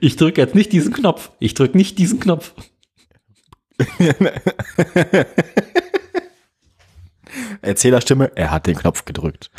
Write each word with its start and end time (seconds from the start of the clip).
Ich 0.00 0.16
drücke 0.16 0.40
jetzt 0.40 0.54
nicht 0.54 0.72
diesen 0.72 0.92
Knopf. 0.92 1.30
Ich 1.38 1.54
drücke 1.54 1.76
nicht 1.76 1.98
diesen 1.98 2.20
Knopf. 2.20 2.54
Erzählerstimme, 7.62 8.32
er 8.34 8.50
hat 8.50 8.66
den 8.66 8.76
Knopf 8.76 9.04
gedrückt. 9.04 9.50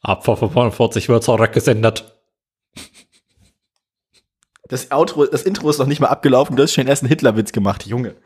Abfall 0.00 0.36
von 0.36 0.50
45 0.50 1.08
wird 1.08 1.24
zurückgesendet. 1.24 2.16
Das 4.68 4.90
Outro, 4.90 5.26
das 5.26 5.42
Intro 5.42 5.70
ist 5.70 5.78
noch 5.78 5.86
nicht 5.86 6.00
mal 6.00 6.08
abgelaufen, 6.08 6.56
du 6.56 6.62
hast 6.62 6.74
schon 6.74 6.88
erst 6.88 7.02
einen 7.02 7.08
Hitlerwitz 7.08 7.52
gemacht, 7.52 7.86
Junge. 7.86 8.16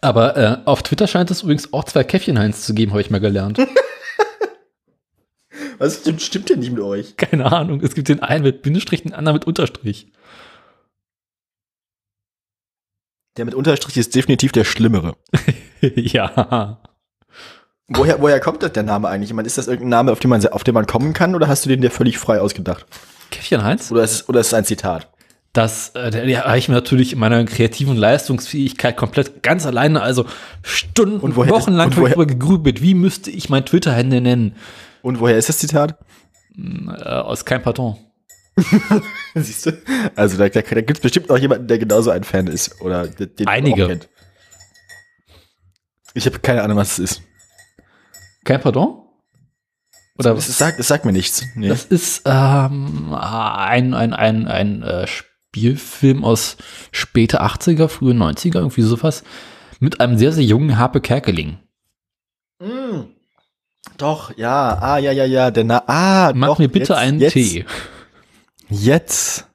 Aber 0.00 0.36
äh, 0.36 0.58
auf 0.64 0.82
Twitter 0.82 1.06
scheint 1.06 1.30
es 1.30 1.42
übrigens 1.42 1.72
auch 1.72 1.84
zwei 1.84 2.04
Käffchenheinz 2.04 2.64
zu 2.64 2.74
geben, 2.74 2.92
habe 2.92 3.00
ich 3.00 3.10
mal 3.10 3.20
gelernt. 3.20 3.58
Was 5.78 6.00
stimmt, 6.00 6.22
stimmt 6.22 6.48
denn 6.48 6.60
nicht 6.60 6.70
mit 6.70 6.80
euch? 6.80 7.16
Keine 7.16 7.50
Ahnung. 7.52 7.80
Es 7.82 7.94
gibt 7.94 8.08
den 8.08 8.20
einen 8.20 8.44
mit 8.44 8.62
Bindestrich, 8.62 9.02
den 9.02 9.14
anderen 9.14 9.36
mit 9.36 9.46
Unterstrich. 9.46 10.12
Der 13.36 13.44
mit 13.44 13.54
Unterstrich 13.54 13.96
ist 13.96 14.14
definitiv 14.14 14.52
der 14.52 14.64
Schlimmere. 14.64 15.16
ja. 15.80 16.80
Woher, 17.88 18.20
woher 18.20 18.40
kommt 18.40 18.62
das 18.62 18.72
der 18.72 18.82
Name 18.82 19.08
eigentlich? 19.08 19.30
Ich 19.30 19.34
meine, 19.34 19.46
ist 19.46 19.58
das 19.58 19.68
irgendein 19.68 19.90
Name, 19.90 20.12
auf 20.12 20.20
den 20.20 20.30
man, 20.30 20.46
auf 20.46 20.64
den 20.64 20.74
man 20.74 20.86
kommen 20.86 21.12
kann, 21.12 21.34
oder 21.34 21.46
hast 21.46 21.64
du 21.64 21.68
den 21.68 21.82
dir 21.82 21.90
völlig 21.90 22.18
frei 22.18 22.40
ausgedacht? 22.40 22.86
Käffchenheinz? 23.30 23.92
Oder 23.92 24.04
ist 24.04 24.28
oder 24.28 24.40
ist 24.40 24.48
es 24.48 24.54
ein 24.54 24.64
Zitat? 24.64 25.08
Das 25.56 25.92
äh, 25.94 26.36
habe 26.36 26.58
ich 26.58 26.68
mir 26.68 26.74
natürlich 26.74 27.12
in 27.14 27.18
meiner 27.18 27.42
kreativen 27.46 27.96
Leistungsfähigkeit 27.96 28.96
komplett 28.96 29.42
ganz 29.42 29.64
alleine, 29.64 30.02
also 30.02 30.26
Stunden 30.62 31.20
Und 31.20 31.34
woher- 31.36 31.50
wochenlang 31.50 31.88
und 31.88 31.96
woher- 31.96 32.08
darüber 32.10 32.26
gegrübelt, 32.26 32.82
wie 32.82 32.94
müsste 32.94 33.30
ich 33.30 33.48
mein 33.48 33.64
Twitter-Hände 33.64 34.20
nennen? 34.20 34.54
Und 35.02 35.18
woher 35.20 35.38
ist 35.38 35.48
das 35.48 35.58
Zitat? 35.58 35.98
Äh, 36.58 36.90
aus 37.02 37.44
kein 37.46 37.62
Pardon. 37.62 37.96
Siehst 39.34 39.66
du? 39.66 39.72
Also 40.14 40.36
da, 40.36 40.48
da, 40.48 40.60
da 40.62 40.80
gibt 40.80 40.98
es 40.98 41.00
bestimmt 41.00 41.28
noch 41.28 41.38
jemanden, 41.38 41.68
der 41.68 41.78
genauso 41.78 42.10
ein 42.10 42.24
Fan 42.24 42.46
ist. 42.48 42.80
Oder 42.80 43.06
den 43.06 43.46
Einige. 43.46 43.76
man 43.76 43.84
auch 43.84 43.88
kennt. 43.88 44.08
Ich 46.14 46.26
habe 46.26 46.38
keine 46.40 46.62
Ahnung, 46.62 46.76
was 46.78 46.92
es 46.92 46.98
ist. 46.98 47.22
Kein 48.44 48.60
Pardon? 48.60 49.02
Oder 50.18 50.34
Es 50.34 50.48
ist- 50.48 50.58
sagt, 50.58 50.80
es 50.80 50.88
sagt 50.88 51.04
mir 51.04 51.12
nichts. 51.12 51.44
Nee. 51.54 51.68
Das 51.68 51.84
ist 51.84 52.22
ähm, 52.26 53.14
ein, 53.14 53.92
ein, 53.94 54.12
ein, 54.14 54.48
ein 54.48 54.82
äh, 54.82 55.06
Spielfilm 55.60 56.22
aus 56.22 56.58
späte 56.92 57.42
80er, 57.42 57.88
frühe 57.88 58.12
90er, 58.12 58.56
irgendwie 58.56 58.82
sowas, 58.82 59.24
mit 59.80 60.00
einem 60.00 60.18
sehr, 60.18 60.32
sehr 60.32 60.44
jungen 60.44 60.76
Harpe 60.76 61.00
Kerkeling. 61.00 61.58
Mm. 62.60 63.04
Doch, 63.96 64.36
ja, 64.36 64.78
ah, 64.78 64.98
ja, 64.98 65.12
ja, 65.12 65.24
ja, 65.24 65.50
der 65.50 65.64
Na 65.64 65.82
ah, 65.86 66.32
Mach 66.34 66.48
doch, 66.48 66.58
mir 66.58 66.68
bitte 66.68 66.92
jetzt, 66.92 66.98
einen 66.98 67.20
jetzt, 67.20 67.32
Tee. 67.32 67.64
Jetzt. 68.68 69.46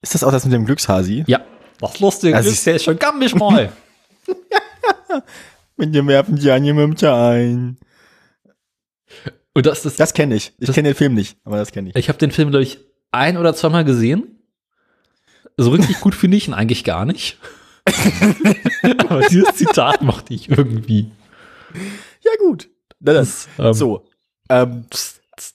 Ist 0.00 0.14
das 0.14 0.24
auch 0.24 0.32
das 0.32 0.44
mit 0.44 0.54
dem 0.54 0.64
Glückshasi? 0.64 1.24
Ja. 1.26 1.40
Das 1.80 2.00
Lustige 2.00 2.34
Also 2.36 2.48
ist, 2.48 2.66
der 2.66 2.76
ist 2.76 2.84
schon 2.84 2.98
gammig 2.98 3.34
mal. 3.34 3.70
Mit 5.76 5.94
dem 5.94 6.08
werfen 6.08 6.36
die 6.36 6.50
Angemümmte 6.50 7.12
ein. 7.12 7.76
Und 9.54 9.66
das 9.66 9.84
ist, 9.84 10.00
Das 10.00 10.12
kenne 10.14 10.34
ich. 10.36 10.52
Ich 10.58 10.66
Das- 10.66 10.74
kenne 10.74 10.88
den 10.88 10.94
Film 10.96 11.14
nicht, 11.14 11.36
aber 11.44 11.58
das 11.58 11.70
kenne 11.70 11.90
ich. 11.90 11.96
ich 11.96 12.08
habe 12.08 12.18
den 12.18 12.30
Film, 12.32 12.50
glaube 12.50 12.62
ich, 12.64 12.78
ein 13.12 13.36
oder 13.36 13.54
zweimal 13.54 13.84
gesehen. 13.84 14.38
So 15.56 15.70
richtig 15.70 16.00
gut 16.00 16.14
finde 16.14 16.36
ich 16.36 16.48
ihn 16.48 16.54
eigentlich 16.54 16.84
gar 16.84 17.04
nicht. 17.04 17.38
Aber 19.08 19.22
dieses 19.22 19.54
Zitat 19.56 20.02
mochte 20.02 20.34
ich 20.34 20.48
irgendwie. 20.50 21.10
Ja, 22.22 22.30
gut. 22.38 22.68
Na, 23.00 23.12
das, 23.12 23.48
Ähm, 23.58 23.72
so. 23.72 24.04
Ähm, 24.48 24.84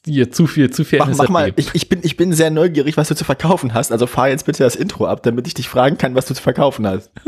Hier, 0.05 0.31
zu 0.31 0.47
viel, 0.47 0.71
zu 0.71 0.83
viel 0.85 0.99
mach, 0.99 1.15
mach 1.15 1.29
mal, 1.29 1.53
ich, 1.55 1.73
ich, 1.73 1.89
bin, 1.89 1.99
ich 2.03 2.17
bin 2.17 2.33
sehr 2.33 2.51
neugierig, 2.51 2.97
was 2.97 3.07
du 3.07 3.15
zu 3.15 3.25
verkaufen 3.25 3.73
hast. 3.73 3.91
Also 3.91 4.07
fahr 4.07 4.29
jetzt 4.29 4.45
bitte 4.45 4.63
das 4.63 4.75
Intro 4.75 5.07
ab, 5.07 5.23
damit 5.23 5.47
ich 5.47 5.53
dich 5.53 5.69
fragen 5.69 5.97
kann, 5.97 6.15
was 6.15 6.25
du 6.25 6.33
zu 6.33 6.41
verkaufen 6.41 6.87
hast. 6.87 7.11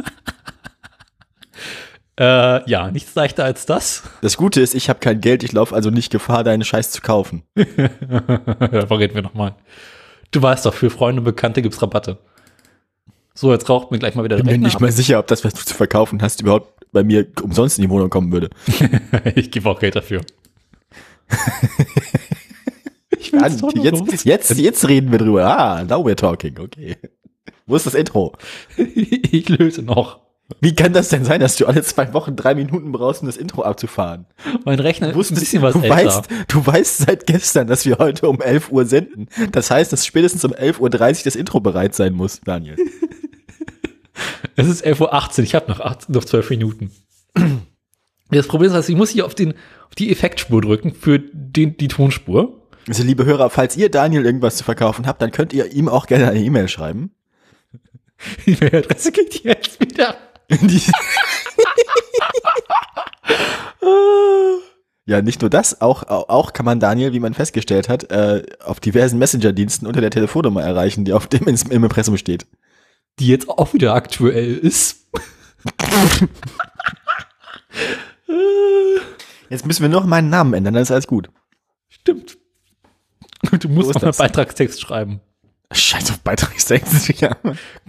Äh, 2.17 2.69
ja, 2.69 2.91
nichts 2.91 3.13
leichter 3.15 3.43
als 3.43 3.65
das. 3.65 4.03
Das 4.21 4.37
Gute 4.37 4.61
ist, 4.61 4.73
ich 4.73 4.87
habe 4.87 4.99
kein 4.99 5.19
Geld, 5.19 5.43
ich 5.43 5.51
laufe 5.51 5.75
also 5.75 5.89
nicht 5.89 6.11
Gefahr, 6.11 6.45
deinen 6.45 6.63
Scheiß 6.63 6.91
zu 6.91 7.01
kaufen. 7.01 7.43
Darüber 7.55 8.99
reden 8.99 9.15
wir 9.15 9.21
nochmal. 9.21 9.55
Du 10.35 10.41
weißt 10.41 10.65
doch, 10.65 10.73
für 10.73 10.89
Freunde 10.89 11.21
und 11.21 11.23
Bekannte 11.23 11.61
gibt's 11.61 11.81
Rabatte. 11.81 12.17
So, 13.33 13.53
jetzt 13.53 13.69
raucht 13.69 13.91
mir 13.91 13.99
gleich 13.99 14.15
mal 14.15 14.25
wieder 14.25 14.35
Bin 14.35 14.45
der 14.45 14.51
mir 14.51 14.57
Rechner 14.57 14.67
nicht 14.67 14.81
mal 14.81 14.91
sicher, 14.91 15.17
ob 15.19 15.27
das, 15.27 15.45
was 15.45 15.53
du 15.53 15.63
zu 15.63 15.73
verkaufen 15.73 16.21
hast, 16.21 16.41
überhaupt 16.41 16.73
bei 16.91 17.05
mir 17.05 17.25
umsonst 17.41 17.77
in 17.77 17.83
die 17.83 17.89
Wohnung 17.89 18.09
kommen 18.09 18.33
würde. 18.33 18.49
ab. 19.11 19.27
ich 19.35 19.49
gebe 19.49 19.69
auch 19.69 19.79
Geld 19.79 19.95
dafür. 19.95 20.23
ich 23.17 23.31
doch 23.31 23.73
noch 23.73 23.73
jetzt, 23.75 24.25
jetzt, 24.25 24.57
jetzt 24.57 24.89
reden 24.89 25.09
wir 25.13 25.19
drüber. 25.19 25.45
Ah, 25.45 25.85
now 25.85 26.05
we're 26.05 26.15
talking, 26.15 26.59
okay. 26.59 26.97
Wo 27.65 27.77
ist 27.77 27.85
das 27.85 27.93
Intro? 27.93 28.33
ich 28.75 29.47
löse 29.47 29.83
noch. 29.83 30.19
Wie 30.61 30.75
kann 30.75 30.93
das 30.93 31.09
denn 31.09 31.25
sein, 31.25 31.39
dass 31.39 31.55
du 31.55 31.65
alle 31.65 31.81
zwei 31.81 32.13
Wochen 32.13 32.35
drei 32.35 32.53
Minuten 32.53 32.91
brauchst, 32.91 33.21
um 33.21 33.25
das 33.27 33.35
Intro 33.37 33.63
abzufahren? 33.63 34.25
Mein 34.63 34.79
Rechner 34.79 35.15
ist 35.15 35.31
ein 35.31 35.35
bisschen 35.35 35.61
was 35.63 35.73
du 35.73 35.81
älter. 35.81 35.95
weißt, 35.95 36.29
du 36.49 36.65
weißt 36.65 36.97
seit 36.99 37.25
gestern, 37.25 37.65
dass 37.67 37.85
wir 37.85 37.97
heute 37.97 38.29
um 38.29 38.39
11 38.41 38.71
Uhr 38.71 38.85
senden. 38.85 39.27
Das 39.51 39.71
heißt, 39.71 39.91
dass 39.91 40.05
spätestens 40.05 40.45
um 40.45 40.51
11.30 40.51 40.79
Uhr 40.81 41.23
das 41.23 41.35
Intro 41.35 41.59
bereit 41.61 41.95
sein 41.95 42.13
muss, 42.13 42.41
Daniel. 42.41 42.75
Es 44.57 44.67
ist 44.67 44.85
11.18 44.85 45.39
Uhr, 45.39 45.43
ich 45.43 45.55
habe 45.55 45.69
noch, 45.69 45.81
acht- 45.81 46.07
noch 46.09 46.23
12 46.23 46.49
Minuten. 46.51 46.91
Das 48.31 48.47
Problem 48.47 48.71
ist, 48.71 48.75
also 48.75 48.91
ich 48.91 48.97
muss 48.97 49.11
hier 49.11 49.23
auf, 49.27 49.35
den, 49.35 49.53
auf 49.87 49.93
die 49.95 50.11
Effektspur 50.11 50.59
drücken 50.59 50.95
für 50.95 51.19
den, 51.19 51.77
die 51.77 51.87
Tonspur. 51.87 52.59
Also, 52.87 53.03
liebe 53.03 53.23
Hörer, 53.23 53.51
falls 53.51 53.77
ihr 53.77 53.91
Daniel 53.91 54.25
irgendwas 54.25 54.55
zu 54.57 54.63
verkaufen 54.63 55.05
habt, 55.05 55.21
dann 55.21 55.31
könnt 55.31 55.53
ihr 55.53 55.71
ihm 55.71 55.87
auch 55.87 56.07
gerne 56.07 56.29
eine 56.29 56.39
E-Mail 56.39 56.67
schreiben. 56.67 57.11
Die 58.47 58.57
Mailadresse 58.59 59.11
geht 59.11 59.43
jetzt 59.43 59.79
wieder. 59.79 60.15
Ja, 65.07 65.21
nicht 65.21 65.41
nur 65.41 65.51
das, 65.51 65.81
auch, 65.81 66.01
auch 66.03 66.29
auch 66.29 66.53
kann 66.53 66.65
man 66.65 66.79
Daniel, 66.79 67.13
wie 67.13 67.19
man 67.19 67.35
festgestellt 67.35 67.89
hat, 67.89 68.09
äh, 68.11 68.43
auf 68.63 68.79
diversen 68.79 69.19
Messenger-Diensten 69.19 69.85
unter 69.85 70.01
der 70.01 70.09
Telefonnummer 70.09 70.63
erreichen, 70.63 71.05
die 71.05 71.13
auf 71.13 71.27
dem 71.27 71.47
im 71.47 71.83
Impressum 71.83 72.17
steht. 72.17 72.47
Die 73.19 73.27
jetzt 73.27 73.47
auch 73.47 73.71
wieder 73.73 73.93
aktuell 73.93 74.57
ist. 74.57 75.05
Jetzt 79.49 79.65
müssen 79.65 79.83
wir 79.83 79.89
noch 79.89 80.05
meinen 80.05 80.29
Namen 80.29 80.55
ändern, 80.55 80.73
dann 80.73 80.83
ist 80.83 80.91
alles 80.91 81.07
gut. 81.07 81.29
Stimmt. 81.87 82.37
Du 83.59 83.69
musst 83.69 83.93
So 83.93 83.93
noch 83.93 84.01
einen. 84.01 84.17
Beitragstext 84.17 84.81
schreiben. 84.81 85.21
Scheiß 85.71 86.11
auf 86.11 86.19
Beitragstext. 86.19 87.19
Ja. 87.21 87.35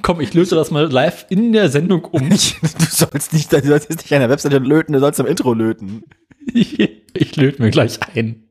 Komm, 0.03 0.21
ich 0.21 0.33
löse 0.35 0.55
das 0.55 0.71
mal 0.71 0.91
live 0.91 1.27
in 1.29 1.53
der 1.53 1.69
Sendung 1.71 2.05
um. 2.07 2.31
Ich, 2.33 2.57
du 2.61 2.85
sollst 2.89 3.33
nicht, 3.33 3.53
du 3.53 3.61
sollst 3.63 3.91
jetzt 3.91 4.03
nicht 4.03 4.13
an 4.13 4.21
der 4.21 4.31
Webseite 4.31 4.59
löten, 4.59 4.93
du 4.93 4.99
sollst 5.01 5.21
am 5.21 5.27
Intro 5.27 5.53
löten. 5.55 6.03
Ich, 6.53 6.79
ich 7.15 7.37
löte 7.37 7.63
mir 7.63 7.71
gleich 7.71 7.99
ein. 8.15 8.45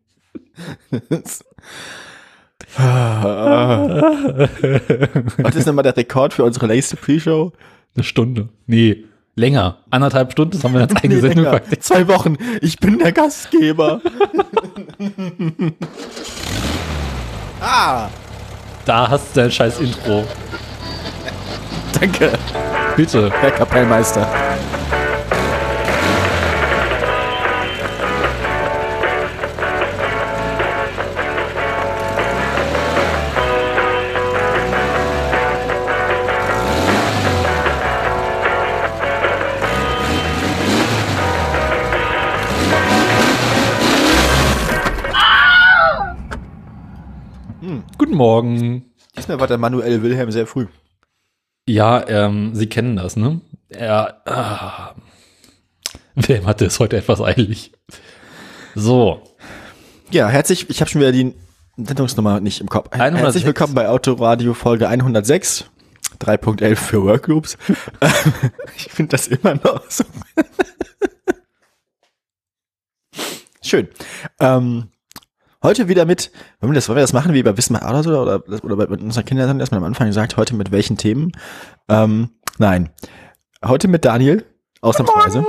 Was 5.38 5.56
ist 5.56 5.66
nochmal 5.66 5.84
der 5.84 5.96
Rekord 5.98 6.34
für 6.34 6.44
unsere 6.44 6.68
nächste 6.68 6.96
Pre-Show? 6.98 7.52
Eine 7.96 8.04
Stunde. 8.04 8.50
Nee, 8.68 9.06
länger. 9.36 9.80
Anderthalb 9.90 10.32
Stunden, 10.34 10.52
das 10.54 10.64
haben 10.64 10.74
wir 10.74 10.82
jetzt 10.82 10.96
eine 11.04 11.14
Nee, 11.16 11.22
Sendung 11.22 11.46
länger. 11.46 11.62
Zwei 11.80 12.08
Wochen. 12.08 12.38
Ich 12.62 12.78
bin 12.78 13.00
der 13.00 13.12
Gastgeber. 13.12 14.02
ah, 17.62 18.10
Da 18.86 19.10
hast 19.10 19.36
du 19.36 19.42
dein 19.42 19.52
scheiß 19.52 19.80
Intro. 19.80 20.26
danke, 22.00 22.32
Bitte. 22.96 23.32
Herr 23.42 23.52
Kapellmeister. 23.52 24.28
Guten 48.16 48.24
Morgen. 48.24 48.86
Diesmal 49.18 49.42
war 49.42 49.48
der 49.48 49.58
Manuel 49.58 50.02
Wilhelm 50.02 50.32
sehr 50.32 50.48
früh. 50.48 50.68
Ja, 51.68 52.08
ähm, 52.08 52.56
Sie 52.56 52.68
kennen 52.68 52.96
das, 52.96 53.18
ne? 53.18 53.42
Er, 53.68 54.22
ah, 54.26 54.96
Wilhelm 56.16 56.46
hatte 56.46 56.66
es 56.66 56.80
heute 56.80 56.96
etwas 56.96 57.20
eilig. 57.20 57.74
So, 58.74 59.22
Ja, 60.12 60.30
herzlich, 60.30 60.70
ich 60.70 60.80
habe 60.80 60.90
schon 60.90 61.02
wieder 61.02 61.12
die 61.12 61.34
Sendungsnummer 61.76 62.40
nicht 62.40 62.62
im 62.62 62.70
Kopf. 62.70 62.94
106. 62.94 63.22
Herzlich 63.22 63.46
willkommen 63.46 63.74
bei 63.74 63.90
Autoradio 63.90 64.54
Folge 64.54 64.88
106. 64.88 65.70
3.11 66.22 66.76
für 66.78 67.04
Workgroups. 67.04 67.58
ich 68.78 68.86
finde 68.86 69.10
das 69.10 69.28
immer 69.28 69.56
noch 69.56 69.92
so. 69.92 70.06
Schön. 73.62 73.90
Ähm, 74.40 74.88
heute 75.66 75.88
wieder 75.90 76.06
mit, 76.06 76.32
wollen 76.62 76.72
wir 76.72 76.76
das, 76.76 76.88
wollen 76.88 76.98
wir 76.98 77.02
das 77.02 77.14
machen 77.14 77.34
wie 77.34 77.44
bei 77.44 77.58
Wismar 77.58 77.82
oder 77.90 78.04
so, 78.04 78.22
oder, 78.22 78.64
oder 78.64 78.76
bei 78.76 78.86
unseren 78.88 79.26
Kindern, 79.26 79.60
dass 79.60 79.72
man 79.72 79.80
am 79.80 79.84
Anfang 79.86 80.12
sagt, 80.12 80.38
heute 80.38 80.56
mit 80.56 80.72
welchen 80.72 80.96
Themen? 80.96 81.32
Ähm, 81.90 82.30
nein. 82.58 82.92
Heute 83.64 83.88
mit 83.88 84.06
Daniel, 84.06 84.46
ausnahmsweise. 84.82 85.44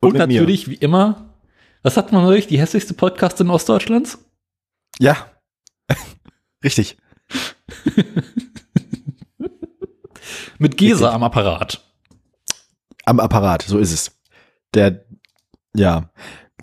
Und, 0.00 0.14
mir. 0.14 0.18
natürlich, 0.18 0.68
wie 0.68 0.74
immer, 0.74 1.36
was 1.82 1.96
hat 1.96 2.10
man 2.10 2.24
neulich? 2.24 2.46
Die 2.46 2.58
hässlichste 2.58 2.94
Podcast 2.94 3.40
in 3.40 3.50
Ostdeutschlands? 3.50 4.18
Ja. 4.98 5.30
Richtig. 6.64 6.96
Mit 10.58 10.76
Gesa 10.76 11.06
Richtig. 11.06 11.14
am 11.14 11.22
Apparat. 11.22 11.84
Am 13.04 13.20
Apparat, 13.20 13.62
so 13.62 13.78
ist 13.78 13.92
es. 13.92 14.18
Der, 14.74 15.04
ja. 15.74 16.10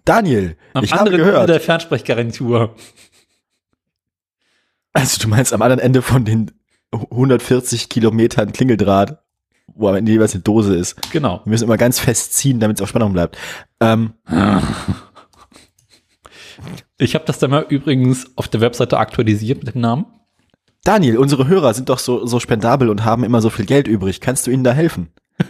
Daniel, 0.10 0.58
Am 0.74 0.84
ich 0.84 0.92
habe 0.92 1.02
anderen 1.02 1.20
Ende 1.20 1.32
gehört. 1.32 1.50
der 1.50 1.60
Fernsprechgarantur. 1.60 2.76
Also 4.94 5.22
du 5.22 5.28
meinst 5.28 5.54
am 5.54 5.62
anderen 5.62 5.80
Ende 5.80 6.02
von 6.02 6.26
den 6.26 6.52
140 6.92 7.90
Kilometern 7.90 8.52
Klingeldraht, 8.52 9.20
wo 9.76 9.88
am 9.88 9.96
Ende 9.96 10.12
jeweils 10.12 10.34
eine 10.34 10.42
Dose 10.42 10.76
ist. 10.76 11.00
Genau. 11.12 11.42
Wir 11.44 11.52
müssen 11.52 11.66
immer 11.66 11.78
ganz 11.78 12.00
fest 12.00 12.34
ziehen, 12.34 12.60
damit 12.60 12.78
es 12.78 12.82
auf 12.82 12.90
Spannung 12.90 13.14
bleibt. 13.14 13.38
Ähm, 13.80 14.14
Ich 16.98 17.16
habe 17.16 17.24
das 17.26 17.40
dann 17.40 17.52
mal 17.52 17.66
übrigens 17.70 18.26
auf 18.36 18.48
der 18.48 18.60
Webseite 18.62 18.98
aktualisiert 18.98 19.64
mit 19.64 19.74
dem 19.76 19.82
Namen. 19.82 20.06
Daniel, 20.84 21.18
unsere 21.18 21.48
Hörer 21.48 21.74
sind 21.74 21.90
doch 21.90 22.00
so, 22.00 22.26
so 22.26 22.40
spendabel 22.40 22.90
und 22.90 23.06
haben 23.06 23.24
immer 23.24 23.42
so 23.42 23.50
viel 23.50 23.66
Geld 23.66 23.88
übrig. 23.88 24.20
Kannst 24.22 24.48
du 24.48 24.52
ihnen 24.52 24.64
da 24.64 24.74
helfen? 24.74 25.10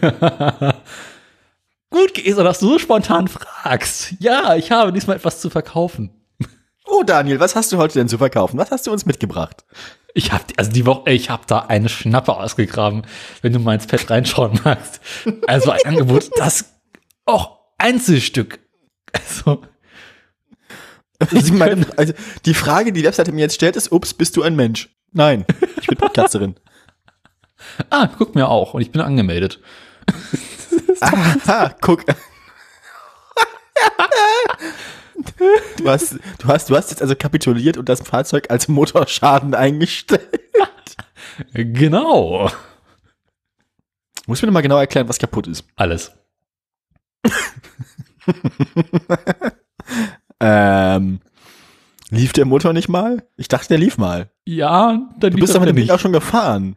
Gut, 1.90 2.14
Gesa, 2.14 2.44
dass 2.44 2.60
du 2.60 2.68
so 2.68 2.78
spontan 2.78 3.26
fragst. 3.26 4.14
Ja, 4.20 4.54
ich 4.54 4.70
habe 4.70 4.92
diesmal 4.92 5.16
etwas 5.16 5.40
zu 5.40 5.50
verkaufen. 5.50 6.10
Oh 6.86 7.02
Daniel, 7.04 7.40
was 7.40 7.54
hast 7.54 7.72
du 7.72 7.78
heute 7.78 7.94
denn 7.98 8.08
zu 8.08 8.18
verkaufen? 8.18 8.58
Was 8.58 8.70
hast 8.70 8.86
du 8.86 8.92
uns 8.92 9.06
mitgebracht? 9.06 9.64
Ich 10.14 10.32
habe 10.32 10.44
also 10.56 10.72
die 10.72 10.86
Woche, 10.86 11.10
ich 11.10 11.30
habe 11.30 11.44
da 11.46 11.60
eine 11.60 11.88
Schnappe 11.88 12.36
ausgegraben, 12.36 13.02
wenn 13.42 13.52
du 13.52 13.60
mal 13.60 13.74
ins 13.74 13.86
Pad 13.86 14.10
reinschauen 14.10 14.58
magst. 14.64 15.00
Also 15.46 15.70
ein 15.70 15.84
Angebot, 15.84 16.30
das 16.36 16.64
auch 17.26 17.58
Einzelstück. 17.78 18.58
Also 19.12 19.62
ich 21.32 21.52
meine, 21.52 21.86
also 21.96 22.12
die 22.44 22.54
Frage, 22.54 22.92
die 22.92 23.00
die 23.00 23.06
Webseite 23.06 23.32
mir 23.32 23.42
jetzt 23.42 23.54
stellt, 23.54 23.76
ist, 23.76 23.92
ups, 23.92 24.14
bist 24.14 24.36
du 24.36 24.42
ein 24.42 24.56
Mensch? 24.56 24.88
Nein, 25.12 25.44
ich 25.80 25.86
bin 25.86 25.98
Podcasterin. 25.98 26.56
ah, 27.90 28.08
guck 28.16 28.34
mir 28.34 28.48
auch 28.48 28.74
und 28.74 28.82
ich 28.82 28.90
bin 28.90 29.00
angemeldet. 29.00 29.60
Aha, 31.00 31.74
guck. 31.80 32.04
Du 35.78 35.88
hast, 35.88 36.14
du 36.38 36.48
hast, 36.48 36.70
du 36.70 36.76
hast 36.76 36.90
jetzt 36.90 37.02
also 37.02 37.14
kapituliert 37.14 37.76
und 37.76 37.88
das 37.88 38.00
Fahrzeug 38.00 38.50
als 38.50 38.68
Motorschaden 38.68 39.54
eingestellt. 39.54 40.40
Genau. 41.54 42.50
Muss 44.26 44.40
mir 44.42 44.46
noch 44.46 44.52
mal 44.54 44.60
genau 44.60 44.78
erklären, 44.78 45.08
was 45.08 45.18
kaputt 45.18 45.46
ist. 45.46 45.64
Alles. 45.76 46.12
Ähm, 50.42 51.20
lief 52.08 52.32
der 52.32 52.46
Motor 52.46 52.72
nicht 52.72 52.88
mal? 52.88 53.22
Ich 53.36 53.48
dachte, 53.48 53.68
der 53.68 53.78
lief 53.78 53.98
mal. 53.98 54.30
Ja, 54.46 55.10
dann 55.18 55.32
Du 55.32 55.38
bist 55.38 55.54
aber 55.54 55.66
damit 55.66 55.82
nicht. 55.82 55.90
auch 55.92 56.00
schon 56.00 56.12
gefahren. 56.12 56.76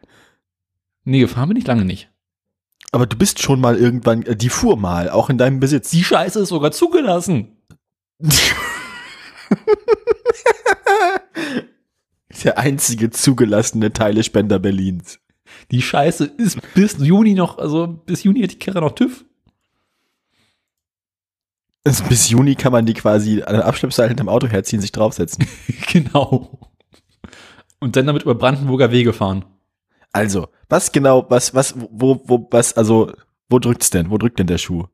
Nee, 1.04 1.20
gefahren 1.20 1.48
bin 1.48 1.56
ich 1.56 1.66
lange 1.66 1.84
nicht. 1.86 2.10
Aber 2.94 3.06
du 3.06 3.16
bist 3.16 3.42
schon 3.42 3.60
mal 3.60 3.76
irgendwann, 3.76 4.22
äh, 4.22 4.36
die 4.36 4.48
fuhr 4.48 4.76
mal, 4.76 5.10
auch 5.10 5.28
in 5.28 5.36
deinem 5.36 5.58
Besitz. 5.58 5.90
Die 5.90 6.04
Scheiße 6.04 6.38
ist 6.38 6.50
sogar 6.50 6.70
zugelassen. 6.70 7.56
Der 12.44 12.56
einzige 12.56 13.10
zugelassene 13.10 13.92
Teilespender 13.92 14.60
Berlins. 14.60 15.18
Die 15.72 15.82
Scheiße 15.82 16.24
ist 16.36 16.60
bis 16.74 16.98
Juni 16.98 17.34
noch, 17.34 17.58
also 17.58 17.88
bis 17.88 18.22
Juni 18.22 18.42
hat 18.42 18.52
die 18.52 18.60
Karre 18.60 18.80
noch 18.80 18.92
TÜV. 18.92 19.24
Also 21.82 22.04
bis 22.04 22.30
Juni 22.30 22.54
kann 22.54 22.70
man 22.70 22.86
die 22.86 22.94
quasi 22.94 23.42
an 23.42 23.56
der 23.56 23.66
Abschleppseil 23.66 24.06
hinterm 24.06 24.28
Auto 24.28 24.46
herziehen, 24.46 24.80
sich 24.80 24.92
draufsetzen. 24.92 25.48
genau. 25.92 26.60
Und 27.80 27.96
dann 27.96 28.06
damit 28.06 28.22
über 28.22 28.36
Brandenburger 28.36 28.92
Wege 28.92 29.12
fahren. 29.12 29.44
Also, 30.14 30.48
was 30.68 30.92
genau, 30.92 31.26
was, 31.28 31.54
was, 31.54 31.74
wo, 31.76 32.22
wo, 32.24 32.46
was, 32.52 32.72
also, 32.74 33.12
wo 33.48 33.58
drückt's 33.58 33.90
denn? 33.90 34.10
Wo 34.10 34.16
drückt 34.16 34.38
denn 34.38 34.46
der 34.46 34.58
Schuh? 34.58 34.86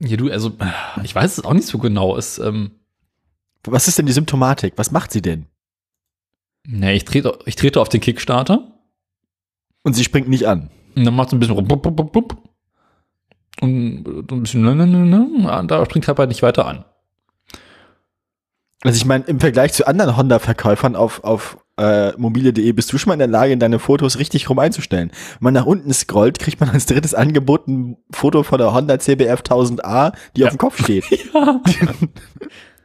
Ja, 0.00 0.16
du, 0.16 0.30
also, 0.30 0.52
ich 1.02 1.14
weiß 1.14 1.36
es 1.38 1.44
auch 1.44 1.52
nicht 1.52 1.66
so 1.66 1.78
genau. 1.78 2.16
Es, 2.16 2.38
ähm, 2.38 2.70
Was 3.64 3.88
ist 3.88 3.98
denn 3.98 4.06
die 4.06 4.12
Symptomatik? 4.12 4.74
Was 4.76 4.92
macht 4.92 5.10
sie 5.12 5.20
denn? 5.20 5.46
ne, 6.68 6.94
ich 6.94 7.04
trete, 7.04 7.38
ich 7.44 7.56
trete 7.56 7.80
auf 7.80 7.88
den 7.88 8.00
Kickstarter 8.00 8.72
Und 9.82 9.94
sie 9.94 10.04
springt 10.04 10.28
nicht 10.28 10.46
an. 10.46 10.70
und 10.96 11.04
dann 11.04 11.14
macht 11.14 11.28
es 11.28 11.32
ein 11.34 11.40
bisschen 11.40 11.54
rum, 11.54 11.66
bup, 11.66 11.82
bup, 11.82 12.12
bup, 12.12 12.36
und 13.60 14.06
ein 14.30 14.42
bisschen, 14.42 14.62
ne, 14.62 14.74
ne, 14.74 14.86
ne, 14.86 15.04
ne, 15.06 15.64
da 15.66 15.84
springt 15.84 16.06
halt 16.06 16.28
nicht 16.28 16.42
weiter 16.42 16.66
an. 16.66 16.84
Also 18.82 18.96
ich 18.96 19.04
meine, 19.04 19.24
im 19.24 19.40
Vergleich 19.40 19.72
zu 19.72 19.86
anderen 19.86 20.16
Honda-Verkäufern 20.16 20.94
auf, 20.94 21.24
auf 21.24 21.58
äh, 21.78 22.12
mobile.de 22.16 22.72
bist 22.72 22.92
du 22.92 22.98
schon 22.98 23.10
mal 23.10 23.14
in 23.14 23.18
der 23.18 23.28
Lage, 23.28 23.52
in 23.52 23.58
deine 23.58 23.78
Fotos 23.78 24.18
richtig 24.18 24.48
rum 24.48 24.58
einzustellen. 24.58 25.10
Wenn 25.34 25.44
man 25.44 25.54
nach 25.54 25.66
unten 25.66 25.92
scrollt, 25.92 26.38
kriegt 26.38 26.60
man 26.60 26.70
als 26.70 26.86
drittes 26.86 27.14
Angebot 27.14 27.68
ein 27.68 27.96
Foto 28.10 28.42
von 28.42 28.58
der 28.58 28.72
Honda 28.72 28.98
CBF 28.98 29.40
1000A, 29.42 30.12
die 30.36 30.44
auf 30.44 30.50
dem 30.50 30.58
Kopf 30.58 30.82
steht. 30.82 31.04
Ja. 31.34 31.60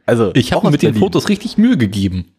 Also 0.04 0.32
Ich 0.34 0.52
habe 0.52 0.66
mir 0.66 0.72
mit 0.72 0.82
den 0.82 0.88
Berlin. 0.92 1.00
Fotos 1.00 1.28
richtig 1.28 1.58
Mühe 1.58 1.76
gegeben. 1.76 2.32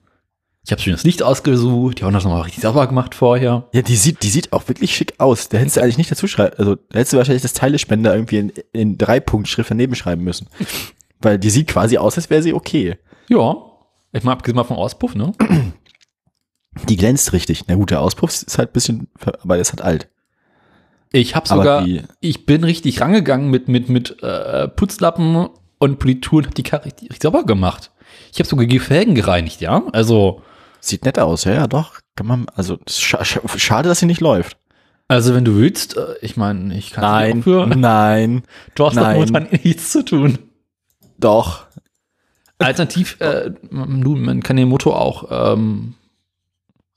Ich 0.65 0.71
habe 0.71 0.81
schon 0.81 0.93
das 0.93 1.03
Licht 1.03 1.23
ausgesucht, 1.23 1.99
die 1.99 2.03
haben 2.03 2.13
das 2.13 2.23
nochmal 2.25 2.41
richtig 2.43 2.61
sauber 2.61 2.87
gemacht 2.87 3.15
vorher. 3.15 3.67
Ja, 3.73 3.81
die 3.81 3.95
sieht, 3.95 4.21
die 4.23 4.29
sieht 4.29 4.53
auch 4.53 4.67
wirklich 4.67 4.95
schick 4.95 5.13
aus. 5.17 5.49
Da 5.49 5.57
hättest 5.57 5.77
du 5.77 5.81
eigentlich 5.81 5.97
nicht 5.97 6.11
dazu 6.11 6.27
schreiben, 6.27 6.55
also 6.57 6.75
da 6.75 6.99
hättest 6.99 7.13
du 7.13 7.17
wahrscheinlich 7.17 7.41
das 7.41 7.53
Teilespender 7.53 8.13
irgendwie 8.13 8.37
in, 8.37 8.51
in 8.71 8.97
drei 8.97 9.19
Punkt 9.19 9.47
Schrift 9.47 9.71
daneben 9.71 9.95
schreiben 9.95 10.23
müssen. 10.23 10.47
Weil 11.21 11.39
die 11.39 11.49
sieht 11.49 11.67
quasi 11.67 11.97
aus, 11.97 12.17
als 12.17 12.29
wäre 12.29 12.41
sie 12.43 12.53
okay. 12.53 12.97
Ja. 13.29 13.55
Ich 14.11 14.23
mal 14.23 14.33
abgesehen 14.33 14.55
mal 14.55 14.63
vom 14.63 14.77
Auspuff, 14.77 15.15
ne? 15.15 15.31
Die 16.89 16.97
glänzt 16.97 17.33
richtig. 17.33 17.65
Na 17.67 17.75
gut, 17.75 17.91
der 17.91 18.01
Auspuff 18.01 18.29
ist 18.31 18.57
halt 18.57 18.69
ein 18.69 18.73
bisschen, 18.73 19.07
aber 19.41 19.55
der 19.55 19.61
ist 19.61 19.71
halt 19.71 19.81
alt. 19.81 20.09
Ich 21.11 21.35
habe 21.35 21.47
sogar, 21.47 21.83
die- 21.83 22.01
ich 22.19 22.45
bin 22.45 22.63
richtig 22.63 22.99
rangegangen 23.01 23.49
mit 23.51 23.67
mit 23.67 23.89
mit 23.89 24.21
äh, 24.23 24.67
Putzlappen 24.67 25.49
und 25.77 25.99
Politur 25.99 26.39
und 26.39 26.47
hab 26.47 26.55
die 26.55 26.63
Karre 26.63 26.85
richtig, 26.85 27.09
richtig 27.11 27.21
sauber 27.23 27.43
gemacht. 27.43 27.91
Ich 28.31 28.39
habe 28.39 28.49
sogar 28.49 28.65
die 28.65 28.79
Felgen 28.79 29.13
gereinigt, 29.15 29.61
ja. 29.61 29.83
Also 29.93 30.41
Sieht 30.79 31.05
nett 31.05 31.17
aus, 31.17 31.45
ja, 31.45 31.53
ja, 31.53 31.67
doch. 31.67 31.99
Kann 32.15 32.27
man, 32.27 32.45
also 32.55 32.77
scha 32.89 33.23
scha 33.23 33.39
schade, 33.57 33.87
dass 33.87 33.99
sie 33.99 34.05
nicht 34.05 34.19
läuft. 34.19 34.57
also 35.07 35.33
wenn 35.33 35.45
du 35.45 35.55
willst, 35.55 35.95
äh, 35.95 36.15
ich 36.21 36.35
meine, 36.35 36.75
ich 36.77 36.91
kann 36.91 37.31
dich 37.31 37.39
auch 37.39 37.43
für. 37.43 37.67
nein, 37.67 38.43
Du 38.75 38.85
hast 38.85 38.97
doch 38.97 39.01
nein. 39.03 39.15
momentan 39.15 39.47
nichts 39.63 39.91
zu 39.91 40.03
tun. 40.03 40.39
doch. 41.17 41.67
Alternativ, 42.59 43.17
äh, 43.19 43.51
man 43.71 44.41
kann 44.43 44.55
den 44.57 44.69
Motor 44.69 44.99
auch 44.99 45.53
ähm, 45.53 45.95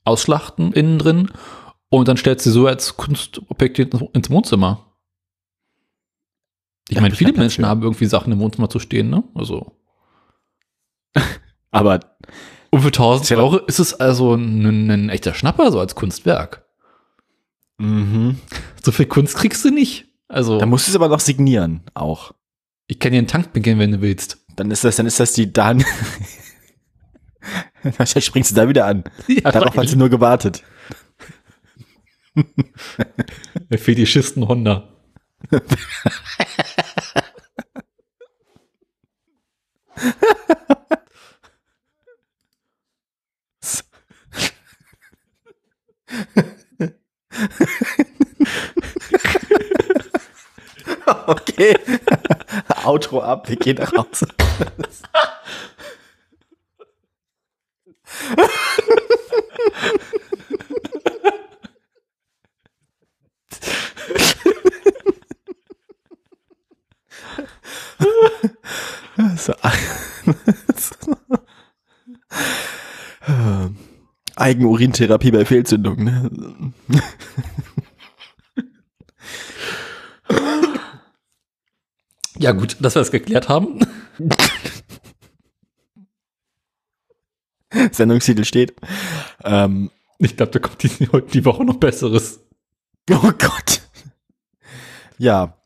ausschlachten 0.07 0.73
innen 0.73 0.99
drin 0.99 1.31
und 1.89 2.09
dann 2.09 2.17
stellst 2.17 2.47
du 2.47 2.51
so 2.51 2.67
als 2.67 2.97
Kunstobjekt 2.97 3.79
ins- 3.79 4.31
Wohnzimmer. 4.31 4.83
Ich 6.89 6.97
Ja, 6.97 7.03
meine, 7.03 7.15
viele 7.15 7.33
Menschen 7.33 7.65
für. 7.65 7.69
haben 7.71 7.83
irgendwie 7.83 8.07
Sachen 8.07 8.33
im 8.33 8.39
Wohnzimmer 8.39 8.71
zu 8.71 8.79
stehen, 8.79 9.11
ne? 9.11 9.25
Also. 9.35 9.77
Aber 11.71 12.01
Und 12.71 12.81
für 12.81 12.89
1000 12.89 13.25
Ist 13.25 13.31
ja- 13.31 13.37
Euro 13.39 13.59
ist 13.59 13.79
es 13.81 13.95
also 13.95 14.35
ein, 14.35 14.91
ein 14.91 15.09
echter 15.09 15.35
Schnapper, 15.35 15.71
so 15.73 15.81
als 15.81 15.95
Kunstwerk. 15.95 16.65
mhm. 17.79 18.39
So 18.83 18.93
viel 18.93 19.07
Kunst 19.07 19.37
kriegst 19.37 19.65
du 19.65 19.71
nicht. 19.71 20.07
Also, 20.29 20.59
da 20.59 20.67
musst 20.67 20.87
du 20.87 20.91
es 20.91 20.97
aber 20.97 21.09
noch 21.09 21.21
signieren, 21.21 21.83
auch. 21.95 22.33
ich 22.89 22.99
kann 22.99 23.13
dir 23.13 23.19
einen 23.19 23.27
Tank 23.29 23.53
beginnen, 23.53 23.79
wenn 23.81 23.93
du 23.93 24.01
willst. 24.01 24.45
Dann 24.57 24.71
ist 24.71 24.83
das, 24.85 24.97
dann 24.97 25.07
ist 25.07 25.21
das 25.21 25.33
die 25.35 25.53
Dan. 25.53 25.85
Wahrscheinlich 27.99 28.25
springst 28.27 28.51
du 28.53 28.55
da 28.57 28.69
wieder 28.69 28.87
an. 28.87 29.05
Ja, 29.29 29.53
Darauf 29.53 29.77
hat 29.77 29.89
sie 29.89 29.97
nur 29.97 30.09
gewartet. 30.09 30.63
Der 33.71 33.79
Fetischisten 33.79 34.47
Honda. 34.47 34.89
Okay. 51.27 51.77
Outro 52.85 53.23
ab, 53.23 53.49
wir 53.49 53.57
gehen 53.57 53.77
nach 53.79 53.93
Hause. 53.93 54.29
So, 69.37 69.55
Eigenurintherapie 74.37 75.31
bei 75.31 75.45
Fehlzündung. 75.45 76.05
Ne? 76.05 76.31
Ja, 82.39 82.53
gut, 82.53 82.77
dass 82.81 82.95
wir 82.95 83.01
das 83.01 83.11
geklärt 83.11 83.49
haben. 83.49 83.81
Sendungstitel 87.93 88.45
steht. 88.45 88.75
Ähm, 89.45 89.91
Ich 90.19 90.37
glaube, 90.37 90.53
da 90.53 90.59
kommt 90.59 90.83
die, 90.83 91.09
heute 91.13 91.31
die 91.31 91.45
Woche 91.45 91.65
noch 91.65 91.77
Besseres. 91.77 92.41
oh 93.11 93.33
Gott. 93.39 93.83
Ja. 95.19 95.57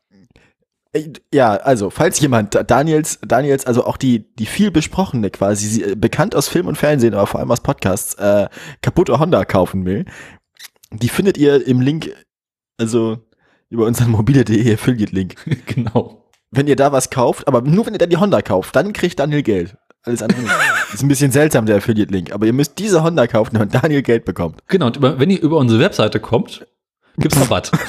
Äh, 0.93 1.09
Ja, 1.33 1.51
also, 1.55 1.89
falls 1.89 2.19
jemand 2.19 2.57
Daniels, 2.69 3.19
Daniels, 3.25 3.65
also 3.65 3.85
auch 3.85 3.97
die, 3.97 4.33
die 4.35 4.45
viel 4.45 4.71
besprochene 4.71 5.29
quasi, 5.29 5.67
sie, 5.67 5.83
äh, 5.83 5.95
bekannt 5.95 6.35
aus 6.35 6.47
Film 6.47 6.67
und 6.67 6.77
Fernsehen, 6.77 7.13
aber 7.13 7.27
vor 7.27 7.39
allem 7.39 7.51
aus 7.51 7.61
Podcasts, 7.61 8.15
äh, 8.15 8.47
kaputte 8.81 9.19
Honda 9.19 9.45
kaufen 9.45 9.85
will, 9.85 10.05
die 10.91 11.09
findet 11.09 11.37
ihr 11.37 11.65
im 11.65 11.79
Link, 11.81 12.11
also 12.77 13.19
über 13.69 13.85
unseren 13.85 14.11
mobile.de 14.11 14.73
Affiliate-Link. 14.73 15.35
genau. 15.65 16.29
Wenn 16.49 16.67
ihr 16.67 16.75
da 16.75 16.91
was 16.91 17.09
kauft, 17.09 17.47
aber 17.47 17.61
nur 17.61 17.85
wenn 17.85 17.93
ihr 17.93 17.99
dann 17.99 18.09
die 18.09 18.17
Honda 18.17 18.41
kauft, 18.41 18.75
dann 18.75 18.91
kriegt 18.91 19.17
Daniel 19.19 19.43
Geld. 19.43 19.77
Alles 20.03 20.21
andere 20.21 20.41
nicht. 20.41 20.51
Ist 20.93 21.03
ein 21.03 21.07
bisschen 21.07 21.31
seltsam, 21.31 21.65
der 21.65 21.77
Affiliate-Link, 21.77 22.33
aber 22.33 22.45
ihr 22.45 22.53
müsst 22.53 22.77
diese 22.77 23.03
Honda 23.03 23.27
kaufen, 23.27 23.53
damit 23.53 23.73
Daniel 23.73 24.01
Geld 24.01 24.25
bekommt. 24.25 24.61
Genau, 24.67 24.87
und 24.87 24.97
über, 24.97 25.19
wenn 25.19 25.29
ihr 25.29 25.41
über 25.41 25.57
unsere 25.57 25.79
Webseite 25.79 26.19
kommt, 26.19 26.65
gibt's 27.17 27.39
Rabatt. 27.39 27.71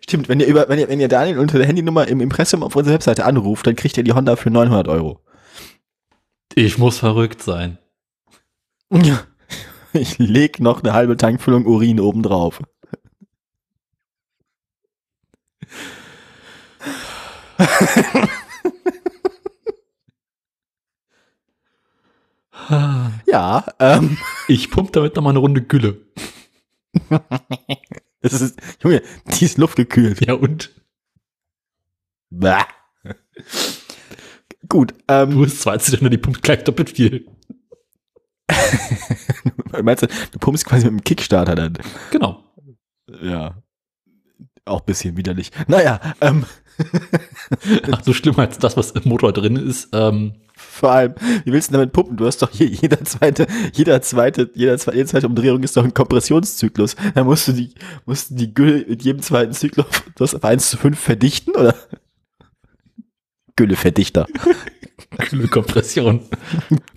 Stimmt, 0.00 0.28
wenn 0.28 0.40
ihr 0.40 0.46
über, 0.46 0.68
wenn 0.68 0.78
ihr, 0.78 0.88
wenn 0.88 1.00
ihr 1.00 1.08
Daniel 1.08 1.38
unter 1.38 1.58
der 1.58 1.66
Handynummer 1.66 2.08
im 2.08 2.20
Impressum 2.20 2.62
auf 2.62 2.74
unserer 2.74 2.94
Webseite 2.94 3.26
anruft, 3.26 3.66
dann 3.66 3.76
kriegt 3.76 3.96
ihr 3.98 4.04
die 4.04 4.12
Honda 4.12 4.36
für 4.36 4.50
900 4.50 4.88
Euro. 4.88 5.20
ich 6.54 6.78
muss 6.78 6.98
verrückt 6.98 7.42
sein. 7.42 7.78
Ja. 8.90 9.20
Ich 9.92 10.18
leg 10.18 10.60
noch 10.60 10.82
eine 10.82 10.92
halbe 10.92 11.16
Tankfüllung 11.16 11.66
Urin 11.66 12.00
oben 12.00 12.22
drauf. 12.22 12.60
Ja, 23.26 23.64
ähm, 23.78 24.18
Ich 24.48 24.70
pump 24.70 24.92
damit 24.92 25.16
noch 25.16 25.22
mal 25.22 25.30
eine 25.30 25.38
Runde 25.38 25.62
Gülle. 25.62 26.00
das 28.20 28.40
ist, 28.40 28.58
Junge, 28.82 29.02
die 29.26 29.44
ist 29.44 29.58
luftgekühlt. 29.58 30.24
Ja, 30.26 30.34
und? 30.34 30.70
Bäh. 32.30 32.62
Gut, 34.68 34.94
ähm, 35.08 35.30
Du 35.30 35.40
bist 35.40 35.60
zwar 35.60 35.78
denn 35.78 36.10
die 36.10 36.18
pumpt 36.18 36.42
gleich 36.42 36.64
doppelt 36.64 36.90
viel. 36.90 37.26
meinst 39.82 40.02
du, 40.02 40.08
du 40.32 40.38
pumpst 40.38 40.64
quasi 40.64 40.86
mit 40.86 41.00
dem 41.00 41.04
Kickstarter 41.04 41.54
dann? 41.54 41.78
Genau. 42.10 42.44
Ja. 43.22 43.62
Auch 44.64 44.80
ein 44.80 44.86
bisschen 44.86 45.16
widerlich. 45.16 45.50
Naja, 45.66 46.00
ähm, 46.20 46.44
Ach, 47.90 48.02
so 48.04 48.12
schlimmer 48.12 48.40
als 48.40 48.58
das, 48.58 48.76
was 48.76 48.92
im 48.92 49.08
Motor 49.08 49.32
drin 49.32 49.56
ist. 49.56 49.88
Ähm, 49.92 50.34
vor 50.78 50.92
allem, 50.92 51.14
wie 51.44 51.52
willst 51.52 51.70
du 51.70 51.72
damit 51.72 51.92
pumpen? 51.92 52.16
Du 52.16 52.26
hast 52.26 52.40
doch 52.40 52.50
je, 52.52 52.66
jeder 52.66 53.04
zweite, 53.04 53.46
jeder 53.72 54.00
zweite, 54.00 54.50
jeder 54.54 54.78
zweite, 54.78 54.96
jede 54.96 55.08
zweite 55.08 55.26
Umdrehung 55.26 55.62
ist 55.62 55.76
doch 55.76 55.84
ein 55.84 55.94
Kompressionszyklus. 55.94 56.96
Da 57.14 57.24
musst 57.24 57.48
du 57.48 57.52
die, 57.52 57.74
musst 58.06 58.30
du 58.30 58.34
die 58.36 58.54
Gülle 58.54 58.84
mit 58.88 59.02
jedem 59.02 59.20
zweiten 59.22 59.52
Zyklus 59.52 59.86
das 60.14 60.34
auf 60.34 60.44
1 60.44 60.70
zu 60.70 60.76
5 60.76 60.98
verdichten, 60.98 61.54
oder? 61.56 61.74
Gülleverdichter. 63.56 64.26
Güllekompression. 65.30 66.22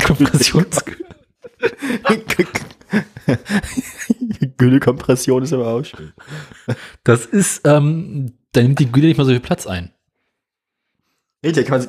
Kompressionsgülle. 0.03 1.05
Güllekompression 4.57 5.43
ist 5.43 5.53
aber 5.53 5.67
auch 5.67 5.83
schön. 5.83 6.13
Das 7.03 7.25
ist, 7.25 7.61
ähm, 7.65 8.33
da 8.51 8.61
nimmt 8.61 8.79
die 8.79 8.91
Gülle 8.91 9.07
nicht 9.07 9.17
mal 9.17 9.23
so 9.23 9.31
viel 9.31 9.39
Platz 9.39 9.65
ein. 9.65 9.91
Hinterher 11.43 11.67
kann 11.67 11.87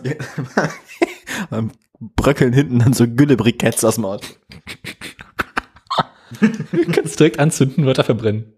man 1.51 1.71
bröckeln 2.17 2.53
hinten 2.53 2.81
dann 2.81 2.93
so 2.93 3.07
Güllebriketts 3.09 3.85
aus 3.85 3.97
dem 3.97 4.05
Ort. 4.05 4.39
Du 6.41 6.87
kannst 6.93 7.19
direkt 7.21 7.39
anzünden, 7.39 7.87
weiter 7.87 8.05
verbrennen. 8.05 8.53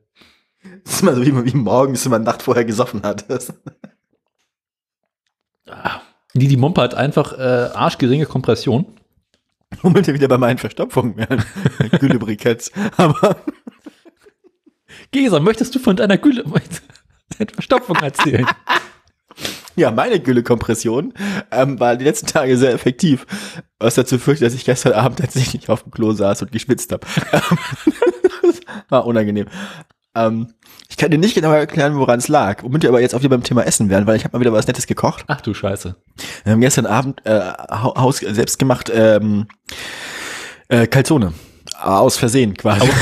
Das 0.84 0.94
ist 0.94 1.02
immer 1.02 1.14
so 1.14 1.24
wie, 1.26 1.32
man- 1.32 1.44
wie 1.44 1.56
morgens, 1.56 2.04
wenn 2.04 2.12
man 2.12 2.22
Nacht 2.22 2.42
vorher 2.42 2.64
gesoffen 2.64 3.02
hat. 3.02 3.28
Das, 3.30 3.52
Ah. 5.66 6.00
Die, 6.34 6.46
die 6.48 6.56
Mompe 6.58 6.82
hat 6.82 6.94
einfach 6.94 7.32
äh, 7.38 7.70
arschgeringe 7.74 8.26
Kompression. 8.26 8.84
Moment 9.82 10.06
wieder 10.06 10.28
bei 10.28 10.36
meinen 10.38 10.58
Verstopfungen. 10.58 11.16
Ja. 11.18 11.88
Güllebriketts. 11.98 12.70
Aber 12.98 13.36
Gesa, 15.10 15.40
möchtest 15.40 15.74
du 15.74 15.78
von 15.78 15.96
deiner 15.96 16.18
Gülle, 16.18 16.44
Verstopfung 17.54 17.96
erzählen? 17.96 18.46
ja, 19.76 19.90
meine 19.90 20.21
Güllekompression 20.21 21.14
ähm, 21.50 21.78
war 21.81 21.97
die 21.97 22.04
letzten 22.04 22.26
Tage 22.26 22.57
sehr 22.57 22.73
effektiv. 22.73 23.26
Was 23.78 23.95
dazu 23.97 24.19
führt, 24.19 24.40
dass 24.43 24.54
ich 24.54 24.64
gestern 24.64 24.93
Abend 24.93 25.19
tatsächlich 25.19 25.69
auf 25.69 25.83
dem 25.83 25.93
Klo 25.93 26.12
saß 26.12 26.43
und 26.43 26.52
geschwitzt 26.52 26.93
habe. 26.93 27.07
war 28.88 29.07
unangenehm. 29.07 29.47
Ähm, 30.14 30.54
ich 30.88 30.97
kann 30.97 31.11
dir 31.11 31.19
nicht 31.19 31.35
genau 31.35 31.50
erklären, 31.52 31.97
woran 31.97 32.19
es 32.21 32.28
lag. 32.28 32.62
Womit 32.62 32.83
wir 32.83 32.90
aber 32.90 33.00
jetzt 33.00 33.14
auch 33.14 33.21
wieder 33.21 33.31
beim 33.31 33.43
Thema 33.43 33.62
Essen 33.66 33.90
werden, 33.90 34.07
weil 34.07 34.16
ich 34.16 34.25
habe 34.25 34.37
mal 34.37 34.40
wieder 34.40 34.52
was 34.52 34.66
Nettes 34.66 34.87
gekocht. 34.87 35.25
Ach 35.26 35.40
du 35.40 35.54
Scheiße. 35.54 35.97
Wir 36.45 36.52
haben 36.52 36.61
gestern 36.61 36.87
Abend 36.87 37.25
äh, 37.26 37.40
hau- 37.71 37.97
Haus 37.97 38.19
selbst 38.19 38.59
gemacht 38.59 38.90
ähm, 38.95 39.49
äh, 40.69 40.87
Calzone. 40.87 41.35
Aus 41.83 42.16
Versehen 42.16 42.57
quasi. 42.57 42.88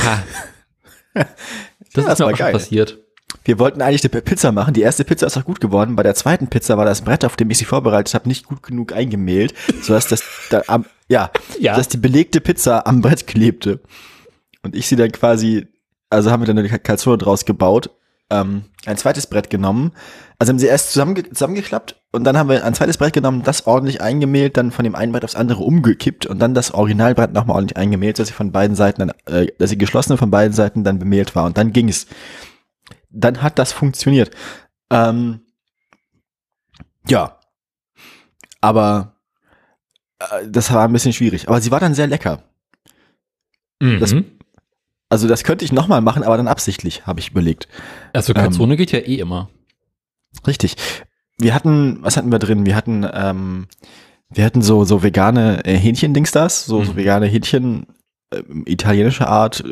Das 1.95 2.05
Ja, 2.05 2.11
ist 2.11 2.19
das 2.19 2.19
mir 2.19 2.25
auch 2.25 2.29
schon 2.31 2.37
geil. 2.39 2.53
passiert. 2.53 2.97
Wir 3.45 3.59
wollten 3.59 3.81
eigentlich 3.81 4.03
eine 4.03 4.21
Pizza 4.21 4.51
machen. 4.51 4.73
Die 4.73 4.81
erste 4.81 5.03
Pizza 5.03 5.27
ist 5.27 5.37
auch 5.37 5.43
gut 5.45 5.59
geworden. 5.59 5.95
Bei 5.95 6.03
der 6.03 6.15
zweiten 6.15 6.47
Pizza 6.47 6.77
war 6.77 6.85
das 6.85 7.01
Brett, 7.01 7.25
auf 7.25 7.35
dem 7.35 7.49
ich 7.49 7.57
sie 7.57 7.65
vorbereitet 7.65 8.13
habe, 8.13 8.27
nicht 8.29 8.45
gut 8.45 8.63
genug 8.63 8.93
eingemehlt, 8.93 9.53
sodass 9.81 10.07
das 10.07 10.23
da 10.49 10.61
am, 10.67 10.85
ja, 11.09 11.29
Ja. 11.59 11.75
dass 11.75 11.87
die 11.89 11.97
belegte 11.97 12.39
Pizza 12.41 12.87
am 12.87 13.01
Brett 13.01 13.27
klebte. 13.27 13.81
Und 14.61 14.75
ich 14.75 14.87
sie 14.87 14.95
dann 14.95 15.11
quasi, 15.11 15.67
also 16.09 16.31
haben 16.31 16.41
wir 16.41 16.47
dann 16.47 16.57
eine 16.57 16.69
Calzone 16.69 17.17
draus 17.17 17.43
gebaut, 17.45 17.89
ähm, 18.29 18.63
ein 18.85 18.97
zweites 18.97 19.27
Brett 19.27 19.49
genommen. 19.49 19.91
Also 20.39 20.51
haben 20.51 20.59
sie 20.59 20.67
erst 20.67 20.91
zusammenge 20.93 21.29
zusammengeklappt 21.29 22.01
und 22.11 22.23
dann 22.23 22.37
haben 22.37 22.49
wir 22.49 22.63
ein 22.65 22.73
zweites 22.73 22.97
Brett 22.97 23.13
genommen, 23.13 23.43
das 23.43 23.67
ordentlich 23.67 24.01
eingemehlt, 24.01 24.55
dann 24.57 24.71
von 24.71 24.83
dem 24.83 24.95
einen 24.95 25.11
Brett 25.11 25.23
aufs 25.25 25.35
andere 25.35 25.63
umgekippt 25.63 26.25
und 26.25 26.39
dann 26.39 26.53
das 26.53 26.73
Originalbrett 26.73 27.33
nochmal 27.33 27.55
ordentlich 27.55 27.77
eingemehlt, 27.77 28.19
dass 28.19 28.29
sie 28.29 28.33
von 28.33 28.51
beiden 28.51 28.75
Seiten, 28.75 28.99
dann, 29.07 29.11
äh, 29.33 29.47
dass 29.59 29.69
sie 29.69 29.77
geschlossene 29.77 30.17
von 30.17 30.31
beiden 30.31 30.53
Seiten 30.53 30.83
dann 30.83 30.99
bemehlt 30.99 31.35
war 31.35 31.45
und 31.45 31.57
dann 31.57 31.73
ging 31.73 31.89
es. 31.89 32.07
Dann 33.13 33.41
hat 33.41 33.59
das 33.59 33.71
funktioniert. 33.71 34.31
Ähm, 34.89 35.41
ja. 37.07 37.39
Aber 38.61 39.15
äh, 40.19 40.47
das 40.49 40.71
war 40.73 40.85
ein 40.85 40.93
bisschen 40.93 41.13
schwierig. 41.13 41.47
Aber 41.47 41.61
sie 41.61 41.71
war 41.71 41.79
dann 41.79 41.93
sehr 41.93 42.07
lecker. 42.07 42.43
Das- 43.79 44.13
Mhm. 44.13 44.25
Also 45.09 45.27
das 45.27 45.43
könnte 45.43 45.63
ich 45.63 45.71
nochmal 45.71 46.01
machen, 46.01 46.23
aber 46.23 46.37
dann 46.37 46.47
absichtlich, 46.47 47.05
habe 47.05 47.19
ich 47.19 47.29
überlegt. 47.29 47.67
Also 48.13 48.33
Calzone 48.33 48.77
geht 48.77 48.91
ja 48.91 48.97
eh 48.99 49.19
immer. 49.19 49.49
Richtig. 50.47 50.75
Wir 51.37 51.53
hatten, 51.53 52.01
was 52.01 52.17
hatten 52.17 52.31
wir 52.31 52.39
drin? 52.39 52.65
Wir 52.65 52.75
hatten, 52.75 53.05
ähm, 53.13 53.67
wir 54.29 54.43
hatten 54.43 54.63
so 54.63 54.85
so 54.85 55.03
vegane 55.03 55.63
äh, 55.65 55.77
Hähnchen-Dings 55.77 56.31
das, 56.31 56.65
so, 56.65 56.83
so 56.83 56.93
Mhm. 56.93 56.95
vegane 56.95 57.27
Hähnchen 57.27 57.85
äh, 58.31 58.41
italienische 58.65 59.27
Art 59.27 59.63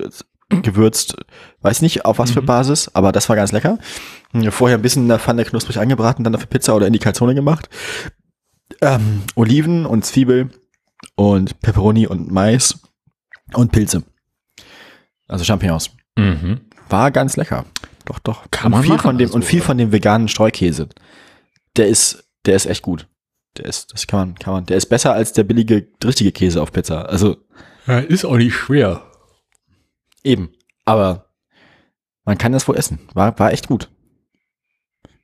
äh, 0.52 0.62
gewürzt. 0.62 1.16
Weiß 1.62 1.82
nicht 1.82 2.06
auf 2.06 2.18
was 2.20 2.32
für 2.32 2.42
Mhm. 2.42 2.48
Basis, 2.48 2.90
aber 2.96 3.12
das 3.12 3.30
war 3.30 3.36
ganz 3.36 3.52
lecker. 3.52 3.78
Hm, 4.32 4.52
Vorher 4.52 4.78
ein 4.78 4.82
bisschen 4.82 5.04
in 5.04 5.10
der 5.10 5.20
Pfanne 5.20 5.46
knusprig 5.46 5.78
angebraten, 5.80 6.24
dann 6.24 6.34
die 6.34 6.46
Pizza 6.46 6.76
oder 6.76 6.88
in 6.88 6.94
die 6.94 7.00
Calzone 7.00 7.36
gemacht. 7.36 7.70
Ähm, 8.82 9.24
Oliven 9.36 9.86
und 9.86 10.06
Zwiebel 10.06 10.50
und 11.16 11.60
Pepperoni 11.62 12.08
und 12.08 12.32
Mais 12.32 12.80
und 13.54 13.72
Pilze. 13.72 14.04
Also 15.28 15.44
Champignons. 15.44 15.92
Mhm. 16.18 16.62
War 16.90 17.12
ganz 17.12 17.36
lecker. 17.38 17.66
Doch, 18.06 18.20
doch. 18.20 18.50
Kann 18.52 18.68
und 18.68 18.72
man 18.72 18.82
viel 18.84 18.92
machen, 18.94 19.02
von 19.04 19.18
dem 19.18 19.28
also, 19.28 19.36
und 19.36 19.46
viel 19.46 19.60
oder? 19.60 19.68
von 19.68 19.78
dem 19.78 19.92
veganen 19.92 20.28
Streukäse. 20.28 20.90
Der 21.78 21.88
ist, 21.88 22.24
der 22.46 22.56
ist 22.56 22.66
echt 22.66 22.82
gut. 22.82 23.08
Der 23.58 23.66
ist, 23.66 23.94
das 23.94 24.08
kann 24.08 24.20
man, 24.30 24.36
kann 24.40 24.54
man. 24.54 24.66
Der 24.66 24.78
ist 24.78 24.88
besser 24.88 25.14
als 25.14 25.34
der 25.34 25.44
billige, 25.44 25.88
richtige 26.04 26.32
Käse 26.32 26.62
auf 26.62 26.72
Pizza. 26.72 27.04
Also 27.04 27.38
Ja, 27.86 28.00
ist 28.00 28.26
auch 28.26 28.38
nicht 28.38 28.56
schwer. 28.56 29.04
eben. 30.24 30.52
Aber 30.86 31.31
man 32.26 32.38
kann 32.38 32.52
das 32.52 32.68
wohl 32.68 32.78
essen. 32.78 33.00
War, 33.14 33.38
war 33.40 33.52
echt 33.52 33.68
gut. 33.68 33.90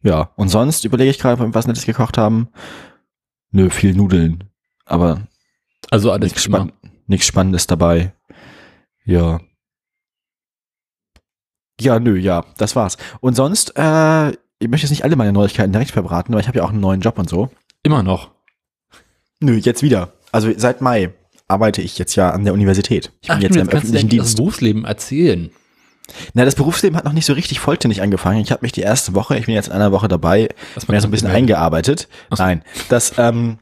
Ja. 0.01 0.31
Und 0.35 0.49
sonst 0.49 0.85
überlege 0.85 1.09
ich 1.09 1.19
gerade, 1.19 1.39
wir 1.39 1.53
was 1.53 1.67
Nettes 1.67 1.85
gekocht 1.85 2.17
haben. 2.17 2.49
Nö, 3.51 3.69
viel 3.69 3.93
Nudeln. 3.93 4.43
Aber 4.85 5.27
Also 5.89 6.11
alles 6.11 6.31
nichts 6.31 6.43
spann 6.43 6.71
nichts 7.07 7.25
Spannendes 7.27 7.67
dabei. 7.67 8.13
Ja. 9.05 9.39
Ja, 11.79 11.99
nö, 11.99 12.17
ja, 12.17 12.45
das 12.57 12.75
war's. 12.75 12.97
Und 13.21 13.35
sonst, 13.35 13.73
äh, 13.77 14.31
ich 14.59 14.67
möchte 14.67 14.85
jetzt 14.85 14.89
nicht 14.89 15.03
alle 15.03 15.15
meine 15.15 15.31
Neuigkeiten 15.31 15.71
direkt 15.71 15.91
verbraten, 15.91 16.33
aber 16.33 16.41
ich 16.41 16.47
habe 16.47 16.57
ja 16.57 16.65
auch 16.65 16.71
einen 16.71 16.79
neuen 16.79 17.01
Job 17.01 17.17
und 17.17 17.29
so. 17.29 17.49
Immer 17.83 18.03
noch. 18.03 18.31
Nö, 19.39 19.53
jetzt 19.55 19.83
wieder. 19.83 20.13
Also 20.31 20.51
seit 20.57 20.81
Mai 20.81 21.13
arbeite 21.47 21.81
ich 21.81 21.97
jetzt 21.97 22.15
ja 22.15 22.31
an 22.31 22.43
der 22.43 22.53
Universität. 22.53 23.13
Ich 23.21 23.27
bin 23.29 23.37
Ach, 23.37 23.41
jetzt 23.41 23.55
du, 23.55 23.59
im 23.59 23.69
öffentlichen 23.69 24.07
das 24.07 24.09
Dienst. 24.09 24.37
Berufsleben 24.37 24.85
erzählen. 24.85 25.51
Na, 26.33 26.45
das 26.45 26.55
Berufsleben 26.55 26.97
hat 26.97 27.05
noch 27.05 27.13
nicht 27.13 27.25
so 27.25 27.33
richtig 27.33 27.59
vollständig 27.59 28.01
angefangen. 28.01 28.39
Ich 28.39 28.51
habe 28.51 28.63
mich 28.63 28.71
die 28.71 28.81
erste 28.81 29.13
Woche, 29.13 29.37
ich 29.37 29.45
bin 29.45 29.55
jetzt 29.55 29.67
in 29.67 29.73
einer 29.73 29.91
Woche 29.91 30.07
dabei, 30.07 30.49
mir 30.87 31.01
so 31.01 31.07
ein 31.07 31.11
bisschen 31.11 31.29
eingearbeitet. 31.29 32.07
Nein, 32.37 32.63
das, 32.89 33.13
ähm, 33.17 33.59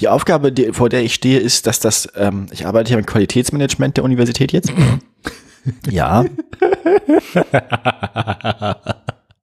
die 0.00 0.08
Aufgabe, 0.08 0.52
die, 0.52 0.72
vor 0.72 0.88
der 0.88 1.02
ich 1.02 1.14
stehe, 1.14 1.38
ist, 1.38 1.66
dass 1.66 1.80
das, 1.80 2.08
ähm, 2.16 2.46
ich 2.50 2.66
arbeite 2.66 2.88
hier 2.88 2.98
im 2.98 3.06
Qualitätsmanagement 3.06 3.96
der 3.96 4.04
Universität 4.04 4.52
jetzt. 4.52 4.72
ja. 5.90 6.24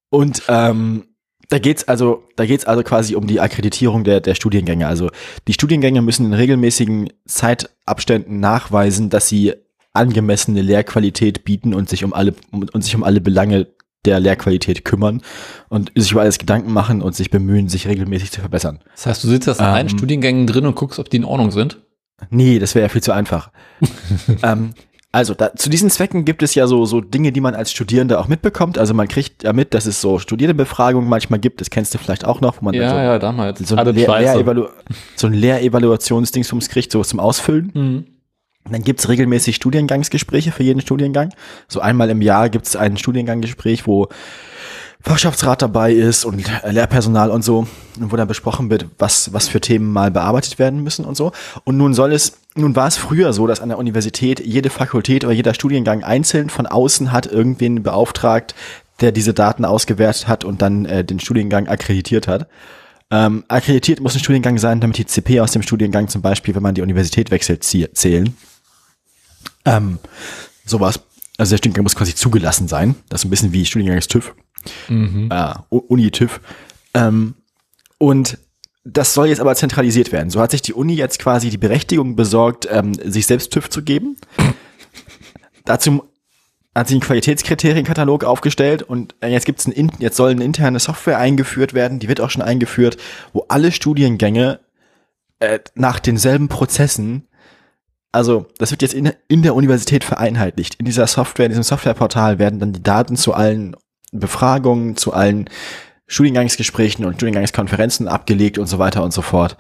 Und 0.10 0.44
ähm, 0.48 1.06
da 1.50 1.60
geht's 1.60 1.88
also, 1.88 2.24
da 2.36 2.46
geht's 2.46 2.66
also 2.66 2.84
quasi 2.84 3.16
um 3.16 3.28
die 3.28 3.40
Akkreditierung 3.40 4.04
der, 4.04 4.20
der 4.20 4.36
Studiengänge. 4.36 4.88
Also 4.88 5.10
die 5.48 5.54
Studiengänge 5.54 6.02
müssen 6.02 6.26
in 6.26 6.34
regelmäßigen 6.34 7.10
Zeitabständen 7.26 8.40
nachweisen, 8.40 9.10
dass 9.10 9.28
sie 9.28 9.54
angemessene 9.96 10.62
Lehrqualität 10.62 11.44
bieten 11.44 11.74
und 11.74 11.90
sich 11.90 12.04
um 12.04 12.14
alle 12.14 12.34
um, 12.52 12.66
und 12.72 12.84
sich 12.84 12.96
um 12.96 13.04
alle 13.04 13.22
Belange 13.22 13.68
der 14.06 14.20
Lehrqualität 14.20 14.86
kümmern 14.86 15.22
und 15.70 15.92
sich 15.96 16.12
über 16.12 16.22
alles 16.22 16.38
Gedanken 16.38 16.72
machen 16.72 17.02
und 17.02 17.16
sich 17.16 17.32
bemühen, 17.32 17.70
sich 17.70 17.88
regelmäßig 17.88 18.32
zu 18.32 18.40
verbessern. 18.40 18.80
Das 18.96 19.08
heißt, 19.08 19.24
du 19.24 19.28
sitzt 19.28 19.48
das 19.48 19.60
in 19.60 19.66
allen 19.66 19.88
Ähm. 19.88 19.98
Studiengängen 19.98 20.48
drin 20.48 20.66
und 20.66 20.76
guckst, 20.76 21.00
ob 21.00 21.10
die 21.10 21.18
in 21.18 21.26
Ordnung 21.26 21.52
sind. 21.52 21.80
Nee, 22.30 22.60
das 22.60 22.76
wäre 22.76 22.84
ja 22.84 22.90
viel 22.90 23.04
zu 23.04 23.12
einfach. 23.12 23.52
ähm, 24.44 24.74
also 25.12 25.34
da, 25.34 25.56
zu 25.56 25.70
diesen 25.70 25.90
Zwecken 25.90 26.26
gibt 26.26 26.44
es 26.44 26.56
ja 26.56 26.68
so, 26.68 26.86
so 26.86 27.00
Dinge, 27.00 27.32
die 27.32 27.40
man 27.40 27.56
als 27.56 27.72
Studierende 27.72 28.20
auch 28.20 28.28
mitbekommt. 28.28 28.78
Also 28.78 28.94
man 28.94 29.08
kriegt 29.08 29.44
ja 29.44 29.54
mit, 29.54 29.74
dass 29.74 29.86
es 29.86 30.02
so 30.02 30.20
Studierendenbefragungen 30.20 31.10
manchmal 31.10 31.40
gibt. 31.40 31.62
Das 31.62 31.70
kennst 31.70 31.94
du 31.94 31.98
vielleicht 31.98 32.26
auch 32.26 32.42
noch, 32.42 32.62
wo 32.62 32.66
man 32.66 32.74
dann 32.74 32.90
so, 32.90 32.96
ja, 32.96 33.18
damals. 33.18 33.60
so, 33.60 33.76
ein 33.78 33.96
Lehr. 33.96 34.20
Lehrevalu 34.20 34.68
so 35.16 35.28
ein 35.28 35.34
Lehrevaluationsdingsbums 35.34 36.68
kriegt, 36.68 36.92
so 36.92 37.02
zum 37.04 37.22
Ausfüllen. 37.22 37.72
Mhm. 37.74 38.06
Dann 38.70 38.84
gibt's 38.84 39.08
regelmäßig 39.08 39.58
Studiengangsgespräche 39.58 40.52
für 40.52 40.64
jeden 40.64 40.82
Studiengang. 40.82 41.34
So 41.68 41.82
einmal 41.82 42.10
im 42.10 42.22
Jahr 42.22 42.50
gibt's 42.50 42.76
ein 42.76 42.98
Studienganggespräch, 42.98 43.86
wo 43.86 44.08
Fachschaftsrat 45.02 45.62
dabei 45.62 45.94
ist 45.94 46.26
und 46.26 46.44
Lehrpersonal 46.68 47.30
und 47.30 47.44
so, 47.44 47.68
und 48.00 48.12
wo 48.12 48.16
dann 48.16 48.28
besprochen 48.28 48.72
wird, 48.72 48.88
was, 48.98 49.32
was 49.34 49.48
für 49.48 49.62
Themen 49.62 49.94
mal 49.94 50.10
bearbeitet 50.10 50.58
werden 50.58 50.82
müssen 50.82 51.06
und 51.06 51.16
so. 51.16 51.32
Und 51.64 51.78
nun 51.78 51.94
soll 51.94 52.12
es, 52.12 52.40
nun 52.56 52.76
war 52.76 52.88
es 52.88 52.98
früher 52.98 53.32
so, 53.32 53.46
dass 53.46 53.62
an 53.62 53.70
der 53.70 53.78
Universität 53.78 54.40
jede 54.40 54.72
Fakultät 54.72 55.24
oder 55.24 55.34
jeder 55.34 55.54
Studiengang 55.54 56.04
einzeln 56.04 56.50
von 56.50 56.66
außen 56.66 57.12
hat 57.12 57.28
irgendwen 57.28 57.84
beauftragt, 57.84 58.56
der 59.00 59.12
diese 59.12 59.36
Daten 59.36 59.64
ausgewertet 59.64 60.28
hat 60.28 60.44
und 60.44 60.64
dann 60.64 60.86
äh, 60.86 61.04
den 61.04 61.20
Studiengang 61.20 61.68
akkreditiert 61.68 62.28
hat. 62.28 62.48
Ähm, 63.12 63.44
akkreditiert 63.48 64.00
muss 64.00 64.16
ein 64.16 64.20
Studiengang 64.20 64.58
sein, 64.58 64.80
damit 64.80 64.98
die 64.98 65.06
CP 65.06 65.40
aus 65.40 65.52
dem 65.52 65.62
Studiengang 65.62 66.08
zum 66.08 66.24
Beispiel, 66.24 66.56
wenn 66.56 66.64
man 66.64 66.74
die 66.74 66.82
Universität 66.82 67.30
wechselt, 67.30 67.64
zählen. 67.64 68.36
Ähm, 69.66 70.00
sowas. 70.66 71.00
Also 71.38 71.52
der 71.52 71.58
Studiengang 71.58 71.84
muss 71.84 71.96
quasi 71.96 72.16
zugelassen 72.16 72.68
sein. 72.68 72.96
Das 73.10 73.22
ist 73.22 73.26
ein 73.26 73.30
bisschen 73.30 73.52
wie 73.52 73.66
Studiengangs 73.66 74.08
TÜV. 74.08 74.34
Äh, 75.32 75.54
U- 75.72 75.80
Uni 75.88 76.12
TÜV. 76.12 76.40
Ähm, 76.94 77.36
und 77.98 78.38
das 78.84 79.14
soll 79.14 79.28
jetzt 79.28 79.40
aber 79.42 79.56
zentralisiert 79.56 80.12
werden. 80.12 80.30
So 80.30 80.40
hat 80.40 80.52
sich 80.52 80.62
die 80.62 80.74
Uni 80.74 80.94
jetzt 80.94 81.20
quasi 81.20 81.50
die 81.50 81.58
Berechtigung 81.58 82.16
besorgt, 82.16 82.68
ähm, 82.72 82.94
sich 82.94 83.26
selbst 83.26 83.52
TÜV 83.52 83.70
zu 83.70 83.82
geben. 83.84 84.16
Dazu 85.66 86.04
hat 86.76 86.88
sie 86.90 86.96
einen 86.96 87.02
Qualitätskriterienkatalog 87.02 88.24
aufgestellt 88.26 88.84
und 88.84 89.16
äh, 89.22 89.28
jetzt 89.30 89.46
gibt's 89.46 89.66
ein, 89.66 89.72
in- 89.72 89.92
jetzt 90.00 90.18
soll 90.18 90.32
eine 90.32 90.44
interne 90.44 90.80
Software 90.80 91.18
eingeführt 91.18 91.74
werden, 91.74 92.00
die 92.00 92.08
wird 92.10 92.20
auch 92.22 92.30
schon 92.30 92.42
eingeführt, 92.42 92.98
wo 93.34 93.46
alle 93.48 93.72
Studiengänge 93.72 94.60
äh, 95.40 95.60
nach 95.74 96.00
denselben 96.00 96.48
Prozessen, 96.50 97.28
also 98.16 98.48
das 98.58 98.72
wird 98.72 98.82
jetzt 98.82 98.94
in, 98.94 99.12
in 99.28 99.44
der 99.44 99.56
Universität 99.56 100.04
vereinheitlicht. 100.04 100.76
In 100.76 100.86
dieser 100.86 101.06
Software, 101.06 101.46
in 101.46 101.52
diesem 101.52 101.64
Softwareportal 101.64 102.40
werden 102.40 102.60
dann 102.60 102.74
die 102.74 102.82
Daten 102.82 103.16
zu 103.18 103.34
allen 103.34 103.76
Befragungen, 104.12 104.96
zu 104.96 105.14
allen 105.14 105.50
Studiengangsgesprächen 106.08 107.06
und 107.06 107.16
Studiengangskonferenzen 107.16 108.08
abgelegt 108.08 108.58
und 108.58 108.68
so 108.68 108.80
weiter 108.80 109.04
und 109.04 109.12
so 109.12 109.22
fort. 109.22 109.58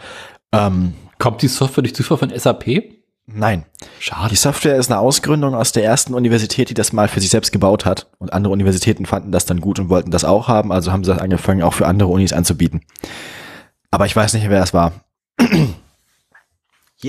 Ähm, 0.51 0.93
Kommt 1.19 1.41
die 1.41 1.47
Software 1.47 1.83
durch 1.83 1.95
Zufall 1.95 2.17
von 2.17 2.29
SAP? 2.29 2.95
nein, 3.27 3.65
Schade. 3.99 4.29
die 4.29 4.35
Software 4.35 4.75
ist 4.75 4.91
eine 4.91 4.99
Ausgründung 4.99 5.55
aus 5.55 5.71
der 5.71 5.83
ersten 5.83 6.13
Universität, 6.13 6.69
die 6.69 6.75
das 6.75 6.93
mal 6.93 7.07
für 7.07 7.19
sich 7.19 7.31
selbst 7.31 7.51
gebaut 7.51 7.83
hat. 7.83 8.07
Und 8.19 8.33
andere 8.33 8.53
Universitäten 8.53 9.05
fanden 9.05 9.31
das 9.31 9.45
dann 9.45 9.61
gut 9.61 9.79
und 9.79 9.89
wollten 9.89 10.11
das 10.11 10.23
auch 10.23 10.47
haben, 10.47 10.71
also 10.71 10.91
haben 10.91 11.03
sie 11.03 11.11
das 11.11 11.21
angefangen, 11.21 11.63
auch 11.63 11.73
für 11.73 11.87
andere 11.87 12.09
Unis 12.09 12.33
anzubieten. 12.33 12.81
Aber 13.89 14.05
ich 14.05 14.15
weiß 14.15 14.33
nicht, 14.33 14.47
wer 14.49 14.59
das 14.59 14.73
war. 14.73 14.93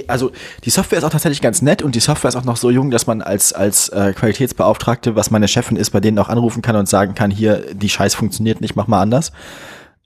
Also 0.09 0.33
die 0.65 0.71
Software 0.71 0.99
ist 0.99 1.05
auch 1.05 1.11
tatsächlich 1.11 1.41
ganz 1.41 1.63
nett 1.63 1.83
und 1.83 1.95
die 1.95 2.01
Software 2.01 2.29
ist 2.29 2.37
auch 2.37 2.45
noch 2.45 2.57
so 2.57 2.71
jung, 2.71 2.91
dass 2.91 3.07
man 3.07 3.23
als, 3.23 3.53
als 3.53 3.89
äh, 3.91 4.13
Qualitätsbeauftragte, 4.15 5.17
was 5.17 5.31
meine 5.31 5.49
Chefin 5.49 5.77
ist, 5.77 5.91
bei 5.91 6.01
denen 6.01 6.19
auch 6.19 6.29
anrufen 6.29 6.61
kann 6.61 6.77
und 6.77 6.89
sagen 6.89 7.15
kann, 7.15 7.31
hier, 7.31 7.75
die 7.75 7.89
Scheiß 7.89 8.15
funktioniert 8.15 8.61
nicht, 8.61 8.77
mach 8.77 8.89
mal 8.89 9.01
anders. 9.01 9.33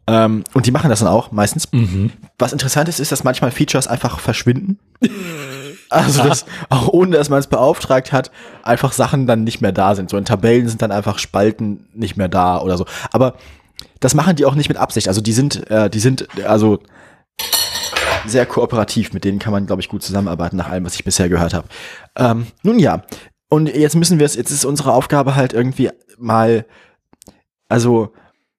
Ähm, 0.06 0.44
und 0.54 0.66
die 0.66 0.70
machen 0.70 0.90
das 0.90 1.00
dann 1.00 1.08
auch 1.08 1.32
meistens. 1.32 1.68
Was 2.38 2.52
interessant 2.52 2.88
ist, 2.88 3.00
ist, 3.00 3.10
dass 3.12 3.24
manchmal 3.24 3.50
Features 3.50 3.86
einfach 3.86 4.20
verschwinden. 4.20 4.78
Also, 5.92 6.22
dass 6.22 6.46
auch 6.68 6.86
ohne, 6.86 7.16
dass 7.16 7.30
man 7.30 7.40
es 7.40 7.48
beauftragt 7.48 8.12
hat, 8.12 8.30
einfach 8.62 8.92
Sachen 8.92 9.26
dann 9.26 9.42
nicht 9.42 9.60
mehr 9.60 9.72
da 9.72 9.96
sind. 9.96 10.08
So 10.08 10.16
in 10.16 10.24
Tabellen 10.24 10.68
sind 10.68 10.82
dann 10.82 10.92
einfach 10.92 11.18
Spalten 11.18 11.84
nicht 11.94 12.16
mehr 12.16 12.28
da 12.28 12.60
oder 12.60 12.78
so. 12.78 12.86
Aber 13.10 13.34
das 13.98 14.14
machen 14.14 14.36
die 14.36 14.44
auch 14.44 14.54
nicht 14.54 14.68
mit 14.68 14.78
Absicht. 14.78 15.08
Also 15.08 15.20
die 15.20 15.32
sind, 15.32 15.68
äh, 15.68 15.90
die 15.90 15.98
sind 15.98 16.28
also 16.46 16.78
sehr 18.26 18.46
kooperativ. 18.46 19.12
Mit 19.12 19.24
denen 19.24 19.38
kann 19.38 19.52
man, 19.52 19.66
glaube 19.66 19.82
ich, 19.82 19.88
gut 19.88 20.02
zusammenarbeiten, 20.02 20.56
nach 20.56 20.68
allem, 20.68 20.84
was 20.84 20.94
ich 20.94 21.04
bisher 21.04 21.28
gehört 21.28 21.54
habe. 21.54 21.68
Ähm, 22.16 22.46
nun 22.62 22.78
ja, 22.78 23.02
und 23.48 23.66
jetzt 23.66 23.96
müssen 23.96 24.18
wir 24.18 24.26
es, 24.26 24.36
jetzt 24.36 24.50
ist 24.50 24.64
unsere 24.64 24.92
Aufgabe 24.92 25.34
halt 25.34 25.52
irgendwie 25.52 25.90
mal, 26.18 26.64
also 27.68 28.12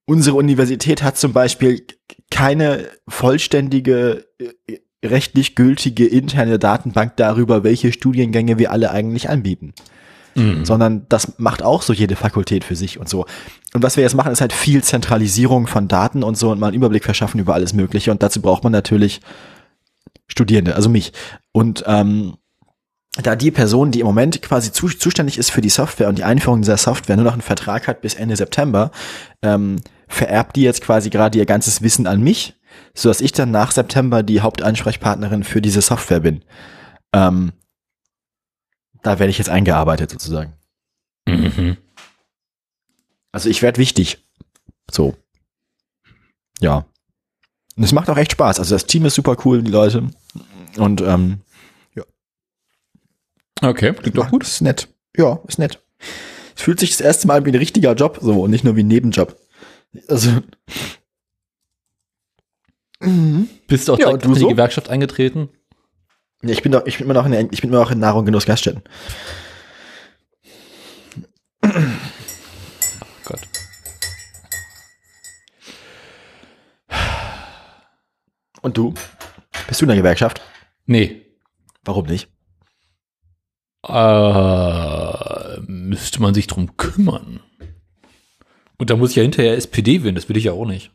unsere 0.06 0.36
Universität 0.36 1.02
hat 1.04 1.18
zum 1.18 1.34
Beispiel 1.34 1.86
keine 2.30 2.88
vollständige 3.08 4.26
äh, 4.40 4.80
rechtlich 5.04 5.56
gültige 5.56 6.06
interne 6.06 6.60
Datenbank 6.60 7.16
darüber, 7.18 7.64
welche 7.64 7.92
Studiengänge 7.92 8.60
wir 8.60 8.72
alle 8.72 8.92
eigentlich 8.92 9.30
anbieten. 9.30 9.74
Sondern 10.64 11.06
das 11.10 11.40
macht 11.40 11.62
auch 11.62 11.82
so 11.82 11.92
jede 11.92 12.16
Fakultät 12.16 12.64
für 12.64 12.76
sich 12.76 13.00
und 13.00 13.10
so. 13.10 13.26
Und 13.74 13.84
was 13.84 13.98
wir 13.98 14.04
jetzt 14.04 14.16
machen, 14.16 14.32
ist 14.32 14.42
halt 14.42 14.54
viel 14.54 14.84
Zentralisierung 14.84 15.68
von 15.68 15.88
Daten 15.88 16.24
und 16.24 16.38
so 16.38 16.52
und 16.52 16.60
mal 16.60 16.68
einen 16.68 16.76
Überblick 16.76 17.04
verschaffen 17.04 17.40
über 17.40 17.54
alles 17.54 17.74
Mögliche. 17.74 18.12
Und 18.12 18.24
dazu 18.24 18.42
braucht 18.42 18.64
man 18.64 18.72
natürlich 18.72 19.22
Studierende, 20.32 20.76
also 20.76 20.90
mich. 20.90 21.14
Und 21.52 21.84
ähm, 21.88 22.38
da 23.22 23.36
die 23.36 23.52
Person, 23.52 23.92
die 23.92 24.00
im 24.00 24.06
Moment 24.06 24.42
quasi 24.42 24.72
zu, 24.72 24.88
zuständig 24.88 25.38
ist 25.38 25.52
für 25.52 25.62
die 25.62 25.70
Software 25.70 26.08
und 26.08 26.18
die 26.18 26.24
Einführung 26.24 26.62
dieser 26.62 26.78
Software, 26.78 27.18
nur 27.18 27.26
noch 27.26 27.34
einen 27.34 27.42
Vertrag 27.42 27.88
hat 27.88 28.02
bis 28.02 28.14
Ende 28.14 28.36
September, 28.36 28.92
ähm, 29.42 29.82
vererbt 30.08 30.56
die 30.56 30.62
jetzt 30.62 30.82
quasi 30.82 31.10
gerade 31.10 31.38
ihr 31.38 31.46
ganzes 31.46 31.82
Wissen 31.82 32.08
an 32.08 32.22
mich, 32.22 32.56
so 32.94 33.10
dass 33.10 33.22
ich 33.22 33.34
dann 33.34 33.52
nach 33.52 33.72
September 33.72 34.24
die 34.24 34.42
Hauptansprechpartnerin 34.42 35.44
für 35.44 35.62
diese 35.62 35.82
Software 35.82 36.22
bin. 36.22 36.44
Ähm, 37.14 37.52
da 39.04 39.20
werde 39.20 39.32
ich 39.32 39.38
jetzt 39.38 39.50
eingearbeitet 39.50 40.10
sozusagen. 40.10 40.54
Mhm. 41.28 41.78
Also 43.32 43.50
ich 43.50 43.62
werde 43.62 43.78
wichtig. 43.78 44.26
So. 44.90 45.16
Ja. 46.60 46.86
Und 47.78 47.84
es 47.84 47.92
macht 47.94 48.10
auch 48.10 48.18
echt 48.18 48.34
Spaß. 48.34 48.60
Also 48.60 48.76
das 48.76 48.86
Team 48.86 49.06
ist 49.06 49.16
super 49.16 49.38
cool, 49.46 49.64
die 49.64 49.72
Leute. 49.72 50.10
Und 50.78 51.02
ähm, 51.02 51.40
Okay, 53.64 53.94
klingt 53.94 54.18
doch 54.18 54.30
gut. 54.32 54.44
Ist 54.44 54.62
nett. 54.62 54.88
Ja, 55.16 55.40
ist 55.48 55.60
nett. 55.60 55.80
Es 56.56 56.64
fühlt 56.64 56.80
sich 56.80 56.90
das 56.92 57.02
erste 57.02 57.28
Mal 57.28 57.46
wie 57.46 57.52
ein 57.52 57.56
richtiger 57.56 57.94
Job, 57.94 58.18
so 58.22 58.42
und 58.42 58.50
nicht 58.50 58.64
nur 58.64 58.76
wie 58.76 58.82
ein 58.84 58.88
Nebenjob. 58.88 59.36
Also. 60.08 60.42
Mhm. 63.00 63.50
Bist 63.68 63.88
du 63.88 63.94
auch 63.94 64.00
Ja, 64.00 64.08
direkt 64.08 64.26
in 64.26 64.34
die 64.34 64.40
so? 64.40 64.48
Gewerkschaft 64.48 64.90
eingetreten? 64.90 65.50
Ja, 66.42 66.50
ich 66.50 66.64
bin 66.64 66.72
doch, 66.72 66.86
ich 66.88 66.98
bin 66.98 67.06
immer 67.06 67.14
noch 67.14 67.26
in, 67.28 67.50
ich 67.52 67.62
bin 67.62 67.70
immer 67.70 67.82
noch 67.82 67.92
in 67.92 68.00
Nahrung, 68.00 68.26
Genuss, 68.26 68.48
Gaststätten. 68.48 68.82
Und 78.62 78.78
du? 78.78 78.94
Bist 79.68 79.82
du 79.82 79.86
in 79.86 79.90
der 79.90 79.98
Gewerkschaft? 79.98 80.42
Nee. 80.86 81.26
Warum 81.84 82.06
nicht? 82.06 82.30
Äh, 83.88 85.60
müsste 85.62 86.22
man 86.22 86.34
sich 86.34 86.48
drum 86.48 86.78
kümmern. 86.78 87.40
Und 88.78 88.90
da 88.90 88.96
muss 88.96 89.12
ich 89.12 89.16
ja 89.18 89.24
hinterher 89.24 89.58
SPD 89.58 90.04
wählen, 90.04 90.16
das 90.16 90.30
will 90.30 90.38
ich 90.38 90.46
ja 90.46 90.54
auch 90.54 90.66
nicht. 90.66 90.92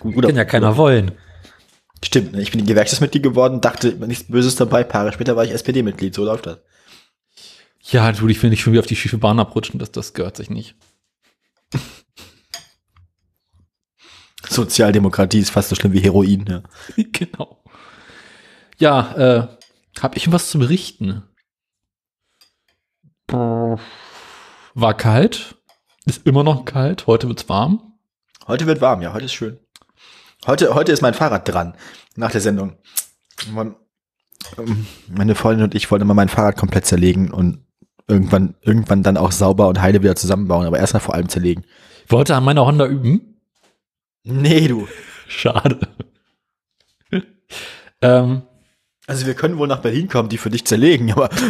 Gut, 0.00 0.24
Kann 0.24 0.36
ja 0.36 0.44
keiner 0.44 0.76
wollen. 0.76 1.12
Stimmt, 2.02 2.32
ne? 2.32 2.40
ich 2.40 2.50
bin 2.50 2.64
Gewerkschaftsmitglied 2.64 3.22
geworden, 3.22 3.60
dachte 3.60 3.92
nichts 4.06 4.24
Böses 4.24 4.56
dabei, 4.56 4.82
Paare 4.84 5.12
später 5.12 5.36
war 5.36 5.44
ich 5.44 5.50
SPD-Mitglied, 5.50 6.14
so 6.14 6.24
läuft 6.24 6.46
das. 6.46 6.58
Ja, 7.82 8.04
natürlich, 8.04 8.38
ich 8.38 8.42
will 8.42 8.50
nicht 8.50 8.62
schon 8.62 8.72
wieder 8.72 8.80
auf 8.80 8.86
die 8.86 8.96
schiefe 8.96 9.18
Bahn 9.18 9.38
abrutschen, 9.38 9.78
das, 9.78 9.92
das 9.92 10.14
gehört 10.14 10.36
sich 10.36 10.48
nicht. 10.48 10.74
Sozialdemokratie 14.50 15.38
ist 15.38 15.50
fast 15.50 15.68
so 15.68 15.76
schlimm 15.76 15.92
wie 15.92 16.00
Heroin. 16.00 16.44
Ja. 16.48 16.62
genau. 17.12 17.62
Ja, 18.78 19.12
äh, 19.16 19.48
habe 20.00 20.16
ich 20.16 20.32
was 20.32 20.50
zu 20.50 20.58
berichten? 20.58 21.22
War 23.28 24.96
kalt, 24.96 25.54
ist 26.04 26.26
immer 26.26 26.42
noch 26.42 26.64
kalt, 26.64 27.06
heute 27.06 27.28
wird's 27.28 27.48
warm. 27.48 27.94
Heute 28.48 28.66
wird 28.66 28.80
warm, 28.80 29.02
ja, 29.02 29.12
heute 29.12 29.26
ist 29.26 29.34
schön. 29.34 29.60
Heute, 30.46 30.74
heute 30.74 30.90
ist 30.90 31.02
mein 31.02 31.14
Fahrrad 31.14 31.48
dran, 31.48 31.76
nach 32.16 32.32
der 32.32 32.40
Sendung. 32.40 32.76
Meine 35.08 35.34
Freundin 35.36 35.64
und 35.64 35.74
ich 35.76 35.88
wollten 35.90 36.06
mal 36.08 36.14
mein 36.14 36.28
Fahrrad 36.28 36.56
komplett 36.56 36.86
zerlegen 36.86 37.30
und 37.30 37.64
irgendwann, 38.08 38.56
irgendwann 38.62 39.04
dann 39.04 39.16
auch 39.16 39.30
sauber 39.30 39.68
und 39.68 39.80
heile 39.80 40.02
wieder 40.02 40.16
zusammenbauen, 40.16 40.66
aber 40.66 40.80
erstmal 40.80 41.02
vor 41.02 41.14
allem 41.14 41.28
zerlegen. 41.28 41.64
Ich 42.04 42.10
wollte 42.10 42.34
an 42.34 42.42
meiner 42.42 42.66
Honda 42.66 42.86
üben. 42.86 43.29
Nee, 44.24 44.68
du. 44.68 44.86
Schade. 45.28 45.78
ähm, 48.02 48.42
Also 49.06 49.26
wir 49.26 49.34
können 49.34 49.58
wohl 49.58 49.68
nach 49.68 49.82
Berlin 49.82 50.08
kommen, 50.08 50.28
die 50.28 50.38
für 50.38 50.50
dich 50.50 50.64
zerlegen, 50.64 51.12
aber 51.12 51.30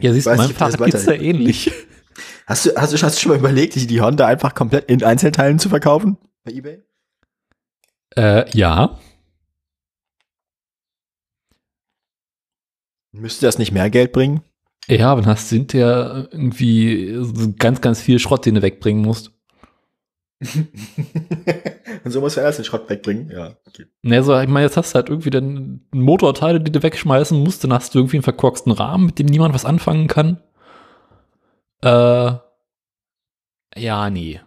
ja, 0.00 0.12
siehst 0.12 0.26
du, 0.26 0.30
das 0.30 0.50
Fahrrad 0.52 0.84
geht's 0.84 1.06
ja 1.06 1.12
ähnlich. 1.14 1.72
hast 2.46 2.66
du, 2.66 2.70
hast 2.76 2.92
du, 2.92 2.98
hast 3.02 3.16
du 3.16 3.20
schon 3.20 3.32
mal 3.32 3.38
überlegt, 3.38 3.74
die 3.74 3.86
die 3.86 4.00
Honda 4.00 4.26
einfach 4.26 4.54
komplett 4.54 4.90
in 4.90 5.02
Einzelteilen 5.02 5.58
zu 5.58 5.68
verkaufen? 5.68 6.18
Bei 6.44 6.52
eBay? 6.52 6.82
Äh, 8.16 8.50
ja. 8.56 8.98
Müsste 13.12 13.46
das 13.46 13.58
nicht 13.58 13.72
mehr 13.72 13.88
Geld 13.90 14.12
bringen? 14.12 14.42
Ja, 14.88 15.10
aber 15.10 15.22
dann 15.22 15.30
hast 15.30 15.50
du 15.50 15.56
hinterher 15.56 16.28
irgendwie 16.30 17.18
ganz, 17.58 17.80
ganz 17.80 18.00
viel 18.00 18.18
Schrott, 18.18 18.46
den 18.46 18.56
du 18.56 18.62
wegbringen 18.62 19.02
musst. 19.02 19.32
und 22.04 22.10
so 22.10 22.20
muss 22.20 22.36
er 22.36 22.44
erst 22.44 22.58
den 22.58 22.64
Schrott 22.64 22.88
wegbringen. 22.90 23.30
Ja, 23.30 23.56
okay. 23.66 23.86
Ne, 24.02 24.22
so, 24.22 24.38
ich 24.38 24.48
meine, 24.48 24.66
jetzt 24.66 24.76
hast 24.76 24.92
du 24.92 24.96
halt 24.96 25.08
irgendwie 25.08 25.30
dann 25.30 25.86
Motorteile, 25.92 26.60
die 26.60 26.70
du 26.70 26.82
wegschmeißen 26.82 27.42
musst, 27.42 27.64
dann 27.64 27.72
hast 27.72 27.94
du 27.94 27.98
irgendwie 27.98 28.18
einen 28.18 28.22
verkorksten 28.22 28.72
Rahmen, 28.72 29.06
mit 29.06 29.18
dem 29.18 29.26
niemand 29.26 29.54
was 29.54 29.64
anfangen 29.64 30.06
kann. 30.08 30.42
Äh, 31.82 32.32
ja, 33.76 34.10
nee. 34.10 34.40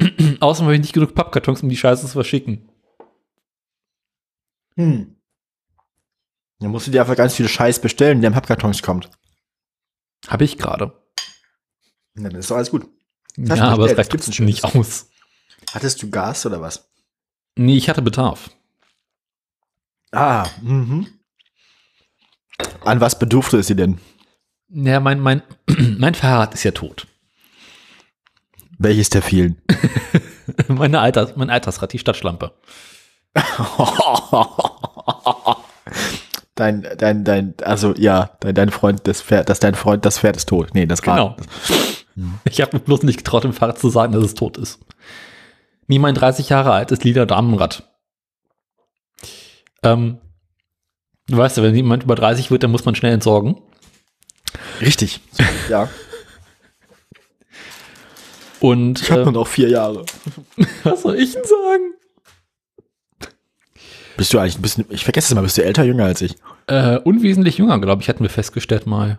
Außerdem 0.40 0.66
habe 0.66 0.74
ich 0.74 0.80
nicht 0.80 0.94
genug 0.94 1.14
Pappkartons, 1.14 1.62
um 1.62 1.68
die 1.68 1.76
Scheiße 1.76 2.06
zu 2.06 2.12
verschicken. 2.12 2.68
Hm. 4.76 5.16
Dann 6.62 6.70
musst 6.70 6.86
du 6.86 6.92
dir 6.92 7.00
einfach 7.00 7.16
ganz 7.16 7.34
viel 7.34 7.48
Scheiß 7.48 7.80
bestellen, 7.80 8.20
der 8.20 8.28
im 8.28 8.34
Pappkartons 8.34 8.82
kommt. 8.82 9.10
Habe 10.28 10.44
ich 10.44 10.58
gerade. 10.58 10.92
Na, 12.14 12.28
dann 12.28 12.38
ist 12.38 12.50
doch 12.50 12.56
alles 12.56 12.70
gut. 12.70 12.86
Ja, 13.36 13.68
aber 13.68 13.90
es 13.90 13.98
reicht 13.98 14.10
Gibt's 14.10 14.38
nicht 14.38 14.64
aus. 14.64 15.08
Hattest 15.72 16.02
du 16.02 16.10
Gas 16.10 16.46
oder 16.46 16.60
was? 16.60 16.88
Nee, 17.56 17.76
ich 17.76 17.88
hatte 17.88 18.00
Bedarf. 18.02 18.50
Ah, 20.12 20.48
mhm. 20.60 21.08
An 22.84 23.00
was 23.00 23.18
bedurfte 23.18 23.58
es 23.58 23.66
dir 23.66 23.76
denn? 23.76 23.98
Ja, 24.68 25.00
mein, 25.00 25.18
mein, 25.18 25.42
mein 25.98 26.14
Fahrrad 26.14 26.54
ist 26.54 26.62
ja 26.62 26.70
tot. 26.70 27.08
Welches 28.78 29.10
der 29.10 29.22
vielen? 29.22 29.60
Meine 30.68 31.00
Alters, 31.00 31.36
mein 31.36 31.50
Altersrad, 31.50 31.92
die 31.92 32.00
Stadtschlampe. 32.00 32.52
dein, 36.62 36.86
dein, 36.96 37.24
dein, 37.24 37.54
also 37.62 37.94
ja, 37.96 38.30
dein, 38.40 38.54
dein 38.54 38.70
Freund, 38.70 39.00
das 39.06 39.20
Pferd, 39.20 39.48
dass 39.48 39.58
dein 39.58 39.74
Freund, 39.74 40.04
das 40.04 40.20
Pferd 40.20 40.36
ist 40.36 40.48
tot. 40.48 40.70
Nee, 40.74 40.86
das 40.86 41.02
Genau. 41.02 41.36
Rad. 41.36 41.46
Ich 42.44 42.60
habe 42.60 42.76
mir 42.76 42.80
bloß 42.80 43.02
nicht 43.02 43.18
getraut, 43.18 43.44
dem 43.44 43.52
Fahrrad 43.52 43.78
zu 43.78 43.88
sagen, 43.90 44.12
dass 44.12 44.22
es 44.22 44.34
tot 44.34 44.56
ist. 44.58 44.78
Nie 45.88 45.98
mein 45.98 46.14
30 46.14 46.50
Jahre 46.50 46.72
altes 46.72 47.02
lila 47.02 47.24
Damenrad. 47.26 47.88
Ähm, 49.82 50.18
du 51.28 51.36
weißt 51.36 51.56
ja, 51.56 51.62
wenn 51.62 51.74
jemand 51.74 52.04
über 52.04 52.14
30 52.14 52.50
wird, 52.50 52.62
dann 52.62 52.70
muss 52.70 52.84
man 52.84 52.94
schnell 52.94 53.12
entsorgen. 53.12 53.56
Richtig. 54.80 55.20
Ja. 55.68 55.88
Und 58.60 59.00
Ich 59.00 59.10
habe 59.10 59.22
äh, 59.22 59.24
nur 59.24 59.32
noch 59.32 59.48
vier 59.48 59.68
Jahre. 59.68 60.04
was 60.84 61.02
soll 61.02 61.16
ich 61.16 61.32
denn 61.32 61.42
sagen? 61.44 61.94
Bist 64.16 64.32
du 64.32 64.38
eigentlich 64.38 64.58
ein 64.58 64.62
bisschen, 64.62 64.84
ich 64.90 65.02
vergesse 65.02 65.28
es 65.28 65.34
mal, 65.34 65.40
bist 65.40 65.58
du 65.58 65.64
älter, 65.64 65.82
jünger 65.82 66.04
als 66.04 66.20
ich? 66.20 66.36
Äh, 66.66 66.98
unwesentlich 66.98 67.58
jünger, 67.58 67.78
glaube 67.80 68.02
ich, 68.02 68.08
hatten 68.08 68.22
wir 68.22 68.30
festgestellt 68.30 68.86
mal. 68.86 69.18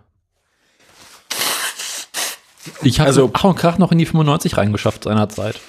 Ich 2.82 3.00
habe 3.00 3.08
Also- 3.08 3.30
Ach 3.34 3.44
und 3.44 3.56
Krach 3.56 3.78
noch 3.78 3.92
in 3.92 3.98
die 3.98 4.06
95 4.06 4.58
reingeschafft 4.58 5.04
seinerzeit. 5.04 5.60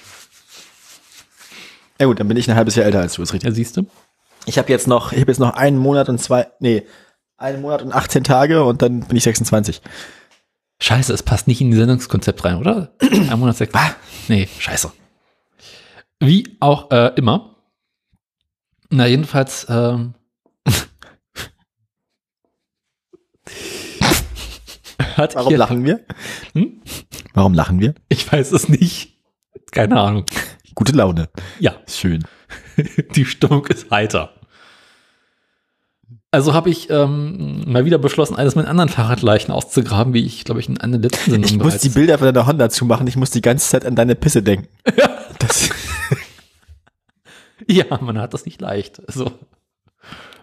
Ja 2.00 2.06
gut, 2.06 2.18
dann 2.20 2.28
bin 2.28 2.36
ich 2.36 2.48
ein 2.50 2.56
halbes 2.56 2.74
Jahr 2.76 2.86
älter 2.86 3.00
als 3.00 3.14
du, 3.14 3.22
ist 3.22 3.30
Ja, 3.30 3.34
richtig. 3.34 3.54
siehst 3.54 3.76
du? 3.76 3.86
Ich 4.46 4.58
habe 4.58 4.70
jetzt 4.70 4.86
noch, 4.86 5.12
ich 5.12 5.20
habe 5.20 5.30
jetzt 5.30 5.38
noch 5.38 5.54
einen 5.54 5.78
Monat 5.78 6.08
und 6.08 6.18
zwei, 6.18 6.48
nee, 6.60 6.84
einen 7.36 7.62
Monat 7.62 7.82
und 7.82 7.92
18 7.92 8.24
Tage 8.24 8.64
und 8.64 8.82
dann 8.82 9.00
bin 9.06 9.16
ich 9.16 9.22
26. 9.24 9.80
Scheiße, 10.80 11.12
es 11.12 11.22
passt 11.22 11.46
nicht 11.46 11.60
in 11.60 11.70
die 11.70 11.76
Sendungskonzept 11.76 12.44
rein, 12.44 12.56
oder? 12.56 12.92
Ein 13.00 13.38
Monat 13.38 13.56
sechs. 13.56 13.72
Nee, 14.28 14.48
scheiße. 14.58 14.92
Wie 16.20 16.56
auch 16.60 16.90
äh, 16.90 17.12
immer. 17.16 17.56
Na, 18.90 19.06
jedenfalls, 19.06 19.66
ähm, 19.70 20.14
hat 25.16 25.34
Warum 25.34 25.48
hier, 25.48 25.58
lachen 25.58 25.84
wir? 25.84 26.00
Hm? 26.54 26.82
Warum 27.34 27.54
lachen 27.54 27.80
wir? 27.80 27.94
Ich 28.08 28.30
weiß 28.30 28.52
es 28.52 28.68
nicht. 28.68 29.18
Keine 29.70 30.00
Ahnung. 30.00 30.24
Gute 30.74 30.92
Laune. 30.92 31.28
Ja, 31.60 31.74
Schön. 31.88 32.24
die 33.14 33.24
Stimmung 33.24 33.66
ist 33.66 33.90
heiter. 33.90 34.30
Also 36.30 36.52
habe 36.52 36.68
ich 36.68 36.90
ähm, 36.90 37.62
mal 37.70 37.84
wieder 37.84 37.98
beschlossen, 37.98 38.34
eines 38.34 38.56
meiner 38.56 38.68
anderen 38.68 38.88
Fahrradleichen 38.88 39.54
auszugraben, 39.54 40.14
wie 40.14 40.24
ich, 40.24 40.44
glaube 40.44 40.58
ich, 40.58 40.68
in 40.68 40.80
einer 40.80 40.98
letzten 40.98 41.30
Sendung 41.30 41.48
Ich 41.48 41.58
muss 41.58 41.78
die 41.78 41.90
Bilder 41.90 42.18
von 42.18 42.26
deiner 42.26 42.46
Honda 42.46 42.68
zumachen, 42.70 43.06
ich 43.06 43.16
muss 43.16 43.30
die 43.30 43.40
ganze 43.40 43.68
Zeit 43.68 43.86
an 43.86 43.94
deine 43.94 44.16
Pisse 44.16 44.42
denken. 44.42 44.68
Das, 45.38 45.68
Ja, 47.68 47.98
man 48.00 48.18
hat 48.18 48.34
das 48.34 48.44
nicht 48.46 48.60
leicht. 48.60 49.02
Also, 49.06 49.30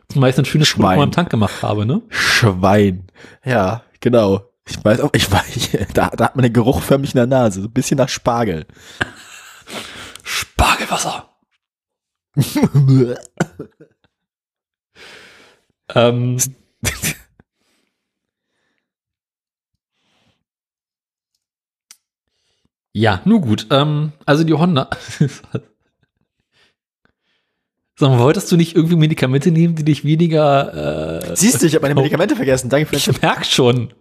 zumal 0.10 0.30
ich 0.30 0.36
so 0.36 0.42
ein 0.42 0.46
schönes 0.46 0.68
Schwein. 0.68 0.98
mal 0.98 1.04
im 1.04 1.12
Tank 1.12 1.30
gemacht 1.30 1.62
habe, 1.62 1.86
ne? 1.86 2.02
Schwein. 2.10 3.08
Ja, 3.44 3.84
genau. 4.00 4.42
Ich 4.72 4.84
weiß 4.84 5.02
auch, 5.02 5.12
ich 5.14 5.30
weiß, 5.32 5.70
da, 5.94 6.10
da 6.10 6.26
hat 6.26 6.36
man 6.36 6.44
den 6.44 6.54
Geruch 6.54 6.82
förmlich 6.82 7.14
in 7.14 7.18
der 7.18 7.28
Nase, 7.28 7.62
so 7.62 7.68
ein 7.68 7.74
bisschen 7.74 7.98
nach 7.98 8.10
Spargel. 8.10 8.66
Spargelwasser. 10.24 11.30
Ähm, 15.94 16.38
ja, 22.94 23.22
nur 23.26 23.42
gut. 23.42 23.68
Ähm, 23.72 24.14
also 24.26 24.46
die 24.46 24.54
Honda. 24.54 24.90
Sag 28.00 28.10
mal, 28.10 28.20
wolltest 28.20 28.52
du 28.52 28.58
nicht 28.58 28.76
irgendwie 28.76 28.96
Medikamente 28.96 29.52
nehmen, 29.52 29.76
die 29.76 29.84
dich 29.84 30.04
weniger. 30.04 31.22
Äh, 31.30 31.36
Siehst 31.36 31.62
du, 31.62 31.68
ich 31.68 31.76
habe 31.76 31.84
meine 31.84 31.96
Medikamente 31.96 32.38
vergessen. 32.38 32.70
Danke 32.70 32.88
für 32.88 32.96
ich 32.96 33.22
merk 33.22 33.46
schon. 33.46 33.94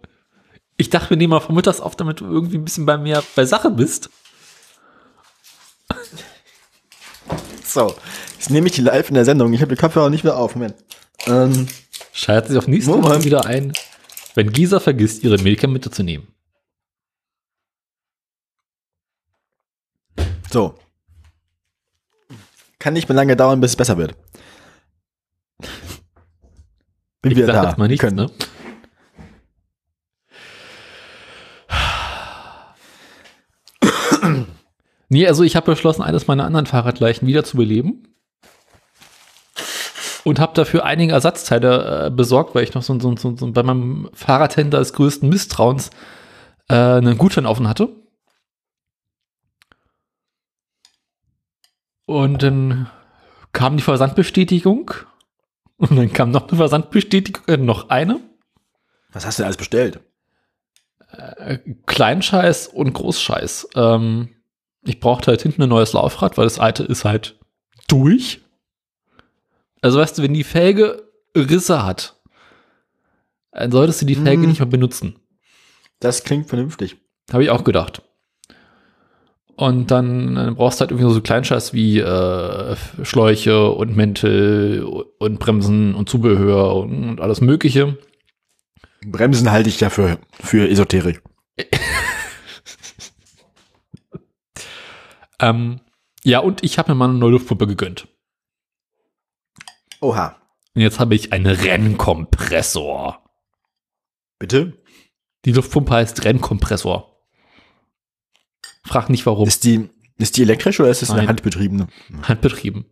Ich 0.81 0.89
dachte, 0.89 1.11
wir 1.11 1.17
nehmen 1.17 1.29
mal 1.29 1.39
von 1.39 1.53
mittags 1.53 1.79
auf, 1.79 1.95
damit 1.95 2.21
du 2.21 2.25
irgendwie 2.25 2.57
ein 2.57 2.65
bisschen 2.65 2.87
bei 2.87 2.97
mir 2.97 3.23
bei 3.35 3.45
Sache 3.45 3.69
bist. 3.69 4.09
So, 7.63 7.95
jetzt 8.33 8.49
nehme 8.49 8.65
ich 8.65 8.73
die 8.73 8.81
live 8.81 9.07
in 9.09 9.13
der 9.13 9.23
Sendung. 9.25 9.53
Ich 9.53 9.61
habe 9.61 9.75
die 9.75 9.79
Kopfhörer 9.79 10.09
nicht 10.09 10.23
mehr 10.23 10.35
auf. 10.35 10.55
Moment. 10.55 10.73
Ähm, 11.27 11.67
Schaltet 12.13 12.49
sich 12.49 12.57
auf 12.57 12.65
nächste 12.67 12.89
Moment. 12.89 13.13
Woche 13.13 13.23
wieder 13.25 13.45
ein, 13.45 13.73
wenn 14.33 14.51
Gisa 14.51 14.79
vergisst, 14.79 15.23
ihre 15.23 15.37
Medikamente 15.37 15.91
zu 15.91 16.01
nehmen. 16.01 16.27
so. 20.51 20.75
Kann 22.79 22.93
nicht 22.93 23.07
mehr 23.07 23.15
lange 23.15 23.35
dauern, 23.37 23.61
bis 23.61 23.71
es 23.71 23.77
besser 23.77 23.97
wird. 23.97 24.15
Bin 27.21 27.31
Ich 27.31 27.37
wieder 27.37 27.45
sag 27.45 27.61
da. 27.61 27.69
jetzt 27.69 27.77
mal 27.77 27.87
nichts, 27.87 28.01
Können. 28.03 28.15
ne? 28.15 28.31
Nee, 35.11 35.27
also 35.27 35.43
ich 35.43 35.57
habe 35.57 35.65
beschlossen, 35.65 36.03
eines 36.03 36.27
meiner 36.27 36.45
anderen 36.45 36.67
Fahrradleichen 36.67 37.27
wieder 37.27 37.43
zu 37.43 37.57
beleben. 37.57 38.07
Und 40.23 40.39
habe 40.39 40.53
dafür 40.53 40.85
einige 40.85 41.11
Ersatzteile 41.11 42.05
äh, 42.05 42.09
besorgt, 42.09 42.55
weil 42.55 42.63
ich 42.63 42.73
noch 42.75 42.81
so, 42.81 42.97
so, 42.97 43.17
so, 43.17 43.35
so 43.35 43.51
bei 43.51 43.61
meinem 43.61 44.09
Fahrradhändler 44.13 44.79
des 44.79 44.93
größten 44.93 45.27
Misstrauens 45.27 45.89
äh, 46.69 46.75
einen 46.75 47.17
Gutschein 47.17 47.45
offen 47.45 47.67
hatte. 47.67 47.89
Und 52.05 52.41
dann 52.41 52.89
kam 53.51 53.75
die 53.75 53.83
Versandbestätigung. 53.83 54.91
Und 55.75 55.97
dann 55.97 56.13
kam 56.13 56.31
noch 56.31 56.47
eine 56.47 56.55
Versandbestätigung, 56.55 57.43
äh, 57.47 57.57
noch 57.57 57.89
eine. 57.89 58.21
Was 59.11 59.25
hast 59.25 59.39
du 59.39 59.41
denn 59.41 59.47
alles 59.47 59.57
bestellt? 59.57 59.99
Äh, 61.09 61.57
Kleinscheiß 61.85 62.67
und 62.69 62.93
Großscheiß. 62.93 63.67
Ähm, 63.75 64.29
ich 64.83 64.99
brauchte 64.99 65.27
halt 65.31 65.41
hinten 65.41 65.63
ein 65.63 65.69
neues 65.69 65.93
Laufrad, 65.93 66.37
weil 66.37 66.45
das 66.45 66.59
alte 66.59 66.83
ist 66.83 67.05
halt 67.05 67.37
durch. 67.87 68.41
Also 69.81 69.99
weißt 69.99 70.17
du, 70.17 70.23
wenn 70.23 70.33
die 70.33 70.43
Felge 70.43 71.03
Risse 71.35 71.85
hat, 71.85 72.15
dann 73.51 73.71
solltest 73.71 74.01
du 74.01 74.05
die 74.05 74.15
Felge 74.15 74.43
Mhm. 74.43 74.49
nicht 74.49 74.59
mehr 74.59 74.67
benutzen. 74.67 75.15
Das 75.99 76.23
klingt 76.23 76.47
vernünftig. 76.47 76.97
Habe 77.31 77.43
ich 77.43 77.49
auch 77.49 77.63
gedacht. 77.63 78.01
Und 79.55 79.91
dann, 79.91 80.35
dann 80.35 80.55
brauchst 80.55 80.79
du 80.79 80.81
halt 80.81 80.91
irgendwie 80.91 81.13
so 81.13 81.21
Kleinscheiß 81.21 81.73
wie 81.73 81.99
äh, 81.99 82.75
Schläuche 83.03 83.69
und 83.69 83.95
Mäntel 83.95 84.83
und 85.19 85.39
Bremsen 85.39 85.93
und 85.93 86.09
Zubehör 86.09 86.75
und, 86.77 87.09
und 87.09 87.21
alles 87.21 87.41
Mögliche. 87.41 87.97
Bremsen 89.05 89.51
halte 89.51 89.69
ich 89.69 89.77
dafür 89.77 90.17
für 90.39 90.67
Esoterik. 90.67 91.21
Ähm, 95.41 95.81
ja, 96.23 96.39
und 96.39 96.63
ich 96.63 96.77
habe 96.77 96.91
mir 96.91 96.95
mal 96.95 97.09
eine 97.09 97.17
neue 97.17 97.31
Luftpumpe 97.31 97.67
gegönnt. 97.67 98.07
Oha. 99.99 100.37
Und 100.73 100.81
jetzt 100.81 100.99
habe 100.99 101.15
ich 101.15 101.33
einen 101.33 101.47
Rennkompressor. 101.47 103.23
Bitte? 104.39 104.81
Die 105.45 105.51
Luftpumpe 105.51 105.93
heißt 105.93 106.23
Rennkompressor. 106.23 107.11
Frag 108.83 109.09
nicht 109.09 109.25
warum. 109.25 109.47
Ist 109.47 109.63
die, 109.63 109.89
ist 110.17 110.37
die 110.37 110.43
elektrisch 110.43 110.79
oder 110.79 110.89
ist 110.89 111.01
es 111.01 111.11
eine 111.11 111.27
handbetriebene? 111.27 111.87
handbetrieben. 112.23 112.85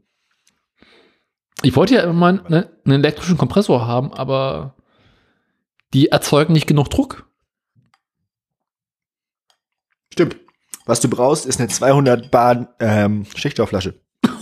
Ich 1.61 1.75
wollte 1.75 1.95
ja 1.95 2.03
immer 2.03 2.13
mal 2.13 2.33
ne, 2.49 2.71
einen 2.85 3.03
elektrischen 3.03 3.37
Kompressor 3.37 3.85
haben, 3.85 4.13
aber 4.13 4.75
die 5.93 6.07
erzeugen 6.07 6.53
nicht 6.53 6.67
genug 6.67 6.89
Druck. 6.89 7.29
Stimmt. 10.13 10.37
Was 10.89 11.01
du 11.01 11.07
brauchst, 11.07 11.45
ist 11.45 11.59
eine 11.59 11.69
200 11.69 12.31
Bar 12.31 12.73
ähm, 12.79 13.23
Schichtstoffflasche. 13.35 14.01
ja, 14.23 14.33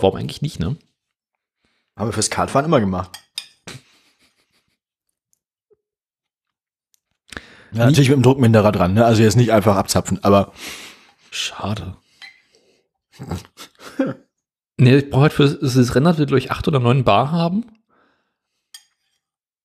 warum 0.00 0.14
eigentlich 0.14 0.40
nicht, 0.40 0.60
ne? 0.60 0.76
Haben 1.96 2.08
wir 2.08 2.12
fürs 2.12 2.30
Kartfahren 2.30 2.66
immer 2.66 2.78
gemacht. 2.78 3.18
Ja, 7.72 7.86
natürlich 7.86 8.10
mit 8.10 8.18
dem 8.18 8.22
Druckminderer 8.22 8.70
dran, 8.70 8.94
ne? 8.94 9.04
Also 9.04 9.24
jetzt 9.24 9.36
nicht 9.36 9.50
einfach 9.50 9.74
abzapfen, 9.74 10.22
aber 10.22 10.52
Schade. 11.32 11.96
nee, 14.76 14.98
ich 14.98 15.10
brauche 15.10 15.22
halt 15.22 15.32
für 15.32 15.48
das 15.48 15.92
Rennen 15.96 16.16
wird 16.18 16.30
durch 16.30 16.52
8 16.52 16.68
oder 16.68 16.78
9 16.78 17.02
Bar 17.02 17.32
haben. 17.32 17.75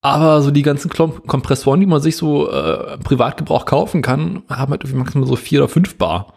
Aber 0.04 0.42
so 0.42 0.50
die 0.50 0.62
ganzen 0.62 0.90
Kompressoren, 0.90 1.78
die 1.78 1.86
man 1.86 2.02
sich 2.02 2.16
so 2.16 2.50
äh, 2.50 2.98
Privatgebrauch 2.98 3.64
kaufen 3.64 4.02
kann, 4.02 4.42
haben 4.48 4.72
halt 4.72 4.82
irgendwie 4.82 4.98
maximal 4.98 5.28
so 5.28 5.36
4 5.36 5.60
oder 5.60 5.68
5 5.68 5.96
Bar. 5.96 6.34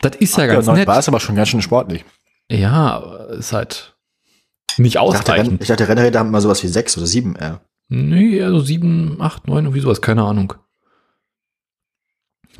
Das 0.00 0.14
ist 0.16 0.36
ja 0.36 0.44
ja, 0.46 0.54
ganz 0.54 0.66
9 0.66 0.76
nett. 0.76 0.86
Bar 0.86 1.00
ist 1.00 1.08
aber 1.08 1.18
schon 1.18 1.34
ganz 1.34 1.48
schön 1.48 1.62
sportlich. 1.62 2.04
Ja, 2.48 2.98
ist 3.30 3.52
halt 3.52 3.96
nicht 4.78 4.94
Ich 4.94 5.00
dachte, 5.02 5.32
Renn, 5.32 5.40
ausreichend. 5.40 5.62
ich 5.62 5.68
dachte, 5.68 5.88
Rennräder 5.88 6.20
haben 6.20 6.30
mal 6.30 6.40
sowas 6.40 6.62
wie 6.62 6.68
6 6.68 6.96
oder 6.98 7.06
7 7.06 7.34
R. 7.34 7.60
Nee, 7.88 8.40
also 8.40 8.60
7, 8.60 9.20
8, 9.20 9.48
9, 9.48 9.64
irgendwie 9.64 9.80
sowas, 9.80 10.00
keine 10.00 10.22
Ahnung. 10.22 10.54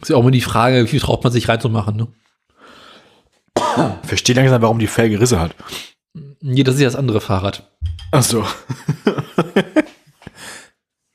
Ist 0.01 0.11
ja 0.11 0.17
auch 0.17 0.21
immer 0.21 0.31
die 0.33 0.41
Frage, 0.41 0.83
wie 0.83 0.89
viel 0.89 1.01
traut 1.01 1.23
man 1.23 1.33
sich 1.33 1.49
reinzumachen, 1.49 1.97
ne? 1.97 2.09
Verstehe 4.03 4.35
langsam, 4.35 4.61
warum 4.63 4.79
die 4.81 4.87
Felge 4.87 5.21
Risse 5.21 5.41
hat. 5.41 5.55
Nee, 6.41 6.65
das 6.65 6.75
ist 6.75 6.81
ja 6.81 6.89
das 6.89 6.97
andere 6.97 7.21
Fahrrad. 7.21 7.71
Ach 8.11 8.23
so. 8.23 8.45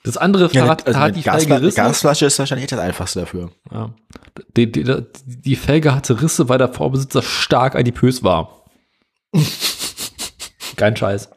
Das 0.03 0.17
andere 0.17 0.51
Ja, 0.51 0.61
Fahrrad 0.61 0.87
also 0.87 0.99
hat 0.99 1.15
die 1.15 1.21
Gasfla 1.21 1.55
Felge 1.55 1.67
Risse. 1.67 1.75
Gasflasche 1.75 2.25
ist 2.25 2.39
wahrscheinlich 2.39 2.67
das 2.67 2.79
einfachste 2.79 3.19
dafür. 3.21 3.51
Ja. 3.71 3.93
Die, 4.57 4.71
die, 4.71 5.05
die, 5.25 5.55
Felge 5.55 5.93
hatte 5.93 6.21
Risse, 6.21 6.49
weil 6.49 6.57
der 6.57 6.73
Vorbesitzer 6.73 7.21
stark 7.21 7.75
adipös 7.75 8.23
war. 8.23 8.65
Kein 10.75 10.95
Scheiß. 10.95 11.29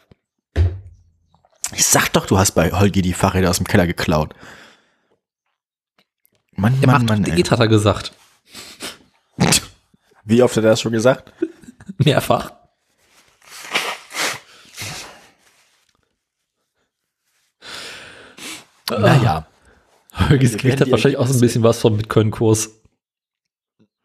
Ich 1.75 1.85
sag 1.85 2.09
doch, 2.13 2.27
du 2.27 2.39
hast 2.39 2.53
bei 2.53 2.71
Holgi 2.73 3.03
die 3.03 3.13
Fahrräder 3.13 3.51
aus 3.51 3.59
dem 3.59 3.67
Keller 3.67 3.87
geklaut. 3.87 4.35
Mann, 6.57 6.81
Der 6.81 6.89
Mann, 6.89 7.05
Mann, 7.05 7.25
Diät, 7.25 7.51
hat 7.51 7.61
er 7.61 7.69
gesagt. 7.69 8.13
Wie 10.25 10.43
oft 10.43 10.57
hat 10.57 10.65
er 10.65 10.71
das 10.71 10.81
schon 10.81 10.93
gesagt? 10.93 11.33
Mehrfach. 11.99 12.53
Naja. 18.91 19.47
Hölgis 20.13 20.63
werden 20.63 20.81
hat 20.81 20.91
wahrscheinlich 20.91 21.19
auch 21.19 21.27
so 21.27 21.35
ein 21.35 21.41
bisschen 21.41 21.63
was 21.63 21.81
vom 21.81 21.97
Bitcoin-Kurs. 21.97 22.71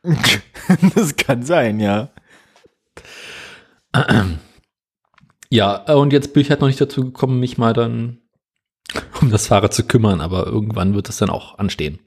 das 0.95 1.15
kann 1.15 1.43
sein, 1.43 1.79
ja. 1.79 2.09
Ja, 5.51 5.83
äh, 5.87 5.93
und 5.93 6.13
jetzt 6.13 6.33
bin 6.33 6.41
ich 6.41 6.51
halt 6.51 6.61
noch 6.61 6.67
nicht 6.67 6.79
dazu 6.79 7.05
gekommen, 7.05 7.39
mich 7.39 7.57
mal 7.57 7.73
dann 7.73 8.21
um 9.19 9.31
das 9.31 9.47
Fahrrad 9.47 9.73
zu 9.73 9.83
kümmern, 9.83 10.21
aber 10.21 10.45
irgendwann 10.45 10.93
wird 10.93 11.09
es 11.09 11.17
dann 11.17 11.29
auch 11.29 11.57
anstehen. 11.57 11.99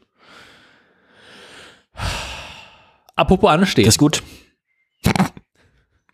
Apropos 3.17 3.51
anstehen. 3.51 3.85
Das 3.85 3.95
ist 3.95 3.99
gut. 3.99 4.23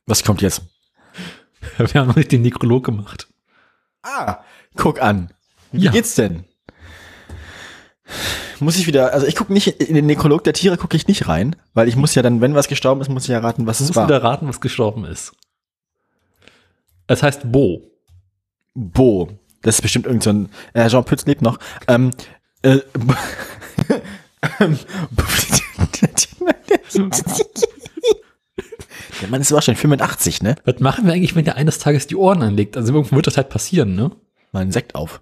Was 0.07 0.25
kommt 0.25 0.42
jetzt? 0.42 0.62
Wir 1.77 2.01
haben 2.01 2.09
noch 2.09 2.16
nicht 2.16 2.33
den 2.33 2.42
Nekrolog 2.42 2.85
gemacht. 2.85 3.29
Ah, 4.03 4.42
guck 4.75 5.01
an. 5.03 5.33
Wie 5.73 5.85
Ja. 5.85 5.91
geht's 5.93 6.15
denn? 6.15 6.45
Muss 8.61 8.77
ich 8.77 8.87
wieder, 8.87 9.13
also 9.13 9.27
ich 9.27 9.37
gucke 9.37 9.53
nicht, 9.53 9.69
in 9.83 9.95
den 9.95 10.07
Nekrolog 10.07 10.43
der 10.43 10.53
Tiere 10.53 10.77
gucke 10.77 10.97
ich 10.97 11.07
nicht 11.07 11.29
rein, 11.29 11.55
weil 11.75 11.87
ich 11.89 11.95
muss 11.97 12.15
ja 12.15 12.23
dann, 12.23 12.41
wenn 12.41 12.55
was 12.55 12.67
gestorben 12.69 13.01
ist, 13.01 13.09
muss 13.09 13.25
ich 13.25 13.29
ja 13.29 13.39
raten, 13.39 13.67
was 13.67 13.81
es 13.81 13.89
Musst 13.89 13.97
war. 13.97 14.07
du 14.07 14.13
da 14.15 14.19
raten, 14.19 14.49
was 14.49 14.61
gestorben 14.61 15.05
ist? 15.05 15.33
Es 17.07 17.23
heißt 17.23 17.53
Bo. 17.53 17.83
Bo. 18.75 19.29
Das 19.63 19.77
ist 19.77 19.83
bestimmt 19.83 20.07
irgend 20.07 20.23
so 20.23 20.31
ein, 20.31 20.49
äh, 20.73 20.89
Jean 20.89 21.05
Pütz 21.05 21.27
lebt 21.27 21.43
noch. 21.43 21.59
Ähm, 21.87 22.11
äh, 22.63 22.79
Der 29.21 29.29
Mann 29.29 29.41
ist 29.41 29.53
aber 29.53 29.63
schon 29.63 29.75
85, 29.77 30.43
ne? 30.43 30.57
Was 30.65 30.81
machen 30.81 31.07
wir 31.07 31.13
eigentlich, 31.13 31.35
wenn 31.35 31.45
der 31.45 31.57
eines 31.57 31.79
Tages 31.79 32.07
die 32.07 32.17
Ohren 32.17 32.43
anlegt? 32.43 32.77
Also 32.77 32.93
irgendwo 32.95 33.17
wird 33.17 33.27
das 33.27 33.37
halt 33.37 33.49
passieren, 33.49 33.95
ne? 33.95 34.11
Mal 34.53 34.61
einen 34.61 34.73
Sekt 34.73 34.95
auf. 34.95 35.21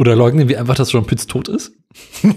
Oder 0.00 0.16
leugnen 0.16 0.48
wir 0.48 0.58
einfach, 0.58 0.76
dass 0.76 0.92
John 0.92 1.06
Pitts 1.06 1.26
tot 1.26 1.48
ist? 1.48 1.72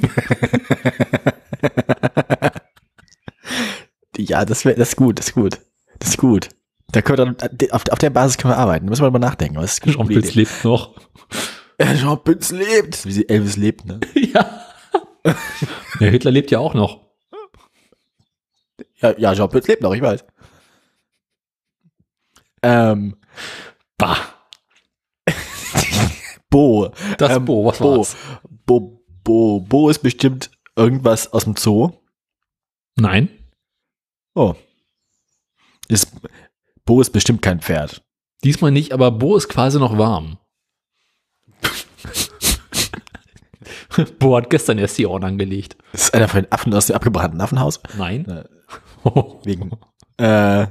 Ja, 4.16 4.46
das 4.46 4.64
wäre, 4.64 4.78
das 4.78 4.90
ist 4.90 4.96
gut, 4.96 5.18
das 5.18 5.30
ist 5.30 5.34
gut. 5.34 5.60
Das 5.98 6.10
ist 6.10 6.18
gut. 6.18 6.50
Da 6.92 7.02
können 7.02 7.18
wir 7.18 7.34
dann, 7.34 7.72
auf, 7.72 7.82
auf 7.90 7.98
der 7.98 8.12
Basis 8.12 8.38
können 8.38 8.54
wir 8.54 8.58
arbeiten. 8.60 8.86
Da 8.86 8.92
müssen 8.92 9.02
wir 9.02 9.10
mal 9.10 9.18
nachdenken. 9.18 9.58
Was 9.58 9.74
ist 9.74 9.82
gute 9.82 9.98
Pitts 10.06 10.36
lebt 10.36 10.64
noch. 10.64 10.96
Ja, 11.82 11.96
Jean 11.96 12.24
Pütz 12.24 12.52
lebt. 12.52 13.06
Wie 13.06 13.12
sie 13.12 13.28
Elvis 13.28 13.58
lebt, 13.58 13.86
ne? 13.86 14.00
ja. 14.14 14.66
Der 16.00 16.12
Hitler 16.12 16.30
lebt 16.30 16.52
ja 16.52 16.60
auch 16.60 16.76
noch. 16.76 17.02
Ja, 18.98 19.18
ja 19.18 19.34
Jean 19.34 19.50
Pütz 19.50 19.68
lebt 19.68 19.82
noch, 19.82 19.96
ich 19.96 20.02
weiß. 20.02 20.24
Ähm, 22.62 23.16
Bah. 23.98 24.33
Bo. 26.54 26.92
Das 27.18 27.38
ähm, 27.38 27.46
Bo, 27.46 27.66
was 27.66 27.80
Bo. 27.80 27.98
war's? 27.98 28.16
Bo, 28.68 29.04
Bo, 29.24 29.60
Bo 29.60 29.90
ist 29.90 30.04
bestimmt 30.04 30.52
irgendwas 30.76 31.34
aus 31.34 31.46
dem 31.46 31.56
Zoo. 31.56 31.94
Nein. 32.96 33.30
Oh. 34.36 34.54
Ist, 35.88 36.12
Bo 36.86 37.02
ist 37.02 37.10
bestimmt 37.10 37.42
kein 37.42 37.60
Pferd. 37.60 38.04
Diesmal 38.44 38.70
nicht, 38.70 38.94
aber 38.94 39.10
Bo 39.10 39.36
ist 39.36 39.50
quasi 39.50 39.80
noch 39.80 39.98
warm. 39.98 40.38
Bo 44.20 44.38
hat 44.38 44.52
gestern 44.52 44.78
erst 44.78 45.00
die 45.00 45.08
Ohren 45.08 45.24
angelegt. 45.24 45.76
Ist 45.92 46.14
einer 46.14 46.28
von 46.28 46.44
den 46.44 46.52
Affen 46.52 46.72
aus 46.76 46.86
dem 46.86 46.96
abgebrannten 46.96 47.42
Affenhaus. 47.42 47.82
Nein. 47.98 48.28
Äh, 48.28 48.44
Wegen. 49.44 49.72
Äh, 50.18 50.68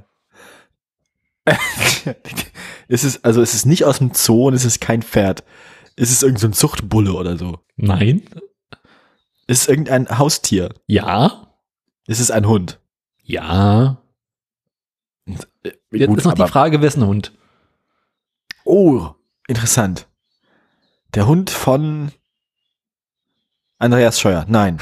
es 2.92 3.04
ist, 3.04 3.24
also 3.24 3.40
es 3.40 3.54
ist 3.54 3.64
nicht 3.64 3.84
aus 3.84 3.98
dem 3.98 4.12
Zoo 4.12 4.48
und 4.48 4.54
es 4.54 4.66
ist 4.66 4.80
kein 4.80 5.02
Pferd. 5.02 5.44
Es 5.96 6.10
ist 6.10 6.22
irgendein 6.22 6.40
so 6.40 6.46
ein 6.48 6.52
Zuchtbulle 6.52 7.14
oder 7.14 7.38
so. 7.38 7.58
Nein. 7.76 8.22
Es 9.46 9.62
ist 9.62 9.68
irgendein 9.68 10.18
Haustier. 10.18 10.74
Ja. 10.86 11.54
Es 12.06 12.20
ist 12.20 12.30
ein 12.30 12.46
Hund. 12.46 12.80
Ja. 13.22 14.02
Äh, 15.26 15.72
Jetzt 15.90 16.08
gut, 16.08 16.18
ist 16.18 16.24
noch 16.24 16.34
die 16.34 16.46
Frage, 16.46 16.82
wessen 16.82 17.06
Hund? 17.06 17.32
Oh, 18.64 19.08
interessant. 19.48 20.06
Der 21.14 21.26
Hund 21.26 21.48
von 21.48 22.12
Andreas 23.78 24.20
Scheuer. 24.20 24.44
Nein. 24.48 24.78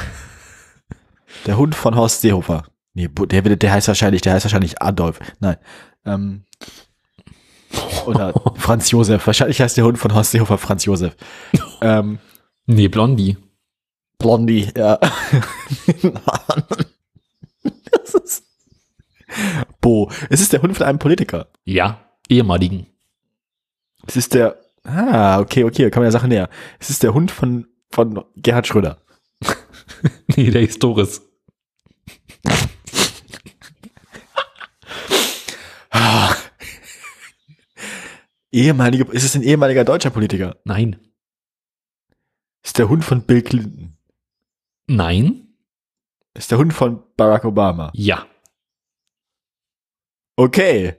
Der 1.46 1.56
Hund 1.56 1.76
von 1.76 1.94
Horst 1.94 2.22
Seehofer. 2.22 2.64
Nee, 2.92 3.08
der, 3.08 3.42
der 3.42 3.72
heißt 3.72 3.86
wahrscheinlich, 3.86 4.22
der 4.22 4.32
heißt 4.32 4.44
wahrscheinlich 4.44 4.82
Adolf. 4.82 5.20
Nein. 5.38 5.56
Ähm, 6.04 6.44
oder 8.06 8.32
Franz 8.56 8.90
Josef. 8.90 9.26
Wahrscheinlich 9.26 9.60
heißt 9.60 9.76
der 9.76 9.84
Hund 9.84 9.98
von 9.98 10.14
Horst 10.14 10.32
Seehofer 10.32 10.58
Franz 10.58 10.84
Josef. 10.84 11.16
Ähm, 11.80 12.18
Nee, 12.66 12.88
Blondie. 12.88 13.36
Blondie, 14.18 14.68
ja. 14.76 14.96
das 17.90 18.14
ist 18.14 18.44
Bo. 19.80 20.10
Es 20.28 20.40
ist 20.40 20.52
der 20.52 20.62
Hund 20.62 20.76
von 20.76 20.86
einem 20.86 21.00
Politiker. 21.00 21.48
Ja, 21.64 22.00
ehemaligen. 22.28 22.86
Es 24.06 24.16
ist 24.16 24.34
der. 24.34 24.60
Ah, 24.84 25.40
okay, 25.40 25.64
okay, 25.64 25.82
da 25.82 25.90
kann 25.90 26.02
man 26.02 26.12
der 26.12 26.12
Sache 26.12 26.28
näher. 26.28 26.48
Es 26.78 26.90
ist 26.90 27.02
der 27.02 27.12
Hund 27.12 27.32
von, 27.32 27.66
von 27.90 28.24
Gerhard 28.36 28.66
Schröder. 28.66 28.98
Nee, 30.36 30.50
der 30.50 30.62
Historis. 30.62 31.20
Ah. 31.20 31.29
Ehemalige, 38.52 39.04
ist 39.12 39.24
es 39.24 39.34
ein 39.34 39.42
ehemaliger 39.42 39.84
deutscher 39.84 40.10
Politiker? 40.10 40.56
Nein. 40.64 40.98
Ist 42.62 42.78
der 42.78 42.88
Hund 42.88 43.04
von 43.04 43.22
Bill 43.22 43.42
Clinton? 43.42 43.96
Nein? 44.86 45.54
Ist 46.34 46.50
der 46.50 46.58
Hund 46.58 46.72
von 46.72 47.02
Barack 47.16 47.44
Obama? 47.44 47.90
Ja. 47.94 48.26
Okay. 50.36 50.96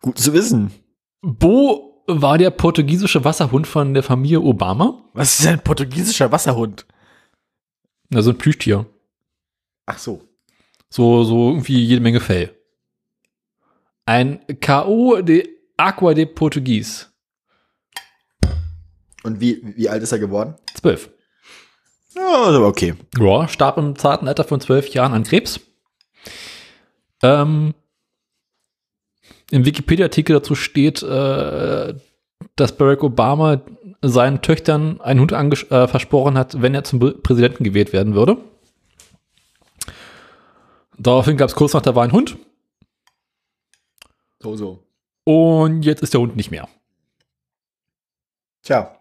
Gut 0.00 0.18
zu 0.18 0.32
wissen. 0.32 0.72
Bo 1.20 2.04
war 2.06 2.36
der 2.38 2.50
portugiesische 2.50 3.24
Wasserhund 3.24 3.66
von 3.66 3.94
der 3.94 4.02
Familie 4.02 4.40
Obama. 4.40 5.08
Was 5.14 5.40
ist 5.40 5.46
ein 5.46 5.62
portugiesischer 5.62 6.30
Wasserhund? 6.30 6.86
Also 8.12 8.30
ein 8.30 8.38
Plüschtier. 8.38 8.86
Ach 9.86 9.98
so. 9.98 10.22
So, 10.90 11.24
so 11.24 11.50
irgendwie 11.50 11.82
jede 11.82 12.00
Menge 12.00 12.20
Fell. 12.20 12.54
Ein 14.06 14.44
K.O. 14.60 15.22
Aqua 15.76 16.14
de 16.14 16.26
Portugues. 16.26 17.10
Und 19.22 19.40
wie, 19.40 19.60
wie 19.76 19.88
alt 19.88 20.02
ist 20.02 20.12
er 20.12 20.18
geworden? 20.18 20.54
Zwölf. 20.74 21.10
Ja, 22.14 22.58
okay. 22.60 22.94
Ja, 23.18 23.48
starb 23.48 23.78
im 23.78 23.96
zarten 23.96 24.28
Alter 24.28 24.44
von 24.44 24.60
zwölf 24.60 24.88
Jahren 24.88 25.12
an 25.14 25.24
Krebs. 25.24 25.60
Ähm, 27.22 27.74
Im 29.50 29.64
Wikipedia-Artikel 29.64 30.34
dazu 30.34 30.54
steht, 30.54 31.02
äh, 31.02 31.94
dass 32.56 32.76
Barack 32.76 33.02
Obama 33.02 33.62
seinen 34.02 34.42
Töchtern 34.42 35.00
einen 35.00 35.20
Hund 35.20 35.32
äh, 35.32 35.88
versprochen 35.88 36.36
hat, 36.38 36.60
wenn 36.60 36.74
er 36.74 36.84
zum 36.84 36.98
Be- 36.98 37.12
Präsidenten 37.14 37.64
gewählt 37.64 37.92
werden 37.92 38.14
würde. 38.14 38.36
Daraufhin 40.98 41.36
gab 41.36 41.48
es 41.48 41.56
kurz 41.56 41.72
nach 41.72 41.82
der 41.82 41.96
Wahl 41.96 42.04
einen 42.04 42.12
Hund 42.12 42.36
So, 44.40 44.54
so. 44.56 44.86
Und 45.24 45.82
jetzt 45.84 46.02
ist 46.02 46.14
der 46.14 46.20
Hund 46.20 46.36
nicht 46.36 46.50
mehr. 46.50 46.68
Tja. 48.62 48.98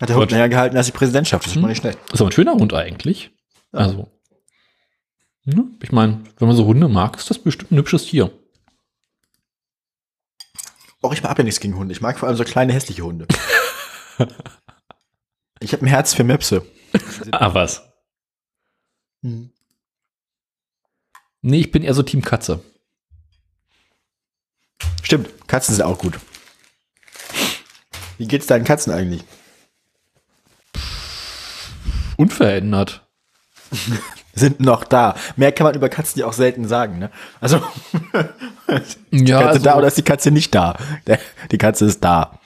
Hat 0.00 0.08
der 0.08 0.16
Hund 0.16 0.30
länger 0.30 0.48
gehalten 0.48 0.76
als 0.76 0.86
die 0.86 0.92
Präsidentschaft. 0.92 1.44
Das 1.44 1.48
ist 1.48 1.54
schon 1.54 1.62
mal 1.62 1.68
nicht 1.68 1.80
schlecht. 1.80 1.98
Ist 2.12 2.20
aber 2.20 2.30
ein 2.30 2.32
schöner 2.32 2.54
Hund 2.54 2.72
eigentlich. 2.72 3.30
Ja. 3.72 3.80
Also, 3.80 4.08
ne? 5.44 5.64
ich 5.82 5.92
meine, 5.92 6.22
wenn 6.38 6.48
man 6.48 6.56
so 6.56 6.64
Hunde 6.64 6.88
mag, 6.88 7.16
ist 7.16 7.30
das 7.30 7.38
bestimmt 7.38 7.72
ein 7.72 7.78
hübsches 7.78 8.06
Tier. 8.06 8.30
Auch 11.02 11.12
ich 11.12 11.22
habe 11.22 11.38
ja 11.40 11.44
nichts 11.44 11.60
gegen 11.60 11.76
Hunde. 11.76 11.92
Ich 11.92 12.00
mag 12.00 12.18
vor 12.18 12.28
allem 12.28 12.36
so 12.36 12.44
kleine, 12.44 12.72
hässliche 12.72 13.02
Hunde. 13.02 13.26
ich 15.60 15.72
habe 15.72 15.84
ein 15.84 15.88
Herz 15.88 16.14
für 16.14 16.24
Möpse. 16.24 16.64
Ah, 17.32 17.54
was? 17.54 17.82
Nee, 19.22 19.50
ich 21.60 21.70
bin 21.70 21.82
eher 21.82 21.94
so 21.94 22.02
Team 22.02 22.22
Katze. 22.22 22.62
Stimmt, 25.02 25.28
Katzen 25.48 25.74
sind 25.74 25.84
auch 25.84 25.98
gut. 25.98 26.18
Wie 28.18 28.26
geht's 28.26 28.46
deinen 28.46 28.64
Katzen 28.64 28.92
eigentlich? 28.92 29.22
Unverändert. 32.16 33.02
Sind 34.34 34.60
noch 34.60 34.84
da. 34.84 35.16
Mehr 35.36 35.50
kann 35.52 35.64
man 35.66 35.74
über 35.74 35.88
Katzen 35.88 36.20
ja 36.20 36.26
auch 36.26 36.32
selten 36.32 36.66
sagen, 36.68 36.98
ne? 36.98 37.10
Also, 37.40 37.56
Ja, 39.10 39.38
Katze 39.40 39.48
also, 39.48 39.64
da 39.64 39.76
oder 39.76 39.88
ist 39.88 39.96
die 39.98 40.02
Katze 40.02 40.30
nicht 40.30 40.54
da? 40.54 40.76
Die 41.50 41.58
Katze 41.58 41.86
ist 41.86 42.04
da. 42.04 42.38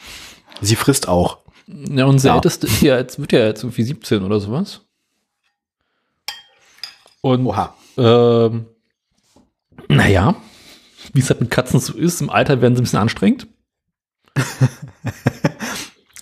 Sie 0.61 0.77
frisst 0.77 1.07
auch. 1.09 1.39
ja 1.67 2.07
unser 2.07 2.31
Ja. 2.31 2.35
älteste 2.37 2.67
ist 2.67 2.81
ja 2.83 2.97
jetzt, 2.97 3.19
wird 3.19 3.33
ja 3.33 3.41
jetzt 3.41 3.63
irgendwie 3.63 3.83
17 3.83 4.23
oder 4.23 4.41
sowas. 4.41 4.81
Und, 7.21 7.45
Oha. 7.47 7.75
ähm, 7.99 8.67
naja, 9.89 10.35
wie 11.13 11.21
es 11.21 11.31
halt 11.31 11.41
mit 11.41 11.51
Katzen 11.51 11.81
so 11.81 11.95
ist, 11.95 12.21
im 12.21 12.31
Alter 12.31 12.61
werden 12.61 12.75
sie 12.75 12.81
ein 12.81 12.85
bisschen 12.85 12.99
anstrengend. 12.99 13.47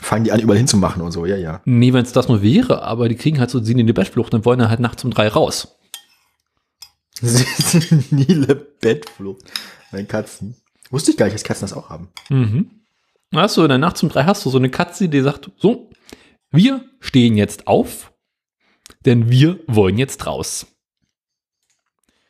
Fangen 0.01 0.25
die 0.25 0.33
an, 0.33 0.41
überall 0.41 0.59
hinzumachen 0.59 1.03
und 1.03 1.13
so, 1.13 1.27
ja, 1.27 1.37
ja. 1.37 1.61
Nee, 1.65 1.93
wenn 1.93 2.05
es 2.05 2.13
das 2.13 2.29
nur 2.29 2.43
wäre, 2.43 2.83
aber 2.83 3.09
die 3.09 3.15
kriegen 3.15 3.39
halt 3.39 3.51
so 3.51 3.63
sie 3.63 3.73
in 3.73 3.87
die 3.87 3.93
Bettflucht 3.93 4.35
und 4.35 4.45
wollen 4.45 4.59
dann 4.59 4.69
halt 4.71 4.81
nachts 4.81 5.05
um 5.05 5.11
drei 5.11 5.29
raus. 5.29 5.77
Senile 7.23 8.55
Bettflucht. 8.57 9.43
Bei 9.93 10.03
Katzen. 10.05 10.57
Wusste 10.91 11.11
ich 11.13 11.17
gar 11.17 11.27
nicht, 11.27 11.35
dass 11.35 11.45
Katzen 11.45 11.69
das 11.69 11.73
auch 11.77 11.91
haben. 11.91 12.09
Mhm. 12.29 12.71
Weißt 13.31 13.57
du, 13.57 13.63
in 13.63 13.69
der 13.69 13.79
Nacht 13.79 14.03
um 14.03 14.09
drei 14.09 14.25
hast 14.25 14.45
du 14.45 14.51
so 14.51 14.59
eine 14.59 14.71
Katze, 14.71 15.09
die 15.09 15.21
sagt, 15.21 15.51
so, 15.59 15.91
wir 16.51 16.85
stehen 16.99 17.37
jetzt 17.37 17.69
auf, 17.69 18.13
denn 19.05 19.31
wir 19.31 19.61
wollen 19.69 19.99
jetzt 19.99 20.27
raus. 20.27 20.67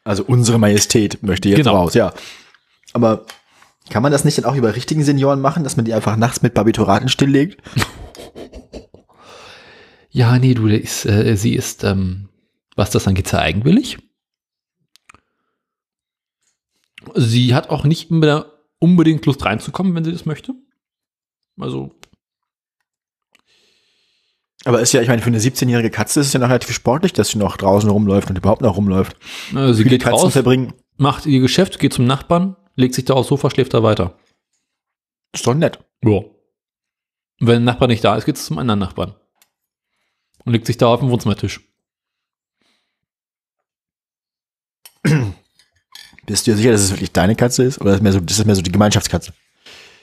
Also 0.04 0.24
unsere 0.24 0.58
Majestät 0.58 1.22
möchte 1.22 1.48
jetzt 1.48 1.58
Genau. 1.58 1.76
raus, 1.76 1.94
ja. 1.94 2.12
Aber 2.92 3.26
kann 3.88 4.02
man 4.02 4.12
das 4.12 4.24
nicht 4.24 4.38
dann 4.38 4.44
auch 4.44 4.54
über 4.54 4.74
richtigen 4.76 5.02
Senioren 5.04 5.40
machen, 5.40 5.64
dass 5.64 5.76
man 5.76 5.84
die 5.84 5.94
einfach 5.94 6.16
nachts 6.16 6.42
mit 6.42 6.54
Barbituraten 6.54 7.08
stilllegt? 7.08 7.62
Ja, 10.12 10.36
nee, 10.40 10.54
du, 10.54 10.66
der 10.66 10.80
ist, 10.82 11.06
äh, 11.06 11.36
sie 11.36 11.54
ist, 11.54 11.84
ähm, 11.84 12.30
was 12.74 12.90
das 12.90 13.06
angeht, 13.06 13.28
sehr 13.28 13.38
eigenwillig. 13.42 13.98
Sie 17.14 17.54
hat 17.54 17.70
auch 17.70 17.84
nicht 17.84 18.10
immer 18.10 18.46
unbedingt 18.80 19.24
Lust 19.26 19.44
reinzukommen, 19.44 19.94
wenn 19.94 20.04
sie 20.04 20.12
das 20.12 20.26
möchte. 20.26 20.52
Also, 21.58 21.92
Aber 24.64 24.80
ist 24.80 24.92
ja, 24.92 25.00
ich 25.00 25.08
meine, 25.08 25.22
für 25.22 25.28
eine 25.28 25.38
17-jährige 25.38 25.90
Katze 25.90 26.20
ist 26.20 26.26
es 26.28 26.32
ja 26.32 26.40
noch 26.40 26.48
relativ 26.48 26.74
sportlich, 26.74 27.12
dass 27.12 27.28
sie 27.28 27.38
noch 27.38 27.56
draußen 27.56 27.88
rumläuft 27.88 28.30
und 28.30 28.38
überhaupt 28.38 28.62
noch 28.62 28.76
rumläuft. 28.76 29.16
äh, 29.54 29.72
sie 29.72 29.84
Viele 29.84 29.90
geht 29.96 30.02
Katzen 30.02 30.24
raus, 30.24 30.32
verbringen. 30.32 30.72
macht 30.96 31.26
ihr 31.26 31.40
Geschäft, 31.40 31.78
geht 31.78 31.92
zum 31.92 32.06
Nachbarn, 32.06 32.56
legt 32.80 32.94
sich 32.94 33.04
da 33.04 33.14
aufs 33.14 33.28
Sofa, 33.28 33.50
schläft 33.50 33.74
da 33.74 33.82
weiter. 33.82 34.18
Ist 35.32 35.46
doch 35.46 35.54
nett. 35.54 35.78
Ja. 36.04 36.22
Wenn 37.38 37.64
der 37.64 37.72
Nachbar 37.72 37.88
nicht 37.88 38.04
da 38.04 38.16
ist, 38.16 38.24
geht 38.24 38.36
es 38.36 38.46
zum 38.46 38.58
anderen 38.58 38.80
Nachbarn. 38.80 39.14
Und 40.44 40.52
legt 40.52 40.66
sich 40.66 40.76
da 40.76 40.88
auf 40.88 41.00
den 41.00 41.10
Wohnzimmertisch. 41.10 41.60
Bist 46.26 46.46
du 46.46 46.50
dir 46.50 46.56
sicher, 46.56 46.72
dass 46.72 46.82
es 46.82 46.90
wirklich 46.90 47.12
deine 47.12 47.36
Katze 47.36 47.62
ist? 47.62 47.80
Oder 47.80 47.94
ist, 47.94 48.02
mehr 48.02 48.12
so, 48.12 48.20
das 48.20 48.38
ist 48.38 48.44
mehr 48.44 48.54
so 48.54 48.62
die 48.62 48.72
Gemeinschaftskatze? 48.72 49.32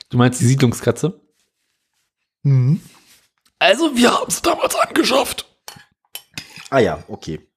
Du 0.09 0.17
meinst 0.17 0.39
die 0.39 0.45
Siedlungskatze? 0.45 1.19
Mhm. 2.43 2.81
Also, 3.59 3.95
wir 3.95 4.13
haben 4.13 4.27
es 4.27 4.41
damals 4.41 4.75
angeschafft. 4.75 5.45
Ah 6.69 6.79
ja, 6.79 7.03
okay. 7.07 7.47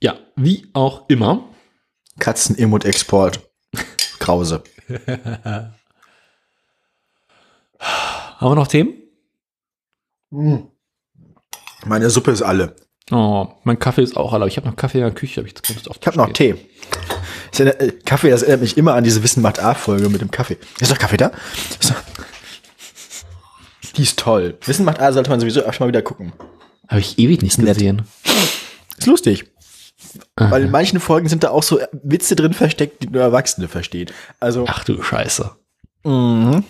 Ja, 0.00 0.18
wie 0.36 0.68
auch 0.72 1.08
immer. 1.08 1.48
Katzen-Emot-Export. 2.18 3.45
Krause. 4.26 4.62
Haben 7.78 8.50
wir 8.50 8.54
noch 8.56 8.66
Themen? 8.66 8.94
Meine 11.84 12.10
Suppe 12.10 12.32
ist 12.32 12.42
alle. 12.42 12.74
Oh, 13.12 13.46
mein 13.62 13.78
Kaffee 13.78 14.02
ist 14.02 14.16
auch 14.16 14.32
alle, 14.32 14.48
ich 14.48 14.56
habe 14.56 14.66
noch 14.66 14.74
Kaffee 14.74 14.98
in 14.98 15.04
der 15.04 15.14
Küche, 15.14 15.36
habe 15.36 15.46
ich 15.46 15.54
jetzt 15.54 15.68
Lust 15.72 15.88
auf 15.88 15.98
Ich 16.00 16.06
habe 16.08 16.16
noch 16.16 16.32
Tee. 16.32 16.56
Das 17.52 17.60
erinnert, 17.60 17.80
äh, 17.80 17.92
Kaffee, 18.04 18.30
das 18.30 18.42
erinnert 18.42 18.62
mich 18.62 18.76
immer 18.76 18.94
an 18.94 19.04
diese 19.04 19.22
Wissen 19.22 19.42
macht 19.42 19.60
A-Folge 19.60 20.08
mit 20.08 20.20
dem 20.20 20.32
Kaffee. 20.32 20.56
Ist 20.80 20.90
doch 20.90 20.98
Kaffee 20.98 21.18
da? 21.18 21.30
Ist 21.80 21.90
doch 21.90 22.02
Die 23.94 24.02
ist 24.02 24.18
toll. 24.18 24.58
Wissen 24.64 24.84
macht 24.84 24.98
A 24.98 25.12
sollte 25.12 25.30
man 25.30 25.38
sowieso 25.38 25.64
auch 25.64 25.72
schon 25.72 25.84
mal 25.86 25.88
wieder 25.90 26.02
gucken. 26.02 26.32
Habe 26.88 26.98
ich 27.00 27.16
ewig 27.20 27.42
nicht 27.42 27.58
gesehen. 27.58 28.02
Ist 28.98 29.06
lustig. 29.06 29.44
Aha. 30.36 30.50
Weil 30.50 30.64
in 30.64 30.70
manchen 30.70 31.00
Folgen 31.00 31.28
sind 31.28 31.44
da 31.44 31.50
auch 31.50 31.62
so 31.62 31.80
Witze 31.92 32.36
drin 32.36 32.52
versteckt, 32.54 33.02
die 33.02 33.08
nur 33.08 33.22
Erwachsene 33.22 33.68
verstehen. 33.68 34.10
Also. 34.40 34.64
Ach 34.68 34.84
du 34.84 35.02
Scheiße. 35.02 35.50
Mhm. 36.04 36.64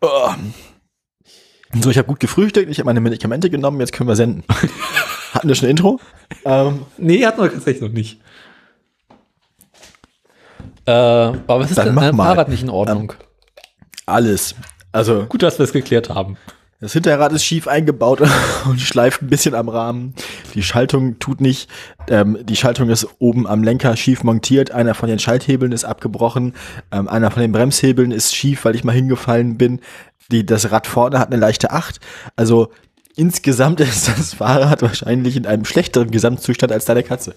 Oh. 0.00 0.30
So, 1.80 1.90
ich 1.90 1.98
habe 1.98 2.08
gut 2.08 2.20
gefrühstückt, 2.20 2.70
ich 2.70 2.78
habe 2.78 2.86
meine 2.86 3.00
Medikamente 3.00 3.48
genommen, 3.50 3.78
jetzt 3.80 3.92
können 3.92 4.08
wir 4.08 4.16
senden. 4.16 4.42
Hatten 5.34 5.46
wir 5.48 5.54
schon 5.54 5.66
ein 5.68 5.72
Intro? 5.72 6.00
Ähm, 6.44 6.84
Nee, 6.98 7.24
hatten 7.24 7.40
wir 7.40 7.52
tatsächlich 7.52 7.82
noch 7.82 7.90
nicht. 7.94 8.20
Äh, 10.86 10.90
aber 10.90 11.60
was 11.60 11.70
ist 11.70 11.76
Dann 11.78 11.94
denn 11.94 11.94
mit 11.94 12.14
mal. 12.14 12.24
Fahrrad 12.26 12.48
nicht 12.48 12.62
in 12.62 12.70
Ordnung? 12.70 13.12
alles. 14.06 14.56
Also, 14.90 15.26
Gut, 15.26 15.42
dass 15.44 15.58
wir 15.60 15.64
es 15.64 15.72
geklärt 15.72 16.08
haben. 16.10 16.36
Das 16.80 16.94
Hinterrad 16.94 17.32
ist 17.32 17.44
schief 17.44 17.68
eingebaut 17.68 18.22
und 18.64 18.80
schleift 18.80 19.20
ein 19.20 19.28
bisschen 19.28 19.54
am 19.54 19.68
Rahmen. 19.68 20.14
Die 20.54 20.62
Schaltung 20.62 21.18
tut 21.18 21.42
nicht. 21.42 21.68
Ähm, 22.08 22.38
die 22.42 22.56
Schaltung 22.56 22.88
ist 22.88 23.06
oben 23.18 23.46
am 23.46 23.62
Lenker 23.62 23.96
schief 23.96 24.24
montiert. 24.24 24.70
Einer 24.70 24.94
von 24.94 25.08
den 25.08 25.18
Schalthebeln 25.18 25.72
ist 25.72 25.84
abgebrochen. 25.84 26.54
Ähm, 26.90 27.06
einer 27.06 27.30
von 27.30 27.42
den 27.42 27.52
Bremshebeln 27.52 28.12
ist 28.12 28.34
schief, 28.34 28.64
weil 28.64 28.74
ich 28.74 28.84
mal 28.84 28.92
hingefallen 28.92 29.58
bin. 29.58 29.80
Die, 30.32 30.46
das 30.46 30.70
Rad 30.70 30.86
vorne 30.86 31.18
hat 31.18 31.30
eine 31.30 31.40
leichte 31.40 31.70
Acht. 31.70 32.00
Also 32.34 32.70
insgesamt 33.14 33.80
ist 33.80 34.08
das 34.08 34.34
Fahrrad 34.34 34.80
wahrscheinlich 34.80 35.36
in 35.36 35.44
einem 35.44 35.66
schlechteren 35.66 36.10
Gesamtzustand 36.10 36.72
als 36.72 36.86
deine 36.86 37.02
Katze. 37.02 37.34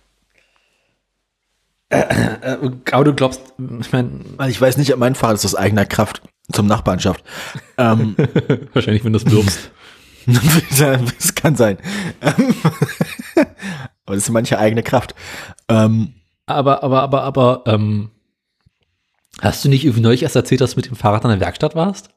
Äh, 1.91 2.57
aber 2.91 3.03
du 3.03 3.13
glaubst, 3.13 3.41
ich 3.81 3.91
meine, 3.91 4.21
ich 4.47 4.59
weiß 4.59 4.77
nicht, 4.77 4.93
ob 4.93 4.99
mein 4.99 5.15
Fahrrad 5.15 5.35
ist 5.35 5.45
aus 5.45 5.55
eigener 5.55 5.85
Kraft 5.85 6.21
zum 6.51 6.65
Nachbarn 6.65 6.99
schafft. 6.99 7.23
ähm, 7.77 8.15
wahrscheinlich, 8.73 9.03
wenn 9.03 9.13
du 9.13 9.19
es 9.19 9.29
wirbst. 9.29 9.71
das 11.19 11.35
kann 11.35 11.55
sein. 11.55 11.77
Aber 14.05 14.15
das 14.15 14.23
ist 14.23 14.29
manche 14.29 14.57
eigene 14.57 14.83
Kraft. 14.83 15.15
Ähm, 15.67 16.13
Aber, 16.45 16.83
aber, 16.83 17.01
aber, 17.01 17.23
aber, 17.23 17.63
ähm, 17.65 18.11
hast 19.41 19.63
du 19.63 19.69
nicht 19.69 19.83
irgendwie 19.85 20.01
neulich 20.01 20.23
erst 20.23 20.35
erzählt, 20.35 20.61
dass 20.61 20.71
du 20.71 20.77
mit 20.77 20.87
dem 20.87 20.95
Fahrrad 20.95 21.23
an 21.23 21.31
der 21.31 21.39
Werkstatt 21.39 21.75
warst? 21.75 22.09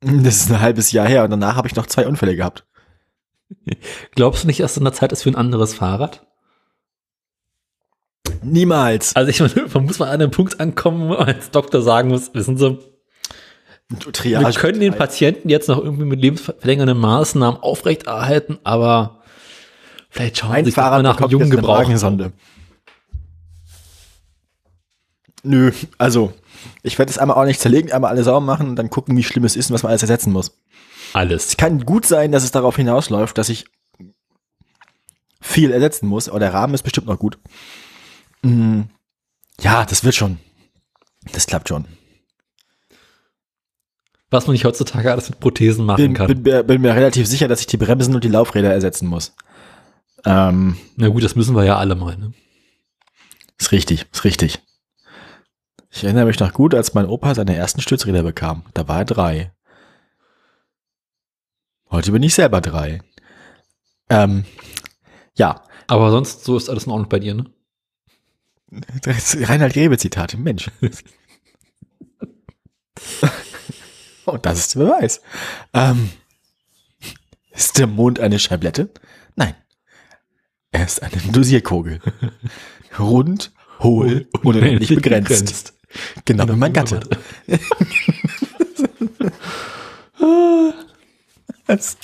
das 0.00 0.36
ist 0.36 0.50
ein 0.50 0.60
halbes 0.60 0.92
Jahr 0.92 1.08
her 1.08 1.24
und 1.24 1.30
danach 1.30 1.56
habe 1.56 1.68
ich 1.68 1.74
noch 1.76 1.86
zwei 1.86 2.06
Unfälle 2.06 2.36
gehabt. 2.36 2.66
Glaubst 4.14 4.44
du 4.44 4.46
nicht, 4.46 4.60
dass 4.60 4.72
es 4.72 4.78
an 4.78 4.84
der 4.84 4.92
Zeit 4.92 5.12
ist 5.12 5.22
für 5.22 5.30
ein 5.30 5.36
anderes 5.36 5.74
Fahrrad? 5.74 6.26
Niemals. 8.42 9.14
Also 9.16 9.30
ich 9.30 9.40
meine, 9.40 9.68
man 9.72 9.84
muss 9.84 9.98
mal 9.98 10.06
an 10.06 10.20
einem 10.20 10.30
Punkt 10.30 10.60
ankommen, 10.60 11.08
wo 11.08 11.14
man 11.14 11.26
als 11.28 11.50
Doktor 11.50 11.82
sagen 11.82 12.08
muss, 12.08 12.32
wissen 12.34 12.56
Sie, 12.56 12.78
Triage 14.12 14.44
wir 14.44 14.52
können 14.52 14.80
den 14.80 14.94
Patienten 14.94 15.48
jetzt 15.48 15.68
noch 15.68 15.78
irgendwie 15.78 16.06
mit 16.06 16.20
lebensverlängernden 16.20 16.98
Maßnahmen 16.98 17.60
aufrechterhalten, 17.60 18.58
aber 18.64 19.22
vielleicht 20.10 20.38
schauen 20.38 20.50
Sie 20.50 20.56
Ein 20.56 20.64
mal 20.64 20.70
Fahrrad 20.72 21.02
nach 21.02 21.16
bekommt 21.16 21.32
jungen 21.32 21.50
Gebrauch. 21.50 21.84
Nö, 25.44 25.70
also 25.98 26.32
ich 26.82 26.98
werde 26.98 27.10
es 27.10 27.18
einmal 27.18 27.36
auch 27.36 27.44
nicht 27.44 27.60
zerlegen, 27.60 27.92
einmal 27.92 28.10
alle 28.10 28.24
sauber 28.24 28.40
machen 28.40 28.70
und 28.70 28.76
dann 28.76 28.90
gucken, 28.90 29.16
wie 29.16 29.22
schlimm 29.22 29.44
es 29.44 29.54
ist 29.54 29.70
und 29.70 29.74
was 29.74 29.84
man 29.84 29.90
alles 29.90 30.02
ersetzen 30.02 30.32
muss. 30.32 30.58
Alles. 31.12 31.50
Es 31.50 31.56
kann 31.56 31.84
gut 31.84 32.06
sein, 32.06 32.32
dass 32.32 32.42
es 32.42 32.50
darauf 32.50 32.74
hinausläuft, 32.74 33.38
dass 33.38 33.48
ich 33.48 33.66
viel 35.40 35.70
ersetzen 35.70 36.08
muss, 36.08 36.28
aber 36.28 36.40
der 36.40 36.52
Rahmen 36.52 36.74
ist 36.74 36.82
bestimmt 36.82 37.06
noch 37.06 37.20
gut. 37.20 37.38
Mm, 38.42 38.82
Ja, 39.60 39.84
das 39.84 40.04
wird 40.04 40.14
schon. 40.14 40.38
Das 41.32 41.46
klappt 41.46 41.68
schon. 41.68 41.86
Was 44.30 44.46
man 44.46 44.52
nicht 44.54 44.64
heutzutage 44.64 45.10
alles 45.10 45.30
mit 45.30 45.40
Prothesen 45.40 45.84
machen 45.86 45.96
Bin, 46.02 46.14
kann. 46.14 46.26
bin, 46.26 46.42
mir- 46.42 46.62
bin 46.64 46.80
mir 46.82 46.94
relativ 46.94 47.26
sicher, 47.26 47.48
dass 47.48 47.60
ich 47.60 47.66
die 47.66 47.76
Bremsen 47.76 48.14
und 48.14 48.24
die 48.24 48.28
Laufräder 48.28 48.72
ersetzen 48.72 49.06
muss. 49.08 49.34
Ähm, 50.24 50.76
Na 50.96 51.08
gut, 51.08 51.22
das 51.22 51.36
müssen 51.36 51.54
wir 51.54 51.64
ja 51.64 51.76
alle 51.78 51.94
mal. 51.94 52.16
Ne? 52.16 52.32
ist 53.58 53.72
richtig, 53.72 54.06
ist 54.12 54.24
richtig. 54.24 54.62
Ich 55.90 56.04
erinnere 56.04 56.26
mich 56.26 56.38
noch 56.40 56.52
gut, 56.52 56.74
als 56.74 56.92
mein 56.92 57.06
Opa 57.06 57.34
seine 57.34 57.54
ersten 57.56 57.80
Stützräder 57.80 58.22
bekam. 58.22 58.64
Da 58.74 58.86
war 58.86 58.98
er 58.98 59.04
drei. 59.06 59.52
Heute 61.90 62.12
bin 62.12 62.22
ich 62.22 62.34
selber 62.34 62.60
drei. 62.60 63.00
Ähm, 64.10 64.44
ja, 65.36 65.62
Aber 65.86 66.10
sonst, 66.10 66.44
so 66.44 66.56
ist 66.56 66.68
alles 66.68 66.84
in 66.84 66.92
Ordnung 66.92 67.08
bei 67.08 67.20
dir, 67.20 67.34
ne? 67.34 67.46
Das 69.02 69.36
Reinhard 69.48 69.72
Grebe-Zitate, 69.72 70.36
Mensch. 70.36 70.70
Und 74.24 74.44
das 74.44 74.58
ist 74.58 74.74
der 74.74 74.80
Beweis. 74.80 75.20
Ähm, 75.72 76.10
ist 77.52 77.78
der 77.78 77.86
Mond 77.86 78.18
eine 78.20 78.38
Scheiblette? 78.38 78.90
Nein. 79.36 79.54
Er 80.72 80.84
ist 80.84 81.02
eine 81.02 81.16
Dosierkugel. 81.32 82.00
Rund, 82.98 83.52
hohl 83.80 84.28
und 84.32 84.56
unendlich 84.56 84.94
begrenzt. 84.94 85.74
Genau 86.24 86.48
wie 86.48 86.56
mein 86.56 86.72
Gatte. 86.72 87.00
Was? 91.66 91.96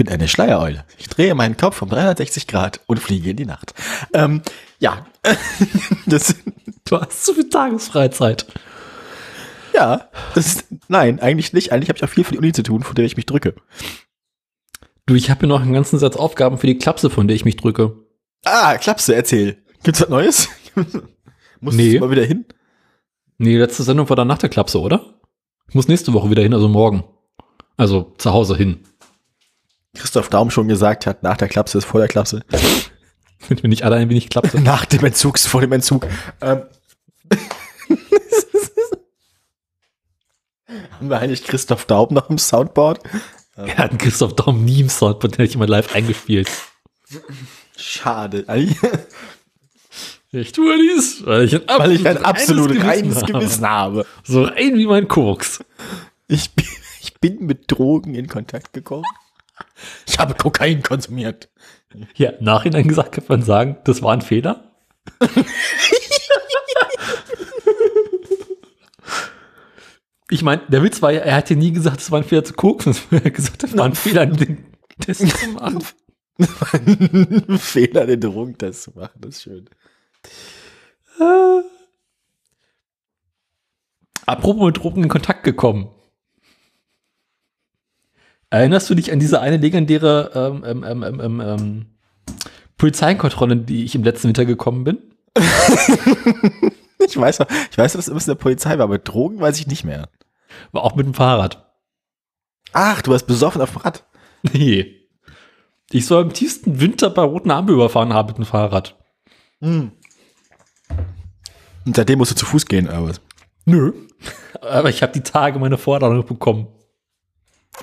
Ich 0.00 0.06
bin 0.06 0.14
eine 0.14 0.28
Schleiereule. 0.28 0.86
Ich 0.96 1.10
drehe 1.10 1.34
meinen 1.34 1.58
Kopf 1.58 1.82
um 1.82 1.90
360 1.90 2.46
Grad 2.46 2.80
und 2.86 3.00
fliege 3.00 3.28
in 3.28 3.36
die 3.36 3.44
Nacht. 3.44 3.74
Ähm, 4.14 4.40
ja, 4.78 5.04
das, 6.06 6.36
Du 6.86 6.98
hast 6.98 7.22
zu 7.26 7.34
viel 7.34 7.50
Tagesfreizeit. 7.50 8.46
ja, 9.74 10.08
das 10.34 10.46
ist, 10.46 10.64
nein, 10.88 11.20
eigentlich 11.20 11.52
nicht. 11.52 11.70
Eigentlich 11.72 11.90
habe 11.90 11.98
ich 11.98 12.04
auch 12.04 12.08
viel 12.08 12.24
für 12.24 12.32
die 12.32 12.38
Uni 12.38 12.52
zu 12.54 12.62
tun, 12.62 12.82
von 12.82 12.94
der 12.94 13.04
ich 13.04 13.18
mich 13.18 13.26
drücke. 13.26 13.54
Du, 15.04 15.14
ich 15.16 15.28
habe 15.28 15.40
hier 15.40 15.48
noch 15.50 15.60
einen 15.60 15.74
ganzen 15.74 15.98
Satz 15.98 16.16
Aufgaben 16.16 16.56
für 16.56 16.66
die 16.66 16.78
Klapse, 16.78 17.10
von 17.10 17.28
der 17.28 17.34
ich 17.36 17.44
mich 17.44 17.56
drücke. 17.56 17.94
Ah, 18.46 18.78
Klapse, 18.78 19.14
erzähl. 19.14 19.58
Gibt's 19.82 20.00
was 20.00 20.08
Neues? 20.08 20.48
Musst 21.60 21.76
Nee. 21.76 22.00
mal 22.00 22.10
wieder 22.10 22.24
hin? 22.24 22.46
Nee, 23.36 23.58
letzte 23.58 23.82
Sendung 23.82 24.08
war 24.08 24.16
dann 24.16 24.28
nach 24.28 24.38
der 24.38 24.48
Klapse, 24.48 24.80
oder? 24.80 25.20
Ich 25.68 25.74
muss 25.74 25.88
nächste 25.88 26.14
Woche 26.14 26.30
wieder 26.30 26.42
hin, 26.42 26.54
also 26.54 26.70
morgen. 26.70 27.04
Also 27.76 28.14
zu 28.16 28.32
Hause 28.32 28.56
hin. 28.56 28.80
Christoph 29.94 30.28
Daum 30.28 30.50
schon 30.50 30.68
gesagt 30.68 31.06
hat, 31.06 31.22
nach 31.22 31.36
der 31.36 31.48
Klapse 31.48 31.78
ist 31.78 31.84
vor 31.84 32.00
der 32.00 32.08
Klapse. 32.08 32.42
Wenn 33.48 33.62
wir 33.62 33.68
nicht 33.68 33.84
alle 33.84 33.96
ein 33.96 34.08
wenig 34.08 34.28
Klapse. 34.28 34.60
Nach 34.62 34.84
dem 34.84 35.02
Entzug 35.04 35.36
ist 35.36 35.48
vor 35.48 35.62
dem 35.62 35.72
Entzug. 35.72 36.06
Ähm. 36.42 36.62
Haben 40.92 41.08
wir 41.08 41.18
eigentlich 41.18 41.44
Christoph 41.44 41.86
Daum 41.86 42.12
noch 42.12 42.28
im 42.28 42.36
Soundboard? 42.36 43.00
Er 43.56 43.78
hat 43.78 43.90
einen 43.90 43.98
Christoph 43.98 44.36
Daum 44.36 44.64
nie 44.64 44.80
im 44.80 44.90
Soundboard, 44.90 45.34
den 45.34 45.38
hätte 45.38 45.50
ich 45.52 45.56
mal 45.56 45.68
live 45.68 45.94
eingespielt. 45.94 46.50
Schade. 47.76 48.44
Ich 50.32 50.52
tue 50.52 50.76
dies, 50.78 51.24
weil 51.26 51.44
ich 51.44 51.54
ein, 51.54 51.62
Weil 51.78 51.92
ich 51.92 52.06
ein 52.06 52.18
absolut 52.18 52.70
reines 52.70 52.84
reines 52.84 53.16
habe. 53.16 53.32
Gewissen 53.32 53.68
habe. 53.68 54.06
So 54.22 54.44
rein 54.44 54.76
wie 54.76 54.86
mein 54.86 55.08
Koks. 55.08 55.64
Ich 56.28 56.54
bin, 56.54 56.66
ich 57.00 57.14
bin 57.14 57.46
mit 57.46 57.64
Drogen 57.72 58.14
in 58.14 58.28
Kontakt 58.28 58.72
gekommen. 58.72 59.04
Ich 60.06 60.18
habe 60.18 60.34
Kokain 60.34 60.82
konsumiert. 60.82 61.48
Ja, 62.14 62.30
im 62.30 62.44
Nachhinein 62.44 62.86
gesagt 62.86 63.12
kann 63.12 63.24
man 63.28 63.42
sagen, 63.42 63.78
das 63.84 64.02
war 64.02 64.12
ein 64.12 64.22
Fehler. 64.22 64.72
ich 70.30 70.42
meine, 70.42 70.62
der 70.68 70.82
Witz 70.82 71.02
war 71.02 71.12
ja, 71.12 71.20
er 71.20 71.36
hat 71.36 71.50
ja 71.50 71.56
nie 71.56 71.72
gesagt, 71.72 72.00
es 72.00 72.10
war 72.10 72.20
ein 72.20 72.24
Fehler 72.24 72.44
zu 72.44 72.54
koksen. 72.54 72.94
Er 73.10 73.24
hat 73.24 73.34
gesagt, 73.34 73.64
es 73.64 73.76
war 73.76 73.86
ein 73.86 73.94
Fehler, 73.94 74.26
den 74.26 74.66
Test 75.00 75.26
zu 75.26 75.48
machen. 75.50 75.84
Ein 76.72 77.58
Fehler, 77.58 78.06
den 78.06 78.20
Drogentest 78.20 78.82
zu 78.84 78.92
machen, 78.92 79.20
das 79.20 79.36
ist 79.36 79.42
schön. 79.42 79.68
Apropos 84.26 84.64
mit 84.64 84.76
Drogen 84.78 85.02
in 85.02 85.08
Kontakt 85.08 85.44
gekommen. 85.44 85.90
Erinnerst 88.50 88.90
du 88.90 88.94
dich 88.94 89.12
an 89.12 89.20
diese 89.20 89.40
eine 89.40 89.56
legendäre 89.56 90.30
ähm, 90.34 90.64
ähm, 90.66 90.84
ähm, 90.84 91.02
ähm, 91.02 91.20
ähm, 91.20 91.40
ähm, 91.40 91.86
Polizeikontrolle, 92.76 93.56
die 93.56 93.84
ich 93.84 93.94
im 93.94 94.02
letzten 94.02 94.28
Winter 94.28 94.44
gekommen 94.44 94.84
bin? 94.84 94.98
Ich 97.06 97.16
weiß, 97.16 97.40
ich 97.70 97.78
weiß, 97.78 97.94
dass 97.94 98.08
es 98.08 98.26
in 98.26 98.30
der 98.30 98.34
Polizei 98.34 98.76
war, 98.76 98.84
aber 98.84 98.98
Drogen 98.98 99.40
weiß 99.40 99.58
ich 99.58 99.66
nicht 99.66 99.84
mehr. 99.84 100.08
War 100.72 100.84
auch 100.84 100.96
mit 100.96 101.06
dem 101.06 101.14
Fahrrad. 101.14 101.72
Ach, 102.72 103.02
du 103.02 103.10
warst 103.10 103.26
besoffen 103.26 103.62
auf 103.62 103.72
dem 103.72 103.80
Rad. 103.80 104.04
Nee. 104.52 104.96
Ich 105.90 106.06
soll 106.06 106.22
im 106.22 106.32
tiefsten 106.32 106.80
Winter 106.80 107.10
bei 107.10 107.22
roten 107.22 107.50
Ampel 107.50 107.74
überfahren 107.74 108.14
haben 108.14 108.28
mit 108.28 108.38
dem 108.38 108.46
Fahrrad. 108.46 108.96
Und 109.60 109.92
seitdem 111.86 112.18
musst 112.18 112.30
du 112.30 112.36
zu 112.36 112.46
Fuß 112.46 112.66
gehen, 112.66 112.88
aber? 112.88 113.12
Nö. 113.64 113.92
Aber 114.60 114.90
ich 114.90 115.02
habe 115.02 115.12
die 115.12 115.22
Tage 115.22 115.58
meine 115.58 115.78
Forderung 115.78 116.24
bekommen. 116.24 116.68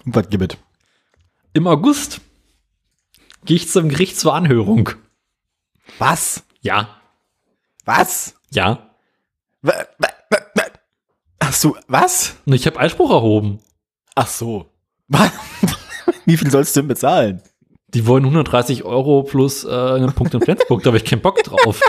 Und 0.05 0.15
was 0.15 0.29
gibt? 0.29 0.57
Im 1.53 1.67
August 1.67 2.21
gehe 3.45 3.55
ich 3.55 3.69
zum 3.69 3.89
Gericht 3.89 4.19
zur 4.19 4.33
Anhörung. 4.33 4.89
Was? 5.97 6.43
Ja. 6.61 6.89
Was? 7.85 8.35
Ja. 8.51 8.91
Ach 11.39 11.53
so, 11.53 11.77
was? 11.87 12.35
Ich 12.45 12.65
habe 12.67 12.79
Einspruch 12.79 13.11
erhoben. 13.11 13.59
Ach 14.15 14.27
so. 14.27 14.69
Wie 16.25 16.37
viel 16.37 16.51
sollst 16.51 16.75
du 16.75 16.81
denn 16.81 16.87
bezahlen? 16.89 17.41
Die 17.89 18.05
wollen 18.05 18.25
130 18.25 18.83
Euro 18.83 19.23
plus 19.23 19.63
äh, 19.63 19.69
einen 19.69 20.11
Punkt 20.13 20.33
in 20.33 20.41
Flensburg. 20.41 20.83
da 20.83 20.87
habe 20.87 20.97
ich 20.97 21.05
keinen 21.05 21.21
Bock 21.21 21.41
drauf. 21.43 21.81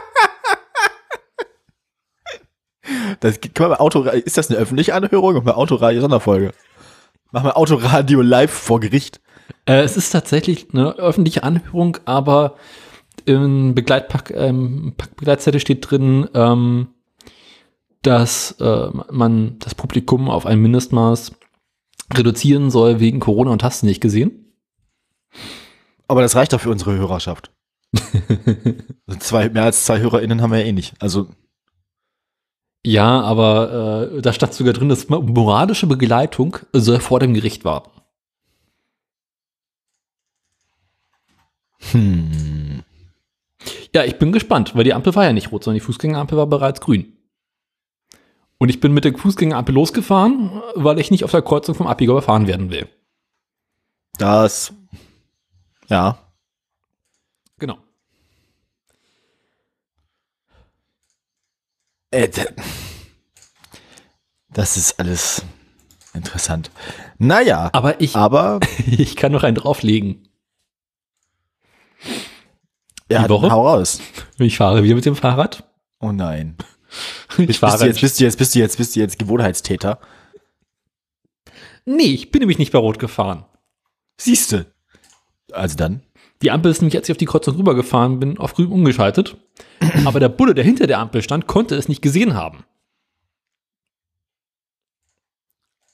Das 3.21 3.41
kann 3.41 3.69
man 3.69 3.71
bei 3.71 3.81
Auto, 3.81 4.05
ist 4.05 4.39
das 4.39 4.49
eine 4.49 4.59
öffentliche 4.59 4.95
Anhörung 4.95 5.37
oder 5.37 5.41
bei 5.41 5.55
Machen 7.31 7.47
wir 7.47 7.57
Autoradio 7.57 8.22
live 8.22 8.51
vor 8.51 8.81
Gericht. 8.81 9.20
Äh, 9.66 9.83
es 9.83 9.97
ist 9.97 10.11
tatsächlich 10.11 10.68
eine 10.72 10.95
öffentliche 10.95 11.43
Anhörung, 11.43 11.99
aber 12.07 12.57
im 13.26 13.74
Begleitpack, 13.74 14.31
ähm, 14.31 14.95
Begleitzettel 15.16 15.61
steht 15.61 15.91
drin, 15.91 16.29
ähm, 16.33 16.89
dass 18.03 18.53
äh, 18.61 18.89
man 19.11 19.59
das 19.59 19.74
Publikum 19.74 20.31
auf 20.31 20.47
ein 20.47 20.61
Mindestmaß 20.61 21.33
reduzieren 22.14 22.70
soll 22.70 23.01
wegen 23.01 23.20
Corona 23.20 23.51
und 23.51 23.62
hast 23.62 23.83
du 23.83 23.87
nicht 23.87 24.01
gesehen. 24.01 24.55
Aber 26.07 26.22
das 26.22 26.35
reicht 26.35 26.55
doch 26.55 26.61
für 26.61 26.70
unsere 26.70 26.97
Hörerschaft. 26.97 27.53
Also 29.07 29.20
zwei, 29.20 29.49
mehr 29.49 29.64
als 29.64 29.87
zwei 29.87 30.01
HörerInnen 30.01 30.43
haben 30.43 30.53
wir 30.53 30.59
ja 30.59 30.66
eh 30.66 30.72
nicht. 30.72 30.95
Also, 31.01 31.29
Ja, 32.89 33.20
aber 33.20 34.11
äh, 34.16 34.22
da 34.22 34.32
stand 34.32 34.55
sogar 34.55 34.72
drin, 34.72 34.89
dass 34.89 35.11
moralische 35.11 35.86
Begleitung 35.86 36.57
soll 36.72 37.01
vor 37.01 37.20
dem 37.20 37.34
Gericht 37.34 37.66
warten. 37.66 37.91
hm. 41.91 42.82
Ja, 43.95 44.05
ich 44.05 44.18
bin 44.18 44.32
gespannt, 44.32 44.74
weil 44.74 44.84
die 44.84 44.95
Ampel 44.95 45.14
war 45.14 45.24
ja 45.24 45.34
nicht 45.34 45.53
rot, 45.53 45.64
sondern 45.64 45.80
die 45.80 45.84
Fußgängerampel 45.84 46.39
war 46.39 46.47
bereits 46.47 46.80
grün. 46.80 47.12
Und 48.57 48.70
ich 48.70 48.80
bin 48.80 48.95
mit 48.95 49.05
der 49.05 49.12
Fußgängerampel 49.12 49.74
losgefahren, 49.74 50.62
weil 50.74 50.99
ich 50.99 51.11
nicht 51.11 51.24
auf 51.24 51.30
der 51.32 51.43
Kreuzung 51.43 51.74
vom 51.74 51.86
Abbieger 51.86 52.12
überfahren 52.12 52.47
werden 52.47 52.70
will. 52.70 52.89
Das, 54.16 54.72
ja. 55.89 56.18
Genau. 57.59 57.76
Äh, 62.11 62.29
Das 64.51 64.77
ist 64.77 64.99
alles 64.99 65.43
interessant. 66.15 66.71
Naja, 67.19 67.71
Aber 67.73 68.01
ich, 68.01 68.17
aber 68.17 68.61
ich 68.87 69.17
kann 69.17 69.33
noch 69.33 69.43
einen 69.45 69.57
drauflegen. 69.57 70.29
ja, 73.11 73.25
Die 73.25 73.29
Woche? 73.29 73.51
hau 73.51 73.67
raus. 73.69 74.01
Ich 74.39 74.57
fahre 74.57 74.83
wieder 74.83 74.95
mit 74.95 75.05
dem 75.05 75.17
Fahrrad. 75.17 75.65
Oh 76.01 76.13
nein. 76.13 76.57
Ich 77.37 77.47
Bist, 77.49 77.59
fahre 77.61 77.79
du 77.79 77.87
jetzt, 77.87 78.01
bist 78.01 78.19
du 78.19 78.25
jetzt, 78.25 78.39
bist 78.39 78.55
du 78.55 78.59
jetzt, 78.61 78.77
bist 78.79 78.97
du 78.97 79.01
jetzt 79.01 79.19
Gewohnheitstäter? 79.19 80.01
Nee, 81.85 82.05
ich 82.15 82.31
bin 82.31 82.41
nämlich 82.41 82.59
nicht 82.59 82.73
bei 82.73 82.79
Rot 82.79 82.99
gefahren. 82.99 83.45
Siehste. 84.19 84.73
Also 85.53 85.77
dann. 85.77 86.03
Die 86.43 86.51
Ampel 86.51 86.70
ist 86.70 86.80
nämlich, 86.80 86.97
als 86.97 87.09
ich 87.09 87.12
auf 87.12 87.18
die 87.18 87.26
Kreuzung 87.26 87.57
rübergefahren 87.57 88.20
bin, 88.20 88.39
auf 88.39 88.55
grün 88.55 88.70
umgeschaltet. 88.70 89.36
Aber 90.05 90.20
der 90.20 90.28
Bulle, 90.28 90.55
der 90.55 90.64
hinter 90.64 90.86
der 90.86 90.99
Ampel 90.99 91.22
stand, 91.22 91.47
konnte 91.47 91.74
es 91.74 91.89
nicht 91.89 92.03
gesehen 92.03 92.34
haben. 92.34 92.64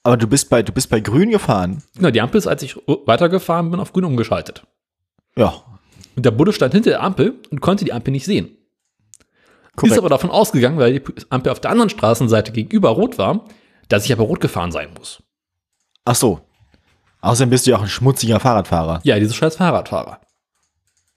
Aber 0.03 0.19
du 0.19 0.27
bist 0.27 0.51
bei, 0.51 0.63
du 0.63 0.71
bist 0.71 0.91
bei 0.91 1.01
Grün 1.01 1.31
gefahren. 1.31 1.83
Genau, 1.97 2.11
die 2.11 2.21
Ampel 2.21 2.39
ist, 2.39 2.47
als 2.47 2.63
ich 2.63 2.77
weitergefahren 2.87 3.71
bin, 3.71 3.81
auf 3.81 3.95
grün 3.95 4.05
umgeschaltet. 4.05 4.67
Ja. 5.35 5.63
Und 6.15 6.27
der 6.27 6.31
Bulle 6.31 6.53
stand 6.53 6.75
hinter 6.75 6.91
der 6.91 7.03
Ampel 7.03 7.41
und 7.51 7.61
konnte 7.61 7.87
die 7.87 7.93
Ampel 7.93 8.13
nicht 8.13 8.27
sehen. 8.27 8.49
Ist 8.49 9.77
Korrekt. 9.77 9.99
aber 9.99 10.11
davon 10.11 10.31
ausgegangen, 10.31 10.79
weil 10.79 10.99
die 10.99 11.03
Ampel 11.31 11.51
auf 11.51 11.59
der 11.59 11.71
anderen 11.71 11.89
Straßenseite 11.89 12.53
gegenüber 12.53 12.91
rot 12.91 13.17
war, 13.17 13.47
dass 13.89 14.05
ich 14.05 14.13
aber 14.13 14.25
rot 14.25 14.41
gefahren 14.41 14.71
sein 14.71 14.91
muss. 14.97 15.23
Ach 16.05 16.15
so. 16.15 16.41
Außerdem 17.23 17.51
bist 17.51 17.67
du 17.67 17.71
ja 17.71 17.79
auch 17.79 17.83
ein 17.83 17.89
schmutziger 17.89 18.39
Fahrradfahrer. 18.39 19.01
Ja, 19.03 19.19
diese 19.19 19.33
scheiß 19.33 19.57
Fahrradfahrer. 19.57 20.21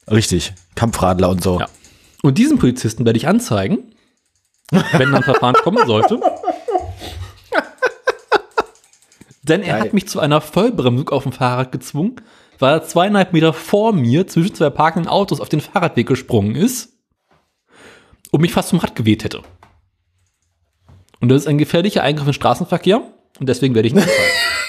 Richtig. 0.09 0.53
Kampfradler 0.75 1.29
und 1.29 1.43
so. 1.43 1.59
Ja. 1.59 1.67
Und 2.23 2.37
diesen 2.37 2.57
Polizisten 2.59 3.05
werde 3.05 3.17
ich 3.17 3.27
anzeigen, 3.27 3.93
wenn 4.71 5.11
dann 5.11 5.23
Verfahren 5.23 5.55
kommen 5.55 5.85
sollte. 5.85 6.19
Denn 9.43 9.61
er 9.61 9.77
Geil. 9.77 9.81
hat 9.81 9.93
mich 9.93 10.07
zu 10.07 10.19
einer 10.19 10.41
Vollbremsung 10.41 11.09
auf 11.09 11.23
dem 11.23 11.31
Fahrrad 11.31 11.71
gezwungen, 11.71 12.21
weil 12.59 12.73
er 12.73 12.83
zweieinhalb 12.83 13.33
Meter 13.33 13.53
vor 13.53 13.93
mir 13.93 14.27
zwischen 14.27 14.55
zwei 14.55 14.69
parkenden 14.69 15.09
Autos 15.09 15.39
auf 15.39 15.49
den 15.49 15.61
Fahrradweg 15.61 16.07
gesprungen 16.07 16.55
ist 16.55 16.97
und 18.31 18.41
mich 18.41 18.51
fast 18.51 18.69
zum 18.69 18.79
Rad 18.79 18.95
geweht 18.95 19.23
hätte. 19.23 19.41
Und 21.19 21.29
das 21.29 21.43
ist 21.43 21.47
ein 21.47 21.57
gefährlicher 21.57 22.03
Eingriff 22.03 22.27
in 22.27 22.31
den 22.31 22.33
Straßenverkehr 22.33 23.01
und 23.39 23.47
deswegen 23.47 23.73
werde 23.73 23.87
ich 23.87 23.93
nicht 23.93 24.07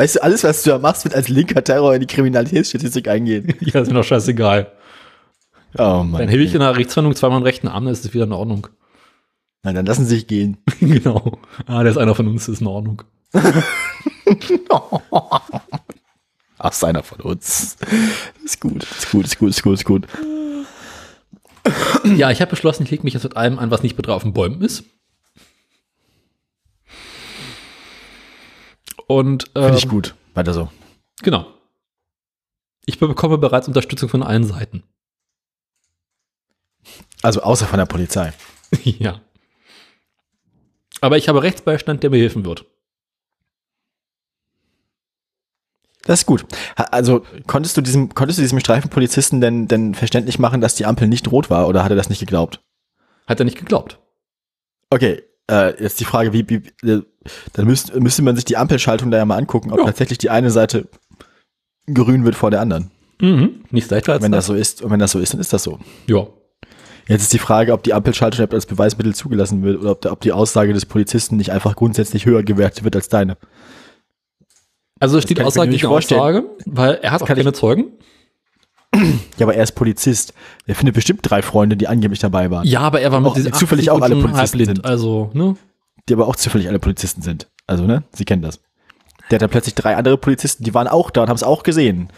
Weißt 0.00 0.16
du, 0.16 0.22
alles, 0.22 0.42
was 0.44 0.62
du 0.62 0.70
da 0.70 0.78
machst, 0.78 1.04
wird 1.04 1.14
als 1.14 1.28
linker 1.28 1.62
Terror 1.62 1.92
in 1.92 2.00
die 2.00 2.06
Kriminalitätsstatistik 2.06 3.06
eingehen. 3.06 3.52
ja, 3.60 3.82
ist 3.82 3.88
mir 3.88 3.94
doch 3.96 4.02
scheißegal. 4.02 4.72
Oh 5.76 6.02
Mann. 6.04 6.12
Dann 6.12 6.28
hebe 6.30 6.42
ich 6.42 6.54
in 6.54 6.60
der 6.60 6.74
Rechtswendung 6.74 7.14
zweimal 7.14 7.40
den 7.40 7.44
rechten 7.44 7.68
Arm, 7.68 7.84
dann 7.84 7.92
ist 7.92 8.06
es 8.06 8.14
wieder 8.14 8.24
in 8.24 8.32
Ordnung. 8.32 8.68
Na, 9.62 9.74
dann 9.74 9.84
lassen 9.84 10.06
sie 10.06 10.14
sich 10.14 10.26
gehen. 10.26 10.56
genau. 10.80 11.38
Ah, 11.66 11.82
der 11.82 11.92
ist 11.92 11.98
einer 11.98 12.14
von 12.14 12.28
uns, 12.28 12.46
das 12.46 12.54
ist 12.54 12.60
in 12.62 12.66
Ordnung. 12.66 13.02
Ach, 16.56 16.72
ist 16.72 16.82
einer 16.82 17.02
von 17.02 17.20
uns. 17.20 17.76
Ist 18.42 18.58
gut, 18.58 18.82
ist 18.84 19.10
gut, 19.10 19.26
ist 19.26 19.38
gut, 19.38 19.50
ist 19.50 19.62
gut, 19.62 19.74
ist 19.74 19.84
gut. 19.84 20.06
Ja, 22.16 22.30
ich 22.30 22.40
habe 22.40 22.48
beschlossen, 22.48 22.84
ich 22.84 22.90
lege 22.90 23.02
mich 23.02 23.12
jetzt 23.12 23.24
mit 23.24 23.36
allem 23.36 23.58
an, 23.58 23.70
was 23.70 23.82
nicht 23.82 23.96
betroffen 23.96 24.32
Bäumen 24.32 24.62
ist. 24.62 24.84
Und 29.10 29.50
ähm, 29.56 29.64
Finde 29.64 29.78
ich 29.78 29.88
gut. 29.88 30.14
Weiter 30.34 30.54
so. 30.54 30.70
genau. 31.20 31.52
Ich 32.86 33.00
bekomme 33.00 33.38
bereits 33.38 33.66
Unterstützung 33.66 34.08
von 34.08 34.22
allen 34.22 34.44
Seiten. 34.44 34.84
Also 37.20 37.42
außer 37.42 37.66
von 37.66 37.80
der 37.80 37.86
Polizei. 37.86 38.32
ja. 38.84 39.20
Aber 41.00 41.16
ich 41.16 41.28
habe 41.28 41.42
Rechtsbeistand, 41.42 42.04
der 42.04 42.10
mir 42.10 42.20
helfen 42.20 42.44
wird. 42.44 42.66
Das 46.04 46.20
ist 46.20 46.26
gut. 46.26 46.46
Also 46.76 47.26
konntest 47.48 47.76
du 47.76 47.80
diesem, 47.80 48.14
konntest 48.14 48.38
du 48.38 48.42
diesem 48.42 48.60
Streifenpolizisten 48.60 49.40
denn, 49.40 49.66
denn 49.66 49.96
verständlich 49.96 50.38
machen, 50.38 50.60
dass 50.60 50.76
die 50.76 50.86
Ampel 50.86 51.08
nicht 51.08 51.32
rot 51.32 51.50
war 51.50 51.66
oder 51.66 51.82
hat 51.82 51.90
er 51.90 51.96
das 51.96 52.10
nicht 52.10 52.20
geglaubt? 52.20 52.62
Hat 53.26 53.40
er 53.40 53.44
nicht 53.44 53.58
geglaubt. 53.58 53.98
Okay, 54.88 55.24
äh, 55.50 55.82
jetzt 55.82 56.00
die 56.00 56.04
Frage, 56.04 56.32
wie, 56.32 56.48
wie 56.48 56.88
äh, 56.88 57.02
dann 57.52 57.66
müsste, 57.66 57.98
müsste 58.00 58.22
man 58.22 58.36
sich 58.36 58.44
die 58.44 58.56
Ampelschaltung 58.56 59.10
da 59.10 59.18
ja 59.18 59.24
mal 59.24 59.36
angucken, 59.36 59.72
ob 59.72 59.78
Ja. 59.80 59.84
tatsächlich 59.86 60.18
die 60.18 60.30
eine 60.30 60.50
Seite 60.50 60.88
grün 61.92 62.24
wird 62.24 62.34
vor 62.36 62.50
der 62.50 62.60
anderen. 62.60 62.90
Mhm. 63.20 63.64
Nicht 63.70 63.90
leichter 63.90 64.12
als 64.14 64.22
Wenn 64.22 64.32
das 64.32 64.46
das. 64.46 64.46
so 64.46 64.54
ist, 64.54 64.82
und 64.82 64.90
wenn 64.90 65.00
das 65.00 65.10
so 65.12 65.18
ist, 65.18 65.32
dann 65.34 65.40
ist 65.40 65.52
das 65.52 65.62
so. 65.62 65.78
Ja. 66.06 66.26
Jetzt 67.08 67.22
ist 67.22 67.32
die 67.32 67.38
Frage, 67.38 67.72
ob 67.72 67.82
die 67.82 67.92
Ampelschaltung 67.92 68.48
als 68.52 68.66
Beweismittel 68.66 69.14
zugelassen 69.14 69.62
wird 69.62 69.80
oder 69.80 69.90
ob, 69.90 70.00
der, 70.00 70.12
ob 70.12 70.20
die 70.20 70.32
Aussage 70.32 70.72
des 70.72 70.86
Polizisten 70.86 71.36
nicht 71.36 71.50
einfach 71.50 71.74
grundsätzlich 71.74 72.24
höher 72.24 72.42
gewertet 72.44 72.84
wird 72.84 72.94
als 72.94 73.08
deine. 73.08 73.36
Also 75.00 75.18
es 75.18 75.24
steht 75.24 75.40
Aussage 75.40 75.70
gegen. 75.70 75.86
Aussage, 75.86 76.44
weil 76.66 76.94
er 77.02 77.10
hat 77.12 77.22
auch 77.22 77.26
kann 77.26 77.36
ich- 77.36 77.42
keine 77.44 77.52
Zeugen. 77.52 77.92
Ja, 79.38 79.46
aber 79.46 79.54
er 79.54 79.62
ist 79.62 79.72
Polizist. 79.72 80.34
Der 80.66 80.74
findet 80.74 80.94
bestimmt 80.94 81.20
drei 81.22 81.40
Freunde, 81.40 81.76
die 81.76 81.88
angeblich 81.88 82.18
dabei 82.20 82.50
waren. 82.50 82.66
Ja, 82.66 82.80
aber 82.80 83.00
er 83.00 83.10
war 83.12 83.20
mit 83.20 83.30
Auch 83.30 83.34
diesen 83.34 83.52
die 83.52 83.58
zufällig 83.58 83.90
80 83.90 83.90
auch 83.90 84.04
alle 84.04 84.14
Polizisten 84.16 84.38
halbblind. 84.58 84.66
sind. 84.76 84.84
Also, 84.84 85.30
ne? 85.32 85.56
Die 86.08 86.12
aber 86.12 86.26
auch 86.28 86.36
zufällig 86.36 86.68
alle 86.68 86.78
Polizisten 86.78 87.22
sind. 87.22 87.48
Also, 87.66 87.84
ne? 87.84 88.02
Sie 88.12 88.24
kennen 88.26 88.42
das. 88.42 88.60
Der 89.30 89.36
hat 89.36 89.42
dann 89.42 89.50
plötzlich 89.50 89.74
drei 89.74 89.96
andere 89.96 90.18
Polizisten, 90.18 90.64
die 90.64 90.74
waren 90.74 90.88
auch 90.88 91.10
da 91.10 91.22
und 91.22 91.28
haben 91.28 91.36
es 91.36 91.42
auch 91.42 91.62
gesehen. 91.62 92.08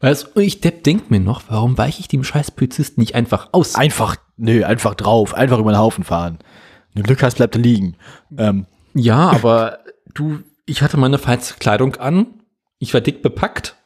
Weißt 0.00 0.30
du, 0.34 0.40
ich 0.40 0.60
Depp 0.60 0.82
denk 0.84 1.10
mir 1.10 1.20
noch, 1.20 1.42
warum 1.48 1.76
weiche 1.76 2.00
ich 2.00 2.08
dem 2.08 2.24
scheiß 2.24 2.52
Polizisten 2.52 3.00
nicht 3.00 3.14
einfach 3.14 3.50
aus? 3.52 3.74
Einfach, 3.74 4.16
nö, 4.36 4.64
einfach 4.64 4.94
drauf, 4.94 5.34
einfach 5.34 5.58
über 5.58 5.72
den 5.72 5.78
Haufen 5.78 6.04
fahren. 6.04 6.38
Wenn 6.94 7.02
du 7.02 7.06
Glück 7.08 7.22
hast, 7.22 7.36
bleibt 7.36 7.54
er 7.56 7.60
liegen. 7.62 7.96
Ähm, 8.38 8.66
Ja, 8.94 9.30
aber 9.30 9.78
du, 10.14 10.38
ich 10.66 10.82
hatte 10.82 10.96
meine 10.96 11.18
Kleidung 11.18 11.96
an, 11.96 12.26
ich 12.78 12.94
war 12.94 13.00
dick 13.00 13.22
bepackt. 13.22 13.76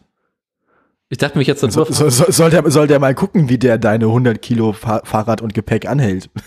Ich 1.09 1.18
dachte 1.18 1.38
mir 1.38 1.44
jetzt 1.44 1.62
dann 1.62 1.70
so, 1.70 1.84
so, 1.84 2.11
so, 2.11 2.30
soll, 2.30 2.50
der, 2.50 2.68
soll 2.70 2.88
der 2.88 2.98
mal 2.98 3.14
gucken, 3.14 3.48
wie 3.48 3.59
der 3.59 3.78
deine 3.78 4.07
100 4.07 4.42
Kilo 4.42 4.72
Fa 4.72 5.02
Fahrrad 5.04 5.40
und 5.40 5.54
Gepäck 5.54 5.86
anhält. 5.86 6.30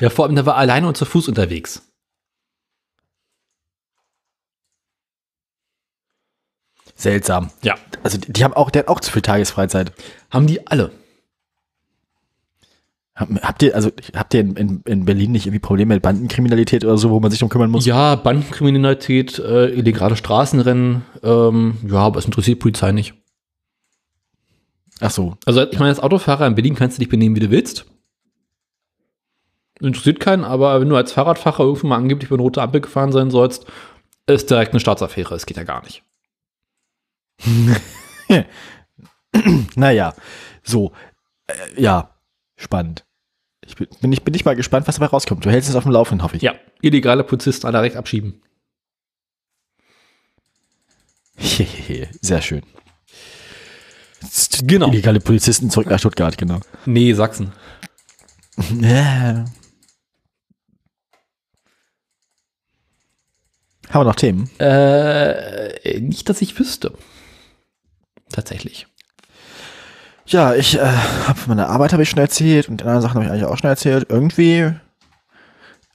Ja, 0.00 0.10
vor 0.10 0.26
allem, 0.26 0.34
der 0.34 0.46
war 0.46 0.56
alleine 0.56 0.88
und 0.88 0.96
zu 0.96 1.04
Fuß 1.04 1.28
unterwegs. 1.28 1.82
Seltsam. 6.96 7.50
Ja. 7.62 7.76
Also 8.02 8.18
die, 8.18 8.32
die 8.32 8.44
haben 8.44 8.54
auch, 8.54 8.70
der 8.70 8.80
hat 8.80 8.88
auch 8.88 9.00
zu 9.00 9.10
viel 9.10 9.22
Tagesfreizeit. 9.22 9.92
Haben 10.30 10.46
die 10.46 10.66
alle. 10.66 10.92
Hab- 13.16 13.28
Habt 13.42 13.62
ihr, 13.62 13.74
also 13.76 13.90
habt 14.16 14.34
ihr 14.34 14.40
in, 14.40 14.56
in, 14.56 14.80
in 14.86 15.04
Berlin 15.04 15.32
nicht 15.32 15.46
irgendwie 15.46 15.60
Probleme 15.60 15.94
mit 15.94 16.02
Bandenkriminalität 16.02 16.84
oder 16.84 16.98
so, 16.98 17.10
wo 17.10 17.20
man 17.20 17.30
sich 17.30 17.38
drum 17.40 17.48
kümmern 17.48 17.70
muss? 17.70 17.86
Ja, 17.86 18.16
Bandenkriminalität, 18.16 19.38
äh, 19.38 19.66
illegale 19.68 20.16
Straßenrennen, 20.16 21.02
ähm, 21.22 21.76
ja, 21.86 21.98
aber 21.98 22.18
es 22.18 22.24
interessiert 22.24 22.58
Polizei 22.58 22.90
nicht. 22.92 23.14
Ach 25.00 25.10
so. 25.10 25.36
Also 25.44 25.62
ich 25.62 25.78
meine, 25.78 25.90
als 25.90 26.00
Autofahrer 26.00 26.46
in 26.46 26.54
Berlin 26.56 26.74
kannst 26.74 26.96
du 26.96 27.00
dich 27.00 27.08
benehmen, 27.08 27.36
wie 27.36 27.40
du 27.40 27.50
willst. 27.50 27.86
Interessiert 29.80 30.20
keinen, 30.20 30.44
aber 30.44 30.80
wenn 30.80 30.88
du 30.88 30.96
als 30.96 31.12
Fahrradfahrer 31.12 31.60
irgendwo 31.64 31.86
mal 31.88 31.96
angeblich 31.96 32.28
über 32.30 32.36
eine 32.36 32.42
rote 32.42 32.62
Ampel 32.62 32.80
gefahren 32.80 33.12
sein 33.12 33.30
sollst, 33.30 33.66
ist 34.26 34.48
direkt 34.50 34.72
eine 34.72 34.80
Staatsaffäre. 34.80 35.34
Es 35.34 35.46
geht 35.46 35.56
ja 35.56 35.64
gar 35.64 35.82
nicht. 35.84 36.02
Naja, 39.76 40.14
so. 40.62 40.92
Äh, 41.48 41.82
ja, 41.82 42.13
spannend. 42.56 43.04
Ich 43.66 43.76
bin, 43.76 43.88
bin, 44.00 44.12
ich, 44.12 44.22
bin 44.22 44.34
ich 44.34 44.44
mal 44.44 44.56
gespannt, 44.56 44.86
was 44.88 44.96
dabei 44.96 45.06
rauskommt. 45.06 45.44
Du 45.44 45.50
hältst 45.50 45.70
es 45.70 45.76
auf 45.76 45.84
dem 45.84 45.92
Laufenden, 45.92 46.22
hoffe 46.22 46.36
ich. 46.36 46.42
Ja, 46.42 46.54
illegale 46.82 47.24
Polizisten 47.24 47.66
alle 47.66 47.80
recht 47.80 47.96
abschieben. 47.96 48.42
Sehr 52.20 52.42
schön. 52.42 52.62
Genau. 54.62 54.88
Illegale 54.88 55.20
Polizisten 55.20 55.70
zurück 55.70 55.88
nach 55.88 55.98
Stuttgart, 55.98 56.38
genau. 56.38 56.60
Nee, 56.86 57.12
Sachsen. 57.14 57.52
Ja. 58.80 59.44
Haben 63.90 64.00
wir 64.00 64.04
noch 64.04 64.16
Themen? 64.16 64.50
Äh, 64.58 66.00
nicht, 66.00 66.28
dass 66.28 66.42
ich 66.42 66.58
wüsste. 66.58 66.92
Tatsächlich. 68.30 68.88
Ja, 70.26 70.54
ich 70.54 70.76
äh, 70.76 70.86
habe 71.26 71.38
von 71.38 71.54
meiner 71.54 71.68
Arbeit 71.68 71.92
habe 71.92 72.02
ich 72.02 72.10
schon 72.10 72.18
erzählt 72.18 72.68
und 72.68 72.80
die 72.80 72.84
anderen 72.84 73.02
Sachen 73.02 73.14
habe 73.16 73.24
ich 73.24 73.30
eigentlich 73.30 73.44
auch 73.44 73.58
schon 73.58 73.68
erzählt. 73.70 74.06
Irgendwie, 74.08 74.72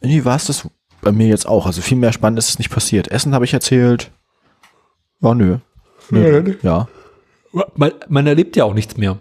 irgendwie 0.01 0.25
war 0.25 0.35
es 0.35 0.45
das 0.45 0.67
bei 1.01 1.11
mir 1.11 1.27
jetzt 1.27 1.47
auch. 1.47 1.65
Also 1.65 1.81
viel 1.81 1.97
mehr 1.97 2.13
Spannendes 2.13 2.49
ist 2.49 2.59
nicht 2.59 2.69
passiert. 2.69 3.09
Essen 3.09 3.33
habe 3.33 3.45
ich 3.45 3.53
erzählt. 3.53 4.11
Ja, 5.21 5.33
nö. 5.33 5.57
nö. 6.11 6.55
Ja. 6.61 6.87
Man, 7.75 7.91
man 8.07 8.27
erlebt 8.27 8.55
ja 8.55 8.65
auch 8.65 8.73
nichts 8.73 8.97
mehr. 8.97 9.17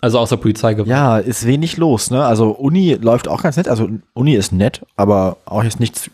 Also 0.00 0.18
außer 0.18 0.38
Polizeigewalt. 0.38 0.88
Ja, 0.88 1.18
ist 1.18 1.46
wenig 1.46 1.76
los, 1.76 2.10
ne? 2.10 2.24
Also 2.24 2.52
Uni 2.52 2.94
läuft 2.94 3.28
auch 3.28 3.42
ganz 3.42 3.58
nett. 3.58 3.68
Also 3.68 3.88
Uni 4.14 4.34
ist 4.34 4.52
nett, 4.52 4.86
aber 4.96 5.36
auch 5.44 5.62
jetzt 5.62 5.78
nichts 5.78 6.10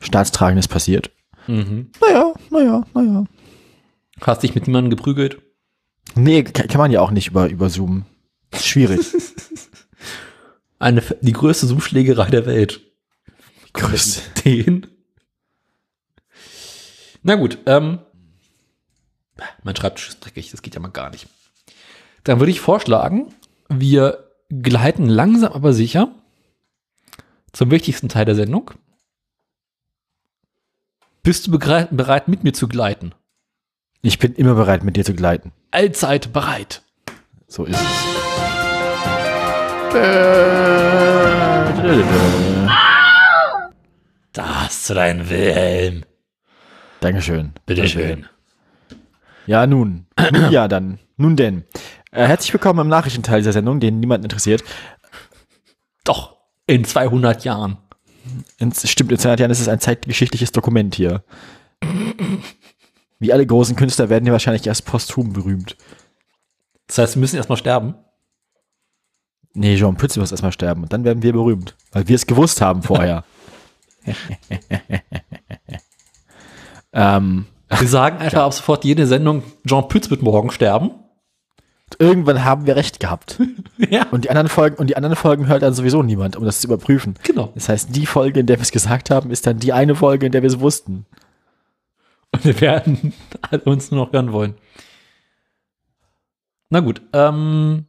Staatstragendes 0.00 0.68
passiert. 0.68 1.10
Mhm. 1.46 1.90
Naja, 2.00 2.34
naja, 2.50 2.82
naja. 2.92 3.24
Hast 4.20 4.42
dich 4.42 4.54
mit 4.54 4.66
niemandem 4.66 4.90
geprügelt? 4.90 5.40
Nee, 6.14 6.44
kann, 6.44 6.80
man 6.80 6.90
ja 6.90 7.00
auch 7.00 7.10
nicht 7.10 7.28
über, 7.28 7.48
über 7.48 7.70
Zoom. 7.70 8.06
Schwierig. 8.52 9.00
Eine, 10.78 11.02
die 11.20 11.32
größte 11.32 11.66
Zoom-Schlägerei 11.66 12.30
der 12.30 12.46
Welt. 12.46 12.80
Grüß. 13.72 14.22
Den. 14.44 14.86
Na 17.22 17.36
gut, 17.36 17.58
ähm, 17.66 18.00
mein 19.62 19.74
Schreibtisch 19.74 20.10
ist 20.10 20.20
dreckig, 20.20 20.50
das 20.50 20.62
geht 20.62 20.74
ja 20.74 20.80
mal 20.80 20.88
gar 20.88 21.10
nicht. 21.10 21.26
Dann 22.22 22.38
würde 22.38 22.52
ich 22.52 22.60
vorschlagen, 22.60 23.34
wir 23.68 24.30
gleiten 24.50 25.08
langsam 25.08 25.52
aber 25.52 25.72
sicher 25.72 26.14
zum 27.52 27.70
wichtigsten 27.70 28.08
Teil 28.08 28.26
der 28.26 28.34
Sendung. 28.34 28.72
Bist 31.22 31.46
du 31.46 31.50
bereit 31.50 32.28
mit 32.28 32.44
mir 32.44 32.52
zu 32.52 32.68
gleiten? 32.68 33.14
Ich 34.06 34.18
bin 34.18 34.34
immer 34.34 34.52
bereit, 34.54 34.84
mit 34.84 34.96
dir 34.96 35.04
zu 35.06 35.14
gleiten. 35.14 35.50
Allzeit 35.70 36.30
bereit. 36.30 36.82
So 37.48 37.64
ist 37.64 37.80
es. 37.80 38.04
Da 44.34 44.60
hast 44.60 44.90
du 44.90 44.94
deinen 44.94 45.30
Wilhelm. 45.30 46.04
Dankeschön. 47.00 47.54
Bitteschön. 47.64 48.26
Ja, 49.46 49.66
nun. 49.66 50.04
nun 50.32 50.50
ja, 50.50 50.68
dann. 50.68 50.98
Nun 51.16 51.36
denn. 51.36 51.64
Äh, 52.10 52.26
herzlich 52.26 52.52
willkommen 52.52 52.80
im 52.80 52.88
Nachrichtenteil 52.88 53.38
dieser 53.38 53.54
Sendung, 53.54 53.80
den 53.80 54.00
niemand 54.00 54.22
interessiert. 54.22 54.62
Doch, 56.04 56.36
in 56.66 56.84
200 56.84 57.42
Jahren. 57.44 57.78
Ins, 58.58 58.86
stimmt, 58.86 59.12
in 59.12 59.18
200 59.18 59.40
Jahren 59.40 59.50
ist 59.50 59.60
es 59.60 59.68
ein 59.68 59.80
zeitgeschichtliches 59.80 60.52
Dokument 60.52 60.94
hier. 60.94 61.24
Wie 63.18 63.32
alle 63.32 63.46
großen 63.46 63.76
Künstler 63.76 64.08
werden 64.08 64.24
die 64.24 64.32
wahrscheinlich 64.32 64.66
erst 64.66 64.86
posthum 64.86 65.32
berühmt. 65.32 65.76
Das 66.86 66.98
heißt, 66.98 67.14
wir 67.16 67.20
müssen 67.20 67.36
erstmal 67.36 67.58
sterben. 67.58 67.94
Nee, 69.54 69.76
Jean 69.76 69.96
Pütz 69.96 70.16
muss 70.16 70.32
erstmal 70.32 70.52
sterben 70.52 70.82
und 70.82 70.92
dann 70.92 71.04
werden 71.04 71.22
wir 71.22 71.32
berühmt. 71.32 71.76
Weil 71.92 72.08
wir 72.08 72.16
es 72.16 72.26
gewusst 72.26 72.60
haben 72.60 72.82
vorher. 72.82 73.24
ähm, 76.92 77.46
Wir 77.68 77.88
sagen 77.88 78.18
einfach 78.18 78.42
ab 78.42 78.52
sofort 78.52 78.84
jede 78.84 79.06
Sendung, 79.06 79.42
Jean 79.66 79.88
Pütz 79.88 80.10
wird 80.10 80.22
morgen 80.22 80.50
sterben. 80.50 80.90
irgendwann 81.98 82.44
haben 82.44 82.66
wir 82.66 82.76
recht 82.76 83.00
gehabt. 83.00 83.40
Ja. 83.90 84.06
Und 84.10 84.24
die 84.24 84.30
anderen 84.30 84.48
Folgen, 84.48 84.76
und 84.76 84.88
die 84.88 84.96
anderen 84.96 85.16
Folgen 85.16 85.46
hört 85.46 85.62
dann 85.62 85.74
sowieso 85.74 86.02
niemand, 86.02 86.36
um 86.36 86.44
das 86.44 86.60
zu 86.60 86.68
überprüfen. 86.68 87.16
Genau. 87.22 87.50
Das 87.54 87.68
heißt, 87.68 87.94
die 87.94 88.06
Folge, 88.06 88.40
in 88.40 88.46
der 88.46 88.56
wir 88.58 88.62
es 88.62 88.70
gesagt 88.70 89.10
haben, 89.10 89.30
ist 89.30 89.46
dann 89.46 89.58
die 89.58 89.72
eine 89.72 89.94
Folge, 89.94 90.26
in 90.26 90.32
der 90.32 90.42
wir 90.42 90.48
es 90.48 90.60
wussten. 90.60 91.06
Und 92.34 92.44
wir 92.44 92.60
werden 92.60 93.12
uns 93.64 93.92
nur 93.92 94.04
noch 94.04 94.12
hören 94.12 94.32
wollen. 94.32 94.56
Na 96.68 96.80
gut, 96.80 97.00
ähm, 97.12 97.86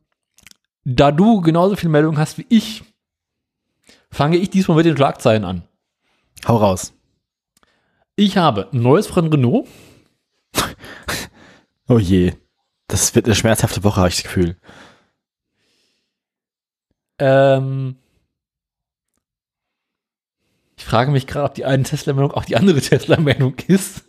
da 0.83 1.11
du 1.11 1.41
genauso 1.41 1.75
viele 1.75 1.89
Meldungen 1.89 2.19
hast 2.19 2.37
wie 2.37 2.45
ich, 2.49 2.83
fange 4.11 4.37
ich 4.37 4.51
diesmal 4.51 4.77
mit 4.77 4.85
den 4.85 4.95
Schlagzeilen 4.95 5.43
an. 5.43 5.63
Hau 6.47 6.57
raus. 6.57 6.93
Ich 8.15 8.37
habe 8.37 8.69
ein 8.71 8.83
neues 8.83 9.07
von 9.07 9.27
Renault. 9.27 9.67
Oh 11.87 11.99
je. 11.99 12.33
Das 12.87 13.13
wird 13.13 13.27
eine 13.27 13.35
schmerzhafte 13.35 13.83
Woche, 13.83 13.97
habe 13.97 14.09
ich 14.09 14.15
das 14.15 14.23
Gefühl. 14.23 14.57
Ähm, 17.19 17.97
ich 20.75 20.83
frage 20.83 21.11
mich 21.11 21.27
gerade, 21.27 21.45
ob 21.45 21.53
die 21.53 21.63
eine 21.65 21.83
Tesla-Meldung 21.83 22.31
auch 22.31 22.45
die 22.45 22.55
andere 22.55 22.81
Tesla-Meldung 22.81 23.53
ist. 23.67 24.03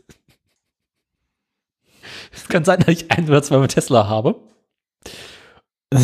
Es 2.37 2.49
kann 2.49 2.64
sein, 2.64 2.80
dass 2.80 2.89
ich 2.89 3.11
ein 3.11 3.28
oder 3.28 3.43
zwei 3.43 3.59
mit 3.59 3.72
Tesla 3.72 4.09
habe. 4.09 4.37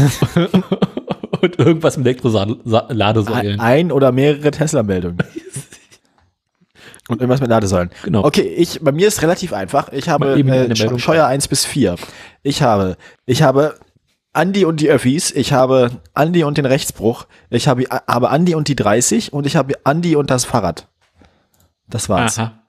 Und 1.41 1.59
irgendwas 1.59 1.97
mit 1.97 2.07
Elektroladesäulen. 2.07 3.61
Ein, 3.61 3.89
ein 3.89 3.93
oder 3.93 4.13
mehrere 4.13 4.51
Tesla-Meldungen. 4.51 5.19
Und 7.09 7.21
irgendwas 7.21 7.41
mit 7.41 7.51
Ladesäulen. 7.51 7.91
Genau. 8.05 8.25
Okay, 8.25 8.43
ich, 8.43 8.81
bei 8.81 8.93
mir 8.93 9.09
ist 9.09 9.23
relativ 9.23 9.53
einfach. 9.53 9.91
Ich 9.93 10.09
habe 10.09 10.41
äh. 10.41 10.99
Scheuer 10.99 11.27
1 11.27 11.49
bis 11.49 11.65
4. 11.65 11.97
Ich 12.43 12.63
habe, 12.63 12.97
ich 13.27 13.43
habe 13.43 13.75
Andi 14.33 14.65
und 14.65 14.81
die 14.81 14.89
Öffis, 14.89 15.31
ich 15.31 15.53
habe 15.53 15.91
Andi 16.15 16.45
und 16.45 16.59
den 16.59 16.65
Rechtsbruch, 16.65 17.27
ich 17.51 17.69
habe, 17.69 17.85
habe 18.07 18.31
Andi 18.31 18.55
und 18.55 18.69
die 18.69 18.77
30 18.77 19.33
und 19.33 19.47
ich 19.47 19.57
habe 19.57 19.75
Andi 19.85 20.17
und 20.17 20.31
das 20.31 20.45
Fahrrad. 20.45 20.89
Das 21.89 22.09
war's. 22.09 22.39
Aha. 22.39 22.62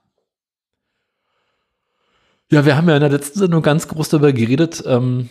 Ja, 2.54 2.66
wir 2.66 2.76
haben 2.78 2.88
ja 2.90 2.96
in 2.96 3.02
der 3.02 3.10
letzten 3.10 3.40
Sendung 3.40 3.62
ganz 3.62 3.88
groß 3.88 4.10
darüber 4.10 4.32
geredet, 4.34 4.84
ähm, 4.86 5.30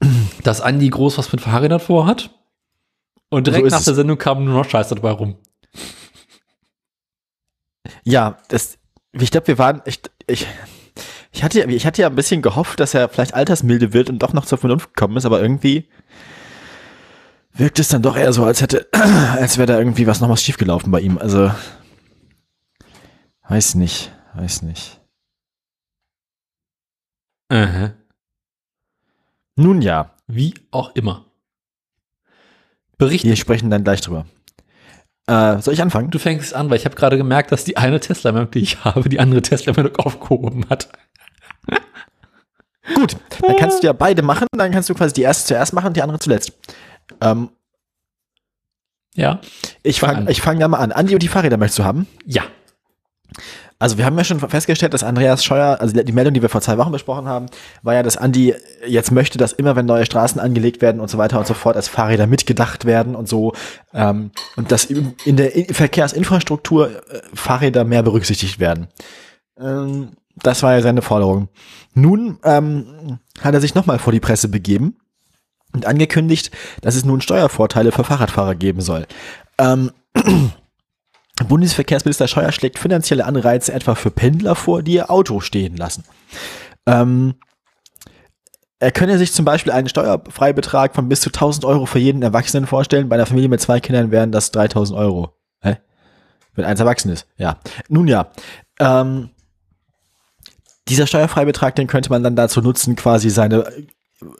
dass 0.44 0.60
Andi 0.60 0.88
groß 0.88 1.18
was 1.18 1.32
mit 1.32 1.40
Fahrrädern 1.40 1.80
vorhat. 1.80 2.30
Und 3.28 3.46
direkt 3.46 3.70
So 3.70 3.76
nach 3.76 3.84
der 3.84 3.94
Sendung 3.94 4.18
kam 4.18 4.44
nur 4.44 4.54
noch 4.54 4.68
Scheiße 4.68 4.94
dabei 4.94 5.10
rum. 5.12 5.36
Ja, 8.04 8.38
das, 8.48 8.78
ich 9.12 9.30
glaube, 9.30 9.48
wir 9.48 9.58
waren, 9.58 9.82
ich, 9.84 10.00
ich, 10.26 10.46
ich 11.32 11.42
hatte, 11.44 11.60
ja- 11.60 11.66
ich 11.68 11.86
hatte 11.86 12.02
ja 12.02 12.08
ein 12.08 12.14
bisschen 12.16 12.42
gehofft, 12.42 12.80
dass 12.80 12.94
er 12.94 13.08
vielleicht 13.08 13.34
altersmilde 13.34 13.92
wird 13.92 14.10
und 14.10 14.18
doch 14.20 14.32
noch 14.32 14.46
zur 14.46 14.58
Vernunft 14.58 14.94
gekommen 14.94 15.16
ist, 15.16 15.24
aber 15.26 15.40
irgendwie 15.40 15.88
wirkt 17.52 17.78
es 17.78 17.88
dann 17.88 18.02
doch 18.02 18.16
eher 18.16 18.32
so, 18.32 18.44
als 18.44 18.62
hätte, 18.62 18.88
als 18.92 19.58
wäre 19.58 19.66
da 19.66 19.78
irgendwie 19.78 20.06
was 20.06 20.20
noch 20.20 20.28
was 20.28 20.42
schiefgelaufen 20.42 20.90
bei 20.90 21.00
ihm. 21.00 21.18
Also, 21.18 21.50
weiß 23.48 23.74
nicht, 23.76 24.12
weiß 24.34 24.62
nicht. 24.62 24.99
Aha. 27.50 27.92
Nun 29.56 29.82
ja, 29.82 30.14
Wie 30.26 30.54
auch 30.70 30.94
immer. 30.94 31.26
Berichte. 32.96 33.28
wir 33.28 33.36
sprechen 33.36 33.70
dann 33.70 33.84
gleich 33.84 34.00
drüber. 34.00 34.26
Äh, 35.26 35.58
soll 35.60 35.74
ich 35.74 35.82
anfangen? 35.82 36.10
Du 36.10 36.18
fängst 36.18 36.54
an, 36.54 36.70
weil 36.70 36.76
ich 36.78 36.84
habe 36.84 36.94
gerade 36.96 37.16
gemerkt, 37.16 37.52
dass 37.52 37.64
die 37.64 37.76
eine 37.76 38.00
Tesla-Meldung, 38.00 38.50
die 38.52 38.60
ich 38.60 38.84
habe, 38.84 39.08
die 39.08 39.20
andere 39.20 39.42
Tesla-Meldung 39.42 39.96
aufgehoben 39.96 40.66
hat. 40.70 40.88
Gut, 42.94 43.16
dann 43.42 43.56
kannst 43.56 43.82
du 43.82 43.86
ja 43.86 43.92
beide 43.92 44.22
machen, 44.22 44.46
dann 44.52 44.72
kannst 44.72 44.88
du 44.88 44.94
quasi 44.94 45.14
die 45.14 45.22
erste 45.22 45.48
zuerst 45.48 45.72
machen 45.72 45.88
und 45.88 45.96
die 45.96 46.02
andere 46.02 46.18
zuletzt. 46.18 46.52
Ähm, 47.20 47.50
Ja. 49.14 49.40
ich 49.82 50.00
Fang 50.00 50.16
fange 50.26 50.34
fang 50.34 50.58
da 50.58 50.68
mal 50.68 50.78
an. 50.78 50.92
Andi 50.92 51.14
und 51.14 51.22
die 51.22 51.28
Fahrräder 51.28 51.56
möchtest 51.56 51.78
du 51.80 51.84
haben? 51.84 52.06
Ja. 52.24 52.42
Also 53.80 53.96
wir 53.96 54.04
haben 54.04 54.16
ja 54.18 54.24
schon 54.24 54.38
festgestellt, 54.38 54.92
dass 54.92 55.02
Andreas 55.02 55.42
Scheuer, 55.42 55.78
also 55.80 56.00
die 56.02 56.12
Meldung, 56.12 56.34
die 56.34 56.42
wir 56.42 56.50
vor 56.50 56.60
zwei 56.60 56.76
Wochen 56.76 56.92
besprochen 56.92 57.26
haben, 57.26 57.46
war 57.82 57.94
ja, 57.94 58.02
dass 58.02 58.18
Andi 58.18 58.54
jetzt 58.86 59.10
möchte, 59.10 59.38
dass 59.38 59.54
immer, 59.54 59.74
wenn 59.74 59.86
neue 59.86 60.04
Straßen 60.04 60.38
angelegt 60.38 60.82
werden 60.82 61.00
und 61.00 61.08
so 61.08 61.16
weiter 61.16 61.38
und 61.38 61.46
so 61.46 61.54
fort, 61.54 61.76
als 61.76 61.88
Fahrräder 61.88 62.26
mitgedacht 62.26 62.84
werden 62.84 63.16
und 63.16 63.26
so. 63.26 63.54
Ähm, 63.94 64.32
und 64.56 64.70
dass 64.70 64.84
in 64.84 65.14
der 65.24 65.56
In- 65.56 65.72
Verkehrsinfrastruktur 65.74 66.90
äh, 66.90 67.22
Fahrräder 67.32 67.84
mehr 67.84 68.02
berücksichtigt 68.02 68.60
werden. 68.60 68.88
Ähm, 69.58 70.10
das 70.36 70.62
war 70.62 70.74
ja 70.74 70.82
seine 70.82 71.00
Forderung. 71.00 71.48
Nun 71.94 72.38
ähm, 72.44 73.18
hat 73.40 73.54
er 73.54 73.62
sich 73.62 73.74
nochmal 73.74 73.98
vor 73.98 74.12
die 74.12 74.20
Presse 74.20 74.48
begeben 74.48 74.98
und 75.72 75.86
angekündigt, 75.86 76.50
dass 76.82 76.96
es 76.96 77.06
nun 77.06 77.22
Steuervorteile 77.22 77.92
für 77.92 78.04
Fahrradfahrer 78.04 78.56
geben 78.56 78.82
soll. 78.82 79.06
Ähm, 79.56 79.90
Bundesverkehrsminister 81.44 82.28
Scheuer 82.28 82.52
schlägt 82.52 82.78
finanzielle 82.78 83.24
Anreize 83.24 83.72
etwa 83.72 83.94
für 83.94 84.10
Pendler 84.10 84.54
vor, 84.54 84.82
die 84.82 84.94
ihr 84.94 85.10
Auto 85.10 85.40
stehen 85.40 85.76
lassen. 85.76 86.04
Ähm, 86.86 87.34
er 88.78 88.92
könne 88.92 89.18
sich 89.18 89.32
zum 89.32 89.44
Beispiel 89.44 89.72
einen 89.72 89.88
Steuerfreibetrag 89.88 90.94
von 90.94 91.08
bis 91.08 91.20
zu 91.20 91.28
1000 91.28 91.64
Euro 91.66 91.86
für 91.86 91.98
jeden 91.98 92.22
Erwachsenen 92.22 92.66
vorstellen. 92.66 93.08
Bei 93.08 93.16
einer 93.16 93.26
Familie 93.26 93.50
mit 93.50 93.60
zwei 93.60 93.78
Kindern 93.78 94.10
wären 94.10 94.32
das 94.32 94.52
3000 94.52 94.98
Euro. 94.98 95.34
Hä? 95.60 95.76
Wenn 96.54 96.64
eins 96.64 96.80
erwachsen 96.80 97.10
ist, 97.10 97.26
ja. 97.36 97.58
Nun 97.88 98.08
ja. 98.08 98.30
Ähm, 98.78 99.30
dieser 100.88 101.06
Steuerfreibetrag, 101.06 101.76
den 101.76 101.86
könnte 101.86 102.10
man 102.10 102.22
dann 102.22 102.36
dazu 102.36 102.62
nutzen, 102.62 102.96
quasi 102.96 103.28
seine 103.28 103.70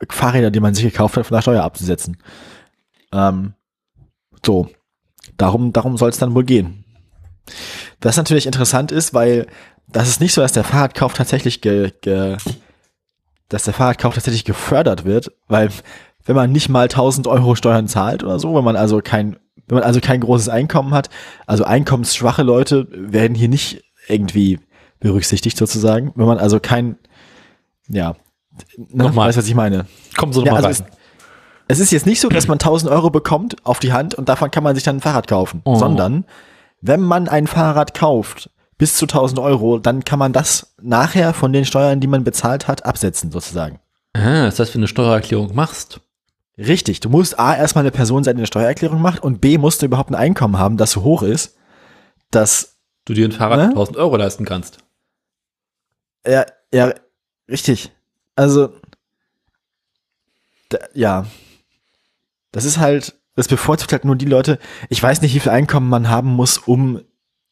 Fahrräder, 0.08 0.50
die 0.50 0.60
man 0.60 0.74
sich 0.74 0.84
gekauft 0.84 1.16
hat, 1.16 1.26
von 1.26 1.34
der 1.34 1.42
Steuer 1.42 1.62
abzusetzen. 1.62 2.16
Ähm, 3.12 3.54
so, 4.44 4.70
darum, 5.36 5.72
darum 5.72 5.96
soll 5.98 6.10
es 6.10 6.18
dann 6.18 6.34
wohl 6.34 6.44
gehen. 6.44 6.79
Was 8.00 8.16
natürlich 8.16 8.46
interessant 8.46 8.92
ist, 8.92 9.14
weil 9.14 9.46
das 9.88 10.08
ist 10.08 10.20
nicht 10.20 10.32
so, 10.34 10.40
dass 10.40 10.52
der 10.52 10.64
Fahrradkauf 10.64 11.12
tatsächlich 11.14 11.60
ge, 11.60 11.92
ge, 12.00 12.36
dass 13.48 13.64
der 13.64 13.74
Fahrradkauf 13.74 14.14
tatsächlich 14.14 14.44
gefördert 14.44 15.04
wird, 15.04 15.32
weil 15.48 15.70
wenn 16.24 16.36
man 16.36 16.52
nicht 16.52 16.68
mal 16.68 16.84
1000 16.84 17.26
Euro 17.26 17.54
Steuern 17.56 17.88
zahlt 17.88 18.22
oder 18.22 18.38
so, 18.38 18.54
wenn 18.54 18.64
man 18.64 18.76
also 18.76 19.00
kein, 19.02 19.36
wenn 19.66 19.76
man 19.76 19.82
also 19.84 20.00
kein 20.00 20.20
großes 20.20 20.48
Einkommen 20.48 20.92
hat, 20.94 21.10
also 21.46 21.64
einkommensschwache 21.64 22.42
Leute 22.42 22.86
werden 22.90 23.34
hier 23.34 23.48
nicht 23.48 23.82
irgendwie 24.08 24.60
berücksichtigt 25.00 25.56
sozusagen, 25.56 26.12
wenn 26.14 26.26
man 26.26 26.38
also 26.38 26.60
kein, 26.60 26.96
ja, 27.88 28.14
ne, 28.76 29.04
Nochmal. 29.04 29.28
weißt 29.28 29.38
was 29.38 29.46
ich 29.48 29.54
meine. 29.54 29.86
Kommen 30.16 30.32
Sie 30.32 30.40
doch 30.40 30.46
Ja, 30.46 30.52
mal 30.52 30.64
also 30.64 30.82
rein. 30.84 30.90
Es, 31.68 31.78
es 31.78 31.80
ist 31.80 31.92
jetzt 31.92 32.06
nicht 32.06 32.20
so, 32.20 32.28
dass 32.28 32.46
man 32.48 32.56
1000 32.56 32.92
Euro 32.92 33.10
bekommt 33.10 33.56
auf 33.64 33.78
die 33.80 33.92
Hand 33.92 34.14
und 34.14 34.28
davon 34.28 34.50
kann 34.50 34.62
man 34.62 34.74
sich 34.74 34.84
dann 34.84 34.96
ein 34.96 35.00
Fahrrad 35.00 35.26
kaufen, 35.26 35.62
Oh. 35.64 35.76
sondern 35.76 36.24
wenn 36.80 37.00
man 37.00 37.28
ein 37.28 37.46
Fahrrad 37.46 37.94
kauft 37.94 38.50
bis 38.78 38.96
zu 38.96 39.04
1000 39.04 39.38
Euro, 39.38 39.78
dann 39.78 40.04
kann 40.04 40.18
man 40.18 40.32
das 40.32 40.74
nachher 40.80 41.34
von 41.34 41.52
den 41.52 41.64
Steuern, 41.64 42.00
die 42.00 42.06
man 42.06 42.24
bezahlt 42.24 42.66
hat, 42.66 42.84
absetzen 42.86 43.30
sozusagen. 43.30 43.78
Ah, 44.14 44.46
das 44.46 44.58
heißt, 44.58 44.74
wenn 44.74 44.80
du 44.80 44.84
eine 44.84 44.88
Steuererklärung 44.88 45.54
machst, 45.54 46.00
Richtig, 46.58 47.00
du 47.00 47.08
musst 47.08 47.38
A, 47.38 47.56
erstmal 47.56 47.84
eine 47.84 47.90
Person 47.90 48.22
sein, 48.22 48.36
die 48.36 48.40
eine 48.40 48.46
Steuererklärung 48.46 49.00
macht 49.00 49.22
und 49.22 49.40
B, 49.40 49.56
musst 49.56 49.80
du 49.80 49.86
überhaupt 49.86 50.10
ein 50.10 50.14
Einkommen 50.14 50.58
haben, 50.58 50.76
das 50.76 50.90
so 50.90 51.02
hoch 51.02 51.22
ist, 51.22 51.56
dass, 52.30 52.76
du 53.06 53.14
dir 53.14 53.26
ein 53.26 53.32
Fahrrad 53.32 53.58
Ne? 53.58 53.64
für 53.66 53.70
1000 53.70 53.96
Euro 53.96 54.16
leisten 54.16 54.44
kannst. 54.44 54.78
ja, 56.26 56.44
ja, 56.72 56.92
richtig. 57.48 57.92
Also, 58.36 58.74
da, 60.68 60.78
ja, 60.92 61.26
das 62.52 62.64
ist 62.64 62.78
halt, 62.78 63.18
das 63.40 63.48
bevorzugt 63.48 63.92
halt 63.92 64.04
nur 64.04 64.16
die 64.16 64.26
Leute, 64.26 64.58
ich 64.90 65.02
weiß 65.02 65.22
nicht, 65.22 65.34
wie 65.34 65.40
viel 65.40 65.50
Einkommen 65.50 65.88
man 65.88 66.10
haben 66.10 66.28
muss, 66.28 66.58
um 66.58 67.00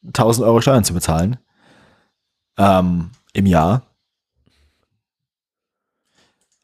1000 0.07 0.47
Euro 0.47 0.61
Steuern 0.61 0.85
zu 0.85 0.93
bezahlen. 0.93 1.39
Ähm, 2.59 3.11
im 3.33 3.47
Jahr. 3.47 3.87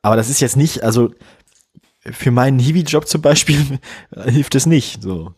Aber 0.02 0.16
das 0.16 0.28
ist 0.28 0.40
jetzt 0.40 0.58
nicht, 0.58 0.82
also 0.82 1.14
für 2.00 2.32
meinen 2.32 2.58
Hiwi-Job 2.58 3.08
zum 3.08 3.22
Beispiel 3.22 3.78
hilft 4.26 4.54
es 4.56 4.66
nicht, 4.66 5.02
so. 5.02 5.32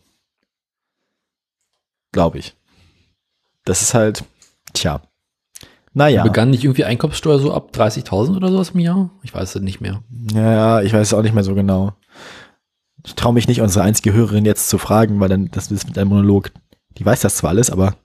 Glaube 2.11 2.39
ich. 2.39 2.57
Das 3.63 3.81
ist 3.81 3.93
halt, 3.93 4.25
tja. 4.73 5.01
Naja. 5.93 6.23
Begann 6.23 6.49
nicht 6.49 6.65
irgendwie 6.65 6.83
Einkommenssteuer 6.83 7.39
so 7.39 7.53
ab 7.53 7.69
30.000 7.73 8.35
oder 8.35 8.51
sowas 8.51 8.71
im 8.71 8.81
Jahr? 8.81 9.11
Ich 9.23 9.33
weiß 9.33 9.55
es 9.55 9.61
nicht 9.61 9.79
mehr. 9.79 10.03
Ja, 10.33 10.81
ich 10.81 10.91
weiß 10.91 11.07
es 11.07 11.13
auch 11.13 11.21
nicht 11.21 11.33
mehr 11.33 11.45
so 11.45 11.55
genau. 11.55 11.93
Ich 13.05 13.15
traue 13.15 13.33
mich 13.33 13.47
nicht, 13.47 13.61
unsere 13.61 13.83
einzige 13.85 14.13
Hörerin 14.13 14.45
jetzt 14.45 14.69
zu 14.69 14.77
fragen, 14.77 15.19
weil 15.19 15.29
dann 15.29 15.49
das 15.51 15.71
ist 15.71 15.87
mit 15.87 15.97
einem 15.97 16.09
Monolog. 16.09 16.51
Die 16.97 17.05
weiß 17.05 17.21
das 17.21 17.37
zwar 17.37 17.51
alles, 17.51 17.69
aber 17.69 17.95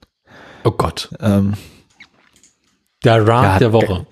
Oh 0.63 0.71
Gott. 0.71 1.09
ähm, 1.19 1.55
Der 3.03 3.27
Rat 3.27 3.43
Ja, 3.43 3.59
der 3.59 3.73
Woche. 3.73 4.05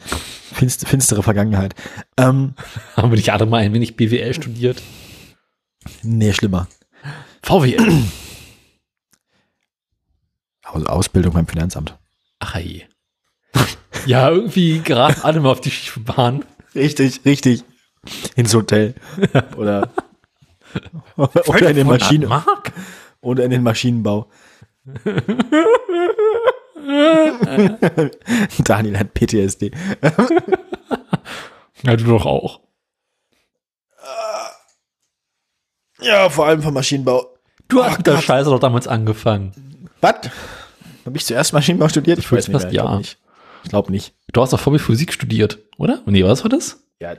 finst, 0.53 0.88
finstere 0.88 1.23
Vergangenheit. 1.23 1.75
Ähm, 2.17 2.55
Haben 2.97 3.11
wir 3.11 3.17
nicht 3.17 3.32
alle 3.32 3.45
mal 3.45 3.57
ein 3.61 3.73
wenig 3.73 3.95
BWL 3.95 4.34
studiert? 4.34 4.82
nee, 6.03 6.34
schlimmer. 6.34 6.67
VWL. 7.43 7.77
Aus- 10.63 10.86
Ausbildung 10.86 11.34
beim 11.34 11.47
Finanzamt. 11.47 11.97
Ach 12.39 12.55
je. 12.57 12.84
Ja, 14.05 14.29
irgendwie 14.29 14.79
geraten 14.79 15.21
alle 15.21 15.39
mal 15.41 15.51
auf 15.51 15.61
die 15.61 15.71
Bahn. 15.99 16.43
Richtig, 16.73 17.21
richtig. 17.25 17.63
Ins 18.36 18.53
Hotel. 18.53 18.95
Oder, 19.57 19.89
oder 21.17 21.69
in 21.69 21.76
den 21.76 21.88
Maschinen, 21.88 22.30
Mark? 22.30 22.72
oder 23.22 23.43
in 23.45 23.51
den 23.51 23.63
Maschinenbau. 23.63 24.30
Daniel 28.63 28.97
hat 28.99 29.13
PTSD. 29.13 29.72
Ja, 31.84 31.95
du 31.95 32.05
doch 32.05 32.28
auch. 32.28 32.59
Ja, 35.99 36.30
vor 36.30 36.45
allem 36.47 36.61
vom 36.61 36.74
Maschinenbau. 36.74 37.36
Du 37.67 37.84
hast 37.84 37.93
Oh 37.93 37.97
mit 37.97 38.07
der. 38.07 38.22
Scheiße 38.22 38.49
doch 38.49 38.59
damals 38.59 38.88
angefangen. 38.88 39.89
Was? 40.01 40.30
Habe 41.05 41.17
ich 41.17 41.26
zuerst 41.26 41.53
Maschinenbau 41.53 41.89
studiert? 41.89 42.19
Ich 42.19 42.32
weiß 42.32 42.47
fast 42.47 42.65
Ich 42.65 42.72
glaube 42.72 42.91
ja. 42.91 42.97
nicht. 42.97 43.17
Ich 43.63 43.69
glaube 43.69 43.91
nicht. 43.91 44.13
Du 44.34 44.41
hast 44.41 44.53
doch 44.53 44.59
vor 44.59 44.74
mir 44.74 44.80
Physik 44.80 45.13
studiert, 45.13 45.59
oder? 45.78 46.01
Nee, 46.05 46.24
was 46.24 46.43
war 46.43 46.49
das? 46.49 46.84
Ja, 46.99 47.15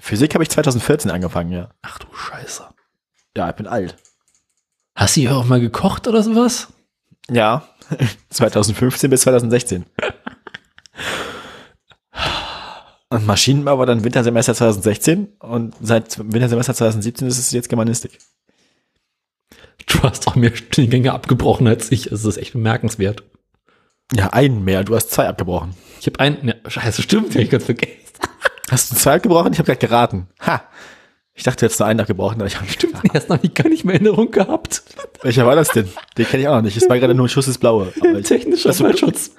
Physik 0.00 0.34
habe 0.34 0.42
ich 0.44 0.50
2014 0.50 1.10
angefangen, 1.10 1.52
ja. 1.52 1.70
Ach 1.82 1.98
du 1.98 2.06
Scheiße. 2.14 2.64
Ja, 3.36 3.50
ich 3.50 3.56
bin 3.56 3.66
alt. 3.66 3.96
Hast 4.94 5.16
du 5.16 5.20
hier 5.22 5.36
auch 5.36 5.44
mal 5.44 5.60
gekocht 5.60 6.06
oder 6.06 6.22
sowas? 6.22 6.68
Ja. 7.30 7.66
2015 8.30 9.10
bis 9.10 9.22
2016. 9.22 9.86
Und 13.08 13.26
Maschinenbau 13.26 13.78
war 13.78 13.86
dann 13.86 14.04
Wintersemester 14.04 14.54
2016 14.54 15.28
und 15.38 15.74
seit 15.80 16.18
Wintersemester 16.18 16.74
2017 16.74 17.28
ist 17.28 17.38
es 17.38 17.50
jetzt 17.50 17.68
Germanistik. 17.68 18.18
Du 19.86 20.02
hast 20.02 20.26
auch 20.28 20.34
mehr 20.34 20.54
Studiengänge 20.54 21.12
abgebrochen 21.12 21.66
als 21.66 21.92
ich. 21.92 22.10
Also 22.10 22.28
das 22.28 22.36
ist 22.36 22.42
echt 22.42 22.52
bemerkenswert. 22.54 23.22
Ja, 24.14 24.28
einen 24.28 24.64
mehr. 24.64 24.84
Du 24.84 24.94
hast 24.94 25.10
zwei 25.10 25.28
abgebrochen. 25.28 25.74
Ich 26.00 26.06
habe 26.06 26.20
einen. 26.20 26.44
Ne, 26.44 26.60
scheiße, 26.66 27.02
stimmt, 27.02 27.34
hab 27.34 27.42
ich 27.42 27.50
ganz 27.50 27.64
vergessen. 27.64 27.96
Hast 28.70 28.90
du 28.90 28.96
zwei 28.96 29.16
abgebrochen? 29.16 29.52
Ich 29.52 29.58
habe 29.58 29.66
gerade 29.66 29.86
geraten. 29.86 30.28
Ha. 30.40 30.62
Ich 31.34 31.44
dachte, 31.44 31.60
du 31.60 31.66
hättest 31.66 31.80
nur 31.80 31.88
einen 31.88 32.00
abgebrochen, 32.00 32.40
aber 32.40 32.46
ich 32.46 32.56
habe 32.56 32.66
ersten 33.14 33.32
habe 33.32 33.46
ich 33.46 33.54
gar 33.54 33.68
nicht 33.68 33.84
mehr 33.84 33.94
in 33.94 34.04
Erinnerung 34.04 34.30
gehabt. 34.30 34.82
Welcher 35.22 35.46
war 35.46 35.56
das 35.56 35.70
denn? 35.70 35.88
Den 36.18 36.26
kenne 36.26 36.42
ich 36.42 36.48
auch 36.48 36.56
noch 36.56 36.62
nicht. 36.62 36.76
Es 36.76 36.88
war 36.88 36.98
gerade 36.98 37.14
nur 37.14 37.26
ein 37.26 37.30
Schuss 37.30 37.46
ins 37.46 37.58
Blaue. 37.58 37.92
Aber 38.00 38.22
Technischer 38.22 38.70
Umweltschutz. 38.70 39.34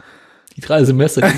Die 0.56 0.62
drei 0.62 0.84
Semester. 0.84 1.22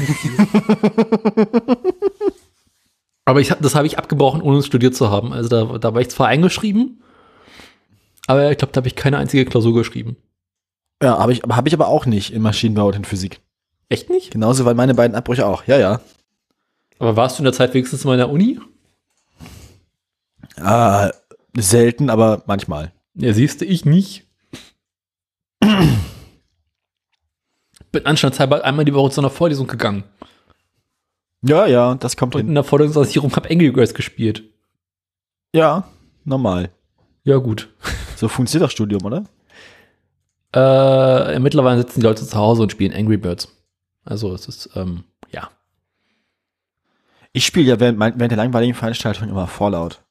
aber 3.25 3.41
ich 3.41 3.51
hab, 3.51 3.61
das 3.61 3.75
habe 3.75 3.87
ich 3.87 3.97
abgebrochen, 3.97 4.41
ohne 4.41 4.59
es 4.59 4.65
studiert 4.65 4.95
zu 4.95 5.09
haben. 5.09 5.33
Also 5.33 5.49
da, 5.49 5.77
da 5.77 5.93
war 5.93 6.01
ich 6.01 6.09
zwar 6.09 6.27
eingeschrieben, 6.27 7.01
aber 8.27 8.51
ich 8.51 8.57
glaube, 8.57 8.71
da 8.73 8.79
habe 8.79 8.87
ich 8.87 8.95
keine 8.95 9.17
einzige 9.17 9.45
Klausur 9.45 9.73
geschrieben. 9.73 10.17
Ja, 11.01 11.17
habe 11.17 11.33
ich, 11.33 11.43
aber 11.43 11.55
habe 11.55 11.67
ich 11.67 11.73
aber 11.73 11.87
auch 11.87 12.05
nicht 12.05 12.31
in 12.33 12.41
Maschinenbau 12.41 12.87
und 12.87 12.95
in 12.95 13.05
Physik. 13.05 13.41
Echt 13.89 14.09
nicht? 14.09 14.31
Genauso 14.31 14.65
waren 14.65 14.77
meine 14.77 14.95
beiden 14.95 15.15
Abbrüche 15.15 15.45
auch. 15.45 15.65
Ja, 15.67 15.77
ja. 15.77 16.01
Aber 16.97 17.15
warst 17.15 17.37
du 17.37 17.41
in 17.41 17.45
der 17.45 17.53
Zeit 17.53 17.73
wenigstens 17.73 18.03
mal 18.03 18.13
in 18.13 18.19
der 18.19 18.29
Uni? 18.29 18.59
Ah, 20.57 21.11
selten, 21.55 22.09
aber 22.09 22.43
manchmal. 22.47 22.91
Ja, 23.15 23.33
siehst 23.33 23.61
du, 23.61 23.65
ich 23.65 23.85
nicht. 23.85 24.25
Bin 27.91 28.05
anstandshalber 28.05 28.63
einmal 28.63 28.85
die 28.85 28.93
Woche 28.93 29.11
zu 29.11 29.21
einer 29.21 29.29
Vorlesung 29.29 29.67
gegangen. 29.67 30.03
Ja, 31.41 31.65
ja, 31.65 31.95
das 31.95 32.17
kommt 32.17 32.35
Und 32.35 32.41
hin. 32.41 32.47
in 32.49 32.55
der 32.55 32.63
Vorlesung 32.63 32.93
saß 32.93 33.09
ich 33.09 33.21
rum, 33.21 33.31
hab 33.35 33.49
Angry 33.49 33.71
Birds 33.71 33.93
gespielt. 33.93 34.43
Ja, 35.53 35.87
normal. 36.23 36.71
Ja, 37.23 37.37
gut. 37.37 37.69
So 38.17 38.27
funktioniert 38.27 38.65
das 38.67 38.71
Studium, 38.73 39.03
oder? 39.05 39.25
Äh, 40.53 41.37
mittlerweile 41.39 41.79
sitzen 41.81 41.99
die 41.99 42.05
Leute 42.05 42.25
zu 42.25 42.37
Hause 42.37 42.63
und 42.63 42.71
spielen 42.71 42.93
Angry 42.93 43.17
Birds. 43.17 43.49
Also 44.05 44.33
es 44.33 44.47
ist, 44.47 44.69
ähm, 44.75 45.03
ja. 45.31 45.49
Ich 47.33 47.45
spiele 47.45 47.67
ja 47.67 47.79
während, 47.79 47.99
während 47.99 48.21
der 48.31 48.37
langweiligen 48.37 48.73
Veranstaltung 48.73 49.27
immer 49.29 49.47
Fallout. 49.47 50.01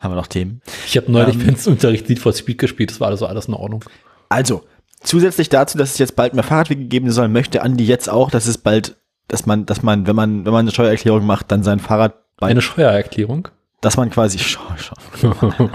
Haben 0.00 0.12
wir 0.12 0.16
noch 0.16 0.26
Themen? 0.28 0.60
Ich 0.86 0.96
habe 0.96 1.10
neulich 1.10 1.36
Ähm. 1.36 1.56
Unterricht 1.66 2.08
Need 2.08 2.18
for 2.20 2.32
Speed 2.32 2.58
gespielt, 2.58 2.90
das 2.90 3.00
war 3.00 3.08
also 3.08 3.26
alles 3.26 3.46
in 3.46 3.54
Ordnung. 3.54 3.84
Also, 4.28 4.64
zusätzlich 5.02 5.48
dazu, 5.48 5.76
dass 5.78 5.92
es 5.92 5.98
jetzt 5.98 6.14
bald 6.16 6.34
mehr 6.34 6.44
Fahrradwege 6.44 6.84
geben 6.84 7.10
soll, 7.10 7.28
möchte 7.28 7.62
Andi 7.62 7.84
jetzt 7.84 8.08
auch, 8.08 8.30
dass 8.30 8.46
es 8.46 8.58
bald, 8.58 8.96
dass 9.26 9.46
man, 9.46 9.66
dass 9.66 9.82
man, 9.82 10.06
wenn 10.06 10.14
man, 10.16 10.44
wenn 10.44 10.52
man 10.52 10.60
eine 10.60 10.70
Steuererklärung 10.70 11.26
macht, 11.26 11.50
dann 11.50 11.62
sein 11.62 11.80
Fahrrad 11.80 12.14
bei, 12.36 12.48
Eine 12.48 12.62
Steuererklärung. 12.62 13.48
dass 13.80 13.96
man 13.96 14.10
quasi, 14.10 14.38
schau, 14.40 14.60
schau. 14.76 14.94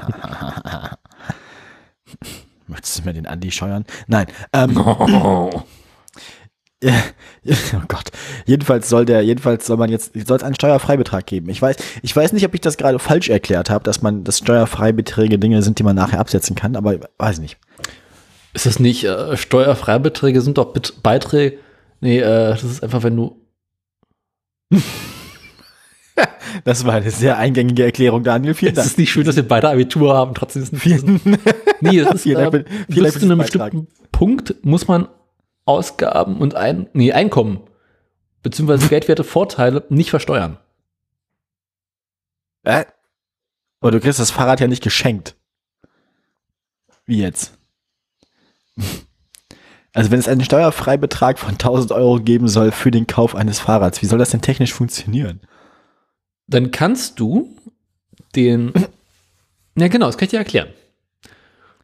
Möchtest 2.68 3.00
du 3.00 3.04
mir 3.04 3.14
den 3.14 3.28
Andi 3.28 3.52
scheuern? 3.52 3.86
Nein. 4.08 4.28
Ähm, 4.54 4.78
oh 6.84 7.82
Gott. 7.88 8.12
Jedenfalls 8.46 8.90
soll 8.90 9.06
der, 9.06 9.22
jedenfalls 9.22 9.66
soll 9.66 9.78
man 9.78 9.90
jetzt, 9.90 10.12
soll 10.28 10.38
es 10.38 10.44
einen 10.44 10.56
Steuerfreibetrag 10.56 11.26
geben. 11.26 11.50
Ich 11.50 11.62
weiß, 11.62 11.78
ich 12.02 12.16
weiß 12.16 12.34
nicht, 12.34 12.46
ob 12.46 12.54
ich 12.54 12.62
das 12.62 12.78
gerade 12.78 13.00
falsch 13.00 13.30
erklärt 13.30 13.70
habe, 13.70 13.84
dass 13.84 14.02
man, 14.02 14.24
dass 14.24 14.40
Steuerfreibeträge 14.40 15.40
Dinge 15.40 15.62
sind, 15.62 15.80
die 15.80 15.84
man 15.84 15.96
nachher 15.96 16.20
absetzen 16.20 16.56
kann, 16.56 16.76
aber 16.76 17.00
weiß 17.18 17.40
nicht. 17.40 17.58
Ist 18.54 18.66
das 18.66 18.80
nicht, 18.80 19.04
äh, 19.06 19.36
Steuerfreibeträge 19.36 20.42
sind 20.42 20.58
doch 20.58 20.74
Bet 20.74 21.02
Beiträge? 21.02 21.58
Nee, 22.02 22.20
äh, 22.20 22.50
das 22.50 22.64
ist 22.64 22.84
einfach, 22.84 23.04
wenn 23.04 23.16
du. 23.16 23.38
Das 26.66 26.86
war 26.86 26.94
eine 26.94 27.10
sehr 27.10 27.40
eingängige 27.40 27.84
Erklärung, 27.84 28.24
Daniel. 28.24 28.54
Vielen 28.54 28.74
Es 28.74 28.76
Dank. 28.76 28.88
ist 28.88 28.98
nicht 29.00 29.12
schön, 29.12 29.26
dass 29.26 29.36
wir 29.36 29.48
beide 29.48 29.70
Abitur 29.70 30.14
haben, 30.14 30.36
trotzdem 30.36 30.62
ist 30.62 30.72
es 30.72 30.86
nicht. 30.86 31.26
Nee, 31.82 31.98
es 32.00 32.12
ist, 32.14 32.26
äh, 32.28 32.64
bis 32.88 33.14
für 33.14 33.20
zu 33.20 33.26
einem 33.26 33.40
bestimmten 33.40 33.88
Punkt 34.12 34.56
muss 34.64 34.88
man 34.88 35.08
Ausgaben 35.66 36.38
und 36.38 36.56
ein, 36.56 36.90
nee, 36.94 37.14
Einkommen 37.14 37.62
beziehungsweise 38.44 38.90
Geldwerte 38.90 39.24
Vorteile 39.24 39.86
nicht 39.90 40.12
versteuern. 40.12 40.58
Äh? 42.64 42.86
Aber 43.80 43.92
du 43.92 44.00
kriegst 44.00 44.20
das 44.20 44.32
Fahrrad 44.32 44.60
ja 44.60 44.68
nicht 44.68 44.84
geschenkt. 44.84 45.36
Wie 47.06 47.20
jetzt? 47.20 47.58
Also 49.96 50.10
wenn 50.10 50.18
es 50.18 50.28
einen 50.28 50.44
Steuerfreibetrag 50.44 51.38
von 51.38 51.52
1000 51.52 51.92
Euro 51.92 52.20
geben 52.20 52.48
soll 52.48 52.72
für 52.72 52.90
den 52.90 53.06
Kauf 53.06 53.36
eines 53.36 53.60
Fahrrads, 53.60 54.02
wie 54.02 54.08
soll 54.08 54.18
das 54.18 54.32
denn 54.32 54.42
technisch 54.42 54.74
funktionieren? 54.74 55.40
Dann 56.48 56.72
kannst 56.72 57.20
du 57.20 57.56
den, 58.36 58.74
ja 59.78 59.90
genau, 59.90 60.08
das 60.08 60.18
kann 60.18 60.26
ich 60.26 60.32
dir 60.32 60.40
erklären. 60.40 60.70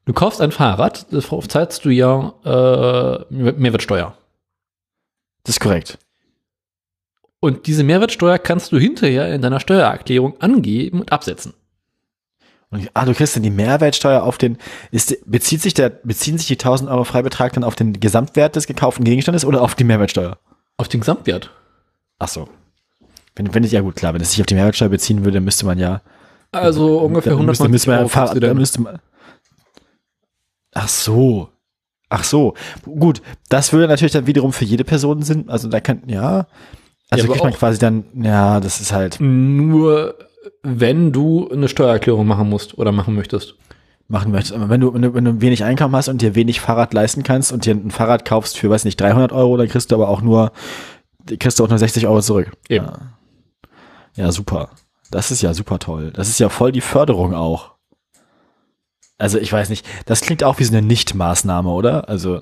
Du 0.10 0.14
kaufst 0.14 0.41
ein 0.41 0.51
Fahrrad, 0.51 1.05
darauf 1.14 1.47
zahlst 1.47 1.86
du 1.86 1.91
ja 1.91 2.34
äh, 2.43 3.26
Mehrwertsteuer. 3.30 4.18
Das 5.43 5.57
ist 5.57 5.60
korrekt. 5.60 5.99
Und 7.39 7.68
diese 7.68 7.84
Mehrwertsteuer 7.84 8.39
kannst 8.39 8.72
du 8.72 8.80
hinterher 8.80 9.32
in 9.32 9.43
deiner 9.43 9.60
Steuererklärung 9.60 10.41
angeben 10.41 11.01
und 11.01 11.12
absetzen. 11.12 11.53
Und, 12.72 12.89
ah, 12.95 13.05
du 13.05 13.14
kriegst 13.14 13.36
dann 13.36 13.43
die 13.43 13.51
Mehrwertsteuer 13.51 14.24
auf 14.24 14.39
den, 14.39 14.57
ist, 14.89 15.16
bezieht 15.30 15.62
sich 15.62 15.76
der, 15.76 15.89
beziehen 15.89 16.39
sich 16.39 16.47
die 16.47 16.55
1000 16.57 16.89
Euro 16.89 17.03
Freibetrag 17.03 17.53
dann 17.53 17.64
auf 17.64 17.76
den 17.76 17.99
Gesamtwert 17.99 18.55
des 18.55 18.66
gekauften 18.66 19.05
Gegenstandes 19.05 19.45
oder 19.45 19.62
auf 19.62 19.76
die 19.76 19.84
Mehrwertsteuer? 19.84 20.39
Auf 20.78 20.88
den 20.88 21.01
Gesamtwert. 21.01 21.51
Ach 22.18 22.30
so. 22.30 22.49
Wenn, 23.36 23.53
wenn 23.53 23.64
ich, 23.64 23.74
ja 23.74 23.82
gut, 23.82 23.95
klar, 23.95 24.16
wenn 24.16 24.22
es 24.22 24.32
sich 24.32 24.41
auf 24.41 24.47
die 24.47 24.55
Mehrwertsteuer 24.55 24.89
beziehen 24.89 25.24
würde, 25.24 25.39
müsste 25.39 25.68
man 25.68 25.78
ja. 25.78 26.01
Also 26.51 26.97
ungefähr 26.97 27.34
dann 27.34 27.41
190 27.41 27.70
müsste, 27.70 27.70
müsste 27.70 27.89
man 27.91 27.99
Euro. 27.99 28.07
Fahrrad, 28.07 28.55
müsste 28.55 28.82
man, 28.82 28.99
ach 30.80 30.88
so. 30.88 31.50
Ach 32.10 32.24
so. 32.24 32.56
Gut. 32.84 33.22
Das 33.50 33.72
würde 33.72 33.88
natürlich 33.88 34.14
dann 34.14 34.28
wiederum 34.28 34.52
für 34.54 34.66
jede 34.66 34.84
Person 34.84 35.22
Sinn, 35.22 35.50
also 35.50 35.68
da 35.70 35.80
kann, 35.80 36.04
ja. 36.08 36.48
Also 37.10 37.26
Ja, 37.26 37.32
kriegt 37.32 37.44
man 37.44 37.54
quasi 37.54 37.80
dann, 37.80 38.04
ja, 38.24 38.60
das 38.60 38.82
ist 38.82 38.92
halt, 38.94 39.18
Nur 39.20 40.16
wenn 40.64 41.12
du 41.12 41.50
eine 41.52 41.68
Steuererklärung 41.68 42.26
machen 42.26 42.50
musst 42.50 42.78
oder 42.78 42.92
machen 42.92 43.16
möchtest. 43.16 43.56
machen 44.08 44.32
möchtest. 44.32 44.54
Aber 44.56 44.70
wenn 44.70 44.82
du, 44.82 44.94
wenn 44.94 45.02
du, 45.04 45.14
wenn 45.14 45.26
du 45.26 45.42
wenig 45.42 45.64
Einkommen 45.64 45.96
hast 45.96 46.08
und 46.08 46.22
dir 46.22 46.34
wenig 46.36 46.62
Fahrrad 46.62 46.94
leisten 46.94 47.24
kannst 47.24 47.52
und 47.52 47.66
dir 47.66 47.76
ein 47.76 47.92
Fahrrad 47.92 48.26
kaufst 48.26 48.58
für, 48.58 48.70
weiß 48.70 48.86
nicht, 48.86 49.00
300 49.00 49.32
Euro, 49.32 49.58
dann 49.58 49.68
kriegst 49.68 49.92
du 49.92 49.96
aber 49.96 50.10
auch 50.10 50.22
nur, 50.22 50.52
kriegst 51.40 51.60
du 51.60 51.64
auch 51.64 51.70
nur 51.70 51.78
60 51.78 52.08
Euro 52.08 52.22
zurück. 52.22 52.52
Eben. 52.70 52.86
Ja. 52.86 53.00
ja, 54.16 54.32
super. 54.32 54.70
Das 55.12 55.30
ist 55.32 55.42
ja 55.42 55.54
super 55.54 55.78
toll. 55.80 56.12
Das 56.14 56.30
ist 56.30 56.40
ja 56.40 56.50
voll 56.50 56.72
die 56.72 56.82
Förderung 56.82 57.34
auch. 57.36 57.72
Also 59.20 59.38
ich 59.38 59.51
weiß 59.53 59.70
nicht, 59.70 59.86
das 60.05 60.22
klingt 60.22 60.43
auch 60.43 60.57
wie 60.59 60.63
so 60.63 60.76
eine 60.76 60.86
Nicht-Maßnahme, 60.86 61.70
oder? 61.70 62.09
Also, 62.09 62.41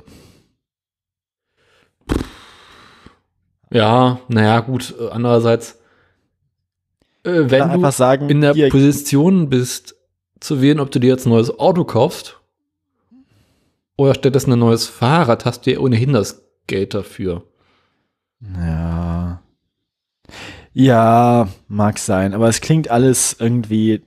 Ja, 3.69 4.19
naja, 4.30 4.59
gut. 4.61 4.95
äh, 4.99 5.09
Andererseits, 5.09 5.80
äh, 7.23 7.43
wenn 7.49 7.82
du 7.82 7.91
sagen, 7.91 8.30
in 8.30 8.41
der 8.41 8.53
Position 8.69 9.49
bist, 9.49 9.95
zu 10.39 10.61
wählen, 10.61 10.80
ob 10.80 10.91
du 10.91 10.99
dir 10.99 11.07
jetzt 11.09 11.25
ein 11.25 11.32
neues 11.32 11.57
Auto 11.59 11.84
kaufst 11.84 12.39
oder 13.97 14.13
stattdessen 14.13 14.53
ein 14.53 14.59
neues 14.59 14.86
Fahrrad, 14.88 15.45
hast 15.45 15.65
du 15.65 15.73
ja 15.73 15.80
ohnehin 15.80 16.13
das 16.13 16.43
Geld 16.67 16.93
dafür. 16.93 17.43
Ja. 18.39 19.41
Ja, 20.73 21.49
mag 21.67 21.97
sein, 21.97 22.36
aber 22.36 22.47
es 22.49 22.61
klingt 22.61 22.89
alles 22.89 23.36
irgendwie. 23.39 24.03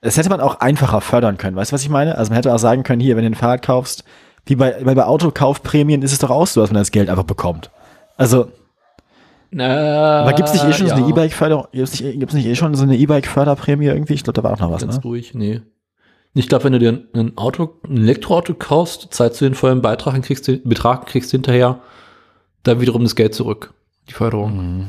Das 0.00 0.16
hätte 0.16 0.28
man 0.28 0.40
auch 0.40 0.60
einfacher 0.60 1.00
fördern 1.00 1.36
können. 1.38 1.56
Weißt 1.56 1.72
du, 1.72 1.74
was 1.74 1.82
ich 1.82 1.88
meine? 1.88 2.16
Also 2.18 2.30
man 2.30 2.36
hätte 2.36 2.54
auch 2.54 2.58
sagen 2.58 2.82
können, 2.82 3.00
hier, 3.00 3.16
wenn 3.16 3.24
du 3.24 3.30
ein 3.30 3.34
Fahrrad 3.34 3.62
kaufst, 3.62 4.04
wie 4.46 4.56
bei, 4.56 4.76
weil 4.84 4.94
bei 4.94 5.04
Autokaufprämien 5.04 6.02
ist 6.02 6.12
es 6.12 6.18
doch 6.18 6.30
auch 6.30 6.46
so, 6.46 6.60
dass 6.60 6.70
man 6.70 6.80
das 6.80 6.90
Geld 6.90 7.10
einfach 7.10 7.24
bekommt. 7.24 7.70
Also, 8.16 8.48
Na, 9.50 10.22
aber 10.22 10.32
gibt 10.32 10.48
es 10.48 10.54
nicht 10.54 10.64
eh 10.64 10.72
schon 10.72 10.88
so 10.88 10.94
eine 10.94 11.02
ja. 11.02 11.08
E-Bike-Förderung? 11.08 11.66
Gibt 11.72 11.88
es 11.88 12.00
nicht, 12.00 12.18
gibt's 12.18 12.34
nicht 12.34 12.46
eh 12.46 12.54
schon 12.54 12.74
so 12.74 12.84
eine 12.84 12.96
E-Bike-Förderprämie 12.96 13.86
irgendwie? 13.86 14.14
Ich 14.14 14.24
glaube, 14.24 14.40
da 14.40 14.44
war 14.44 14.52
auch 14.52 14.60
noch 14.60 14.70
was, 14.70 14.82
Ganz 14.82 14.96
ne? 14.96 15.02
ruhig, 15.02 15.34
nee. 15.34 15.62
Ich 16.34 16.48
glaube, 16.48 16.64
wenn 16.64 16.72
du 16.72 16.78
dir 16.78 17.02
ein 17.14 17.38
Auto, 17.38 17.80
ein 17.88 17.96
Elektroauto 17.96 18.54
kaufst, 18.54 19.08
zahlst 19.10 19.40
du 19.40 19.46
den 19.46 19.54
vollen 19.54 19.80
Beitrag 19.80 20.14
und 20.14 20.22
kriegst 20.22 20.46
den 20.46 20.62
Betrag, 20.64 21.06
kriegst 21.06 21.30
hinterher 21.30 21.80
dann 22.62 22.80
wiederum 22.80 23.04
das 23.04 23.16
Geld 23.16 23.34
zurück. 23.34 23.72
Die 24.08 24.12
Förderung. 24.12 24.56
Mhm. 24.56 24.86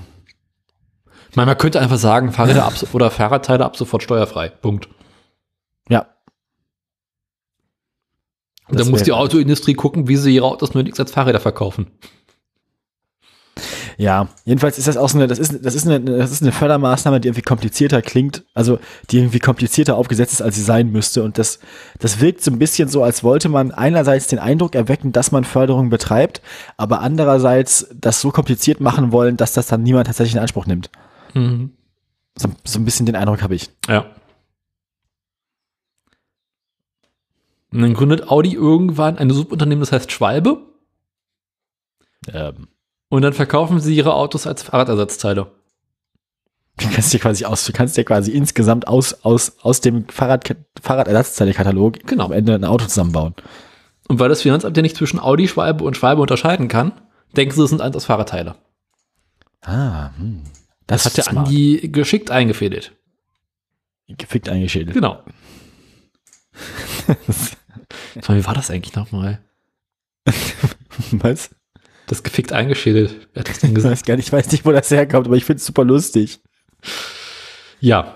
Meine, 1.36 1.47
man 1.47 1.57
könnte 1.57 1.80
einfach 1.80 1.97
sagen, 1.97 2.32
Fahrräder 2.32 2.65
ab, 2.65 2.73
oder 2.93 3.11
Fahrradteile 3.11 3.65
ab 3.65 3.78
sofort 3.78 4.03
steuerfrei. 4.03 4.49
Punkt. 4.49 4.89
Ja. 5.89 6.07
Und 8.67 8.80
dann 8.80 8.89
muss 8.89 9.03
die 9.03 9.13
Autoindustrie 9.13 9.75
gucken, 9.75 10.07
wie 10.07 10.17
sie 10.17 10.36
ihre 10.36 10.45
Autos 10.45 10.73
möglichst 10.73 10.99
als 10.99 11.11
Fahrräder 11.11 11.39
verkaufen. 11.39 11.88
Ja, 13.99 14.28
jedenfalls 14.45 14.78
ist 14.78 14.88
das 14.88 14.95
auch 14.95 15.09
so 15.09 15.17
eine, 15.17 15.25
das 15.25 15.39
ist, 15.39 15.65
das 15.65 15.73
ist 15.73 15.88
eine, 15.88 15.99
das 15.99 16.32
ist 16.32 16.43
eine 16.43 16.51
Fördermaßnahme, 16.51 17.19
die 17.19 17.30
irgendwie 17.30 17.41
komplizierter 17.41 18.03
klingt, 18.03 18.43
also 18.53 18.78
die 19.09 19.17
irgendwie 19.17 19.39
komplizierter 19.39 19.95
aufgesetzt 19.95 20.34
ist, 20.34 20.41
als 20.41 20.55
sie 20.55 20.61
sein 20.61 20.91
müsste. 20.91 21.23
Und 21.23 21.39
das, 21.39 21.57
das 21.97 22.19
wirkt 22.19 22.43
so 22.43 22.51
ein 22.51 22.59
bisschen 22.59 22.89
so, 22.89 23.01
als 23.01 23.23
wollte 23.23 23.49
man 23.49 23.71
einerseits 23.71 24.28
den 24.28 24.38
Eindruck 24.38 24.75
erwecken, 24.75 25.13
dass 25.13 25.32
man 25.32 25.45
Förderung 25.45 25.89
betreibt, 25.89 26.41
aber 26.78 27.01
andererseits 27.01 27.88
das 27.95 28.21
so 28.21 28.30
kompliziert 28.30 28.82
machen 28.82 29.11
wollen, 29.11 29.36
dass 29.36 29.53
das 29.53 29.65
dann 29.65 29.82
niemand 29.82 30.05
tatsächlich 30.05 30.36
in 30.36 30.41
Anspruch 30.41 30.67
nimmt. 30.67 30.91
Mhm. 31.38 31.72
So, 32.38 32.50
so 32.64 32.80
ein 32.80 32.86
bisschen 32.86 33.06
den 33.06 33.16
Eindruck 33.16 33.42
habe 33.42 33.56
ich. 33.56 33.70
Ja. 33.88 34.06
Und 37.72 37.82
dann 37.82 37.94
gründet 37.94 38.30
Audi 38.30 38.54
irgendwann 38.54 39.18
ein 39.18 39.30
Subunternehmen, 39.30 39.82
das 39.82 39.92
heißt 39.92 40.12
Schwalbe. 40.12 40.62
Ähm, 42.32 42.68
Und 43.10 43.22
dann 43.24 43.34
verkaufen 43.34 43.80
sie 43.80 43.96
ihre 43.96 44.14
Autos 44.14 44.48
als 44.48 44.64
Fahrradersatzteile. 44.64 45.52
du 46.80 46.90
kannst 46.90 47.12
dir 47.14 47.20
quasi 47.20 47.46
aus, 47.46 47.66
du 47.66 47.74
kannst 47.74 47.98
dir 47.98 48.06
quasi 48.06 48.32
insgesamt 48.32 48.88
aus, 48.88 49.26
aus, 49.26 49.58
aus 49.62 49.82
dem 49.82 50.08
Fahrrad, 50.08 50.56
Fahrradersatzteilekatalog 50.82 52.06
Genau. 52.08 52.26
am 52.26 52.32
Ende 52.32 52.56
ein 52.56 52.64
Auto 52.66 52.86
zusammenbauen. 52.86 53.34
Und 54.08 54.20
weil 54.20 54.30
das 54.30 54.42
Finanzamt 54.44 54.78
ja 54.78 54.82
nicht 54.84 54.96
zwischen 54.96 55.20
Audi, 55.20 55.48
Schwalbe 55.48 55.84
und 55.84 55.98
Schwalbe 55.98 56.22
unterscheiden 56.22 56.68
kann, 56.70 56.94
denken 57.36 57.54
sie, 57.54 57.64
es 57.64 57.70
sind 57.70 57.82
eins 57.82 57.96
aus 57.96 58.06
Fahrradteile. 58.06 58.56
Ah, 59.62 60.12
hm. 60.18 60.44
Das, 60.88 61.06
hat 61.06 61.18
der 61.18 61.24
smart. 61.26 61.48
Andi 61.48 61.90
geschickt 61.92 62.32
eingefädelt. 62.32 62.94
gefickt 64.08 64.50
eingeschädelt. 64.50 64.94
Genau. 64.94 65.24
Mal, 68.28 68.38
Wie 68.40 68.46
war 68.46 68.54
das 68.54 68.72
eigentlich 68.72 68.96
nochmal? 68.96 69.40
Was? 71.12 71.50
Das 72.08 72.24
gefickt 72.24 72.54
eingeschädelt. 72.54 73.28
Wer 73.34 73.42
hat 73.42 73.50
das 73.50 73.60
denn 73.60 73.70
Ich 73.72 73.76
gesagt? 73.76 73.92
weiß 73.92 74.04
gar 74.04 74.16
nicht, 74.16 74.28
ich 74.28 74.34
weiß 74.34 74.52
nicht, 74.52 74.66
wo 74.66 74.72
das 74.72 74.90
herkommt, 74.90 75.28
aber 75.28 75.36
ich 75.36 75.46
finde 75.46 75.60
es 75.60 75.66
super 75.66 75.84
lustig. 75.84 76.40
Ja. 77.80 78.16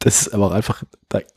Das 0.00 0.22
ist 0.22 0.34
aber 0.34 0.46
auch 0.48 0.52
einfach, 0.52 0.82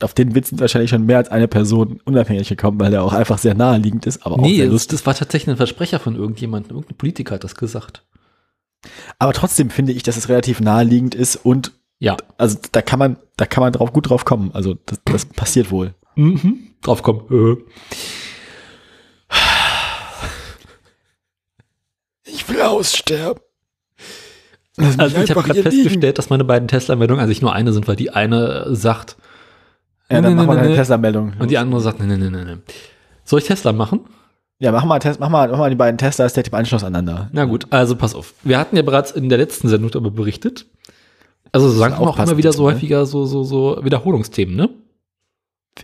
auf 0.00 0.14
den 0.14 0.34
Witz 0.34 0.48
sind 0.50 0.60
wahrscheinlich 0.60 0.90
schon 0.90 1.06
mehr 1.06 1.18
als 1.18 1.28
eine 1.28 1.48
Person 1.48 2.00
unabhängig 2.04 2.48
gekommen, 2.48 2.78
weil 2.78 2.90
der 2.90 3.02
auch 3.02 3.12
einfach 3.12 3.38
sehr 3.38 3.54
naheliegend 3.54 4.06
ist, 4.06 4.24
aber 4.26 4.36
auch 4.36 4.40
Nee, 4.42 4.56
sehr 4.56 4.66
das, 4.66 4.72
lustig. 4.72 4.98
das 4.98 5.06
war 5.06 5.14
tatsächlich 5.14 5.48
ein 5.54 5.56
Versprecher 5.56 5.98
von 5.98 6.14
irgendjemandem. 6.16 6.76
Irgendein 6.76 6.98
Politiker 6.98 7.36
hat 7.36 7.44
das 7.44 7.54
gesagt. 7.54 8.04
Aber 9.18 9.32
trotzdem 9.32 9.70
finde 9.70 9.92
ich, 9.92 10.02
dass 10.02 10.16
es 10.16 10.28
relativ 10.28 10.60
naheliegend 10.60 11.14
ist 11.14 11.36
und 11.36 11.72
Ja. 11.98 12.16
also 12.38 12.58
da 12.72 12.82
kann 12.82 12.98
man, 12.98 13.16
da 13.36 13.46
kann 13.46 13.62
man 13.62 13.72
drauf 13.72 13.92
gut 13.92 14.08
drauf 14.08 14.24
kommen. 14.24 14.50
Also 14.54 14.76
das, 14.86 15.00
das 15.04 15.24
passiert 15.26 15.70
wohl. 15.70 15.94
Mhm. 16.16 16.58
Drauf 16.82 17.02
kommen. 17.02 17.20
Äh. 17.30 17.56
Ich 22.24 22.48
will 22.48 22.60
aussterben. 22.62 23.40
Lass 24.76 24.98
Also 24.98 25.16
ich 25.20 25.30
habe 25.30 25.42
gerade 25.42 25.52
hier 25.60 25.62
liegen. 25.70 25.82
festgestellt, 25.82 26.18
dass 26.18 26.30
meine 26.30 26.44
beiden 26.44 26.68
Tesla-Meldungen 26.68 27.22
eigentlich 27.22 27.42
nur 27.42 27.52
eine 27.52 27.72
sind, 27.72 27.86
weil 27.88 27.96
die 27.96 28.10
eine 28.10 28.74
sagt 28.74 29.16
Ja, 30.10 30.20
dann 30.20 30.32
nee, 30.32 30.36
mach 30.36 30.46
mal 30.46 30.54
nee, 30.54 30.60
eine 30.60 30.70
nee. 30.70 30.76
Tesla-Meldung. 30.76 31.34
und 31.38 31.50
die 31.50 31.58
andere 31.58 31.80
sagt, 31.80 32.00
nee, 32.00 32.06
nee, 32.16 32.30
nee, 32.30 32.44
nee. 32.44 32.56
Soll 33.24 33.40
ich 33.40 33.46
Tesla 33.46 33.72
machen? 33.72 34.00
Ja, 34.62 34.72
mach 34.72 34.84
mal, 34.84 34.98
Test, 34.98 35.18
mach 35.20 35.30
mal, 35.30 35.48
mach 35.48 35.56
mal 35.58 35.70
die 35.70 35.76
beiden 35.76 35.96
Teslas 35.96 36.34
direkt 36.34 36.48
im 36.48 36.54
Anschluss 36.54 36.84
aneinander. 36.84 37.30
Na 37.32 37.46
gut, 37.46 37.66
also 37.70 37.96
pass 37.96 38.14
auf. 38.14 38.34
Wir 38.42 38.58
hatten 38.58 38.76
ja 38.76 38.82
bereits 38.82 39.10
in 39.10 39.28
der 39.30 39.38
letzten 39.38 39.68
Sendung 39.68 39.90
darüber 39.90 40.10
berichtet. 40.10 40.66
Also 41.50 41.70
sagen 41.70 41.94
wir 41.94 42.00
auch 42.00 42.08
aufpassen 42.08 42.30
immer 42.32 42.38
wieder 42.38 42.52
so 42.52 42.68
ne? 42.68 42.74
häufiger 42.74 43.06
so, 43.06 43.24
so, 43.24 43.42
so 43.42 43.80
Wiederholungsthemen, 43.82 44.54
ne? 44.54 44.68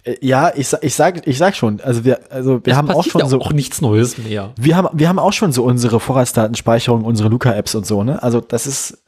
Äh, 0.04 0.16
Ja, 0.20 0.52
ich, 0.54 0.70
ich 0.82 0.94
sag, 0.94 1.26
ich 1.26 1.38
sag 1.38 1.56
schon, 1.56 1.80
also 1.80 2.04
wir, 2.04 2.30
also 2.30 2.60
wir 2.64 2.72
Es 2.72 2.76
haben 2.76 2.90
auch 2.90 3.02
schon 3.04 3.22
ja 3.22 3.28
so, 3.28 3.40
auch 3.40 3.52
nichts 3.52 3.80
Neues 3.80 4.18
mehr. 4.18 4.52
wir 4.58 4.76
haben, 4.76 4.88
wir 4.92 5.08
haben 5.08 5.18
auch 5.18 5.32
schon 5.32 5.52
so 5.52 5.64
unsere 5.64 5.98
Vorratsdatenspeicherung, 5.98 7.02
unsere 7.04 7.30
Luca-Apps 7.30 7.74
und 7.74 7.86
so, 7.86 8.04
ne? 8.04 8.22
Also 8.22 8.40
das 8.42 8.66
ist, 8.66 9.02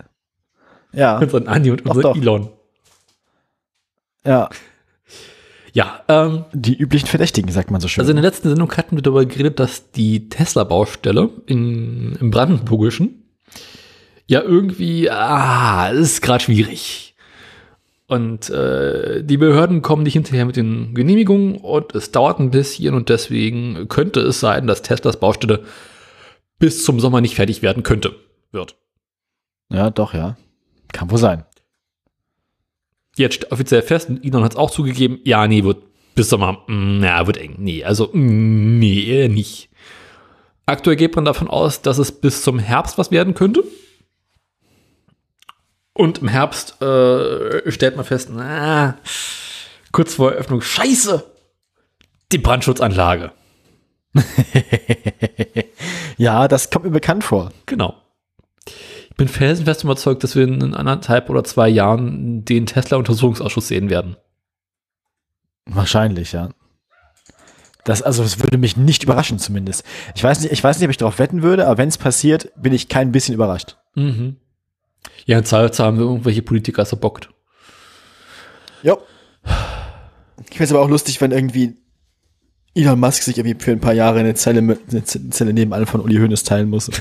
ja, 0.94 1.18
Unseren 1.18 1.46
Andi 1.46 1.70
und 1.70 1.82
Doch, 1.86 1.90
unser 1.90 2.02
doch. 2.02 2.16
Elon. 2.16 2.48
ja, 4.24 4.48
Ja, 5.78 6.02
ähm, 6.08 6.44
die 6.52 6.76
üblichen 6.76 7.06
Verdächtigen, 7.06 7.52
sagt 7.52 7.70
man 7.70 7.80
so 7.80 7.86
schön. 7.86 8.02
also 8.02 8.10
in 8.10 8.16
der 8.16 8.24
letzten 8.24 8.48
Sendung 8.48 8.76
hatten 8.76 8.96
wir 8.96 9.02
darüber 9.02 9.24
geredet, 9.24 9.60
dass 9.60 9.92
die 9.92 10.28
Tesla-Baustelle 10.28 11.30
in, 11.46 12.16
im 12.20 12.32
Brandenburgischen 12.32 13.22
ja 14.26 14.42
irgendwie, 14.42 15.08
ah, 15.08 15.88
ist 15.90 16.20
gerade 16.20 16.42
schwierig. 16.42 17.14
Und 18.08 18.50
äh, 18.50 19.22
die 19.22 19.36
Behörden 19.36 19.80
kommen 19.80 20.02
nicht 20.02 20.14
hinterher 20.14 20.46
mit 20.46 20.56
den 20.56 20.96
Genehmigungen 20.96 21.54
und 21.58 21.94
es 21.94 22.10
dauert 22.10 22.40
ein 22.40 22.50
bisschen 22.50 22.94
und 22.94 23.08
deswegen 23.08 23.86
könnte 23.86 24.18
es 24.18 24.40
sein, 24.40 24.66
dass 24.66 24.82
Teslas 24.82 25.20
Baustelle 25.20 25.62
bis 26.58 26.82
zum 26.82 26.98
Sommer 26.98 27.20
nicht 27.20 27.36
fertig 27.36 27.62
werden 27.62 27.84
könnte, 27.84 28.16
wird. 28.50 28.74
Ja, 29.72 29.90
doch, 29.90 30.12
ja. 30.12 30.36
Kann 30.92 31.08
wohl 31.08 31.18
sein. 31.18 31.44
Jetzt 33.18 33.34
steht 33.34 33.52
offiziell 33.52 33.82
fest 33.82 34.08
und 34.08 34.24
Elon 34.24 34.44
hat 34.44 34.52
es 34.52 34.58
auch 34.58 34.70
zugegeben, 34.70 35.20
ja, 35.24 35.46
nee, 35.46 35.64
wird 35.64 35.82
bis 36.14 36.30
Sommer, 36.30 36.64
mm, 36.66 37.00
na, 37.00 37.26
wird 37.26 37.36
eng. 37.36 37.56
Nee, 37.58 37.84
also, 37.84 38.10
mm, 38.12 38.78
nee, 38.78 39.04
eher 39.04 39.28
nicht. 39.28 39.68
Aktuell 40.66 40.96
geht 40.96 41.16
man 41.16 41.24
davon 41.24 41.48
aus, 41.48 41.82
dass 41.82 41.98
es 41.98 42.12
bis 42.12 42.42
zum 42.42 42.58
Herbst 42.58 42.98
was 42.98 43.10
werden 43.10 43.34
könnte. 43.34 43.64
Und 45.92 46.18
im 46.18 46.28
Herbst 46.28 46.80
äh, 46.80 47.70
stellt 47.70 47.96
man 47.96 48.04
fest, 48.04 48.30
na, 48.32 48.98
kurz 49.92 50.14
vor 50.14 50.32
Eröffnung, 50.32 50.60
scheiße, 50.60 51.24
die 52.32 52.38
Brandschutzanlage. 52.38 53.32
ja, 56.16 56.46
das 56.48 56.70
kommt 56.70 56.84
mir 56.84 56.90
bekannt 56.90 57.24
vor. 57.24 57.52
Genau. 57.66 57.96
Ich 59.18 59.26
bin 59.26 59.26
felsenfest 59.26 59.82
überzeugt, 59.82 60.22
dass 60.22 60.36
wir 60.36 60.44
in 60.44 60.74
anderthalb 60.74 61.28
oder 61.28 61.42
zwei 61.42 61.68
Jahren 61.68 62.44
den 62.44 62.66
Tesla-Untersuchungsausschuss 62.66 63.66
sehen 63.66 63.90
werden. 63.90 64.16
Wahrscheinlich, 65.66 66.30
ja. 66.30 66.50
Das, 67.82 68.00
also, 68.00 68.22
das 68.22 68.38
würde 68.38 68.58
mich 68.58 68.76
nicht 68.76 69.02
überraschen, 69.02 69.40
zumindest. 69.40 69.82
Ich 70.14 70.22
weiß 70.22 70.42
nicht, 70.42 70.52
ich 70.52 70.62
weiß 70.62 70.78
nicht, 70.78 70.86
ob 70.86 70.92
ich 70.92 70.98
darauf 70.98 71.18
wetten 71.18 71.42
würde, 71.42 71.66
aber 71.66 71.78
wenn 71.78 71.88
es 71.88 71.98
passiert, 71.98 72.52
bin 72.54 72.72
ich 72.72 72.88
kein 72.88 73.10
bisschen 73.10 73.34
überrascht. 73.34 73.76
Mhm. 73.96 74.36
Ja, 75.26 75.38
in 75.38 75.44
Zahlzahl 75.44 75.88
haben 75.88 75.98
wir 75.98 76.04
irgendwelche 76.04 76.42
Politiker 76.42 76.86
verbockt. 76.86 77.28
Ja. 78.84 78.98
Ich 80.48 80.58
finde 80.58 80.64
es 80.64 80.70
aber 80.70 80.82
auch 80.82 80.88
lustig, 80.88 81.20
wenn 81.20 81.32
irgendwie 81.32 81.74
Elon 82.72 83.00
Musk 83.00 83.24
sich 83.24 83.36
irgendwie 83.36 83.60
für 83.60 83.72
ein 83.72 83.80
paar 83.80 83.94
Jahre 83.94 84.20
eine 84.20 84.34
Zelle, 84.36 84.62
mit, 84.62 84.78
eine 84.92 85.02
Zelle 85.02 85.52
nebenan 85.52 85.86
von 85.86 86.02
Uli 86.02 86.18
Hoeneß 86.18 86.44
teilen 86.44 86.70
muss. 86.70 86.88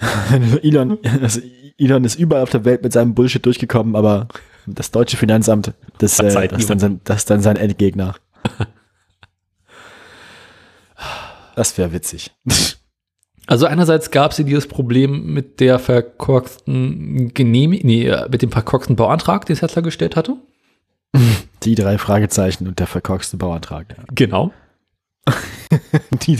Elon, 0.62 0.98
also 1.20 1.40
Elon 1.78 2.04
ist 2.04 2.18
überall 2.18 2.42
auf 2.42 2.50
der 2.50 2.64
Welt 2.64 2.82
mit 2.82 2.92
seinem 2.92 3.14
Bullshit 3.14 3.44
durchgekommen, 3.44 3.96
aber 3.96 4.28
das 4.66 4.90
deutsche 4.90 5.16
Finanzamt, 5.16 5.72
das, 5.98 6.18
äh, 6.18 6.48
das, 6.48 6.60
ist, 6.60 6.70
dann 6.70 6.78
sein, 6.78 7.00
das 7.04 7.18
ist 7.18 7.30
dann 7.30 7.40
sein 7.40 7.56
Endgegner. 7.56 8.14
Das 11.56 11.76
wäre 11.76 11.92
witzig. 11.92 12.30
Also 13.48 13.66
einerseits 13.66 14.10
gab 14.10 14.30
es 14.30 14.36
hier 14.36 14.44
dieses 14.44 14.66
Problem 14.68 15.32
mit 15.32 15.58
der 15.58 15.78
verkorksten 15.78 17.32
Genehmigung, 17.34 17.86
nee, 17.86 18.06
äh, 18.06 18.28
mit 18.28 18.42
dem 18.42 18.52
verkorksten 18.52 18.94
Bauantrag, 18.94 19.46
den 19.46 19.56
Tesla 19.56 19.80
gestellt 19.80 20.16
hatte. 20.16 20.36
Die 21.62 21.74
drei 21.74 21.98
Fragezeichen 21.98 22.68
und 22.68 22.78
der 22.78 22.86
verkorkste 22.86 23.38
Bauantrag. 23.38 23.86
Ja. 23.96 24.04
Genau. 24.14 24.52
die, 26.22 26.38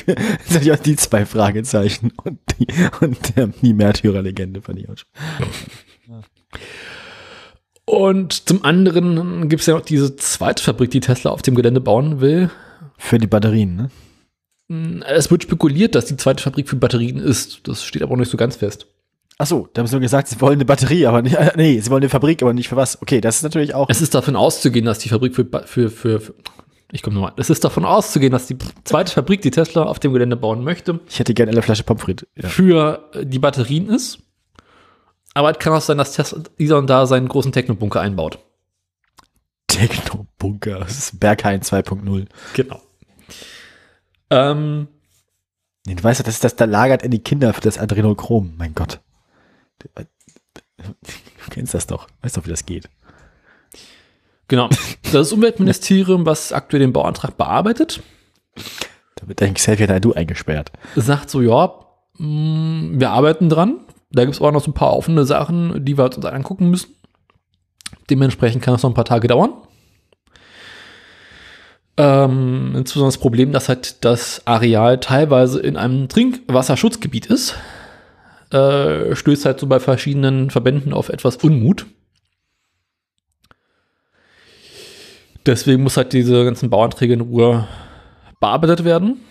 ja 0.63 0.77
die 0.77 0.97
zwei 0.97 1.27
Fragezeichen 1.27 2.13
und 2.25 2.39
die, 2.59 2.67
und 3.01 3.37
der, 3.37 3.49
die 3.49 3.75
Märtyrerlegende 3.75 4.63
von 4.63 4.77
ihr. 4.77 4.95
Und 7.85 8.49
zum 8.49 8.65
anderen 8.65 9.49
gibt 9.49 9.61
es 9.61 9.67
ja 9.67 9.75
noch 9.75 9.81
diese 9.81 10.17
zweite 10.17 10.63
Fabrik, 10.63 10.91
die 10.91 11.01
Tesla 11.01 11.31
auf 11.31 11.43
dem 11.43 11.55
Gelände 11.55 11.81
bauen 11.81 12.21
will. 12.21 12.51
Für 12.99 13.19
die 13.19 13.27
Batterien, 13.27 13.77
ne? 13.77 13.91
Es 15.07 15.31
wird 15.31 15.45
spekuliert, 15.45 15.95
dass 15.95 16.05
die 16.05 16.17
zweite 16.17 16.43
Fabrik 16.43 16.69
für 16.69 16.77
Batterien 16.77 17.19
ist. 17.19 17.67
Das 17.67 17.85
steht 17.85 18.03
aber 18.03 18.13
auch 18.13 18.17
nicht 18.19 18.31
so 18.31 18.37
ganz 18.37 18.57
fest. 18.57 18.87
Ach 19.39 19.47
so, 19.47 19.69
da 19.73 19.81
haben 19.81 19.87
sie 19.87 19.95
nur 19.95 20.01
gesagt, 20.01 20.29
sie 20.29 20.41
wollen 20.41 20.55
eine 20.55 20.65
Batterie, 20.65 21.07
aber 21.07 21.23
nicht, 21.23 21.37
äh, 21.37 21.53
nee, 21.57 21.81
sie 21.81 21.91
wollen 21.91 22.03
eine 22.03 22.11
Fabrik, 22.11 22.43
aber 22.43 22.53
nicht 22.53 22.69
für 22.69 22.77
was. 22.77 23.01
Okay, 23.01 23.21
das 23.21 23.37
ist 23.37 23.45
natürlich 23.45 23.73
auch. 23.73 23.89
Es 23.89 24.03
ist 24.03 24.15
davon 24.15 24.37
auszugehen, 24.37 24.85
dass 24.85 24.99
die 24.99 25.09
Fabrik 25.09 25.35
für, 25.35 25.47
für, 25.65 25.91
für, 25.91 26.21
für 26.21 26.35
ich 26.91 27.03
komme 27.03 27.15
nochmal. 27.15 27.33
Es 27.37 27.51
ist 27.51 27.65
davon 27.65 27.85
auszugehen, 27.85 28.33
dass 28.33 28.47
die 28.47 28.57
zweite 28.85 29.13
Fabrik, 29.13 29.43
die 29.43 29.51
Tesla 29.51 29.83
auf 29.83 29.99
dem 29.99 30.13
Gelände 30.13 30.37
bauen 30.37 30.65
möchte, 30.65 31.01
ich 31.09 31.19
hätte 31.19 31.35
gerne 31.35 31.53
eine 31.53 31.63
Flasche 31.63 31.85
Pommes 31.85 32.03
frites. 32.03 32.29
Ja. 32.35 32.49
Für 32.49 33.11
die 33.23 33.39
Batterien 33.39 33.89
ist. 33.89 34.21
Aber 35.35 35.51
es 35.51 35.59
kann 35.59 35.73
auch 35.73 35.81
sein, 35.81 35.99
dass 35.99 36.15
Tesla 36.15 36.43
dieser 36.59 36.79
und 36.79 36.89
da 36.89 37.07
seinen 37.07 37.29
großen 37.29 37.53
Technobunker 37.53 38.01
einbaut. 38.01 38.39
Technobunker, 39.67 40.79
das 40.81 40.99
ist 40.99 41.21
Berghain 41.21 41.61
2.0. 41.61 42.27
Genau. 42.55 42.81
Ähm, 44.31 44.89
nee, 45.87 45.95
du 45.95 46.03
weißt 46.03 46.21
ja, 46.21 46.25
das 46.25 46.35
ist 46.35 46.45
das, 46.45 46.57
da 46.57 46.65
lagert 46.65 47.03
in 47.03 47.11
die 47.11 47.23
Kinder 47.23 47.53
für 47.53 47.61
das 47.61 47.79
Adrenochrom. 47.79 48.55
Mein 48.57 48.75
Gott. 48.75 49.01
Du, 49.79 49.89
kennst 51.51 51.75
das 51.75 51.87
doch. 51.87 52.09
Weißt 52.23 52.37
doch, 52.37 52.45
wie 52.47 52.51
das 52.51 52.67
geht. 52.67 52.89
Genau. 54.49 54.69
Das 55.11 55.33
Umweltministerium, 55.33 56.27
was 56.27 56.53
aktuell 56.53 56.81
den 56.81 56.93
Bauantrag 56.93 57.39
bearbeitet. 57.39 58.03
Da 59.15 59.27
wird 59.27 59.41
dein 59.41 59.55
Xavier 59.55 60.01
du 60.01 60.13
eingesperrt. 60.13 60.71
Sagt 60.97 61.31
so, 61.31 61.41
ja, 61.41 61.73
mm, 62.19 63.01
wir 63.01 63.09
arbeiten 63.09 63.49
dran. 63.49 63.79
Da 64.11 64.25
gibt 64.25 64.35
es 64.35 64.43
auch 64.43 64.53
noch 64.53 64.63
so 64.63 64.71
ein 64.71 64.75
paar 64.75 64.95
offene 64.95 65.25
Sachen, 65.25 65.83
die 65.83 65.97
wir 65.97 66.05
uns 66.05 66.23
angucken 66.27 66.69
müssen. 66.69 66.95
Dementsprechend 68.11 68.63
kann 68.63 68.75
es 68.75 68.83
noch 68.83 68.91
ein 68.91 68.95
paar 68.95 69.07
Tage 69.07 69.29
dauern. 69.29 69.53
Ähm, 71.97 72.75
insbesondere 72.77 73.09
das 73.09 73.19
Problem, 73.19 73.53
dass 73.53 73.69
halt 73.69 74.05
das 74.05 74.47
Areal 74.47 75.01
teilweise 75.01 75.61
in 75.61 75.77
einem 75.77 76.09
Trinkwasserschutzgebiet 76.09 77.27
ist, 77.27 77.57
äh, 78.53 79.17
stößt 79.17 79.47
halt 79.47 79.59
so 79.59 79.67
bei 79.67 79.81
verschiedenen 79.81 80.51
Verbänden 80.51 80.93
auf 80.93 81.09
etwas 81.09 81.37
Unmut. 81.37 81.87
Deswegen 85.49 85.83
muss 85.83 85.97
halt 85.97 86.13
diese 86.13 86.45
ganzen 86.45 86.69
Bauanträge 86.69 87.15
in 87.15 87.23
Ruhe 87.23 87.67
bearbeitet 88.39 88.85
werden. 88.85 89.25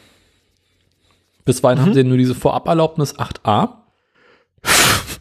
Bisweilen 1.46 1.78
mhm. 1.78 1.84
haben 1.84 1.94
sie 1.94 2.04
nur 2.04 2.18
diese 2.18 2.34
Voraberlaubnis 2.34 3.16
8a. 3.20 3.70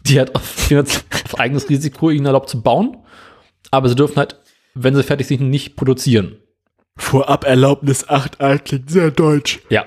Die 0.07 0.19
hat 0.19 0.33
auf, 0.33 0.71
auf 0.71 1.39
eigenes 1.39 1.69
Risiko 1.69 2.09
ihnen 2.09 2.25
erlaubt 2.25 2.49
zu 2.49 2.63
bauen. 2.63 2.97
Aber 3.69 3.89
sie 3.89 3.95
dürfen 3.95 4.15
halt, 4.15 4.39
wenn 4.73 4.95
sie 4.95 5.03
fertig 5.03 5.27
sind, 5.27 5.51
nicht 5.51 5.75
produzieren. 5.75 6.37
Voraberlaubnis 6.95 8.07
8a 8.09 8.57
klingt 8.57 8.89
sehr 8.89 9.11
deutsch. 9.11 9.59
Ja. 9.69 9.85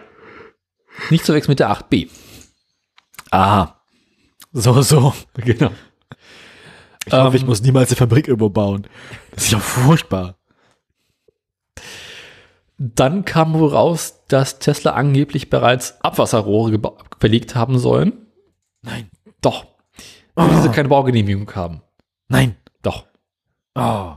Nicht 1.10 1.24
zu 1.24 1.34
wechseln 1.34 1.50
mit 1.50 1.58
der 1.58 1.72
8b. 1.72 2.08
Aha. 3.32 3.82
So, 4.52 4.80
so. 4.82 5.12
Genau. 5.34 5.72
Ich 7.04 7.12
hoffe, 7.12 7.36
ich 7.36 7.42
ähm, 7.42 7.48
muss 7.48 7.62
niemals 7.62 7.90
eine 7.90 7.96
Fabrik 7.96 8.28
irgendwo 8.28 8.50
bauen. 8.50 8.86
Das 9.32 9.46
ist 9.46 9.50
ja 9.50 9.58
furchtbar. 9.58 10.39
Dann 12.82 13.26
kam 13.26 13.52
wohl 13.52 13.68
raus, 13.68 14.24
dass 14.28 14.58
Tesla 14.58 14.92
angeblich 14.92 15.50
bereits 15.50 16.00
Abwasserrohre 16.00 16.80
verlegt 17.18 17.54
haben 17.54 17.78
sollen. 17.78 18.26
Nein. 18.80 19.10
Doch. 19.42 19.66
Oh. 20.34 20.46
diese 20.50 20.70
keine 20.70 20.88
Baugenehmigung 20.88 21.54
haben. 21.54 21.82
Nein. 22.28 22.56
Doch. 22.80 23.04
Oh. 23.74 24.14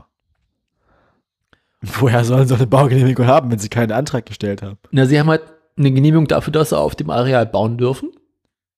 Woher 1.82 2.24
sollen 2.24 2.48
sie 2.48 2.54
eine 2.54 2.66
Baugenehmigung 2.66 3.26
haben, 3.26 3.50
wenn 3.50 3.58
sie 3.58 3.68
keinen 3.68 3.92
Antrag 3.92 4.24
gestellt 4.24 4.62
haben? 4.62 4.78
Na, 4.90 5.04
sie 5.04 5.20
haben 5.20 5.28
halt 5.28 5.42
eine 5.76 5.92
Genehmigung 5.92 6.26
dafür, 6.26 6.54
dass 6.54 6.70
sie 6.70 6.78
auf 6.78 6.94
dem 6.94 7.10
Areal 7.10 7.44
bauen 7.44 7.76
dürfen. 7.76 8.12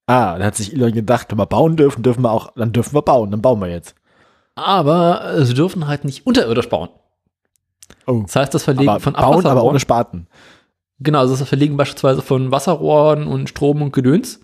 Ah, 0.09 0.37
da 0.37 0.47
hat 0.47 0.57
sich 0.57 0.72
Elon 0.72 0.91
gedacht, 0.91 1.30
wenn 1.30 1.39
wir 1.39 1.47
bauen 1.47 1.76
dürfen, 1.76 2.03
dürfen 2.03 2.22
wir 2.22 2.32
auch, 2.32 2.53
dann 2.57 2.72
dürfen 2.72 2.97
wir 2.97 3.03
bauen, 3.03 3.30
dann 3.30 3.43
bauen 3.43 3.61
wir 3.61 3.68
jetzt. 3.68 3.95
Aber 4.57 5.45
sie 5.45 5.55
dürfen 5.55 5.87
halt 5.87 6.05
nicht 6.05 6.26
unterirdisch 6.26 6.68
bauen. 6.68 6.89
Oh. 8.07 8.22
Das 8.22 8.37
heißt, 8.37 8.55
das 8.55 8.64
Verlegen 8.64 8.89
aber 8.89 9.01
von 9.01 9.14
bauen, 9.14 9.47
aber 9.47 9.64
ohne 9.64 9.80
Spaten. 9.80 10.26
Genau, 11.01 11.20
also 11.20 11.37
das 11.37 11.49
Verlegen 11.49 11.76
beispielsweise 11.76 12.22
von 12.22 12.51
Wasserrohren 12.51 13.26
und 13.26 13.49
Strom 13.49 13.82
und 13.82 13.93
Gedöns 13.93 14.41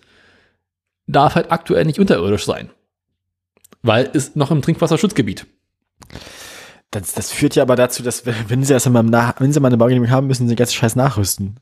darf 1.06 1.34
halt 1.34 1.50
aktuell 1.50 1.84
nicht 1.84 1.98
unterirdisch 1.98 2.44
sein. 2.44 2.70
Weil 3.82 4.10
es 4.12 4.36
noch 4.36 4.50
im 4.50 4.62
Trinkwasserschutzgebiet. 4.62 5.46
Das, 6.90 7.14
das 7.14 7.32
führt 7.32 7.56
ja 7.56 7.62
aber 7.62 7.74
dazu, 7.74 8.02
dass 8.02 8.24
wenn 8.26 8.64
sie 8.64 8.72
erst 8.72 8.86
einmal 8.86 9.02
nach, 9.02 9.40
wenn 9.40 9.52
sie 9.52 9.60
mal 9.60 9.68
eine 9.68 9.78
Baugenehmigung 9.78 10.14
haben, 10.14 10.26
müssen 10.26 10.46
sie 10.46 10.54
den 10.54 10.58
ganzen 10.58 10.74
Scheiß 10.74 10.94
nachrüsten. 10.94 11.58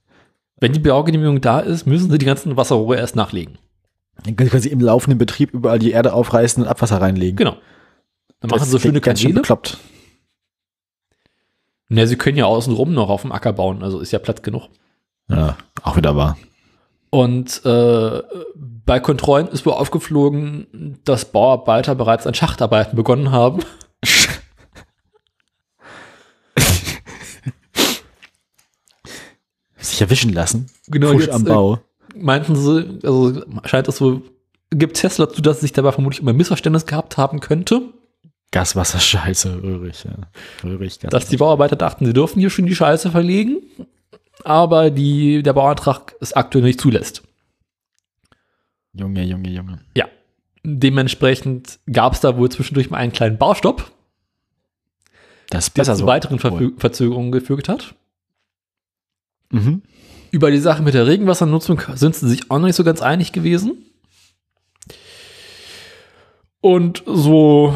Wenn 0.58 0.72
die 0.72 0.80
Baugenehmigung 0.80 1.40
da 1.40 1.60
ist, 1.60 1.86
müssen 1.86 2.10
sie 2.10 2.18
die 2.18 2.26
ganzen 2.26 2.56
Wasserrohre 2.56 2.96
erst 2.96 3.16
nachlegen. 3.16 3.58
Dann 4.24 4.36
können 4.36 4.60
sie 4.60 4.70
im 4.70 4.80
laufenden 4.80 5.18
Betrieb 5.18 5.54
überall 5.54 5.78
die 5.78 5.92
Erde 5.92 6.12
aufreißen 6.12 6.62
und 6.62 6.68
Abwasser 6.68 7.00
reinlegen. 7.00 7.36
Genau. 7.36 7.56
Dann 8.40 8.50
machen 8.50 8.64
sie 8.64 8.70
so 8.70 8.78
schöne 8.78 9.00
ganz 9.00 9.20
schön 9.20 9.34
bekloppt. 9.34 9.78
Na, 11.92 12.06
sie 12.06 12.16
können 12.16 12.38
ja 12.38 12.46
außenrum 12.46 12.94
noch 12.94 13.10
auf 13.10 13.22
dem 13.22 13.32
Acker 13.32 13.52
bauen, 13.52 13.82
also 13.82 13.98
ist 13.98 14.12
ja 14.12 14.20
Platz 14.20 14.42
genug. 14.42 14.68
Ja, 15.28 15.56
auch 15.82 15.96
wieder 15.96 16.14
wahr. 16.14 16.38
Und 17.10 17.64
äh, 17.64 18.22
bei 18.86 19.00
Kontrollen 19.00 19.48
ist 19.48 19.66
wohl 19.66 19.72
aufgeflogen, 19.72 21.00
dass 21.04 21.32
Bauarbeiter 21.32 21.96
bereits 21.96 22.28
an 22.28 22.34
Schachtarbeiten 22.34 22.94
begonnen 22.94 23.32
haben. 23.32 23.64
sich 29.78 30.00
erwischen 30.00 30.32
lassen. 30.32 30.70
Genau, 30.86 31.10
Fusch 31.10 31.22
jetzt, 31.22 31.34
am 31.34 31.42
Bau. 31.42 31.74
Äh, 31.74 31.78
meinten 32.14 32.54
sie, 32.54 33.00
also 33.02 33.42
scheint 33.64 33.88
es 33.88 33.96
so, 33.96 34.22
gibt 34.70 34.96
Tesla 34.96 35.28
zu, 35.28 35.42
dass 35.42 35.56
es 35.56 35.62
sich 35.62 35.72
dabei 35.72 35.90
vermutlich 35.90 36.22
immer 36.22 36.30
ein 36.30 36.36
Missverständnis 36.36 36.86
gehabt 36.86 37.16
haben 37.16 37.40
könnte. 37.40 37.82
Gaswasserscheiße, 38.52 39.62
rührig, 39.62 40.04
ja. 40.04 40.16
Rührig, 40.64 40.98
Dass 40.98 41.28
die 41.28 41.36
Bauarbeiter 41.36 41.76
dachten, 41.76 42.04
sie 42.04 42.12
dürfen 42.12 42.40
hier 42.40 42.50
schon 42.50 42.66
die 42.66 42.74
Scheiße 42.74 43.10
verlegen, 43.10 43.58
aber 44.44 44.90
die, 44.90 45.42
der 45.42 45.52
Bauantrag 45.52 46.14
es 46.20 46.32
aktuell 46.32 46.64
nicht 46.64 46.80
zulässt. 46.80 47.22
Junge, 48.92 49.22
Junge, 49.24 49.50
Junge. 49.50 49.80
Ja. 49.96 50.06
Dementsprechend 50.64 51.78
gab 51.90 52.12
es 52.14 52.20
da 52.20 52.36
wohl 52.36 52.50
zwischendurch 52.50 52.90
mal 52.90 52.98
einen 52.98 53.12
kleinen 53.12 53.38
Baustopp, 53.38 53.90
Das 55.48 55.72
der 55.72 55.84
zu 55.84 55.94
so. 55.94 56.06
weiteren. 56.06 56.38
Verfü 56.38 56.72
Verzögerungen 56.76 57.32
geführt 57.32 57.68
hat. 57.68 57.94
Mhm. 59.50 59.82
Über 60.32 60.50
die 60.50 60.58
Sache 60.58 60.82
mit 60.82 60.94
der 60.94 61.06
Regenwassernutzung 61.06 61.80
sind 61.94 62.14
sie 62.14 62.28
sich 62.28 62.50
auch 62.50 62.58
noch 62.58 62.66
nicht 62.66 62.76
so 62.76 62.84
ganz 62.84 63.00
einig 63.00 63.32
gewesen. 63.32 63.86
Und 66.60 67.02
so 67.06 67.74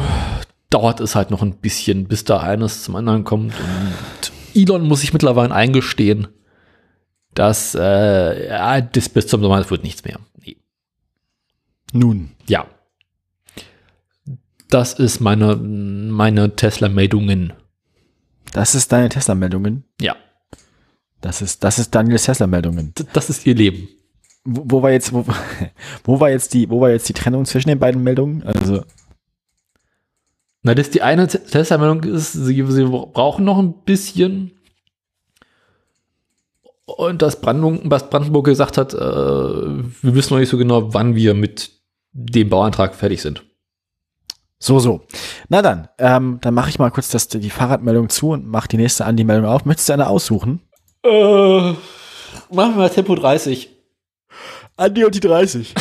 dauert 0.75 0.99
es 0.99 1.15
halt 1.15 1.31
noch 1.31 1.41
ein 1.41 1.55
bisschen, 1.55 2.05
bis 2.05 2.25
da 2.25 2.41
eines 2.41 2.83
zum 2.83 2.97
anderen 2.97 3.23
kommt. 3.23 3.53
Und 3.57 4.31
Elon 4.53 4.85
muss 4.85 4.99
sich 4.99 5.13
mittlerweile 5.13 5.55
eingestehen, 5.55 6.27
dass 7.33 7.75
äh, 7.75 8.49
ja, 8.49 8.81
das 8.81 9.07
bis 9.07 9.27
zum 9.27 9.41
Sommer 9.41 9.69
wird 9.69 9.83
nichts 9.83 10.03
mehr. 10.03 10.19
Nee. 10.45 10.57
Nun, 11.93 12.31
Ja. 12.47 12.67
Das 14.69 14.93
ist 14.93 15.21
meine, 15.21 15.55
meine 15.55 16.55
Tesla-Meldungen. 16.55 17.53
das 18.51 18.75
ist 18.75 18.91
deine 18.91 19.07
Tesla-Meldungen. 19.07 19.85
Ja. 20.01 20.17
Das 21.21 21.41
ist, 21.41 21.63
das 21.63 21.79
ist 21.79 21.95
Daniels 21.95 22.25
Tesla-Meldungen. 22.25 22.93
Das 23.13 23.29
ist 23.29 23.45
ihr 23.45 23.55
Leben. 23.55 23.87
Wo, 24.43 24.63
wo 24.65 24.81
war 24.81 24.91
jetzt, 24.91 25.13
wo, 25.13 25.25
wo 26.03 26.19
war 26.19 26.31
jetzt 26.31 26.53
die, 26.53 26.69
wo 26.69 26.81
war 26.81 26.89
jetzt 26.89 27.07
die 27.07 27.13
Trennung 27.13 27.45
zwischen 27.45 27.69
den 27.69 27.79
beiden 27.79 28.03
Meldungen? 28.03 28.43
Also, 28.43 28.83
Na, 30.65 30.73
das 30.73 30.89
die 30.89 31.03
eine 31.03 31.27
Te- 31.27 31.43
Tesla-Meldung 31.43 32.03
ist, 32.03 32.33
sie, 32.33 32.65
sie 32.67 32.83
brauchen 32.85 33.45
noch 33.45 33.59
ein 33.59 33.73
bisschen. 33.83 34.51
Und 36.85 37.21
dass 37.21 37.39
Brandenburg, 37.39 37.81
was 37.85 38.09
Brandenburg 38.09 38.45
gesagt 38.45 38.77
hat, 38.79 38.93
äh, 38.93 38.97
wir 38.97 39.85
wissen 40.15 40.33
noch 40.33 40.39
nicht 40.39 40.49
so 40.49 40.57
genau, 40.57 40.91
wann 40.93 41.13
wir 41.15 41.35
mit 41.35 41.69
dem 42.13 42.49
Bauantrag 42.49 42.95
fertig 42.95 43.21
sind. 43.21 43.43
so, 44.57 44.79
so. 44.79 45.01
Na 45.49 45.61
dann, 45.61 45.87
ähm, 45.99 46.39
dann 46.41 46.53
mache 46.55 46.69
ich 46.69 46.79
mal 46.79 46.89
kurz 46.89 47.09
das, 47.09 47.27
die 47.27 47.49
Fahrradmeldung 47.51 48.09
zu 48.09 48.29
und 48.29 48.47
mache 48.47 48.67
die 48.67 48.77
nächste 48.77 49.05
Andi-Meldung 49.05 49.45
auf. 49.45 49.65
Möchtest 49.65 49.89
du 49.89 49.93
eine 49.93 50.07
aussuchen? 50.07 50.61
Äh, 51.03 51.09
machen 51.69 51.75
wir 52.49 52.69
mal 52.77 52.89
Tempo 52.89 53.13
30. 53.13 53.69
Andi 54.77 55.03
und 55.05 55.13
die 55.13 55.19
30. 55.19 55.75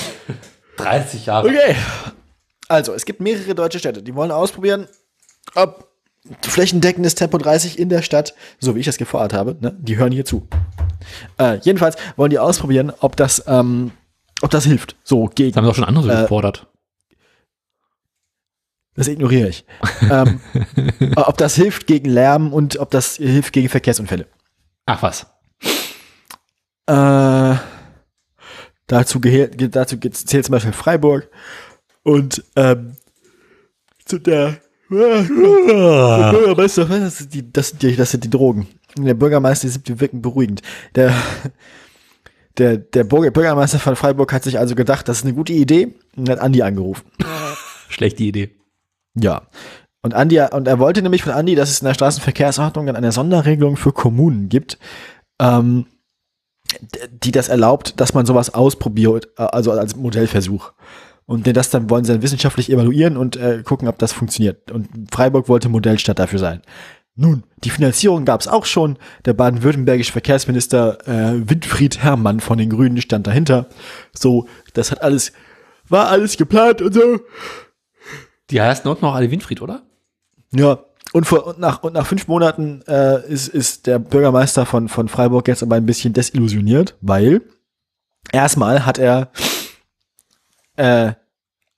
30 0.77 1.25
Jahre. 1.27 1.49
Okay. 1.49 1.75
Also, 2.69 2.93
es 2.95 3.05
gibt 3.05 3.21
mehrere 3.21 3.55
deutsche 3.55 3.79
Städte, 3.79 4.03
die 4.03 4.15
wollen 4.15 4.31
ausprobieren, 4.31 4.87
ob 5.55 5.91
flächendeckendes 6.43 7.15
Tempo 7.15 7.37
30 7.37 7.79
in 7.79 7.91
der 7.91 8.01
Stadt, 8.03 8.35
so 8.59 8.75
wie 8.75 8.81
ich 8.81 8.87
das 8.87 8.97
gefordert 8.97 9.35
habe, 9.35 9.57
ne, 9.61 9.77
die 9.79 9.97
hören 9.99 10.11
hier 10.13 10.25
zu. 10.25 10.49
Äh, 11.39 11.59
jedenfalls 11.59 11.97
wollen 12.17 12.31
die 12.31 12.39
ausprobieren, 12.39 12.91
ob 13.01 13.17
das, 13.17 13.45
ähm, 13.47 13.91
ob 14.41 14.51
das 14.51 14.65
hilft. 14.65 14.97
So 15.05 15.27
Das 15.27 15.35
gegen. 15.35 15.57
haben 15.57 15.67
doch 15.67 15.75
schon 15.75 15.85
andere 15.85 16.11
Äh, 16.13 16.23
gefordert. 16.23 16.67
Das 18.95 19.09
ignoriere 19.09 19.49
ich. 19.49 19.67
ähm, 20.11 20.41
ob 21.17 21.37
das 21.37 21.57
hilft 21.57 21.87
gegen 21.87 22.09
Lärm 22.09 22.53
und 22.55 22.79
ob 22.79 22.91
das 22.91 23.17
hilft 23.17 23.53
gegen 23.53 23.69
Verkehrsunfälle. 23.69 24.27
Ach 24.87 25.03
was. 25.03 25.27
Äh, 26.87 27.57
dazu 28.87 29.19
dazu 29.19 29.97
zählt 29.99 30.45
zum 30.45 30.53
Beispiel 30.53 30.73
Freiburg 30.73 31.29
und 32.05 32.45
ähm, 32.55 32.93
zu 34.05 34.19
der 34.19 34.59
der 34.91 36.31
Bürgermeister, 36.31 36.85
das 36.85 37.19
sind 37.19 37.35
die, 37.35 37.53
das 37.53 37.71
sind 37.71 37.83
die, 37.83 37.97
das 37.97 38.11
sind 38.11 38.23
die 38.23 38.31
Drogen. 38.31 38.69
Der 38.97 39.15
Bürgermeister, 39.15 39.67
die 39.67 39.73
sind 39.73 39.89
die 39.89 39.99
wirken 39.99 40.23
beruhigend. 40.23 40.63
Der, 40.95 41.13
der, 42.59 42.77
der 42.77 43.05
Bürger- 43.05 43.31
Bürgermeister 43.33 43.81
von 43.81 43.97
Freiburg 43.97 44.33
hat 44.33 44.45
sich 44.45 44.59
also 44.59 44.75
gedacht, 44.75 45.09
das 45.09 45.19
ist 45.19 45.25
eine 45.25 45.35
gute 45.35 45.53
Idee 45.53 45.95
und 46.17 46.29
hat 46.29 46.39
Andi 46.39 46.63
angerufen. 46.63 47.05
Schlechte 47.89 48.23
Idee. 48.23 48.51
Ja. 49.15 49.43
Und 50.03 50.15
Andi, 50.15 50.39
und 50.41 50.69
er 50.69 50.79
wollte 50.79 51.03
nämlich 51.03 51.23
von 51.25 51.33
Andi, 51.33 51.55
dass 51.55 51.71
es 51.71 51.81
in 51.81 51.87
der 51.87 51.95
Straßenverkehrsordnung 51.95 52.87
dann 52.87 52.97
eine 52.97 53.11
Sonderregelung 53.11 53.77
für 53.77 53.93
Kommunen 53.93 54.49
gibt, 54.49 54.79
ähm, 55.41 55.87
die 57.11 57.33
das 57.33 57.49
erlaubt, 57.49 58.01
dass 58.01 58.15
man 58.15 58.27
sowas 58.27 58.53
ausprobiert, 58.53 59.29
äh, 59.39 59.43
also 59.43 59.73
als 59.73 59.97
Modellversuch. 59.97 60.73
Und 61.27 61.47
denn 61.47 61.55
das 61.55 61.71
dann 61.71 61.89
wollen 61.89 62.05
sie 62.05 62.13
dann 62.13 62.23
wissenschaftlich 62.23 62.71
evaluieren 62.71 63.17
und 63.17 63.37
äh, 63.37 63.63
gucken, 63.65 63.89
ob 63.89 63.99
das 63.99 64.13
funktioniert. 64.13 64.71
Und 64.71 64.89
Freiburg 65.11 65.49
wollte 65.49 65.69
Modellstadt 65.69 66.19
dafür 66.19 66.39
sein. 66.39 66.61
Nun, 67.17 67.45
die 67.63 67.71
Finanzierung 67.71 68.25
gab 68.25 68.41
es 68.41 68.49
auch 68.49 68.65
schon. 68.65 68.99
Der 69.25 69.35
baden-württembergische 69.35 70.13
Verkehrsminister 70.13 70.99
äh, 71.07 71.49
Winfried 71.49 72.03
Herrmann 72.03 72.41
von 72.41 72.59
den 72.59 72.71
Grünen 72.71 73.01
stand 73.01 73.27
dahinter. 73.27 73.67
So, 74.13 74.49
das 74.75 74.91
hat 74.91 75.01
alles, 75.01 75.33
war 75.89 76.09
alles 76.09 76.37
geplant 76.37 76.83
und 76.83 76.93
so. 76.93 77.21
Die 78.51 78.61
heißen 78.61 78.89
unten 78.91 79.05
noch 79.05 79.15
alle 79.15 79.31
Winfried, 79.31 79.63
oder? 79.63 79.83
Ja, 80.53 80.81
und, 81.13 81.27
vor, 81.27 81.47
und, 81.47 81.61
nach, 81.61 81.83
und 81.85 81.93
nach 81.93 82.07
fünf 82.07 82.27
Monaten 82.27 82.83
äh, 82.89 83.25
ist, 83.29 83.47
ist 83.47 83.87
der 83.87 84.01
Bürgermeister 84.01 84.67
von, 84.67 84.89
von 84.89 85.09
Freiburg 85.09 85.47
jetzt 85.47 85.63
aber 85.63 85.77
ein 85.77 85.87
bisschen 85.87 86.13
desillusioniert, 86.13 86.97
weil 87.01 87.43
erstmal 88.33 88.85
hat 88.85 88.99
er 88.99 89.31
äh, 90.77 91.13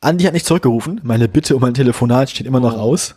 Andi 0.01 0.25
hat 0.25 0.35
nicht 0.35 0.47
zurückgerufen, 0.47 1.01
meine 1.05 1.29
Bitte 1.29 1.57
um 1.57 1.65
ein 1.65 1.75
Telefonat 1.75 2.31
steht 2.31 2.47
immer 2.47 2.61
noch 2.61 2.75
Oh. 2.75 2.81
aus. 2.81 3.17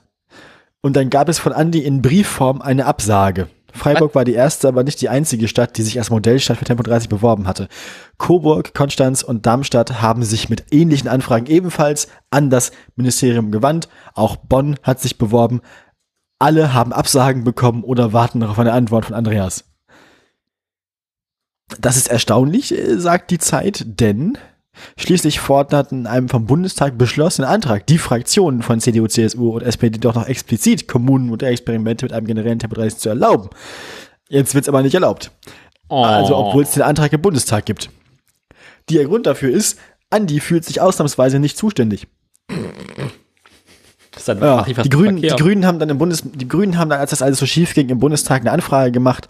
Und 0.82 0.96
dann 0.96 1.10
gab 1.10 1.28
es 1.28 1.40
von 1.40 1.52
Andi 1.52 1.80
in 1.80 2.02
Briefform 2.02 2.62
eine 2.62 2.86
Absage. 2.86 3.50
Freiburg 3.74 4.16
war 4.16 4.26
die 4.26 4.34
erste, 4.34 4.68
aber 4.68 4.84
nicht 4.84 5.00
die 5.02 5.10
einzige 5.10 5.48
Stadt, 5.48 5.78
die 5.78 5.84
sich 5.84 6.00
als 6.00 6.10
Modellstadt 6.10 6.58
für 6.58 6.66
Tempo 6.66 6.82
30 6.82 7.08
beworben 7.10 7.48
hatte. 7.48 7.68
Coburg, 8.18 8.74
Konstanz 8.74 9.22
und 9.22 9.46
Darmstadt 9.46 10.02
haben 10.02 10.24
sich 10.24 10.50
mit 10.50 10.66
ähnlichen 10.72 11.08
Anfragen 11.10 11.46
ebenfalls 11.46 12.08
an 12.32 12.50
das 12.50 12.72
Ministerium 12.96 13.52
gewandt. 13.52 13.88
Auch 14.16 14.38
Bonn 14.38 14.78
hat 14.82 15.00
sich 15.00 15.18
beworben. 15.18 15.62
Alle 16.40 16.74
haben 16.74 16.94
Absagen 16.94 17.44
bekommen 17.44 17.84
oder 17.84 18.12
warten 18.14 18.40
noch 18.40 18.52
auf 18.52 18.60
eine 18.60 18.74
Antwort 18.74 19.06
von 19.06 19.16
Andreas. 19.16 19.66
Das 21.80 21.98
ist 21.98 22.10
erstaunlich, 22.10 22.76
äh, 22.76 22.98
sagt 22.98 23.30
die 23.32 23.38
Zeit, 23.38 23.84
denn 23.86 24.38
schließlich 24.98 25.40
forderten 25.40 26.02
in 26.02 26.08
einem 26.08 26.30
vom 26.30 26.46
Bundestag 26.46 26.98
beschlossenen 26.98 27.50
Antrag 27.50 27.88
die 27.88 27.98
Fraktionen 27.98 28.62
von 28.62 28.80
CDU, 28.80 29.08
CSU 29.08 29.52
und 29.52 29.64
SPD 29.64 30.00
doch 30.00 30.16
noch 30.16 30.28
explizit 30.28 30.88
Kommunen 30.88 31.30
und 31.30 31.44
Experimente 31.44 32.06
mit 32.06 32.14
einem 32.14 32.28
generellen 32.28 32.60
Tempo 32.60 32.76
30 32.76 33.00
zu 33.00 33.10
erlauben. 33.10 33.50
Jetzt 34.28 34.54
wird 34.54 34.66
es 34.66 34.70
aber 34.70 34.82
nicht 34.82 34.94
erlaubt. 34.94 35.32
Oh. 35.90 36.04
Also, 36.04 36.36
obwohl 36.38 36.64
es 36.64 36.72
den 36.72 36.84
Antrag 36.84 37.12
im 37.14 37.22
Bundestag 37.22 37.66
gibt. 37.66 37.90
Der 38.90 39.06
Grund 39.06 39.26
dafür 39.26 39.50
ist, 39.50 39.80
Andi 40.10 40.40
fühlt 40.40 40.66
sich 40.66 40.82
ausnahmsweise 40.82 41.40
nicht 41.40 41.58
zuständig. 41.58 42.08
Ja, 44.28 44.64
die, 44.64 44.90
Grünen, 44.90 45.22
die. 45.22 45.28
Grünen 45.30 45.66
haben 45.66 45.80
dann 45.80 45.90
im 45.90 45.98
Bundes, 45.98 46.24
die 46.24 46.48
Grünen 46.48 46.78
haben 46.78 46.90
dann, 46.90 47.00
als 47.00 47.12
das 47.12 47.22
alles 47.22 47.40
so 47.40 47.46
schief 47.46 47.74
ging, 47.74 47.90
im 47.90 48.00
Bundestag 48.00 48.42
eine 48.42 48.52
Anfrage 48.52 48.92
gemacht 48.92 49.28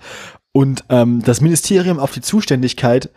und 0.52 0.84
ähm, 0.90 1.22
das 1.24 1.41
Ministerium 1.41 1.99
auf 1.99 2.11
die 2.11 2.22
Zuständigkeit 2.22 3.10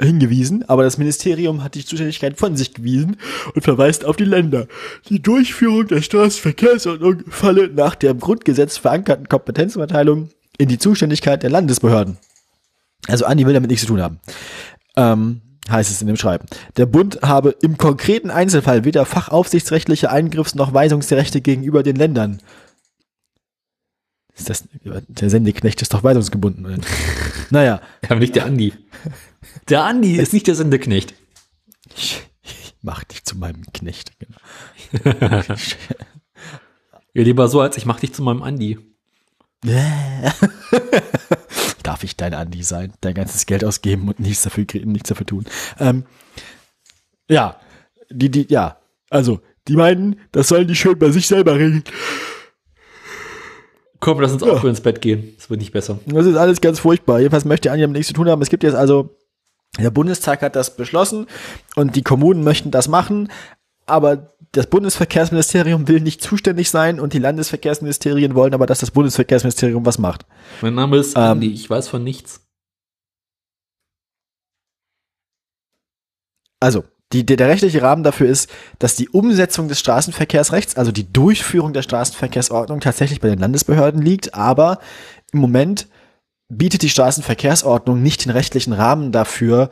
hingewiesen, 0.00 0.64
aber 0.68 0.82
das 0.82 0.98
Ministerium 0.98 1.62
hat 1.62 1.74
die 1.74 1.84
Zuständigkeit 1.84 2.38
von 2.38 2.56
sich 2.56 2.74
gewiesen 2.74 3.16
und 3.54 3.62
verweist 3.62 4.04
auf 4.04 4.16
die 4.16 4.24
Länder. 4.24 4.66
Die 5.08 5.20
Durchführung 5.20 5.86
der 5.86 6.02
Straßenverkehrsordnung 6.02 7.24
falle 7.28 7.68
nach 7.68 7.94
der 7.94 8.12
im 8.12 8.20
Grundgesetz 8.20 8.78
verankerten 8.78 9.28
Kompetenzverteilung 9.28 10.30
in 10.58 10.68
die 10.68 10.78
Zuständigkeit 10.78 11.42
der 11.42 11.50
Landesbehörden. 11.50 12.18
Also 13.08 13.24
Andi 13.26 13.46
will 13.46 13.54
damit 13.54 13.70
nichts 13.70 13.86
zu 13.86 13.92
tun 13.92 14.00
haben. 14.00 14.20
Ähm, 14.96 15.40
heißt 15.70 15.90
es 15.90 16.00
in 16.00 16.06
dem 16.06 16.16
Schreiben. 16.16 16.46
Der 16.76 16.86
Bund 16.86 17.20
habe 17.22 17.54
im 17.62 17.78
konkreten 17.78 18.30
Einzelfall 18.30 18.84
weder 18.84 19.04
fachaufsichtsrechtliche 19.04 20.10
Eingriffs- 20.10 20.54
noch 20.54 20.74
Weisungsrechte 20.74 21.40
gegenüber 21.40 21.82
den 21.82 21.96
Ländern. 21.96 22.40
Ist 24.34 24.48
das, 24.48 24.64
der 24.82 25.30
Sendeknecht 25.30 25.82
ist 25.82 25.92
doch 25.92 26.02
weisungsgebunden. 26.02 26.64
Oder? 26.66 26.78
naja, 27.50 27.80
Aber 28.08 28.20
nicht 28.20 28.34
der 28.34 28.46
Andi. 28.46 28.72
Der 29.68 29.84
Andi 29.84 30.16
ist 30.16 30.32
nicht 30.32 30.46
der 30.46 30.54
Sendeknecht. 30.54 31.14
ich, 31.94 32.22
ich 32.42 32.74
mach 32.82 33.04
dich 33.04 33.24
zu 33.24 33.36
meinem 33.36 33.64
Knecht. 33.72 34.12
Genau. 34.18 35.42
Ja, 37.14 37.22
lieber 37.22 37.46
so, 37.48 37.60
als 37.60 37.76
ich 37.76 37.84
mach 37.84 38.00
dich 38.00 38.14
zu 38.14 38.22
meinem 38.22 38.42
Andi. 38.42 38.78
Darf 41.82 42.04
ich 42.04 42.16
dein 42.16 42.34
Andi 42.34 42.62
sein? 42.62 42.92
Dein 43.00 43.14
ganzes 43.14 43.46
Geld 43.46 43.64
ausgeben 43.64 44.08
und 44.08 44.18
nichts 44.18 44.42
dafür, 44.42 44.64
nichts 44.84 45.10
dafür 45.10 45.26
tun. 45.26 45.44
Ähm, 45.78 46.04
ja, 47.28 47.60
die, 48.10 48.30
die, 48.30 48.46
ja, 48.48 48.78
also, 49.10 49.40
die 49.68 49.76
meinen, 49.76 50.20
das 50.32 50.48
sollen 50.48 50.66
die 50.66 50.74
schön 50.74 50.98
bei 50.98 51.10
sich 51.10 51.26
selber 51.26 51.54
regeln. 51.54 51.84
Komm, 54.02 54.18
lass 54.18 54.32
uns 54.32 54.42
auch 54.42 54.60
für 54.60 54.68
ins 54.68 54.80
Bett 54.80 55.00
gehen. 55.00 55.32
Das 55.36 55.48
wird 55.48 55.60
nicht 55.60 55.70
besser. 55.70 56.00
Das 56.06 56.26
ist 56.26 56.34
alles 56.36 56.60
ganz 56.60 56.80
furchtbar. 56.80 57.20
Jedenfalls 57.20 57.44
möchte 57.44 57.70
Anja 57.70 57.86
nichts 57.86 58.08
zu 58.08 58.14
tun 58.14 58.28
haben. 58.28 58.42
Es 58.42 58.48
gibt 58.50 58.64
jetzt 58.64 58.74
also, 58.74 59.16
der 59.78 59.92
Bundestag 59.92 60.42
hat 60.42 60.56
das 60.56 60.76
beschlossen 60.76 61.28
und 61.76 61.94
die 61.94 62.02
Kommunen 62.02 62.42
möchten 62.42 62.72
das 62.72 62.88
machen. 62.88 63.28
aber 63.86 64.34
das 64.52 64.66
Bundesverkehrsministerium 64.66 65.88
will 65.88 66.00
nicht 66.00 66.20
zuständig 66.20 66.68
sein 66.70 67.00
und 67.00 67.14
die 67.14 67.18
Landesverkehrsministerien 67.18 68.34
wollen 68.34 68.54
aber, 68.54 68.66
dass 68.66 68.80
das 68.80 68.90
Bundesverkehrsministerium 68.90 69.86
was 69.86 69.98
macht. 69.98 70.26
Mein 70.60 70.74
Name 70.74 70.98
ist 70.98 71.14
Ähm, 71.16 71.40
ich 71.42 71.70
weiß 71.70 71.88
von 71.88 72.04
nichts. 72.04 72.40
Also, 76.60 76.84
die, 77.12 77.26
der, 77.26 77.36
der 77.36 77.48
rechtliche 77.48 77.82
Rahmen 77.82 78.02
dafür 78.02 78.28
ist, 78.28 78.50
dass 78.78 78.96
die 78.96 79.08
Umsetzung 79.08 79.68
des 79.68 79.80
Straßenverkehrsrechts, 79.80 80.76
also 80.76 80.92
die 80.92 81.12
Durchführung 81.12 81.72
der 81.72 81.82
Straßenverkehrsordnung 81.82 82.80
tatsächlich 82.80 83.20
bei 83.20 83.28
den 83.28 83.38
Landesbehörden 83.38 84.00
liegt, 84.00 84.34
aber 84.34 84.78
im 85.32 85.40
Moment 85.40 85.88
bietet 86.48 86.82
die 86.82 86.90
Straßenverkehrsordnung 86.90 88.02
nicht 88.02 88.24
den 88.24 88.32
rechtlichen 88.32 88.72
Rahmen 88.72 89.12
dafür, 89.12 89.70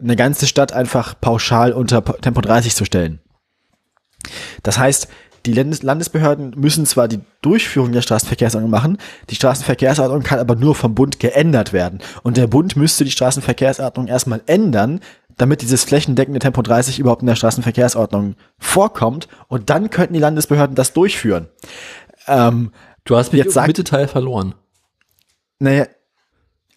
eine 0.00 0.16
ganze 0.16 0.46
Stadt 0.46 0.72
einfach 0.72 1.14
pauschal 1.20 1.72
unter 1.72 2.04
Tempo 2.04 2.40
30 2.40 2.74
zu 2.74 2.84
stellen. 2.84 3.20
Das 4.62 4.78
heißt, 4.78 5.08
die 5.46 5.54
Landes 5.54 5.82
Landesbehörden 5.82 6.52
müssen 6.56 6.84
zwar 6.84 7.08
die 7.08 7.20
Durchführung 7.40 7.92
der 7.92 8.02
Straßenverkehrsordnung 8.02 8.70
machen, 8.70 8.98
die 9.30 9.34
Straßenverkehrsordnung 9.34 10.22
kann 10.22 10.38
aber 10.38 10.54
nur 10.54 10.74
vom 10.74 10.94
Bund 10.94 11.18
geändert 11.18 11.72
werden. 11.72 12.00
Und 12.22 12.36
der 12.36 12.46
Bund 12.46 12.76
müsste 12.76 13.04
die 13.04 13.10
Straßenverkehrsordnung 13.10 14.06
erstmal 14.06 14.42
ändern, 14.46 15.00
damit 15.40 15.62
dieses 15.62 15.84
flächendeckende 15.84 16.38
Tempo 16.40 16.62
30 16.62 16.98
überhaupt 16.98 17.22
in 17.22 17.26
der 17.28 17.36
Straßenverkehrsordnung 17.36 18.34
vorkommt. 18.58 19.28
Und 19.48 19.70
dann 19.70 19.90
könnten 19.90 20.14
die 20.14 20.20
Landesbehörden 20.20 20.74
das 20.76 20.92
durchführen. 20.92 21.48
Ähm, 22.26 22.72
Du 23.04 23.16
hast 23.16 23.32
mich 23.32 23.38
Jetzt 23.38 23.48
im 23.48 23.52
sag- 23.54 23.66
Mittelteil 23.66 24.06
verloren. 24.08 24.54
naja, 25.58 25.86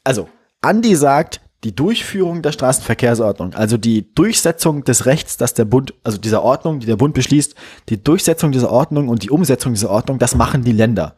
also, 0.06 0.30
Andi 0.61 0.95
sagt, 0.95 1.41
die 1.65 1.76
Durchführung 1.76 2.41
der 2.41 2.53
Straßenverkehrsordnung, 2.53 3.53
also 3.53 3.77
die 3.77 4.14
Durchsetzung 4.15 4.84
des 4.85 5.06
Rechts, 5.06 5.35
das 5.38 5.53
der 5.53 5.65
Bund, 5.65 5.94
also 6.03 6.18
dieser 6.18 6.41
Ordnung, 6.44 6.80
die 6.80 6.85
der 6.88 6.95
Bund 6.95 7.14
beschließt, 7.14 7.56
die 7.90 8.02
Durchsetzung 8.03 8.52
dieser 8.53 8.72
Ordnung 8.72 9.10
und 9.10 9.23
die 9.23 9.30
Umsetzung 9.30 9.73
dieser 9.73 9.90
Ordnung, 9.90 10.18
das 10.18 10.35
machen 10.35 10.64
die 10.64 10.72
Länder. 10.72 11.15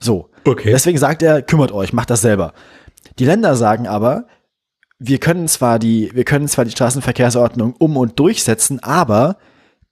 So. 0.00 0.30
Okay. 0.44 0.70
Deswegen 0.70 0.98
sagt 0.98 1.22
er, 1.22 1.42
kümmert 1.42 1.70
euch, 1.72 1.92
macht 1.92 2.10
das 2.10 2.22
selber. 2.22 2.52
Die 3.18 3.24
Länder 3.26 3.56
sagen 3.56 3.86
aber, 3.86 4.26
wir 5.04 5.18
können 5.18 5.48
zwar 5.48 5.78
die, 5.78 6.10
wir 6.14 6.24
können 6.24 6.48
zwar 6.48 6.64
die 6.64 6.70
Straßenverkehrsordnung 6.70 7.74
um 7.78 7.96
und 7.96 8.18
durchsetzen, 8.18 8.80
aber 8.82 9.36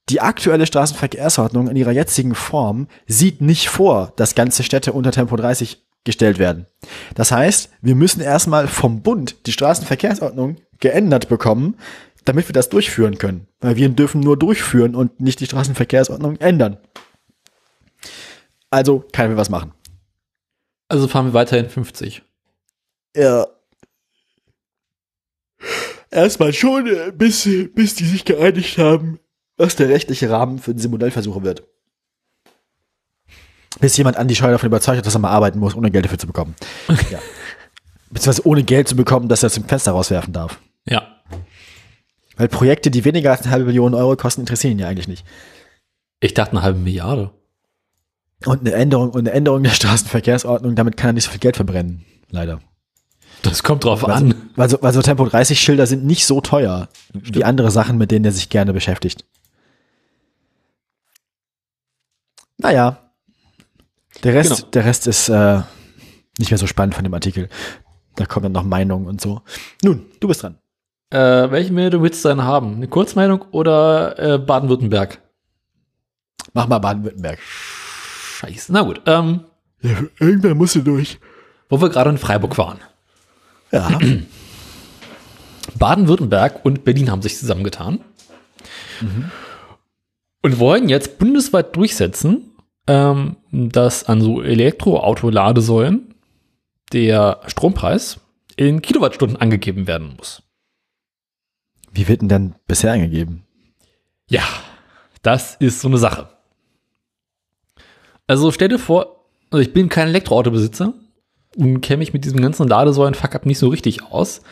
die 0.09 0.21
aktuelle 0.21 0.67
Straßenverkehrsordnung 0.67 1.69
in 1.69 1.77
ihrer 1.77 1.91
jetzigen 1.91 2.35
Form 2.35 2.87
sieht 3.07 3.41
nicht 3.41 3.69
vor, 3.69 4.13
dass 4.17 4.35
ganze 4.35 4.63
Städte 4.63 4.93
unter 4.93 5.11
Tempo 5.11 5.37
30 5.37 5.85
gestellt 6.05 6.39
werden. 6.39 6.67
Das 7.15 7.33
heißt, 7.33 7.71
wir 7.83 7.95
müssen 7.95 8.21
erstmal 8.21 8.69
vom 8.69 9.03
Bund 9.03 9.47
die 9.47 9.53
Straßenverkehrsordnung 9.53 10.57
geändert 10.79 11.29
bekommen, 11.29 11.77
damit 12.25 12.49
wir 12.49 12.53
das 12.53 12.69
durchführen 12.69 13.19
können. 13.19 13.49
Weil 13.61 13.77
wir 13.77 13.89
dürfen 13.89 14.21
nur 14.21 14.39
durchführen 14.39 14.95
und 14.95 15.21
nicht 15.21 15.41
die 15.41 15.47
Straßenverkehrsordnung 15.47 16.37
ändern. 16.37 16.79
Also 18.71 19.05
können 19.13 19.31
wir 19.31 19.37
was 19.37 19.51
machen. 19.51 19.73
Also 20.89 21.09
fahren 21.09 21.27
wir 21.27 21.35
weiterhin 21.35 21.69
50. 21.69 22.23
Ja. 23.17 23.47
Erstmal 26.11 26.53
schon, 26.53 26.87
äh, 26.87 27.13
bis, 27.13 27.49
bis 27.75 27.95
die 27.95 28.05
sich 28.05 28.25
geeinigt 28.25 28.79
haben, 28.79 29.21
was 29.57 29.77
der 29.77 29.89
rechtliche 29.89 30.31
Rahmen 30.31 30.59
für 30.59 30.75
diese 30.75 30.89
Modellversuche 30.89 31.43
wird. 31.43 31.63
Bis 33.79 33.97
jemand 33.97 34.17
Andi 34.17 34.35
Scheuer 34.35 34.53
davon 34.53 34.67
überzeugt 34.67 34.99
hat, 34.99 35.07
dass 35.07 35.15
er 35.15 35.21
mal 35.21 35.31
arbeiten 35.31 35.59
muss, 35.59 35.77
ohne 35.77 35.91
Geld 35.91 36.05
dafür 36.05 36.19
zu 36.19 36.27
bekommen. 36.27 36.55
ja. 37.11 37.19
Beziehungsweise 38.11 38.47
ohne 38.47 38.65
Geld 38.65 38.89
zu 38.89 38.97
bekommen, 38.97 39.29
dass 39.29 39.45
er 39.45 39.49
es 39.49 39.57
im 39.57 39.65
Fenster 39.65 39.93
rauswerfen 39.93 40.33
darf. 40.33 40.59
Ja. 40.87 41.21
Weil 42.37 42.49
Projekte, 42.49 42.91
die 42.91 43.05
weniger 43.05 43.31
als 43.31 43.43
eine 43.43 43.53
halbe 43.53 43.67
Million 43.67 43.95
Euro 43.95 44.17
kosten, 44.17 44.41
interessieren 44.41 44.73
ihn 44.73 44.79
ja 44.81 44.89
eigentlich 44.89 45.09
nicht. 45.09 45.25
Ich 46.19 46.35
dachte 46.35 46.53
eine 46.53 46.63
halbe 46.63 46.79
Milliarde. 46.79 47.31
Und 48.47 48.61
eine 48.61 48.73
Änderung, 48.73 49.11
und 49.11 49.21
eine 49.21 49.33
Änderung 49.33 49.63
der 49.63 49.71
Straßenverkehrsordnung, 49.71 50.75
damit 50.75 50.97
kann 50.97 51.11
er 51.11 51.13
nicht 51.13 51.25
so 51.25 51.31
viel 51.31 51.41
Geld 51.41 51.57
verbrennen. 51.57 52.05
Leider. 52.31 52.61
Das 53.43 53.63
kommt 53.63 53.85
drauf 53.85 54.07
Also, 54.07 54.27
an. 54.27 54.35
weil, 54.57 54.69
so, 54.69 54.79
weil 54.83 54.93
so 54.93 55.01
Tempo 55.03 55.25
30 55.25 55.59
Schilder 55.61 55.87
sind 55.87 56.05
nicht 56.05 56.27
so 56.27 56.41
teuer 56.41 56.89
wie 57.15 57.45
andere 57.45 57.71
Sachen, 57.71 57.97
mit 57.99 58.11
denen 58.11 58.25
er 58.25 58.33
sich 58.33 58.49
gerne 58.51 58.73
beschäftigt. 58.73 59.25
Naja. 62.59 62.99
Der 64.23 64.35
Rest, 64.35 64.51
Genau. 64.57 64.71
der 64.71 64.85
Rest 64.85 65.07
ist 65.07 65.29
äh, 65.29 65.61
nicht 66.39 66.51
mehr 66.51 66.59
so 66.59 66.67
spannend 66.67 66.95
von 66.95 67.05
dem 67.05 67.15
Artikel. 67.15 67.49
Da 68.17 68.27
kommen 68.27 68.45
dann 68.45 68.53
noch 68.53 68.65
Meinungen 68.65 69.07
und 69.07 69.21
so. 69.21 69.41
Nun, 69.83 70.05
du 70.21 70.29
bist 70.29 70.43
dran. 70.43 70.59
Äh, 71.11 71.51
welche 71.51 71.73
Meldung 71.73 72.03
willst 72.03 72.25
du 72.25 72.29
denn 72.29 72.43
haben? 72.45 72.75
Eine 72.77 72.89
Kurzmeldung 72.89 73.43
oder 73.53 74.19
äh, 74.19 74.39
Baden-Württemberg? 74.39 75.21
Mach 76.53 76.69
mal 76.69 76.79
Baden-Württemberg. 76.79 77.39
Scheiße. 77.41 78.73
Na 78.73 78.83
gut. 78.83 79.01
Ähm, 79.07 79.45
Ja, 79.81 79.97
irgendwann 80.19 80.59
musst 80.59 80.75
du 80.75 80.83
durch. 80.83 81.19
wo 81.69 81.81
wir 81.81 81.89
gerade 81.89 82.11
in 82.11 82.19
Freiburg 82.19 82.59
waren. 82.59 82.79
Ja. 83.73 83.99
Baden-Württemberg 85.79 86.65
und 86.65 86.85
Berlin 86.85 87.11
haben 87.11 87.23
sich 87.23 87.39
zusammengetan 87.39 88.01
und 90.43 90.59
wollen 90.59 90.89
jetzt 90.89 91.19
bundesweit 91.19 91.75
durchsetzen, 91.77 92.53
ähm, 92.87 93.37
dass 93.51 94.05
an 94.05 94.21
so 94.21 94.43
Elektroauto-Ladesäulen 94.43 96.15
der 96.93 97.41
Strompreis 97.47 98.21
in 98.57 98.83
Kilowattstunden 98.83 99.37
angegeben 99.37 99.87
werden 99.87 100.15
muss. 100.17 100.43
Wie 101.93 102.09
wird 102.09 102.23
denn 102.23 102.29
denn 102.29 102.55
bisher 102.67 102.93
angegeben? 102.93 103.45
Ja, 104.29 104.43
das 105.23 105.57
ist 105.57 105.81
so 105.81 105.89
eine 105.89 105.99
Sache. 105.99 106.29
Also 108.27 108.53
stell 108.53 108.69
dir 108.69 108.79
vor, 108.79 109.25
also 109.51 109.61
ich 109.61 109.73
bin 109.73 109.89
kein 109.89 110.09
Elektroautobesitzer 110.09 110.95
und 111.57 111.81
kenne 111.81 111.99
mich 111.99 112.13
mit 112.13 112.25
diesem 112.25 112.41
ganzen 112.41 112.69
Ladesäulen-Fuck-Up 112.69 113.47
nicht 113.47 113.59
so 113.59 113.69
richtig 113.69 114.05
aus. 114.05 114.43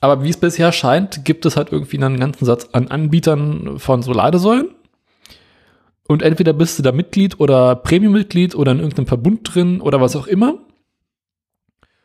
Aber 0.00 0.22
wie 0.22 0.30
es 0.30 0.36
bisher 0.38 0.72
scheint, 0.72 1.24
gibt 1.24 1.44
es 1.44 1.56
halt 1.56 1.72
irgendwie 1.72 2.02
einen 2.02 2.20
ganzen 2.20 2.44
Satz 2.44 2.68
an 2.72 2.88
Anbietern 2.88 3.78
von 3.78 4.02
so 4.02 4.12
Ladesäulen. 4.12 4.70
Und 6.06 6.22
entweder 6.22 6.52
bist 6.52 6.78
du 6.78 6.82
da 6.82 6.90
Mitglied 6.90 7.38
oder 7.38 7.76
Premium-Mitglied 7.76 8.54
oder 8.54 8.72
in 8.72 8.78
irgendeinem 8.78 9.06
Verbund 9.06 9.54
drin 9.54 9.80
oder 9.80 10.00
was 10.00 10.16
auch 10.16 10.26
immer 10.26 10.58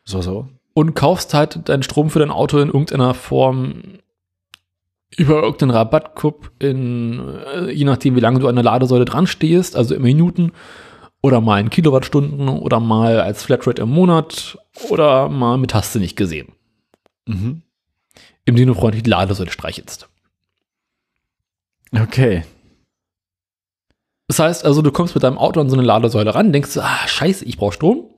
So, 0.04 0.22
so. 0.22 0.48
und 0.74 0.94
kaufst 0.94 1.34
halt 1.34 1.68
deinen 1.68 1.82
Strom 1.82 2.10
für 2.10 2.20
dein 2.20 2.30
Auto 2.30 2.58
in 2.58 2.68
irgendeiner 2.68 3.14
Form 3.14 3.98
über 5.16 5.42
irgendeinen 5.42 5.70
Rabattclub 5.70 6.52
in, 6.58 7.20
äh, 7.52 7.70
je 7.72 7.84
nachdem, 7.84 8.16
wie 8.16 8.20
lange 8.20 8.38
du 8.38 8.48
an 8.48 8.56
der 8.56 8.64
Ladesäule 8.64 9.06
dran 9.06 9.26
stehst, 9.26 9.74
also 9.74 9.94
in 9.94 10.02
Minuten 10.02 10.52
oder 11.26 11.40
mal 11.40 11.60
in 11.60 11.70
Kilowattstunden 11.70 12.48
oder 12.48 12.80
mal 12.80 13.20
als 13.20 13.42
Flatrate 13.42 13.82
im 13.82 13.90
Monat 13.90 14.58
oder 14.88 15.28
mal 15.28 15.58
mit 15.58 15.74
hast 15.74 15.94
du 15.94 15.98
nicht 15.98 16.16
gesehen, 16.16 16.52
Mhm. 17.26 17.62
indem 18.44 18.68
du 18.68 18.74
freundlich 18.74 19.02
die 19.02 19.10
Ladesäule 19.10 19.50
streichelst. 19.50 20.08
Okay. 21.92 22.44
Das 24.28 24.38
heißt 24.38 24.64
also, 24.64 24.82
du 24.82 24.90
kommst 24.90 25.14
mit 25.14 25.22
deinem 25.22 25.38
Auto 25.38 25.60
an 25.60 25.70
so 25.70 25.76
eine 25.76 25.84
Ladesäule 25.86 26.34
ran, 26.34 26.52
denkst 26.52 26.74
du, 26.74 26.80
ah, 26.80 27.06
scheiße, 27.06 27.44
ich 27.44 27.56
brauche 27.58 27.72
Strom. 27.74 28.10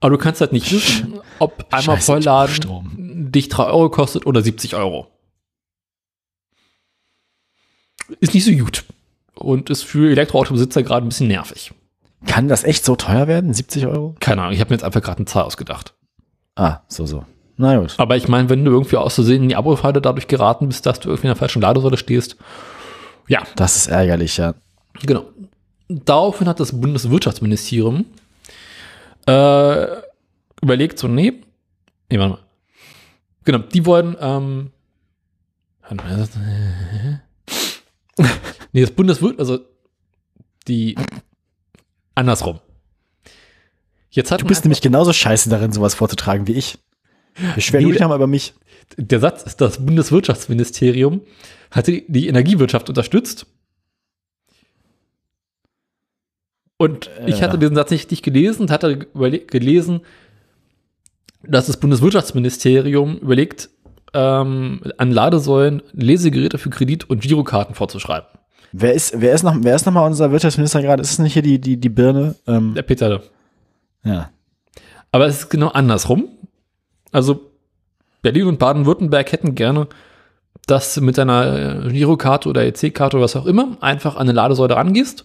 Aber 0.00 0.10
du 0.10 0.18
kannst 0.18 0.40
halt 0.40 0.52
nicht 0.52 0.70
wissen, 0.70 1.18
ob 1.40 1.66
einmal 1.72 1.96
Scheiße, 1.96 2.06
vollladen 2.06 3.32
dich 3.32 3.48
3 3.48 3.64
Euro 3.64 3.90
kostet 3.90 4.26
oder 4.26 4.42
70 4.42 4.76
Euro. 4.76 5.08
Ist 8.20 8.34
nicht 8.34 8.44
so 8.44 8.52
gut. 8.52 8.84
Und 9.34 9.70
ist 9.70 9.82
für 9.84 10.10
Elektroautobesitzer 10.10 10.82
gerade 10.82 11.04
ein 11.06 11.08
bisschen 11.08 11.28
nervig. 11.28 11.72
Kann 12.26 12.48
das 12.48 12.64
echt 12.64 12.84
so 12.84 12.96
teuer 12.96 13.28
werden? 13.28 13.54
70 13.54 13.86
Euro? 13.86 14.14
Keine 14.20 14.42
Ahnung, 14.42 14.54
ich 14.54 14.60
habe 14.60 14.70
mir 14.70 14.74
jetzt 14.76 14.84
einfach 14.84 15.02
gerade 15.02 15.18
eine 15.18 15.26
Zahl 15.26 15.44
ausgedacht. 15.44 15.94
Ah, 16.56 16.80
so, 16.88 17.06
so. 17.06 17.24
Na 17.56 17.76
gut. 17.76 17.94
Aber 17.98 18.16
ich 18.16 18.28
meine, 18.28 18.48
wenn 18.48 18.64
du 18.64 18.70
irgendwie 18.70 18.96
aus 18.96 19.14
Versehen 19.14 19.42
in 19.44 19.48
die 19.48 19.56
Abo-Falle 19.56 20.00
dadurch 20.00 20.28
geraten 20.28 20.68
bist, 20.68 20.86
dass 20.86 21.00
du 21.00 21.08
irgendwie 21.08 21.26
in 21.26 21.30
der 21.30 21.36
falschen 21.36 21.62
Ladesäule 21.62 21.96
stehst. 21.96 22.36
Ja, 23.28 23.42
Das 23.56 23.76
ist 23.76 23.88
ärgerlich, 23.88 24.36
ja. 24.36 24.54
Genau. 25.02 25.26
Daraufhin 25.88 26.48
hat 26.48 26.60
das 26.60 26.78
Bundeswirtschaftsministerium 26.80 28.04
äh, 29.26 29.86
überlegt, 30.62 30.98
so, 30.98 31.08
nee, 31.08 31.34
nee, 32.10 32.18
warte 32.18 32.32
mal. 32.34 32.38
Genau, 33.44 33.58
die 33.58 33.86
wollen, 33.86 34.16
ähm, 34.20 34.70
nee, 38.72 38.80
das 38.80 38.90
Bundeswirt, 38.90 39.38
also 39.38 39.58
die, 40.66 40.96
andersrum. 42.18 42.60
Jetzt 44.10 44.30
hat 44.30 44.40
Du 44.42 44.46
bist 44.46 44.64
nämlich 44.64 44.80
genauso 44.80 45.12
scheiße 45.12 45.48
darin, 45.50 45.72
sowas 45.72 45.94
vorzutragen 45.94 46.46
wie 46.46 46.52
ich. 46.54 46.78
Beschwer 47.54 47.80
du 47.80 47.88
Nee, 47.88 47.98
mal 47.98 48.16
über 48.16 48.26
mich. 48.26 48.54
der 48.96 49.20
Satz 49.20 49.42
ist, 49.44 49.60
das 49.60 49.84
Bundeswirtschaftsministerium 49.84 51.20
hatte 51.70 52.02
die 52.08 52.26
Energiewirtschaft 52.26 52.88
unterstützt. 52.88 53.46
Und 56.78 57.10
ich 57.26 57.40
Äh. 57.40 57.42
hatte 57.42 57.58
diesen 57.58 57.74
Satz 57.76 57.90
nicht 57.90 58.00
richtig 58.02 58.22
gelesen 58.22 58.62
und 58.62 58.70
hatte 58.70 58.98
gelesen, 58.98 60.00
dass 61.42 61.66
das 61.66 61.78
Bundeswirtschaftsministerium 61.78 63.18
überlegt, 63.18 63.68
ähm, 64.14 64.80
an 64.96 65.10
Ladesäulen 65.10 65.82
Lesegeräte 65.92 66.58
für 66.58 66.70
Kredit- 66.70 67.08
und 67.10 67.20
Girokarten 67.20 67.74
vorzuschreiben. 67.74 68.28
Wer 68.72 68.94
ist, 68.94 69.20
wer 69.20 69.34
ist 69.34 69.42
noch, 69.42 69.56
wer 69.60 69.74
ist 69.74 69.86
noch 69.86 69.92
mal 69.92 70.06
unser 70.06 70.30
Wirtschaftsminister 70.30 70.82
gerade? 70.82 71.02
Ist 71.02 71.12
es 71.12 71.18
nicht 71.18 71.32
hier 71.32 71.42
die, 71.42 71.60
die, 71.60 71.78
die 71.78 71.88
Birne? 71.88 72.36
Ähm, 72.46 72.74
Der 72.74 72.82
Peter. 72.82 73.22
ja. 74.04 74.30
Aber 75.10 75.26
es 75.26 75.38
ist 75.38 75.48
genau 75.48 75.68
andersrum. 75.68 76.28
Also 77.12 77.50
Berlin 78.20 78.46
und 78.46 78.58
Baden-Württemberg 78.58 79.32
hätten 79.32 79.54
gerne, 79.54 79.88
dass 80.66 80.94
du 80.94 81.00
mit 81.00 81.16
deiner 81.16 81.86
äh, 81.86 81.92
Girokarte 81.92 82.46
oder 82.48 82.66
EC-Karte 82.66 83.16
oder 83.16 83.24
was 83.24 83.36
auch 83.36 83.46
immer 83.46 83.78
einfach 83.80 84.16
an 84.16 84.22
eine 84.22 84.32
Ladesäule 84.32 84.76
rangehst, 84.76 85.24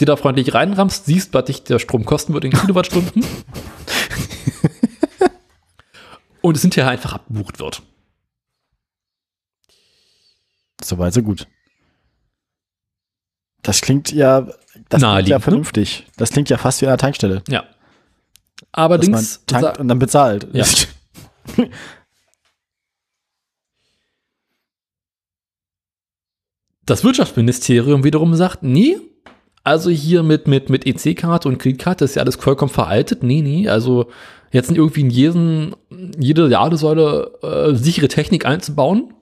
dir 0.00 0.06
da 0.06 0.16
freundlich 0.16 0.54
reinrammst, 0.54 1.04
siehst, 1.04 1.34
was 1.34 1.44
dich 1.44 1.62
der 1.64 1.78
Strom 1.78 2.06
kosten 2.06 2.32
wird 2.32 2.46
in 2.46 2.52
Kilowattstunden. 2.52 3.22
und 6.40 6.56
es 6.56 6.62
hinterher 6.62 6.90
einfach 6.90 7.12
abgebucht 7.12 7.60
wird. 7.60 7.82
Soweit, 10.82 11.12
so 11.12 11.22
gut. 11.22 11.46
Das 13.62 13.80
klingt 13.80 14.12
ja, 14.12 14.48
das 14.88 15.02
klingt 15.02 15.28
ja 15.28 15.36
ne? 15.36 15.40
vernünftig. 15.40 16.06
Das 16.16 16.30
klingt 16.30 16.48
ja 16.48 16.56
fast 16.56 16.80
wie 16.80 16.86
an 16.86 16.90
einer 16.90 16.98
Tankstelle. 16.98 17.42
Ja. 17.48 17.64
Dass 18.72 18.76
man 18.76 18.90
Allerdings, 18.90 19.44
tankt 19.46 19.78
und 19.78 19.88
dann 19.88 19.98
bezahlt. 19.98 20.46
Ja. 20.52 20.64
Das 26.86 27.04
Wirtschaftsministerium 27.04 28.02
wiederum 28.02 28.34
sagt, 28.34 28.64
nee, 28.64 28.96
also 29.62 29.90
hier 29.90 30.24
mit, 30.24 30.48
mit, 30.48 30.70
mit 30.70 30.86
EC-Karte 30.86 31.46
und 31.46 31.58
Kreditkarte 31.58 32.04
ist 32.04 32.16
ja 32.16 32.22
alles 32.22 32.34
vollkommen 32.34 32.72
veraltet. 32.72 33.22
Nee, 33.22 33.42
nee, 33.42 33.68
also 33.68 34.06
jetzt 34.50 34.72
irgendwie 34.72 35.02
in 35.02 35.10
jeden, 35.10 35.76
jede 36.18 36.48
Ladesäule 36.48 37.30
äh, 37.42 37.76
sichere 37.76 38.08
Technik 38.08 38.44
einzubauen, 38.44 39.14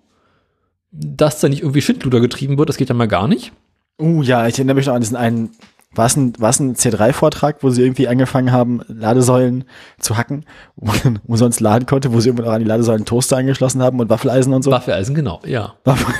dass 0.90 1.40
da 1.40 1.51
nicht 1.51 1.60
irgendwie 1.60 1.82
Schindluder 1.82 2.20
getrieben 2.20 2.56
wird, 2.56 2.70
das 2.70 2.78
geht 2.78 2.89
ja 2.89 2.94
mal 2.94 3.06
gar 3.06 3.28
nicht. 3.28 3.52
Uh, 4.01 4.23
ja, 4.23 4.47
ich 4.47 4.55
erinnere 4.55 4.77
mich 4.77 4.87
noch 4.87 4.95
an 4.95 5.01
diesen 5.01 5.16
einen, 5.16 5.51
war 5.93 6.07
es 6.07 6.16
ein, 6.16 6.33
war 6.39 6.51
es 6.51 6.61
ein 6.61 6.77
C3-Vortrag, 6.77 7.62
wo 7.62 7.70
sie 7.70 7.83
irgendwie 7.83 8.07
angefangen 8.09 8.53
haben, 8.53 8.83
Ladesäulen 8.87 9.65
zu 9.99 10.16
hacken, 10.16 10.45
wo 10.77 10.93
man 11.05 11.19
umsonst 11.27 11.61
laden 11.61 11.87
konnte, 11.87 12.12
wo 12.12 12.20
sie 12.20 12.29
irgendwann 12.29 12.49
auch 12.49 12.55
an 12.55 12.61
die 12.61 12.66
Ladesäulen 12.69 13.05
Toaster 13.05 13.37
angeschlossen 13.39 13.83
haben 13.83 13.99
und 14.01 14.09
Waffeleisen 14.11 14.53
und 14.53 14.62
so. 14.62 14.70
Waffeleisen, 14.70 15.15
genau, 15.15 15.41
ja. 15.45 15.75
Waffel- 15.85 16.15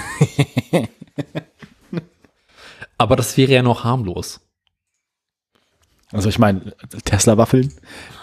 Aber 2.99 3.15
das 3.15 3.37
wäre 3.37 3.53
ja 3.53 3.63
noch 3.63 3.85
harmlos. 3.85 4.41
Also 6.11 6.29
ich 6.31 6.39
meine, 6.39 6.75
Tesla-Waffeln. 7.05 7.73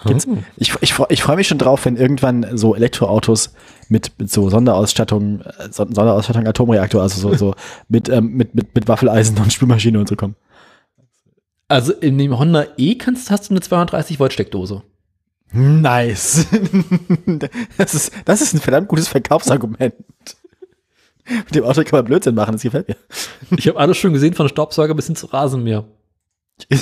gibt's. 0.05 0.25
Hm. 0.25 0.43
Ich, 0.57 0.73
ich, 0.81 0.95
ich 1.09 1.23
freue 1.23 1.35
mich 1.35 1.47
schon 1.47 1.59
drauf, 1.59 1.85
wenn 1.85 1.97
irgendwann 1.97 2.57
so 2.57 2.73
Elektroautos 2.75 3.53
mit, 3.89 4.11
mit 4.17 4.31
so 4.31 4.49
Sonderausstattung, 4.49 5.41
äh, 5.41 5.71
Son- 5.71 5.93
Sonderausstattung 5.93 6.47
Atomreaktor, 6.47 7.01
also 7.03 7.19
so, 7.21 7.35
so 7.35 7.55
mit, 7.87 8.09
ähm, 8.09 8.31
mit, 8.31 8.55
mit, 8.55 8.73
mit 8.73 8.87
Waffeleisen 8.87 9.37
und 9.37 9.53
Spülmaschine 9.53 9.99
und 9.99 10.09
so 10.09 10.15
kommen. 10.15 10.35
Also 11.67 11.93
in 11.93 12.17
dem 12.17 12.37
Honda 12.37 12.65
E 12.77 12.95
kannst, 12.95 13.29
hast 13.29 13.49
du 13.49 13.53
eine 13.53 13.61
230 13.61 14.19
Volt 14.19 14.33
Steckdose. 14.33 14.81
Nice. 15.51 16.47
Das 17.77 17.93
ist, 17.93 18.11
das 18.25 18.41
ist 18.41 18.53
ein 18.53 18.59
verdammt 18.61 18.87
gutes 18.87 19.07
Verkaufsargument. 19.07 19.93
Mit 21.27 21.55
dem 21.55 21.63
Auto 21.63 21.83
kann 21.83 21.99
man 21.99 22.05
Blödsinn 22.05 22.35
machen, 22.35 22.53
das 22.53 22.61
gefällt 22.61 22.87
mir. 22.87 22.95
Ich 23.57 23.67
habe 23.67 23.79
alles 23.79 23.97
schon 23.97 24.13
gesehen, 24.13 24.33
von 24.33 24.47
Staubsauger 24.49 24.93
bis 24.95 25.07
hin 25.07 25.15
zu 25.15 25.27
Rasenmäher. 25.27 25.85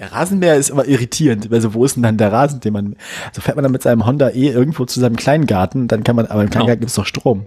Der 0.00 0.12
Rasenmäher 0.12 0.56
ist 0.56 0.70
immer 0.70 0.86
irritierend. 0.86 1.52
Also 1.52 1.74
wo 1.74 1.84
ist 1.84 1.94
denn 1.94 2.02
dann 2.02 2.16
der 2.16 2.32
Rasen, 2.32 2.60
den 2.60 2.72
man, 2.72 2.96
also 3.28 3.42
fährt 3.42 3.56
man 3.56 3.64
dann 3.64 3.72
mit 3.72 3.82
seinem 3.82 4.06
Honda 4.06 4.30
E 4.30 4.48
irgendwo 4.48 4.86
zu 4.86 4.98
seinem 4.98 5.16
Kleingarten, 5.16 5.88
dann 5.88 6.04
kann 6.04 6.16
man, 6.16 6.26
aber 6.26 6.42
im 6.42 6.48
Kleingarten 6.48 6.80
gibt's 6.80 6.94
doch 6.94 7.04
Strom. 7.04 7.46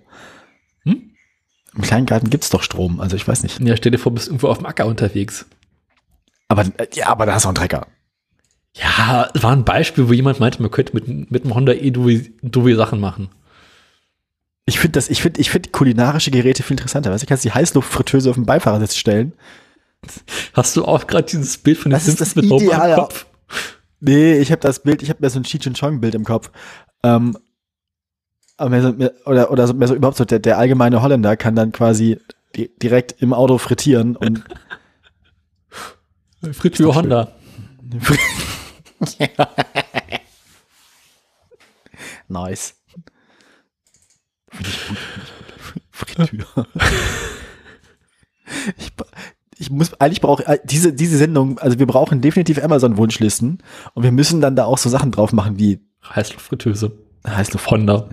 Hm? 0.84 1.09
Im 1.75 1.81
Kleingarten 1.81 2.30
gibt's 2.30 2.51
doch 2.51 2.61
Strom, 2.61 2.99
also 2.99 3.15
ich 3.15 3.27
weiß 3.27 3.41
nicht. 3.41 3.59
Ja, 3.59 3.75
stell 3.75 3.91
dir 3.91 3.97
vor, 3.97 4.13
bist 4.13 4.27
irgendwo 4.27 4.49
auf 4.49 4.59
dem 4.59 4.67
Acker 4.67 4.85
unterwegs. 4.85 5.47
Aber, 6.47 6.61
äh, 6.77 6.85
ja, 6.93 7.07
aber 7.07 7.25
da 7.25 7.34
hast 7.34 7.45
du 7.45 7.47
auch 7.47 7.49
einen 7.49 7.55
Trecker. 7.55 7.88
Ja, 8.75 9.31
war 9.34 9.51
ein 9.51 9.65
Beispiel, 9.65 10.07
wo 10.07 10.13
jemand 10.13 10.39
meinte, 10.39 10.61
man 10.61 10.69
könnte 10.69 10.93
mit, 10.93 11.31
mit 11.31 11.43
dem 11.43 11.55
Honda 11.55 11.73
E 11.73 11.89
doofe 11.89 12.75
Sachen 12.75 12.99
machen. 12.99 13.30
Ich 14.65 14.80
finde 14.80 14.93
das, 14.93 15.09
ich 15.09 15.23
finde, 15.23 15.41
ich 15.41 15.49
finde 15.49 15.69
kulinarische 15.69 16.30
Geräte 16.30 16.61
viel 16.61 16.75
interessanter. 16.75 17.11
Weißt 17.11 17.23
du, 17.23 17.25
du 17.25 17.30
kannst 17.30 17.43
die 17.45 17.51
Heißluftfritteuse 17.51 18.30
auf 18.30 18.35
den 18.35 18.45
Beifahrersitz 18.45 18.95
stellen. 18.95 19.34
Hast 20.53 20.75
du 20.75 20.85
auch 20.85 21.07
gerade 21.07 21.25
dieses 21.25 21.57
Bild 21.57 21.77
von 21.77 21.89
den 21.89 21.93
Das 21.95 22.07
ist 22.07 22.21
das 22.21 22.31
Simpsons 22.31 22.51
Homer 22.51 22.61
im 22.61 22.67
ideale- 22.67 22.95
Kopf? 22.95 23.25
Nee, 23.99 24.38
ich 24.39 24.51
habe 24.51 24.61
das 24.61 24.80
Bild, 24.80 25.01
ich 25.01 25.09
habe 25.09 25.19
mir 25.21 25.30
so 25.30 25.39
ein 25.39 25.43
Cheech 25.43 25.69
Chong 25.80 26.01
Bild 26.01 26.15
im 26.15 26.25
Kopf. 26.25 26.51
Ähm, 27.03 27.38
aber 28.57 28.69
mehr 28.69 28.81
so, 28.81 28.91
mehr, 28.91 29.13
oder, 29.25 29.51
oder 29.51 29.67
so, 29.67 29.73
mehr 29.73 29.88
so 29.88 29.95
überhaupt 29.95 30.17
so, 30.17 30.25
der, 30.25 30.39
der 30.39 30.57
allgemeine 30.57 31.01
Holländer 31.01 31.38
kann 31.38 31.55
dann 31.55 31.71
quasi 31.71 32.19
di 32.55 32.69
direkt 32.81 33.21
im 33.21 33.34
Auto 33.34 33.57
frittieren 33.57 34.15
und 34.15 34.43
Fritz 36.53 36.77
für 36.77 36.93
Honda. 36.93 37.31
nice. 42.27 42.75
Finde 44.49 44.69
ich 44.69 44.88
gut, 44.88 44.97
ich. 44.97 45.81
Fritür. 45.91 46.67
ich 49.64 49.72
muss, 49.72 49.94
eigentlich 49.99 50.19
brauche 50.19 50.45
äh, 50.45 50.60
diese, 50.64 50.94
diese 50.94 51.18
Sendung, 51.18 51.57
also 51.60 51.80
wir 51.80 51.88
brauchen 51.88 52.19
definitiv 52.19 52.61
Amazon-Wunschlisten 52.61 53.60
und 53.94 54.03
wir 54.03 54.11
müssen 54.11 54.41
dann 54.41 54.56
da 54.56 54.65
auch 54.65 54.77
so 54.77 54.90
Sachen 54.90 55.11
drauf 55.11 55.31
machen 55.31 55.57
wie 55.57 55.80
Heißluftfritteuse. 56.14 56.91
Heißluft 57.26 57.72
Honda. 57.72 58.10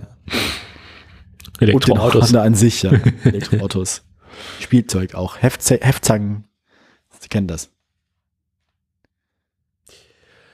Elektroautos. 1.59 2.27
Honda 2.27 2.43
an 2.43 2.55
sich, 2.55 2.83
ja. 2.83 2.91
Elektroautos. 3.23 4.03
Spielzeug 4.61 5.13
auch. 5.13 5.41
Heftze 5.41 5.79
Heftzangen. 5.81 6.45
Sie 7.19 7.27
kennen 7.27 7.47
das. 7.47 7.69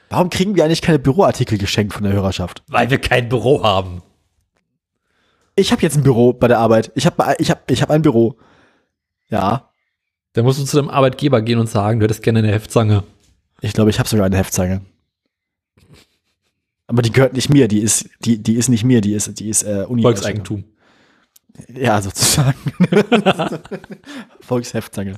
Warum 0.10 0.32
kriegen 0.32 0.56
wir 0.56 0.66
eigentlich 0.66 0.82
keine 0.82 1.00
Büroartikel 1.00 1.60
geschenkt 1.60 1.94
von 1.94 2.04
der 2.04 2.14
Hörerschaft? 2.14 2.64
Weil 2.68 2.90
wir 2.90 2.98
kein 2.98 3.30
Büro 3.30 3.64
haben. 3.64 4.02
Ich 5.56 5.72
habe 5.72 5.82
jetzt 5.84 5.96
ein 5.96 6.04
Büro 6.04 6.34
bei 6.34 6.48
der 6.48 6.60
Arbeit. 6.60 6.92
Ich 6.96 7.06
habe 7.06 7.36
ich 7.38 7.52
hab, 7.52 7.70
ich 7.70 7.82
hab 7.82 7.92
ein 7.92 8.02
Büro. 8.02 8.38
Ja, 9.30 9.67
Dann 10.38 10.46
musst 10.46 10.60
du 10.60 10.66
zu 10.66 10.78
deinem 10.78 10.90
Arbeitgeber 10.90 11.42
gehen 11.42 11.58
und 11.58 11.68
sagen, 11.68 12.00
du 12.00 12.04
hättest 12.04 12.22
gerne 12.22 12.38
eine 12.38 12.52
Heftzange. 12.52 13.04
ich 13.62 13.74
glaube, 13.74 13.90
ich 13.90 13.98
habe 13.98 14.08
sogar 14.08 14.28
eine 14.28 14.38
Heftzange. 14.38 14.82
Aber 16.86 17.02
die 17.02 17.12
gehört 17.12 17.34
nicht 17.34 17.50
mir, 17.50 17.68
die 17.68 17.80
ist, 17.80 18.08
die, 18.20 18.38
die 18.38 18.54
ist 18.54 18.70
nicht 18.70 18.84
mir, 18.84 19.02
die 19.02 19.14
ist, 19.14 19.40
die 19.40 19.50
ist 19.50 19.64
äh, 19.64 19.86
Uni. 19.88 20.04
Volkseigentum. 20.04 20.64
Ja, 21.74 22.00
sozusagen. 22.04 22.56
Volksheftsange. 24.42 25.16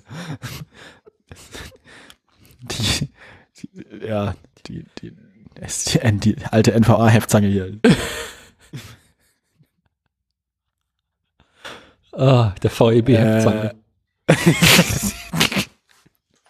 Die, 2.62 3.10
die, 3.58 4.08
ja, 4.08 4.36
die, 4.68 4.86
die, 5.02 5.14
die 6.24 6.36
alte 6.50 6.80
NVA-Heftzange 6.80 7.48
hier. 7.50 7.78
Ah, 12.14 12.56
der 12.64 12.72
VEB-Heftzange. 12.72 13.72
Äh, 13.72 13.79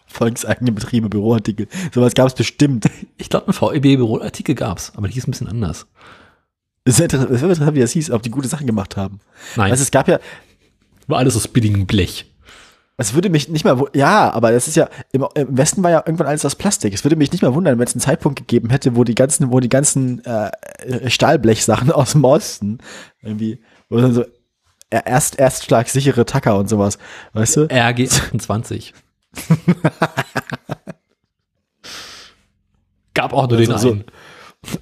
Volkseigene 0.08 0.72
Betriebe, 0.72 1.08
Büroartikel. 1.10 1.68
Sowas 1.94 2.14
gab 2.14 2.28
es 2.28 2.34
bestimmt. 2.34 2.90
Ich 3.18 3.30
glaube, 3.30 3.48
ein 3.48 3.54
VEB-Büroartikel 3.54 4.56
gab's, 4.56 4.92
aber 4.96 5.08
die 5.08 5.14
hieß 5.14 5.28
ein 5.28 5.32
bisschen 5.32 5.48
anders. 5.48 5.88
Es 6.84 7.00
ist 7.00 7.14
es 7.14 7.42
interessant, 7.42 7.76
wie 7.76 7.80
das 7.80 7.92
hieß, 7.92 8.12
ob 8.12 8.24
die 8.24 8.32
gute 8.32 8.48
Sachen 8.48 8.66
gemacht 8.68 8.98
haben. 8.98 9.20
Nein, 9.56 9.72
Also 9.72 9.84
es 9.84 9.92
gab 9.92 10.08
ja, 10.08 10.20
war 11.08 11.20
alles 11.20 11.36
aus 11.36 11.48
billigem 11.48 11.86
Blech. 11.86 12.26
es 12.98 13.14
würde 13.14 13.30
mich 13.30 13.48
nicht 13.50 13.64
mal, 13.64 13.82
ja, 13.94 14.32
aber 14.32 14.52
das 14.52 14.68
ist 14.68 14.76
ja, 14.76 14.90
im, 15.12 15.26
im 15.36 15.58
Westen 15.58 15.84
war 15.84 15.92
ja 15.92 16.04
irgendwann 16.06 16.28
alles 16.28 16.44
aus 16.46 16.56
Plastik. 16.56 16.94
Es 16.94 17.04
würde 17.06 17.16
mich 17.16 17.32
nicht 17.32 17.42
mal 17.44 17.54
wundern, 17.54 17.78
wenn 17.80 17.88
es 17.88 17.94
einen 17.94 18.02
Zeitpunkt 18.02 18.40
gegeben 18.40 18.72
hätte, 18.72 18.96
wo 18.96 19.04
die 19.04 19.16
ganzen, 19.16 19.52
wo 19.52 19.60
die 19.60 19.70
ganzen 19.70 20.24
äh, 20.26 20.52
Stahlblechsachen 21.10 21.92
aus 21.94 22.14
dem 22.14 22.24
Osten 22.24 22.80
irgendwie, 23.22 23.60
wo 23.90 23.98
dann 23.98 24.14
so 24.14 24.26
erst 24.90 25.38
erstschlagsichere 25.40 26.26
Tacker 26.26 26.58
und 26.58 26.68
sowas, 26.70 26.98
weißt 27.34 27.58
du? 27.58 27.62
RG 27.72 28.08
28. 28.10 28.94
Gab 33.14 33.34
auch 33.34 33.48
nur 33.50 33.58
den 33.58 33.72
Also 33.72 33.88
so- 33.90 33.94
einen. 33.94 34.06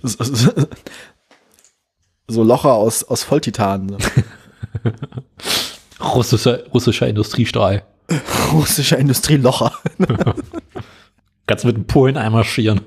So, 0.02 0.24
so, 0.24 0.52
so 2.28 2.44
Locher 2.44 2.74
aus, 2.74 3.04
aus 3.04 3.22
Volltitan. 3.24 3.96
Russischer, 6.02 6.66
russischer 6.72 7.08
Industriestahl. 7.08 7.84
Russischer 8.52 8.98
Industrielocher. 8.98 9.72
Kannst 11.46 11.66
mit 11.66 11.76
dem 11.76 11.86
Polen 11.88 12.18
einmarschieren. 12.18 12.82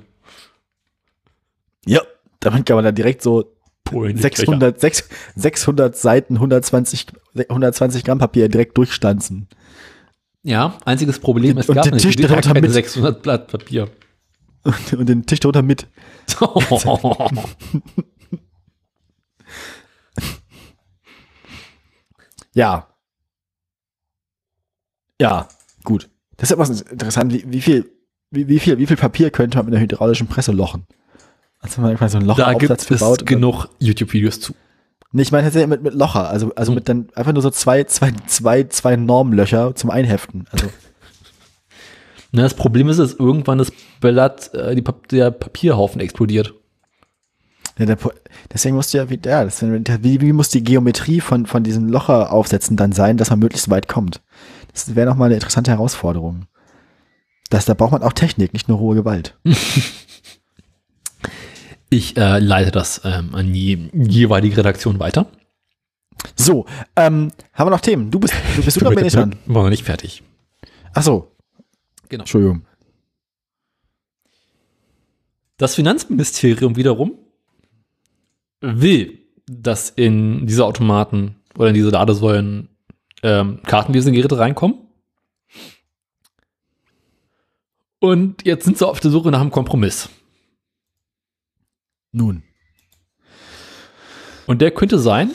Ja, 1.86 2.00
damit 2.40 2.66
kann 2.66 2.76
man 2.76 2.84
dann 2.84 2.94
direkt 2.94 3.22
so 3.22 3.52
Polen. 3.90 4.16
die 4.16 4.22
600, 4.22 4.80
sechs- 4.80 5.08
600 5.36 5.96
Seiten, 5.96 6.34
120, 6.36 7.06
120 7.48 8.04
Gramm 8.04 8.18
Papier 8.18 8.48
direkt 8.48 8.76
durchstanzen. 8.78 9.48
Ja, 10.42 10.78
einziges 10.84 11.18
Problem, 11.18 11.58
es 11.58 11.68
Und 11.68 11.74
gab 11.74 11.84
den 11.84 11.98
Tisch 11.98 12.16
darunter 12.16 12.54
mit. 12.60 12.70
600 12.72 13.22
Blatt 13.22 13.48
Papier. 13.48 13.88
Und, 14.62 14.92
und 14.94 15.08
den 15.08 15.26
Tisch 15.26 15.40
drunter 15.40 15.62
mit. 15.62 15.86
Ja. 22.54 22.88
Ja, 25.20 25.48
gut. 25.84 26.08
Das 26.36 26.50
ist 26.50 26.52
etwas 26.52 26.80
interessant. 26.82 27.32
Wie, 27.32 27.44
wie 27.46 27.60
viel, 27.60 27.90
wie, 28.30 28.48
wie 28.48 28.58
viel, 28.58 28.78
wie 28.78 28.86
viel 28.86 28.96
Papier 28.96 29.30
könnte 29.30 29.58
man 29.58 29.66
mit 29.66 29.74
einer 29.74 29.82
hydraulischen 29.82 30.26
Presse 30.26 30.52
lochen? 30.52 30.86
Also 31.60 31.80
man 31.82 31.96
quasi 31.96 32.12
so 32.12 32.18
einen 32.18 32.26
Da 32.28 32.32
Locheraufsatz 32.34 32.86
gibt 32.86 33.00
es 33.02 33.16
dann- 33.18 33.26
genug 33.26 33.68
YouTube-Videos 33.78 34.40
zu. 34.40 34.54
Nee, 35.12 35.22
ich 35.22 35.32
meine 35.32 35.44
tatsächlich 35.44 35.68
mit, 35.68 35.82
mit 35.82 35.94
Locher, 35.94 36.28
also, 36.30 36.52
also 36.54 36.70
Hm. 36.70 36.74
mit 36.76 36.88
dann 36.88 37.08
einfach 37.14 37.32
nur 37.32 37.42
so 37.42 37.50
zwei, 37.50 37.84
zwei, 37.84 38.12
zwei, 38.26 38.64
zwei 38.64 38.96
Normlöcher 38.96 39.74
zum 39.74 39.90
Einheften. 39.90 40.46
Also, 40.52 40.66
Na, 42.32 42.42
das 42.42 42.54
Problem 42.54 42.88
ist, 42.88 42.98
dass 42.98 43.14
irgendwann 43.14 43.58
das 43.58 43.72
Blatt, 44.00 44.54
äh, 44.54 44.74
die 44.76 44.82
Pap 44.82 45.08
der 45.08 45.32
Papierhaufen 45.32 46.00
explodiert. 46.00 46.54
ja, 47.76 47.86
der, 47.86 47.98
deswegen 48.52 48.76
musst 48.76 48.94
du 48.94 48.98
ja, 48.98 49.10
wie, 49.10 49.18
ja, 49.24 49.44
das, 49.44 49.60
wie, 49.62 50.20
wie 50.20 50.32
muss 50.32 50.48
die 50.48 50.62
Geometrie 50.62 51.20
von, 51.20 51.46
von 51.46 51.64
diesen 51.64 51.88
Locheraufsätzen 51.88 52.76
dann 52.76 52.92
sein, 52.92 53.16
dass 53.16 53.30
man 53.30 53.40
möglichst 53.40 53.68
weit 53.68 53.88
kommt? 53.88 54.20
Das 54.72 54.94
wäre 54.94 55.08
nochmal 55.10 55.26
eine 55.26 55.34
interessante 55.34 55.72
Herausforderung. 55.72 56.46
Das, 57.50 57.64
da 57.64 57.74
braucht 57.74 57.90
man 57.90 58.04
auch 58.04 58.12
Technik, 58.12 58.52
nicht 58.52 58.68
nur 58.68 58.78
rohe 58.78 58.94
Gewalt. 58.94 59.36
Ich 61.90 62.16
äh, 62.16 62.38
leite 62.38 62.70
das 62.70 63.02
ähm, 63.04 63.34
an 63.34 63.52
die 63.52 63.90
jeweilige 63.92 64.56
Redaktion 64.56 64.98
weiter. 65.00 65.26
So, 66.36 66.66
ähm, 66.96 67.32
haben 67.52 67.66
wir 67.66 67.70
noch 67.70 67.80
Themen? 67.80 68.10
Du 68.10 68.20
bist, 68.20 68.34
du 68.56 68.62
bist 68.62 68.80
du 68.80 68.84
noch 68.84 68.94
bin 68.94 69.04
ich 69.04 69.12
dran? 69.12 69.36
War 69.46 69.64
noch 69.64 69.70
nicht 69.70 69.84
fertig. 69.84 70.22
Ach 70.94 71.02
so, 71.02 71.30
Genau. 72.10 72.22
Entschuldigung. 72.22 72.66
Das 75.56 75.74
Finanzministerium 75.74 76.76
wiederum 76.76 77.18
will, 78.60 79.18
dass 79.46 79.90
in 79.90 80.46
diese 80.46 80.66
Automaten 80.66 81.36
oder 81.56 81.68
in 81.68 81.74
diese 81.74 81.90
Ladesäulen 81.90 82.68
ähm, 83.22 83.60
Kartenlesegeräte 83.64 84.38
reinkommen. 84.38 84.78
Und 88.00 88.44
jetzt 88.44 88.64
sind 88.64 88.78
sie 88.78 88.86
auf 88.86 89.00
der 89.00 89.10
Suche 89.10 89.30
nach 89.30 89.40
einem 89.40 89.50
Kompromiss. 89.50 90.08
Nun. 92.12 92.42
Und 94.46 94.60
der 94.60 94.70
könnte 94.72 94.98
sein, 94.98 95.30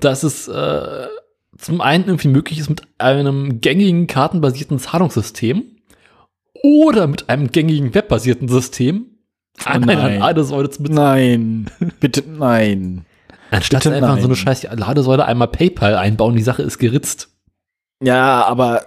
dass 0.00 0.22
es 0.22 0.48
äh, 0.48 1.06
zum 1.58 1.80
einen 1.80 2.04
irgendwie 2.04 2.28
möglich 2.28 2.58
ist 2.58 2.68
mit 2.68 2.82
einem 2.98 3.60
gängigen 3.60 4.06
kartenbasierten 4.06 4.78
Zahlungssystem 4.78 5.64
oder 6.62 7.06
mit 7.06 7.28
einem 7.28 7.50
gängigen 7.50 7.94
webbasierten 7.94 8.48
System 8.48 9.06
an 9.64 9.88
einer 9.88 10.02
nein. 10.02 10.18
Ladesäule 10.20 10.70
zu 10.70 10.82
bezahlen. 10.82 11.70
Nein, 11.80 11.92
bitte 12.00 12.22
nein. 12.26 13.06
Anstatt 13.50 13.84
Bitte 13.84 13.96
einfach 13.96 14.16
so 14.16 14.24
eine 14.24 14.28
nein. 14.28 14.36
scheiß 14.36 14.62
Ladesäule 14.74 15.24
einmal 15.24 15.48
PayPal 15.48 15.96
einbauen, 15.96 16.36
die 16.36 16.42
Sache 16.42 16.62
ist 16.62 16.78
geritzt. 16.78 17.30
Ja, 18.02 18.44
aber 18.44 18.86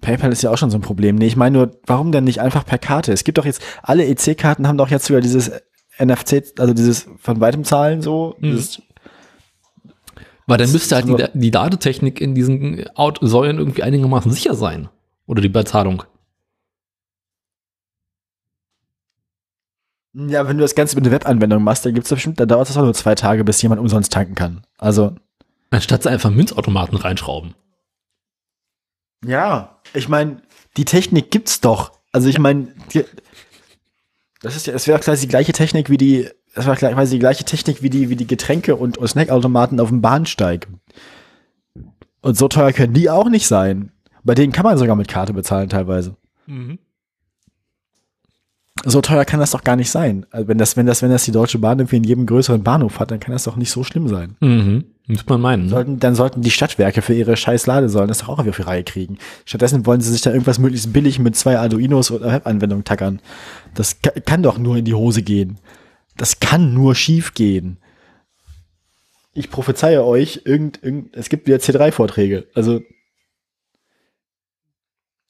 PayPal 0.00 0.32
ist 0.32 0.42
ja 0.42 0.50
auch 0.50 0.58
schon 0.58 0.70
so 0.70 0.78
ein 0.78 0.82
Problem. 0.82 1.16
Nee, 1.16 1.26
ich 1.26 1.36
meine 1.36 1.58
nur, 1.58 1.80
warum 1.86 2.12
denn 2.12 2.24
nicht 2.24 2.40
einfach 2.40 2.64
per 2.64 2.78
Karte? 2.78 3.12
Es 3.12 3.24
gibt 3.24 3.38
doch 3.38 3.44
jetzt, 3.44 3.62
alle 3.82 4.06
EC-Karten 4.06 4.66
haben 4.66 4.78
doch 4.78 4.88
jetzt 4.88 5.06
sogar 5.06 5.20
dieses 5.20 5.50
NFC, 5.98 6.44
also 6.58 6.74
dieses 6.74 7.08
von 7.18 7.40
weitem 7.40 7.64
Zahlen 7.64 8.02
so. 8.02 8.36
Mhm. 8.38 8.62
Weil 10.46 10.58
dann 10.58 10.72
müsste 10.72 10.96
halt 10.96 11.08
die, 11.08 11.38
die 11.38 11.50
Ladetechnik 11.50 12.20
in 12.20 12.34
diesen 12.34 12.84
Säulen 13.20 13.58
irgendwie 13.58 13.82
einigermaßen 13.82 14.32
sicher 14.32 14.54
sein. 14.54 14.88
Oder 15.26 15.42
die 15.42 15.48
Bezahlung. 15.48 16.02
ja, 20.12 20.46
wenn 20.48 20.56
du 20.56 20.62
das 20.62 20.74
Ganze 20.74 20.96
mit 20.96 21.06
einer 21.06 21.14
Webanwendung 21.14 21.62
machst, 21.62 21.86
dann 21.86 21.94
gibt's 21.94 22.08
da 22.08 22.16
bestimmt, 22.16 22.40
dann 22.40 22.48
dauert 22.48 22.68
es 22.68 22.76
auch 22.76 22.82
nur 22.82 22.94
zwei 22.94 23.14
Tage, 23.14 23.44
bis 23.44 23.62
jemand 23.62 23.80
umsonst 23.80 24.12
tanken 24.12 24.34
kann. 24.34 24.62
Also. 24.78 25.14
Anstatt 25.70 26.02
sie 26.02 26.10
einfach 26.10 26.30
Münzautomaten 26.30 26.98
reinschrauben. 26.98 27.54
Ja, 29.24 29.80
ich 29.94 30.08
meine, 30.08 30.42
die 30.76 30.84
Technik 30.84 31.30
gibt's 31.30 31.60
doch. 31.60 31.92
Also 32.12 32.28
ich 32.28 32.38
meine, 32.38 32.68
das 34.42 34.56
ist 34.56 34.66
ja, 34.66 34.74
es 34.74 34.86
wäre 34.86 34.98
quasi 34.98 35.22
die 35.26 35.30
gleiche 35.30 35.52
Technik 35.52 35.90
wie 35.90 35.96
die, 35.96 36.28
es 36.54 36.66
war 36.66 36.76
quasi 36.76 37.16
die 37.16 37.20
gleiche 37.20 37.44
Technik 37.44 37.82
wie 37.82 37.90
die, 37.90 38.08
wie 38.08 38.16
die 38.16 38.26
Getränke 38.26 38.76
und, 38.76 38.98
und 38.98 39.08
Snackautomaten 39.08 39.78
auf 39.78 39.88
dem 39.88 40.00
Bahnsteig. 40.00 40.68
Und 42.22 42.36
so 42.36 42.48
teuer 42.48 42.72
können 42.72 42.94
die 42.94 43.10
auch 43.10 43.28
nicht 43.28 43.46
sein. 43.46 43.92
Bei 44.22 44.34
denen 44.34 44.52
kann 44.52 44.64
man 44.64 44.76
sogar 44.78 44.96
mit 44.96 45.08
Karte 45.08 45.32
bezahlen 45.32 45.68
teilweise. 45.68 46.16
So 48.84 49.00
teuer 49.02 49.24
kann 49.24 49.40
das 49.40 49.50
doch 49.50 49.62
gar 49.64 49.76
nicht 49.76 49.90
sein. 49.90 50.24
Also 50.30 50.48
wenn 50.48 50.56
das, 50.58 50.76
wenn 50.76 50.86
das, 50.86 51.02
wenn 51.02 51.10
das 51.10 51.24
die 51.24 51.32
Deutsche 51.32 51.58
Bahn 51.58 51.78
irgendwie 51.78 51.96
in 51.96 52.04
jedem 52.04 52.26
größeren 52.26 52.62
Bahnhof 52.62 52.98
hat, 52.98 53.10
dann 53.10 53.20
kann 53.20 53.32
das 53.32 53.44
doch 53.44 53.56
nicht 53.56 53.70
so 53.70 53.84
schlimm 53.84 54.08
sein. 54.08 54.36
Mhm. 54.40 54.84
Müsste 55.06 55.28
man 55.28 55.40
meinen. 55.40 55.64
Ne? 55.64 55.68
Sollten, 55.70 55.98
dann 55.98 56.14
sollten 56.14 56.40
die 56.40 56.50
Stadtwerke 56.50 57.02
für 57.02 57.12
ihre 57.14 57.36
scheiß 57.36 57.66
Ladesäulen 57.66 58.08
das 58.08 58.18
doch 58.18 58.28
auch 58.28 58.38
auf 58.38 58.56
die 58.56 58.62
Reihe 58.62 58.84
kriegen. 58.84 59.18
Stattdessen 59.44 59.84
wollen 59.84 60.00
sie 60.00 60.10
sich 60.12 60.22
da 60.22 60.30
irgendwas 60.30 60.58
möglichst 60.58 60.92
billig 60.92 61.18
mit 61.18 61.36
zwei 61.36 61.58
Arduinos 61.58 62.10
oder 62.10 62.32
Webanwendungen 62.32 62.84
tackern. 62.84 63.20
Das 63.74 64.00
ka- 64.00 64.12
kann 64.24 64.42
doch 64.42 64.56
nur 64.56 64.76
in 64.76 64.84
die 64.84 64.94
Hose 64.94 65.22
gehen. 65.22 65.58
Das 66.16 66.38
kann 66.40 66.72
nur 66.74 66.94
schief 66.94 67.34
gehen. 67.34 67.78
Ich 69.32 69.50
prophezeie 69.50 70.04
euch, 70.04 70.42
irgend, 70.44 70.82
irgend, 70.82 71.16
es 71.16 71.28
gibt 71.28 71.46
wieder 71.46 71.58
C3-Vorträge. 71.58 72.46
Also 72.54 72.80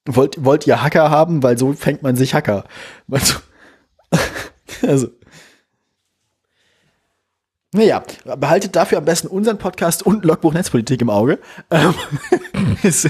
wollt, 0.06 0.44
wollt 0.44 0.66
ihr 0.66 0.82
Hacker 0.82 1.10
haben, 1.10 1.42
weil 1.42 1.58
so 1.58 1.72
fängt 1.72 2.02
man 2.02 2.16
sich 2.16 2.34
Hacker. 2.34 2.64
Also, 3.10 3.34
also 4.86 5.08
naja, 7.72 8.02
behaltet 8.36 8.74
dafür 8.74 8.98
am 8.98 9.04
besten 9.04 9.28
unseren 9.28 9.56
Podcast 9.58 10.02
und 10.04 10.24
Logbuch 10.24 10.52
Netzpolitik 10.52 11.00
im 11.02 11.10
Auge. 11.10 11.38
Ähm, 11.70 11.94
es, 12.82 13.08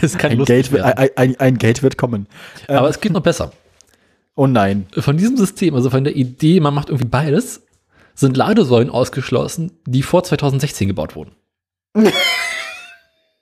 Es 0.00 0.16
kann 0.16 0.30
ein, 0.30 0.38
lustig 0.38 0.56
Gate, 0.56 0.72
wird- 0.72 0.84
werden. 0.84 0.98
ein, 0.98 1.10
ein, 1.16 1.40
ein 1.40 1.58
Gate 1.58 1.82
wird 1.82 1.96
kommen. 1.98 2.28
Aber 2.68 2.88
es 2.88 3.00
geht 3.00 3.10
noch 3.12 3.22
besser. 3.22 3.50
Oh 4.36 4.46
nein. 4.46 4.86
Von 4.96 5.16
diesem 5.16 5.36
System, 5.36 5.74
also 5.74 5.90
von 5.90 6.04
der 6.04 6.14
Idee, 6.14 6.60
man 6.60 6.72
macht 6.72 6.88
irgendwie 6.88 7.08
beides, 7.08 7.62
sind 8.14 8.36
Ladesäulen 8.36 8.90
ausgeschlossen, 8.90 9.72
die 9.86 10.04
vor 10.04 10.22
2016 10.22 10.86
gebaut 10.86 11.16
wurden. 11.16 11.32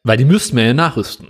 Weil 0.02 0.16
die 0.16 0.24
müssten 0.24 0.56
wir 0.56 0.64
ja 0.64 0.72
nachrüsten. 0.72 1.28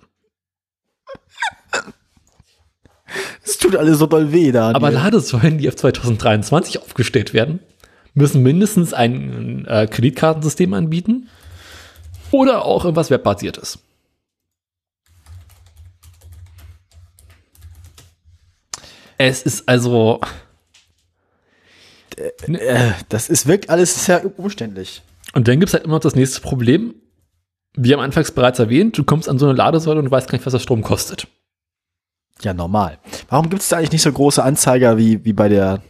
Es 3.44 3.59
tut 3.59 3.76
alles 3.76 3.98
so 3.98 4.06
doll 4.06 4.32
weh 4.32 4.52
da. 4.52 4.70
Aber 4.70 4.90
Ladesäulen, 4.90 5.59
die 5.59 5.68
auf 5.68 5.76
2023 5.76 6.82
aufgestellt 6.82 7.34
werden, 7.34 7.60
müssen 8.14 8.43
mindestens 8.43 8.94
ein 8.94 9.66
äh, 9.66 9.86
Kreditkartensystem 9.86 10.72
anbieten 10.74 11.28
oder 12.30 12.64
auch 12.64 12.84
irgendwas 12.84 13.10
webbasiertes. 13.10 13.78
Es 19.18 19.43
ist 19.43 19.68
also, 19.68 20.20
äh, 22.16 22.93
das 23.09 23.28
ist 23.28 23.47
wirklich 23.47 23.70
alles 23.70 24.05
sehr 24.05 24.38
umständlich. 24.38 25.02
und 25.34 25.48
dann 25.48 25.59
gibt 25.59 25.68
es 25.68 25.74
halt 25.74 25.84
immer 25.84 25.94
noch 25.94 26.01
das 26.01 26.14
nächste 26.14 26.40
Problem. 26.40 26.94
Wie 27.78 27.94
am 27.94 28.01
Anfangs 28.01 28.30
bereits 28.30 28.59
erwähnt, 28.59 28.97
du 28.97 29.05
kommst 29.05 29.28
an 29.28 29.38
so 29.38 29.47
eine 29.47 29.55
Ladesäule 29.55 30.01
und 30.01 30.10
weißt 30.10 30.28
gar 30.28 30.36
nicht, 30.36 30.47
was 30.47 30.52
der 30.52 30.60
Strom 30.60 30.82
kostet. 30.82 31.28
Ja, 32.43 32.53
normal. 32.53 32.99
Warum 33.29 33.49
gibt 33.49 33.63
es 33.63 33.69
da 33.69 33.79
eigentlich 33.79 33.93
nicht 33.93 34.03
so 34.03 34.13
große 34.13 34.43
Anzeiger 34.43 34.99
wie, 34.99 35.25
wie 35.25 35.33
bei 35.33 35.49
der, 35.49 35.83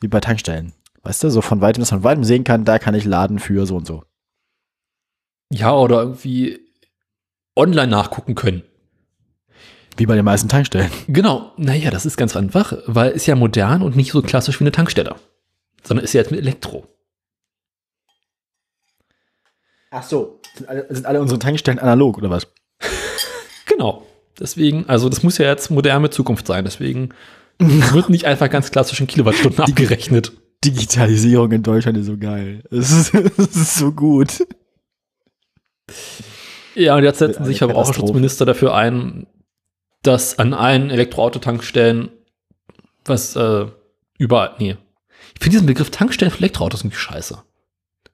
wie 0.00 0.08
bei 0.08 0.20
Tankstellen? 0.20 0.72
Weißt 1.02 1.22
du, 1.22 1.30
so 1.30 1.40
von 1.40 1.60
weitem, 1.60 1.80
dass 1.82 1.90
man 1.90 2.00
von 2.00 2.10
weitem 2.10 2.24
sehen 2.24 2.44
kann, 2.44 2.64
da 2.64 2.78
kann 2.78 2.94
ich 2.94 3.04
laden 3.04 3.38
für 3.38 3.66
so 3.66 3.76
und 3.76 3.86
so. 3.86 4.04
Ja, 5.50 5.74
oder 5.74 6.00
irgendwie 6.00 6.60
online 7.56 7.88
nachgucken 7.88 8.34
können. 8.34 8.62
Wie 9.96 10.06
bei 10.06 10.14
den 10.14 10.24
meisten 10.24 10.48
Tankstellen. 10.48 10.90
Genau, 11.06 11.52
naja, 11.56 11.90
das 11.90 12.06
ist 12.06 12.16
ganz 12.16 12.34
einfach, 12.34 12.72
weil 12.86 13.10
ist 13.12 13.26
ja 13.26 13.36
modern 13.36 13.82
und 13.82 13.94
nicht 13.94 14.12
so 14.12 14.22
klassisch 14.22 14.58
wie 14.58 14.64
eine 14.64 14.72
Tankstelle, 14.72 15.16
sondern 15.82 16.04
ist 16.04 16.14
ja 16.14 16.22
jetzt 16.22 16.30
mit 16.30 16.40
Elektro. 16.40 16.86
Ach 19.90 20.02
so. 20.02 20.40
Sind 20.56 20.68
alle, 20.68 20.86
sind 20.88 21.06
alle 21.06 21.20
unsere 21.20 21.38
Tankstellen 21.38 21.78
analog 21.78 22.18
oder 22.18 22.30
was? 22.30 22.46
Genau. 23.66 24.06
Deswegen, 24.38 24.88
also 24.88 25.08
das 25.08 25.22
muss 25.22 25.38
ja 25.38 25.46
jetzt 25.46 25.70
moderne 25.70 26.10
Zukunft 26.10 26.46
sein, 26.46 26.64
deswegen 26.64 27.10
wird 27.58 28.08
nicht 28.08 28.24
einfach 28.24 28.50
ganz 28.50 28.70
klassisch 28.70 29.00
in 29.00 29.06
Kilowattstunden 29.06 29.60
abgerechnet. 29.64 30.32
Digitalisierung 30.64 31.52
in 31.52 31.62
Deutschland 31.62 31.98
ist 31.98 32.06
so 32.06 32.16
geil. 32.16 32.62
Es 32.70 32.90
ist, 32.92 33.14
es 33.38 33.56
ist 33.56 33.74
so 33.76 33.92
gut. 33.92 34.46
Ja, 36.74 36.96
und 36.96 37.04
jetzt 37.04 37.18
setzen 37.18 37.44
sich. 37.44 37.58
Verbraucherschutzminister 37.58 38.46
dafür 38.46 38.74
ein, 38.74 39.26
dass 40.02 40.38
an 40.38 40.54
allen 40.54 40.90
Elektroautotankstellen, 40.90 42.10
was 43.04 43.36
äh, 43.36 43.66
überall, 44.18 44.52
nee. 44.58 44.76
Ich 45.34 45.40
finde 45.40 45.56
diesen 45.56 45.66
Begriff 45.66 45.90
Tankstellen 45.90 46.32
für 46.32 46.38
Elektroautos 46.38 46.80
irgendwie 46.80 46.96
scheiße. 46.96 47.38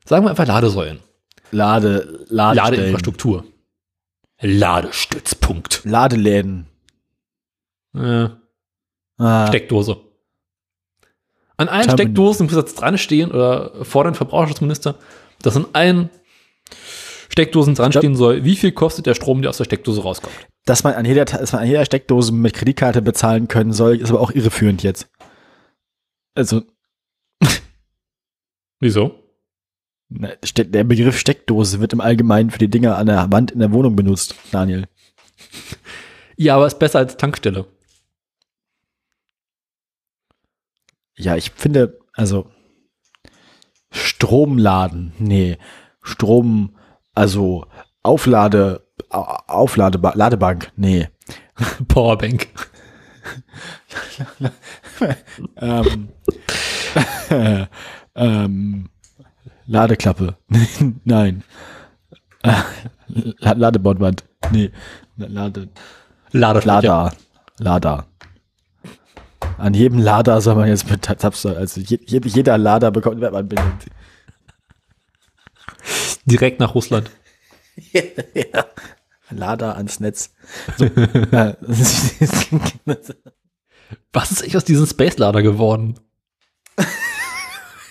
Sagen 0.05 0.25
wir 0.25 0.31
einfach 0.31 0.47
Ladesäulen. 0.47 1.01
Lade, 1.51 2.25
Ladestellen. 2.29 2.57
Ladeinfrastruktur. 2.57 3.45
Ladestützpunkt. 4.41 5.83
Ladeläden. 5.85 6.67
Äh, 7.95 8.29
Ah, 9.21 9.49
Steckdose. 9.49 9.97
An 11.57 11.69
allen 11.69 11.83
Terminal. 11.89 11.97
Steckdosen 12.07 12.47
muss 12.47 12.55
jetzt 12.55 12.81
dran 12.81 12.97
stehen 12.99 13.33
oder 13.33 13.85
fordern 13.85 14.15
Verbraucherschutzminister, 14.15 14.95
dass 15.43 15.57
an 15.57 15.67
allen 15.73 16.09
Steckdosen 17.29 17.75
dran 17.75 17.91
stehen 17.93 18.15
soll, 18.15 18.45
wie 18.45 18.55
viel 18.55 18.71
kostet 18.71 19.07
der 19.07 19.15
Strom, 19.15 19.43
der 19.43 19.49
aus 19.51 19.57
der 19.57 19.65
Steckdose 19.65 20.03
rauskommt. 20.03 20.35
Dass 20.67 20.85
man 20.85 20.95
an 20.95 21.05
jeder, 21.05 21.25
dass 21.25 21.53
man 21.53 21.63
an 21.63 21.67
jeder 21.67 21.85
Steckdose 21.85 22.31
mit 22.33 22.55
Kreditkarte 22.55 23.03
bezahlen 23.03 23.49
können 23.49 23.73
soll, 23.73 23.97
ist 23.97 24.11
aber 24.11 24.21
auch 24.21 24.31
irreführend 24.31 24.85
jetzt. 24.85 25.09
Also, 26.37 26.63
Wieso? 28.81 29.19
Ne, 30.09 30.37
der 30.57 30.85
Begriff 30.85 31.19
Steckdose 31.19 31.81
wird 31.81 31.93
im 31.93 32.01
Allgemeinen 32.01 32.51
für 32.51 32.59
die 32.59 32.71
Dinger 32.71 32.97
an 32.97 33.07
der 33.07 33.31
Wand 33.33 33.51
in 33.51 33.61
der 33.61 33.73
Wohnung 33.73 33.97
benutzt, 33.97 34.35
Daniel. 34.51 34.87
Ja, 36.41 36.55
aber 36.55 36.69
ist 36.69 36.79
besser 36.79 37.01
als 37.01 37.17
Tankstelle. 37.17 37.67
Ja, 41.17 41.35
ich 41.35 41.51
finde, 41.51 41.99
also 42.13 42.49
Stromladen, 43.91 45.13
nee, 45.19 45.59
Strom, 46.01 46.77
also 47.13 47.67
Auflade, 48.05 48.87
Au- 49.11 49.39
Auflade, 49.49 49.99
Ladebank, 50.15 50.71
nee. 50.77 51.09
Powerbank. 51.89 52.47
ähm, 55.57 56.09
ähm, 58.15 58.89
Ladeklappe, 59.69 60.37
nein. 61.05 61.45
La- 63.39 63.53
Ladebordwand, 63.53 64.25
nee. 64.51 64.71
Lade, 65.17 65.69
Ladefläche. 66.33 66.87
Lada, 66.87 67.13
Lada. 67.59 68.07
An 69.59 69.75
jedem 69.75 69.99
Lader 69.99 70.41
soll 70.41 70.55
man 70.55 70.69
jetzt 70.69 70.89
mit 70.91 71.03
Tapster, 71.03 71.57
also 71.57 71.81
je, 71.81 71.99
je, 72.07 72.21
jeder 72.25 72.57
Lader 72.59 72.91
bekommt 72.91 73.17
eine 73.17 73.27
Webanbindung. 73.27 73.73
Direkt 76.25 76.61
nach 76.61 76.75
Russland. 76.75 77.11
ja. 77.93 78.65
Lader 79.31 79.77
ans 79.77 80.01
Netz. 80.01 80.33
So, 80.79 80.87
Was 84.13 84.31
ist 84.31 84.43
echt 84.45 84.57
aus 84.57 84.65
diesem 84.65 84.87
Space-Lader 84.87 85.43
geworden? 85.43 85.99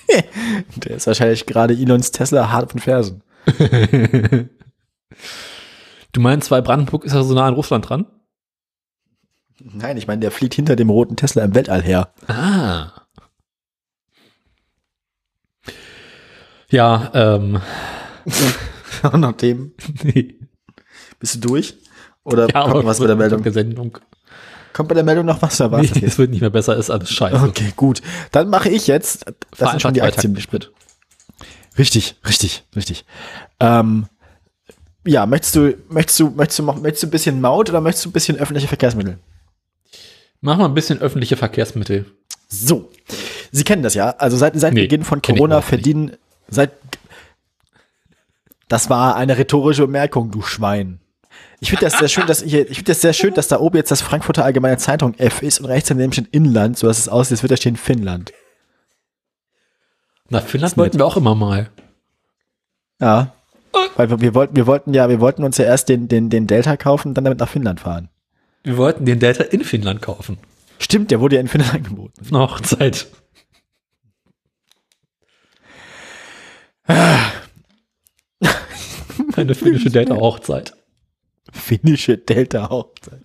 der 0.78 0.98
ist 0.98 1.08
wahrscheinlich 1.08 1.46
gerade 1.46 1.74
Elons 1.74 2.12
Tesla 2.12 2.52
hart 2.52 2.66
auf 2.66 2.72
den 2.72 2.82
Fersen. 2.82 3.24
Du 6.14 6.22
meinst, 6.22 6.50
weil 6.50 6.64
Brandenburg 6.64 7.06
ist 7.06 7.14
ja 7.14 7.22
so 7.22 7.36
nah 7.36 7.46
an 7.46 7.54
Russland 7.54 7.88
dran? 7.88 8.08
Nein, 9.60 9.98
ich 9.98 10.08
meine, 10.08 10.22
der 10.22 10.32
fliegt 10.32 10.56
hinter 10.56 10.76
dem 10.76 10.90
roten 10.90 11.16
Tesla 11.16 11.44
im 11.44 11.54
Weltall 11.54 11.84
her. 11.84 12.12
Ah. 12.28 12.92
Ja, 16.70 17.12
ähm. 17.14 17.62
Nach 19.14 19.34
dem 19.34 19.74
nee. 20.04 20.40
bist 21.20 21.36
du 21.36 21.40
durch? 21.40 21.78
Oder 22.24 22.50
Ja, 22.50 22.64
kommt 22.64 22.76
noch 22.76 22.86
was 22.86 23.00
bei 23.00 23.08
der 23.08 23.16
Meldung? 23.16 23.44
Sendung. 23.52 24.00
Kommt 24.78 24.90
bei 24.90 24.94
der 24.94 25.04
Meldung 25.04 25.26
noch 25.26 25.42
was? 25.42 25.60
Nee, 25.60 26.06
es 26.06 26.20
wird 26.20 26.30
nicht 26.30 26.42
mehr 26.42 26.52
besser, 26.52 26.76
ist 26.76 26.92
alles 26.92 27.10
scheiße. 27.10 27.44
Okay, 27.48 27.74
gut. 27.76 28.04
Dann 28.32 28.48
mache 28.48 28.70
ich 28.70 28.86
jetzt. 28.86 29.26
Das 29.58 29.72
sind 29.72 29.82
schon 29.82 29.96
die 29.96 30.04
Aktien. 30.04 30.40
Sprit. 30.40 30.72
Richtig, 31.80 32.16
richtig, 32.24 32.64
richtig. 32.76 33.04
Ähm, 33.60 34.06
ja, 35.04 35.26
möchtest 35.26 35.56
du, 35.56 35.74
möchtest 35.90 36.20
du, 36.20 36.30
möchtest 36.30 36.60
du, 36.60 36.64
möchtest 36.64 37.02
du 37.02 37.08
ein 37.08 37.10
bisschen 37.10 37.42
Maut 37.42 37.72
oder 37.72 37.82
möchtest 37.82 38.06
du 38.06 38.10
ein 38.10 38.14
bisschen 38.14 38.38
öffentliche 38.38 38.68
Verkehrsmittel? 38.68 39.18
Mach 40.42 40.58
mal 40.58 40.66
ein 40.66 40.76
bisschen 40.76 41.02
öffentliche 41.02 41.38
Verkehrsmittel. 41.38 42.06
So, 42.48 42.92
Sie 43.52 43.64
kennen 43.64 43.82
das 43.82 43.96
ja. 43.96 44.12
Also 44.12 44.38
seit, 44.38 44.60
seit 44.60 44.76
Nee, 44.76 44.82
Beginn 44.82 45.04
von 45.04 45.24
Corona 45.24 45.64
verdienen, 45.64 46.12
seit, 46.50 46.70
das 48.68 48.92
war 48.92 49.16
eine 49.16 49.40
rhetorische 49.40 49.88
Bemerkung, 49.88 50.30
du 50.30 50.44
Schwein. 50.44 51.00
Ich 51.60 51.70
finde 51.70 51.86
das 51.86 51.98
sehr 51.98 52.08
schön, 52.08 52.28
dass 52.28 52.44
hier, 52.44 52.70
ich 52.70 52.78
finde 52.78 52.92
das 52.92 53.02
sehr 53.02 53.14
schön, 53.14 53.34
dass 53.34 53.48
da 53.48 53.60
oben 53.60 53.78
jetzt 53.78 53.90
das 53.90 54.02
Frankfurter 54.02 54.46
Allgemeine 54.46 54.78
Zeitung 54.78 55.16
F 55.16 55.42
ist 55.42 55.60
und 55.60 55.66
rechts 55.66 55.90
daneben 55.90 56.14
steht 56.14 56.28
Inland, 56.28 56.78
so 56.78 56.88
dass 56.88 57.00
es 57.00 57.10
aussieht, 57.10 57.34
als 57.34 57.44
würde 57.44 57.56
da 57.56 57.58
stehen 57.58 57.78
Finnland. 57.78 58.32
Na, 60.30 60.40
Finnland 60.40 60.74
Ist 60.74 60.78
wollten 60.78 61.00
wir 61.00 61.06
auch 61.06 61.18
immer 61.18 61.34
mal. 61.34 61.70
Ja. 63.02 63.34
Weil 63.96 64.10
wir, 64.10 64.22
wir 64.22 64.36
wollten, 64.36 64.56
wir 64.56 64.68
wollten 64.68 64.94
ja, 64.94 65.10
wir 65.10 65.20
wollten 65.20 65.44
uns 65.44 65.58
ja 65.58 65.66
erst 65.66 65.90
den, 65.90 66.08
den, 66.08 66.30
den 66.30 66.46
Delta 66.46 66.78
kaufen 66.78 67.10
und 67.10 67.16
dann 67.16 67.24
damit 67.24 67.40
nach 67.40 67.50
Finnland 67.50 67.80
fahren. 67.80 68.10
Wir 68.64 68.78
wollten 68.78 69.06
den 69.06 69.20
Delta 69.20 69.44
in 69.44 69.64
Finnland 69.64 70.02
kaufen. 70.02 70.38
Stimmt, 70.80 71.10
der 71.10 71.20
wurde 71.20 71.36
ja 71.36 71.42
in 71.42 71.48
Finnland 71.48 71.74
angeboten. 71.74 72.14
Auf 72.22 72.32
eine 72.32 72.40
Hochzeit. 72.40 73.08
Eine 79.36 79.56
finnische 79.56 79.90
Delta-Hochzeit. 79.90 80.77
Finnische 81.52 82.18
Delta-Hochzeit. 82.18 83.22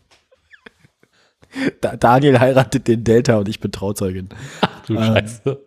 Da, 1.80 1.96
Daniel 1.96 2.40
heiratet 2.40 2.88
den 2.88 3.04
Delta 3.04 3.36
und 3.36 3.48
ich 3.48 3.60
bin 3.60 3.72
Trauzeugin. 3.72 4.28
Du 4.86 4.94
Ähm. 4.94 5.02
Scheiße. 5.02 5.64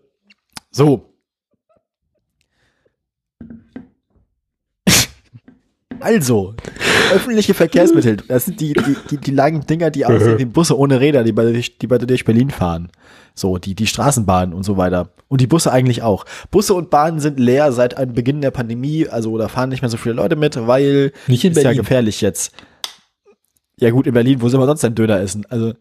So. 0.72 1.15
Also, 5.99 6.55
öffentliche 7.13 7.53
Verkehrsmittel, 7.53 8.17
das 8.27 8.45
sind 8.45 8.59
die, 8.59 8.73
die, 8.73 8.95
die, 9.09 9.17
die 9.17 9.31
langen 9.31 9.65
Dinger, 9.65 9.91
die 9.91 10.05
aussehen 10.05 10.39
wie 10.39 10.45
Busse 10.45 10.77
ohne 10.77 10.99
Räder, 10.99 11.23
die 11.23 11.31
bei, 11.31 11.51
die 11.51 11.88
bei 11.88 11.97
durch 11.97 12.26
Berlin 12.26 12.49
fahren. 12.49 12.91
So, 13.34 13.57
die, 13.57 13.76
die 13.76 13.88
Straßenbahnen 13.88 14.53
und 14.53 14.63
so 14.63 14.77
weiter. 14.77 15.09
Und 15.27 15.41
die 15.41 15.47
Busse 15.47 15.72
eigentlich 15.72 16.01
auch. 16.03 16.26
Busse 16.51 16.73
und 16.73 16.89
Bahnen 16.89 17.19
sind 17.19 17.39
leer 17.39 17.72
seit 17.72 17.97
einem 17.97 18.13
Beginn 18.13 18.41
der 18.41 18.51
Pandemie, 18.51 19.07
also 19.07 19.38
da 19.38 19.47
fahren 19.47 19.69
nicht 19.69 19.81
mehr 19.81 19.89
so 19.89 19.97
viele 19.97 20.15
Leute 20.15 20.35
mit, 20.35 20.55
weil 20.67 21.11
Nicht 21.27 21.43
in 21.43 21.51
ist 21.51 21.57
ja 21.57 21.63
Berlin. 21.63 21.80
gefährlich 21.80 22.22
jetzt. 22.22 22.53
Ja 23.77 23.89
gut, 23.89 24.07
in 24.07 24.13
Berlin, 24.13 24.41
wo 24.41 24.47
soll 24.47 24.59
man 24.59 24.67
sonst 24.67 24.84
denn 24.84 24.95
Döner 24.95 25.19
essen? 25.19 25.45
Also, 25.49 25.73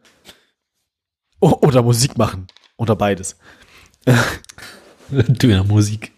oder 1.41 1.83
Musik 1.83 2.19
machen. 2.19 2.47
Oder 2.77 2.97
beides. 2.97 3.37
Dönermusik. 5.11 6.14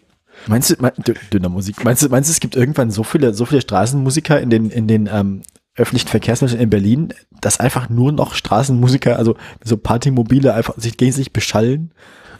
Meinst 0.47 0.69
du, 0.69 0.75
mein, 0.79 0.91
Dö- 0.93 1.15
Dönermusik, 1.31 1.83
meinst 1.83 2.03
du, 2.03 2.09
meinst 2.09 2.29
du, 2.29 2.31
es 2.31 2.39
gibt 2.39 2.55
irgendwann 2.55 2.91
so 2.91 3.03
viele, 3.03 3.33
so 3.33 3.45
viele 3.45 3.61
Straßenmusiker 3.61 4.39
in 4.39 4.49
den, 4.49 4.69
in 4.69 4.87
den 4.87 5.09
ähm, 5.11 5.41
öffentlichen 5.75 6.07
Verkehrsmitteln 6.07 6.59
in 6.59 6.69
Berlin, 6.69 7.13
dass 7.41 7.59
einfach 7.59 7.89
nur 7.89 8.11
noch 8.11 8.33
Straßenmusiker, 8.33 9.17
also 9.17 9.35
so 9.63 9.77
Partymobile 9.77 10.53
einfach 10.53 10.73
sich 10.77 10.97
gegenseitig 10.97 11.33
beschallen? 11.33 11.91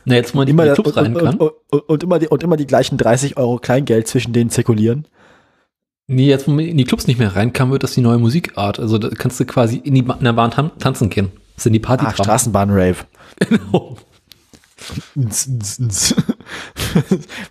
Na, 0.05 0.15
jetzt, 0.15 0.33
wo 0.33 0.37
man 0.39 0.47
Immer, 0.47 0.63
in 0.63 0.69
die 0.69 0.73
Clubs 0.81 0.91
und, 0.91 0.97
rein 1.03 1.15
und, 1.15 1.23
kann. 1.23 1.35
und, 1.37 1.51
und, 1.69 1.79
und, 1.89 2.03
immer 2.03 2.19
die, 2.19 2.27
und 2.29 2.41
immer 2.43 2.55
die 2.57 2.65
gleichen 2.67 2.97
30 2.97 3.35
Euro 3.37 3.57
Kleingeld 3.57 4.07
zwischen 4.07 4.31
denen 4.33 4.49
zirkulieren. 4.49 5.05
Nee, 6.07 6.27
jetzt, 6.29 6.47
wo 6.47 6.51
man 6.51 6.63
in 6.63 6.77
die 6.77 6.85
Clubs 6.85 7.05
nicht 7.07 7.19
mehr 7.19 7.35
rein 7.35 7.51
kann, 7.51 7.69
wird 7.71 7.83
das 7.83 7.91
die 7.93 7.99
neue 8.01 8.17
Musikart. 8.17 8.79
Also 8.79 8.97
da 8.97 9.09
kannst 9.09 9.39
du 9.41 9.45
quasi 9.45 9.75
in, 9.75 9.93
die, 9.93 10.03
Ba- 10.03 10.15
in 10.17 10.23
der 10.23 10.31
Bahn 10.33 10.51
tan 10.51 10.71
tanzen 10.79 11.09
gehen. 11.09 11.31
Das 11.55 11.63
sind 11.65 11.73
die 11.73 11.79
Party 11.79 12.05
Straßenbahn-Rave. 12.11 12.95
Genau. 13.49 13.97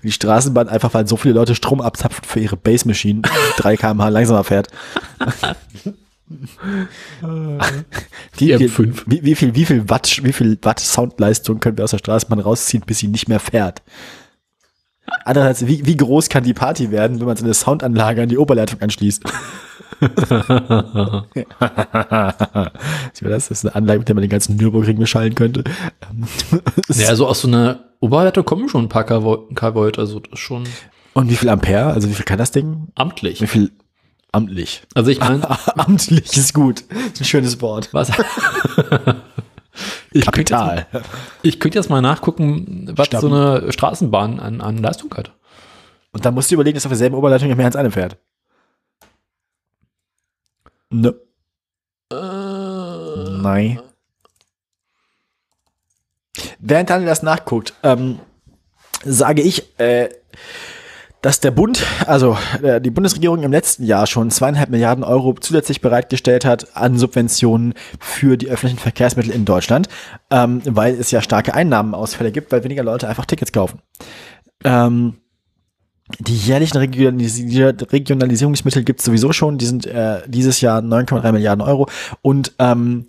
Die 0.02 0.12
Straßenbahn 0.12 0.68
einfach, 0.68 0.94
weil 0.94 1.06
so 1.06 1.16
viele 1.16 1.34
Leute 1.34 1.54
Strom 1.54 1.80
abzapfen 1.80 2.24
für 2.24 2.40
ihre 2.40 2.56
Bass-Machine, 2.56 3.22
die 3.22 3.62
3 3.62 3.76
km/h 3.76 4.08
langsamer 4.08 4.44
fährt. 4.44 4.68
Die 8.40 8.58
Wie 8.58 8.68
viel, 8.68 8.68
M5. 8.68 9.02
wie, 9.06 9.22
wie 9.22 9.34
viel, 9.36 9.54
wie 9.54 9.64
viel 9.64 9.88
Watt, 9.88 10.20
wie 10.24 10.32
viel 10.32 10.58
Watt 10.62 10.80
Soundleistung 10.80 11.60
können 11.60 11.76
wir 11.76 11.84
aus 11.84 11.92
der 11.92 11.98
Straßenbahn 11.98 12.40
rausziehen, 12.40 12.82
bis 12.84 12.98
sie 12.98 13.06
nicht 13.06 13.28
mehr 13.28 13.38
fährt? 13.38 13.82
Andererseits, 15.24 15.66
wie, 15.68 15.86
wie 15.86 15.96
groß 15.96 16.28
kann 16.28 16.42
die 16.42 16.54
Party 16.54 16.90
werden, 16.90 17.20
wenn 17.20 17.26
man 17.26 17.36
so 17.36 17.44
eine 17.44 17.54
Soundanlage 17.54 18.22
an 18.22 18.28
die 18.28 18.38
Oberleitung 18.38 18.80
anschließt? 18.80 19.22
Sieh 23.12 23.24
mal, 23.24 23.30
das 23.30 23.50
ist 23.50 23.64
eine 23.64 23.74
Anlage, 23.74 24.00
mit 24.00 24.08
der 24.08 24.14
man 24.14 24.22
den 24.22 24.30
ganzen 24.30 24.56
Nürburgring 24.56 24.98
beschallen 24.98 25.34
könnte. 25.34 25.64
Ja, 26.94 27.08
also 27.08 27.26
aus 27.26 27.40
so 27.42 27.48
einer 27.48 27.80
Oberleitung 28.00 28.44
kommen 28.44 28.68
schon 28.68 28.84
ein 28.84 28.88
paar 28.88 29.04
KV 29.04 29.48
Kvolt, 29.54 29.98
also 29.98 30.20
das 30.20 30.34
ist 30.34 30.38
schon 30.38 30.64
Und 31.14 31.30
wie 31.30 31.36
viel 31.36 31.48
Ampere? 31.48 31.86
Also 31.86 32.08
wie 32.08 32.14
viel 32.14 32.24
kann 32.24 32.38
das 32.38 32.50
Ding? 32.52 32.88
amtlich. 32.94 33.40
Wie 33.40 33.46
viel 33.46 33.72
amtlich? 34.32 34.82
Also 34.94 35.10
ich 35.10 35.20
meine, 35.20 35.48
amtlich 35.76 36.36
ist 36.36 36.54
gut. 36.54 36.84
Ist 37.12 37.20
ein 37.20 37.24
schönes 37.24 37.60
Wort. 37.60 37.88
was? 37.92 38.10
ich 40.12 40.24
könnte 40.26 40.54
Kapital. 40.54 40.86
ich 41.42 41.60
könnte 41.60 41.78
jetzt 41.78 41.90
mal 41.90 42.00
nachgucken, 42.00 42.90
was 42.94 43.06
Stamm. 43.08 43.20
so 43.20 43.26
eine 43.28 43.72
Straßenbahn 43.72 44.40
an, 44.40 44.60
an 44.60 44.78
Leistung 44.78 45.12
hat. 45.14 45.32
Und 46.12 46.24
dann 46.24 46.34
musst 46.34 46.50
du 46.50 46.54
überlegen, 46.54 46.76
dass 46.76 46.86
auf 46.86 46.90
derselben 46.90 47.16
Oberleitung 47.16 47.54
mehr 47.54 47.66
als 47.66 47.76
eine 47.76 47.90
fährt. 50.90 51.02
Ne. 51.02 51.14
Nein. 53.42 53.80
Während 56.58 56.90
Daniel 56.90 57.08
das 57.08 57.22
nachguckt, 57.22 57.74
ähm, 57.82 58.18
sage 59.04 59.42
ich, 59.42 59.78
äh, 59.78 60.08
dass 61.22 61.40
der 61.40 61.50
Bund, 61.50 61.84
also 62.06 62.36
äh, 62.62 62.80
die 62.80 62.90
Bundesregierung 62.90 63.42
im 63.42 63.50
letzten 63.50 63.84
Jahr 63.84 64.06
schon 64.06 64.30
zweieinhalb 64.30 64.70
Milliarden 64.70 65.02
Euro 65.02 65.34
zusätzlich 65.34 65.80
bereitgestellt 65.80 66.44
hat 66.44 66.76
an 66.76 66.98
Subventionen 66.98 67.74
für 67.98 68.36
die 68.36 68.48
öffentlichen 68.48 68.78
Verkehrsmittel 68.78 69.32
in 69.32 69.44
Deutschland, 69.44 69.88
ähm, 70.30 70.62
weil 70.64 70.94
es 70.94 71.10
ja 71.10 71.22
starke 71.22 71.54
Einnahmenausfälle 71.54 72.32
gibt, 72.32 72.52
weil 72.52 72.62
weniger 72.64 72.84
Leute 72.84 73.08
einfach 73.08 73.26
Tickets 73.26 73.52
kaufen. 73.52 73.80
Ähm, 74.62 75.14
Die 76.20 76.36
jährlichen 76.36 76.78
Regionalis 76.78 77.40
Regionalisierungsmittel 77.92 78.84
gibt 78.84 79.00
es 79.00 79.06
sowieso 79.06 79.32
schon. 79.32 79.58
Die 79.58 79.66
sind 79.66 79.86
äh, 79.86 80.22
dieses 80.26 80.60
Jahr 80.60 80.80
9,3 80.80 81.32
Milliarden 81.32 81.62
Euro. 81.62 81.88
Und 82.22 82.52
ähm, 82.58 83.06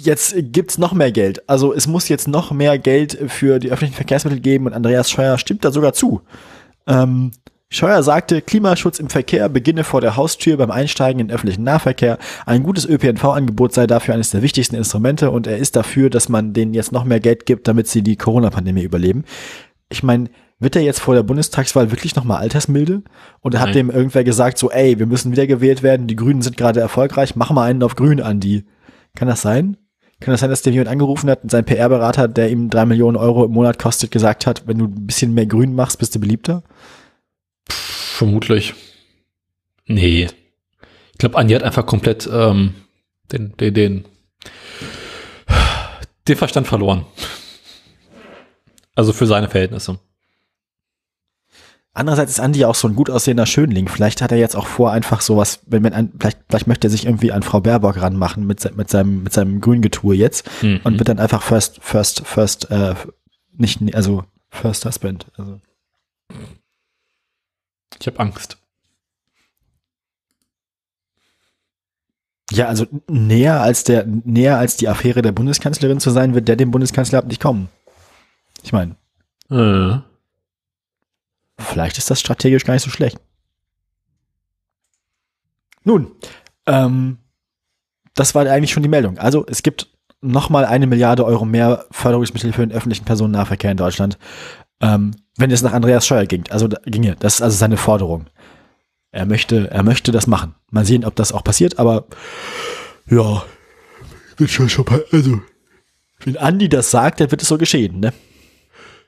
jetzt 0.00 0.34
gibt's 0.36 0.78
noch 0.78 0.92
mehr 0.92 1.12
Geld. 1.12 1.48
Also 1.48 1.72
es 1.72 1.86
muss 1.86 2.08
jetzt 2.08 2.28
noch 2.28 2.50
mehr 2.52 2.78
Geld 2.78 3.18
für 3.28 3.58
die 3.58 3.70
öffentlichen 3.70 3.94
Verkehrsmittel 3.94 4.40
geben 4.40 4.66
und 4.66 4.74
Andreas 4.74 5.10
Scheuer 5.10 5.38
stimmt 5.38 5.64
da 5.64 5.72
sogar 5.72 5.94
zu. 5.94 6.20
Ähm, 6.86 7.32
Scheuer 7.68 8.02
sagte, 8.02 8.42
Klimaschutz 8.42 9.00
im 9.00 9.10
Verkehr 9.10 9.48
beginne 9.48 9.82
vor 9.82 10.00
der 10.00 10.16
Haustür 10.16 10.56
beim 10.56 10.70
Einsteigen 10.70 11.20
in 11.20 11.32
öffentlichen 11.32 11.64
Nahverkehr. 11.64 12.18
Ein 12.44 12.62
gutes 12.62 12.86
ÖPNV-Angebot 12.86 13.74
sei 13.74 13.88
dafür 13.88 14.14
eines 14.14 14.30
der 14.30 14.42
wichtigsten 14.42 14.76
Instrumente 14.76 15.30
und 15.30 15.48
er 15.48 15.56
ist 15.56 15.74
dafür, 15.74 16.08
dass 16.08 16.28
man 16.28 16.52
denen 16.52 16.74
jetzt 16.74 16.92
noch 16.92 17.04
mehr 17.04 17.18
Geld 17.18 17.44
gibt, 17.44 17.66
damit 17.66 17.88
sie 17.88 18.02
die 18.02 18.16
Corona-Pandemie 18.16 18.82
überleben. 18.82 19.24
Ich 19.88 20.04
meine, 20.04 20.28
wird 20.58 20.76
er 20.76 20.82
jetzt 20.82 21.00
vor 21.00 21.14
der 21.14 21.22
Bundestagswahl 21.22 21.90
wirklich 21.90 22.16
nochmal 22.16 22.38
altersmilde? 22.38 23.02
Oder 23.42 23.60
hat 23.60 23.66
Nein. 23.68 23.74
dem 23.74 23.90
irgendwer 23.90 24.24
gesagt, 24.24 24.58
so, 24.58 24.70
ey, 24.70 24.98
wir 24.98 25.06
müssen 25.06 25.32
wieder 25.32 25.46
gewählt 25.46 25.82
werden, 25.82 26.06
die 26.06 26.16
Grünen 26.16 26.42
sind 26.42 26.56
gerade 26.56 26.80
erfolgreich, 26.80 27.36
mach 27.36 27.50
mal 27.50 27.64
einen 27.64 27.82
auf 27.82 27.96
Grün 27.96 28.20
an 28.20 28.40
die. 28.40 28.64
Kann 29.14 29.28
das 29.28 29.42
sein? 29.42 29.76
Kann 30.20 30.32
das 30.32 30.40
sein, 30.40 30.48
dass 30.48 30.62
der 30.62 30.72
jemand 30.72 30.88
angerufen 30.88 31.28
hat 31.28 31.42
und 31.42 31.50
sein 31.50 31.66
PR-Berater, 31.66 32.26
der 32.26 32.50
ihm 32.50 32.70
drei 32.70 32.86
Millionen 32.86 33.18
Euro 33.18 33.44
im 33.44 33.52
Monat 33.52 33.78
kostet, 33.78 34.10
gesagt 34.10 34.46
hat, 34.46 34.66
wenn 34.66 34.78
du 34.78 34.86
ein 34.86 35.06
bisschen 35.06 35.34
mehr 35.34 35.46
Grün 35.46 35.74
machst, 35.74 35.98
bist 35.98 36.14
du 36.14 36.20
beliebter? 36.20 36.62
Vermutlich. 37.68 38.74
Nee. 39.84 40.28
Ich 41.12 41.18
glaube, 41.18 41.36
Andi 41.36 41.52
hat 41.52 41.62
einfach 41.62 41.84
komplett 41.84 42.28
ähm, 42.32 42.74
den, 43.30 43.54
den, 43.58 43.74
den, 43.74 44.04
den 46.28 46.36
Verstand 46.36 46.66
verloren. 46.66 47.04
Also 48.94 49.12
für 49.12 49.26
seine 49.26 49.50
Verhältnisse. 49.50 49.98
Andererseits 51.96 52.32
ist 52.32 52.40
Andi 52.40 52.58
ja 52.58 52.68
auch 52.68 52.74
so 52.74 52.88
ein 52.88 52.94
gut 52.94 53.08
aussehender 53.08 53.46
Schönling. 53.46 53.88
Vielleicht 53.88 54.20
hat 54.20 54.30
er 54.30 54.36
jetzt 54.36 54.54
auch 54.54 54.66
vor, 54.66 54.92
einfach 54.92 55.22
sowas, 55.22 55.60
wenn, 55.66 55.86
ein, 55.94 56.12
vielleicht, 56.18 56.38
vielleicht 56.46 56.66
möchte 56.66 56.88
er 56.88 56.90
sich 56.90 57.06
irgendwie 57.06 57.32
an 57.32 57.42
Frau 57.42 57.60
Baerbock 57.60 58.00
ranmachen 58.02 58.46
mit, 58.46 58.76
mit 58.76 58.90
seinem, 58.90 59.22
mit 59.22 59.32
seinem 59.32 59.62
Grüngetue 59.62 60.14
jetzt 60.14 60.46
Mhm. 60.62 60.80
und 60.84 60.98
wird 60.98 61.08
dann 61.08 61.18
einfach 61.18 61.42
First, 61.42 61.78
First, 61.82 62.26
First, 62.26 62.70
äh, 62.70 62.94
nicht, 63.56 63.94
also 63.94 64.24
First 64.50 64.84
Husband. 64.84 65.26
Also. 65.38 65.58
Ich 67.98 68.06
habe 68.06 68.20
Angst. 68.20 68.58
Ja, 72.52 72.66
also 72.66 72.86
näher 73.08 73.60
als 73.62 73.84
der, 73.84 74.04
näher 74.06 74.58
als 74.58 74.76
die 74.76 74.88
Affäre 74.88 75.22
der 75.22 75.32
Bundeskanzlerin 75.32 75.98
zu 76.00 76.10
sein, 76.10 76.34
wird 76.34 76.46
der 76.46 76.56
dem 76.56 76.70
Bundeskanzleramt 76.70 77.28
nicht 77.28 77.40
kommen. 77.42 77.68
Ich 78.62 78.72
meine, 78.74 78.96
Äh. 79.50 79.98
Vielleicht 81.58 81.98
ist 81.98 82.10
das 82.10 82.20
strategisch 82.20 82.64
gar 82.64 82.74
nicht 82.74 82.82
so 82.82 82.90
schlecht. 82.90 83.18
Nun, 85.84 86.10
ähm, 86.66 87.18
das 88.14 88.34
war 88.34 88.46
eigentlich 88.46 88.72
schon 88.72 88.82
die 88.82 88.88
Meldung. 88.88 89.18
Also 89.18 89.44
es 89.48 89.62
gibt 89.62 89.88
nochmal 90.20 90.64
eine 90.64 90.86
Milliarde 90.86 91.24
Euro 91.24 91.44
mehr 91.44 91.86
Förderungsmittel 91.90 92.52
für 92.52 92.66
den 92.66 92.76
öffentlichen 92.76 93.04
Personennahverkehr 93.04 93.70
in 93.70 93.76
Deutschland, 93.76 94.18
ähm, 94.80 95.12
wenn 95.36 95.50
es 95.50 95.62
nach 95.62 95.72
Andreas 95.72 96.06
Scheuer 96.06 96.26
ging. 96.26 96.44
Also 96.50 96.68
ginge. 96.86 97.16
Das 97.18 97.36
ist 97.36 97.42
also 97.42 97.56
seine 97.56 97.76
Forderung. 97.76 98.26
Er 99.12 99.26
möchte, 99.26 99.70
er 99.70 99.82
möchte 99.82 100.12
das 100.12 100.26
machen. 100.26 100.54
Mal 100.70 100.84
sehen, 100.84 101.04
ob 101.04 101.14
das 101.16 101.32
auch 101.32 101.44
passiert, 101.44 101.78
aber 101.78 102.06
ja, 103.08 103.44
wird 104.36 104.50
schon 104.50 104.68
schon 104.68 104.84
mal, 104.90 105.04
also 105.12 105.40
wenn 106.24 106.36
Andi 106.36 106.68
das 106.68 106.90
sagt, 106.90 107.20
dann 107.20 107.30
wird 107.30 107.42
es 107.42 107.48
so 107.48 107.58
geschehen, 107.58 108.00
ne? 108.00 108.12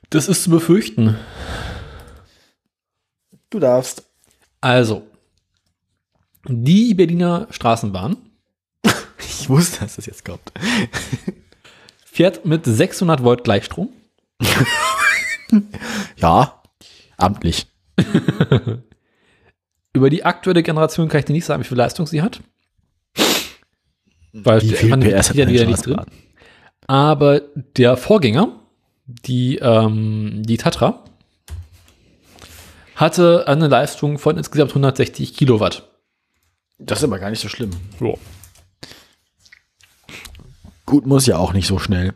Das 0.09 0.27
ist 0.27 0.43
zu 0.43 0.49
befürchten. 0.49 1.17
Du 3.49 3.59
darfst. 3.59 4.03
Also, 4.61 5.07
die 6.47 6.93
Berliner 6.93 7.47
Straßenbahn 7.49 8.17
Ich 9.19 9.49
wusste, 9.49 9.81
dass 9.81 9.95
das 9.95 10.05
jetzt 10.05 10.25
kommt. 10.25 10.51
fährt 12.05 12.45
mit 12.45 12.65
600 12.65 13.23
Volt 13.23 13.43
Gleichstrom. 13.43 13.89
Ja, 16.17 16.61
amtlich. 17.17 17.65
Über 19.93 20.11
die 20.11 20.23
aktuelle 20.23 20.61
Generation 20.61 21.07
kann 21.07 21.19
ich 21.21 21.25
dir 21.25 21.33
nicht 21.33 21.45
sagen, 21.45 21.63
wie 21.63 21.67
viel 21.67 21.77
Leistung 21.77 22.05
sie 22.05 22.21
hat. 22.21 22.41
Weil 24.31 24.61
Wie 24.61 24.69
viel 24.69 24.95
PS 24.95 25.29
hat 25.29 25.35
ja 25.37 25.47
wieder 25.47 25.65
nicht 25.65 25.83
drin. 25.83 26.01
Aber 26.85 27.41
der 27.77 27.97
Vorgänger, 27.97 28.59
die, 29.07 29.55
ähm, 29.57 30.43
die 30.45 30.57
Tatra, 30.57 31.03
hatte 32.99 33.47
eine 33.47 33.69
Leistung 33.69 34.19
von 34.19 34.37
insgesamt 34.37 34.71
160 34.71 35.33
Kilowatt. 35.33 35.89
Das 36.77 36.99
ist 36.99 37.05
aber 37.05 37.17
gar 37.17 37.29
nicht 37.29 37.39
so 37.39 37.47
schlimm. 37.47 37.71
Ja. 38.01 38.13
Gut 40.85 41.05
muss 41.05 41.25
ja 41.25 41.37
auch 41.37 41.53
nicht 41.53 41.65
so 41.65 41.79
schnell. 41.79 42.13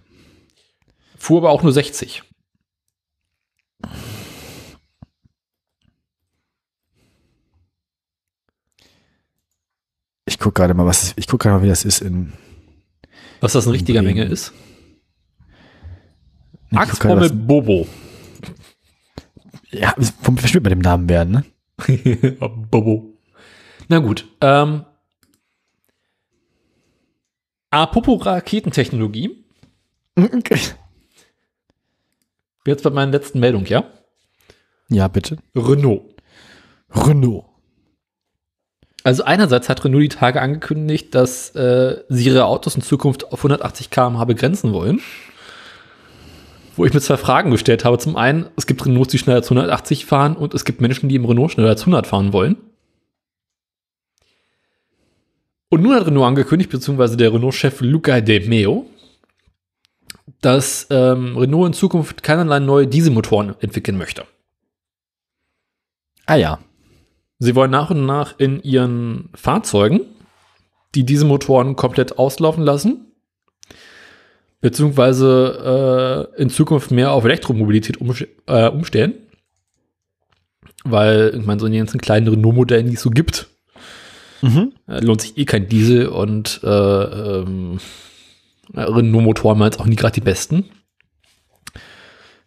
Fuhr 1.18 1.38
aber 1.38 1.52
auch 1.52 1.64
nur 1.64 1.72
60. 1.72 2.24
Ich 10.26 10.38
guck 10.38 10.56
gerade 10.56 10.74
mal, 10.74 10.86
was 10.86 11.14
ich 11.16 11.28
guck 11.28 11.42
gerade 11.42 11.58
mal, 11.58 11.64
wie 11.64 11.70
das 11.70 11.86
ist 11.86 12.02
in. 12.02 12.34
Was 13.40 13.54
das 13.54 13.68
in 13.68 13.72
richtiger. 13.72 14.02
Menge 14.02 14.26
ist. 14.26 14.52
Gerade, 16.72 17.30
Bobo. 17.30 17.88
Was, 19.74 20.14
ja, 20.24 20.32
bestimmt 20.32 20.64
mit 20.64 20.72
dem 20.72 20.80
Namen 20.80 21.10
werden, 21.10 21.32
ne? 21.32 22.38
Bobo. 22.72 23.14
Na 23.88 24.00
gut. 24.00 24.28
Ähm, 24.42 24.86
apropos 27.70 28.26
Raketentechnologie. 28.26 29.44
Okay. 30.16 30.60
Jetzt 32.66 32.84
bei 32.84 32.90
meiner 32.92 33.12
letzten 33.12 33.40
Meldung, 33.40 33.66
ja? 33.66 33.84
Ja, 34.90 35.08
bitte. 35.08 35.38
Renault. 35.56 36.04
Renault. 36.90 37.46
Also 39.04 39.24
einerseits 39.24 39.68
hat 39.68 39.84
Renault 39.84 40.04
die 40.04 40.10
Tage 40.10 40.42
angekündigt, 40.42 41.14
dass 41.14 41.50
äh, 41.56 42.04
sie 42.08 42.26
ihre 42.26 42.46
Autos 42.46 42.76
in 42.76 42.82
Zukunft 42.82 43.32
auf 43.34 43.40
180 43.40 43.90
km/h 43.90 44.24
begrenzen 44.26 44.72
wollen. 44.72 45.02
Wo 46.76 46.86
ich 46.86 46.94
mir 46.94 47.02
zwei 47.02 47.18
Fragen 47.18 47.52
gestellt 47.52 47.86
habe. 47.86 47.98
Zum 48.00 48.16
einen, 48.16 48.48
es 48.56 48.66
gibt 48.66 48.86
Renaults, 48.86 49.12
die 49.12 49.20
schneller 49.20 49.38
als 49.38 49.48
180 49.48 50.06
fahren 50.06 50.36
und 50.36 50.54
es 50.54 50.66
gibt 50.66 50.82
Menschen, 50.82 51.10
die 51.10 51.16
im 51.16 51.26
Renault 51.26 51.52
schneller 51.52 51.70
als 51.70 51.82
100 51.82 52.08
fahren 52.08 52.34
wollen. 52.34 52.58
Und 55.70 55.82
nun 55.82 55.96
hat 55.96 56.06
Renault 56.06 56.28
angekündigt, 56.28 56.70
beziehungsweise 56.70 57.18
der 57.18 57.34
Renault-Chef 57.34 57.82
Luca 57.82 58.22
De 58.22 58.48
Meo, 58.48 58.86
dass 60.42 60.88
ähm, 60.90 61.38
Renault 61.38 61.68
in 61.68 61.74
Zukunft 61.74 62.22
keinerlei 62.24 62.60
neue 62.60 62.88
Dieselmotoren 62.88 63.56
entwickeln 63.60 63.98
möchte. 63.98 64.26
Ah 66.26 66.36
ja. 66.36 66.60
Sie 67.40 67.56
wollen 67.56 67.72
nach 67.72 67.90
und 67.90 68.06
nach 68.06 68.40
in 68.40 68.62
ihren 68.62 69.30
Fahrzeugen 69.34 70.02
die 70.96 71.06
Dieselmotoren 71.06 71.76
komplett 71.76 72.18
auslaufen 72.18 72.64
lassen, 72.64 73.13
beziehungsweise 74.64 76.30
äh, 76.38 76.42
in 76.42 76.50
Zukunft 76.50 76.90
mehr 76.90 77.12
auf 77.12 77.26
Elektromobilität 77.26 77.98
umsch- 77.98 78.28
äh, 78.48 78.70
umstellen, 78.70 79.14
weil 80.86 81.36
ich 81.38 81.46
meine, 81.46 81.60
so 81.60 81.66
in 81.66 81.74
den 81.74 81.80
ganzen 81.82 82.00
kleinen 82.02 82.28
Renault-Modellen, 82.28 82.88
die 82.88 82.96
es 82.96 83.02
so 83.02 83.10
gibt, 83.10 83.48
Mhm. 84.42 84.74
äh, 84.88 85.00
lohnt 85.00 85.22
sich 85.22 85.38
eh 85.38 85.46
kein 85.46 85.68
Diesel 85.70 86.08
und 86.08 86.62
äh, 86.64 86.68
ähm, 86.68 87.80
Renault-Motoren 88.74 89.60
waren 89.60 89.68
jetzt 89.72 89.80
auch 89.80 89.86
nie 89.86 89.96
gerade 89.96 90.14
die 90.16 90.22
besten. 90.22 90.70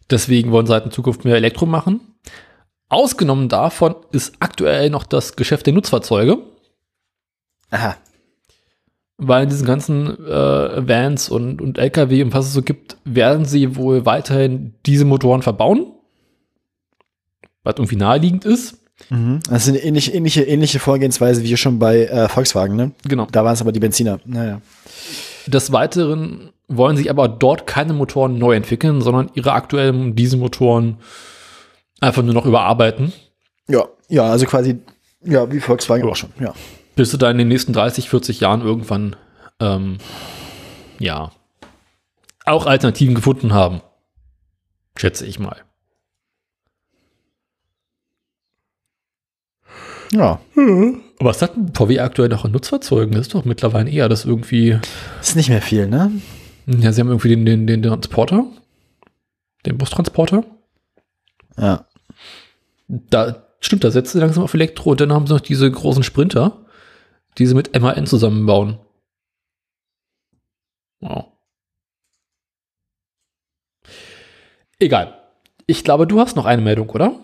Deswegen 0.09 0.51
wollen 0.51 0.65
sie 0.67 0.73
halt 0.73 0.85
in 0.85 0.91
Zukunft 0.91 1.25
mehr 1.25 1.35
Elektro 1.35 1.65
machen. 1.65 2.01
Ausgenommen 2.89 3.49
davon 3.49 3.95
ist 4.11 4.35
aktuell 4.39 4.89
noch 4.89 5.05
das 5.05 5.35
Geschäft 5.35 5.65
der 5.65 5.73
Nutzfahrzeuge, 5.73 6.37
Aha. 7.69 7.97
Weil 9.17 9.43
in 9.43 9.49
diesen 9.49 9.65
ganzen 9.65 10.25
äh, 10.25 10.87
Vans 10.87 11.29
und, 11.29 11.61
und 11.61 11.77
LKW 11.77 12.23
und 12.23 12.33
was 12.33 12.47
es 12.47 12.53
so 12.53 12.61
gibt, 12.61 12.97
werden 13.03 13.45
sie 13.45 13.75
wohl 13.75 14.05
weiterhin 14.05 14.73
diese 14.85 15.05
Motoren 15.05 15.41
verbauen, 15.41 15.91
was 17.63 17.75
irgendwie 17.77 17.95
naheliegend 17.95 18.45
ist. 18.45 18.77
Mhm. 19.09 19.39
Das 19.49 19.63
ist 19.63 19.69
eine 19.69 19.79
ähnliche, 19.79 20.11
ähnliche, 20.11 20.43
ähnliche 20.43 20.79
Vorgehensweise 20.79 21.43
wie 21.43 21.57
schon 21.57 21.79
bei 21.79 22.05
äh, 22.05 22.29
Volkswagen, 22.29 22.75
ne? 22.75 22.91
Genau. 23.07 23.27
Da 23.31 23.43
waren 23.43 23.53
es 23.53 23.61
aber 23.61 23.71
die 23.71 23.79
Benziner. 23.79 24.19
Naja. 24.25 24.61
Des 25.47 25.71
Weiteren 25.71 26.51
wollen 26.67 26.97
sich 26.97 27.09
aber 27.09 27.27
dort 27.27 27.65
keine 27.67 27.93
Motoren 27.93 28.37
neu 28.37 28.55
entwickeln, 28.55 29.01
sondern 29.01 29.31
ihre 29.33 29.53
aktuellen 29.53 30.15
Dieselmotoren 30.15 30.97
einfach 32.01 32.23
nur 32.23 32.33
noch 32.33 32.45
überarbeiten, 32.45 33.13
Ja, 33.67 33.85
ja, 34.09 34.23
also 34.23 34.45
quasi, 34.45 34.79
ja, 35.23 35.51
wie 35.51 35.59
Volkswagen 35.59 36.07
auch 36.07 36.15
schon, 36.15 36.29
ja. 36.39 36.53
Bis 36.97 37.11
sie 37.11 37.17
da 37.17 37.31
in 37.31 37.37
den 37.37 37.47
nächsten 37.47 37.71
30, 37.71 38.09
40 38.09 38.41
Jahren 38.41 38.61
irgendwann, 38.61 39.15
ähm, 39.61 39.97
ja, 40.99 41.31
auch 42.45 42.65
Alternativen 42.65 43.15
gefunden 43.15 43.53
haben. 43.53 43.81
Schätze 44.97 45.25
ich 45.25 45.39
mal. 45.39 45.61
Ja. 50.11 50.39
Aber 50.55 51.29
was 51.29 51.41
hat 51.41 51.53
VW 51.73 51.99
aktuell 51.99 52.29
noch 52.29 52.45
an 52.45 52.51
Nutzfahrzeugen? 52.51 53.13
Das 53.13 53.27
ist 53.27 53.33
doch 53.33 53.45
mittlerweile 53.45 53.89
eher 53.89 54.09
das 54.09 54.25
irgendwie. 54.25 54.79
Ist 55.21 55.35
nicht 55.35 55.49
mehr 55.49 55.61
viel, 55.61 55.87
ne? 55.87 56.11
Ja, 56.65 56.91
sie 56.91 57.01
haben 57.01 57.09
irgendwie 57.09 57.29
den, 57.29 57.45
den, 57.45 57.67
den 57.67 57.81
Transporter. 57.83 58.45
Den 59.65 59.77
Bustransporter. 59.77 60.43
Ja. 61.57 61.85
Da 62.87 63.43
stimmt, 63.59 63.83
da 63.83 63.91
setzen 63.91 64.13
sie 64.13 64.19
langsam 64.19 64.43
auf 64.43 64.53
Elektro 64.53 64.91
und 64.91 65.01
dann 65.01 65.13
haben 65.13 65.27
sie 65.27 65.33
noch 65.33 65.41
diese 65.41 65.69
großen 65.69 66.03
Sprinter, 66.03 66.65
die 67.37 67.45
sie 67.45 67.55
mit 67.55 67.79
MAN 67.79 68.05
zusammenbauen. 68.05 68.79
Wow. 70.99 71.25
Egal. 74.79 75.17
Ich 75.65 75.83
glaube, 75.83 76.07
du 76.07 76.19
hast 76.19 76.35
noch 76.35 76.45
eine 76.45 76.61
Meldung, 76.61 76.89
oder? 76.89 77.19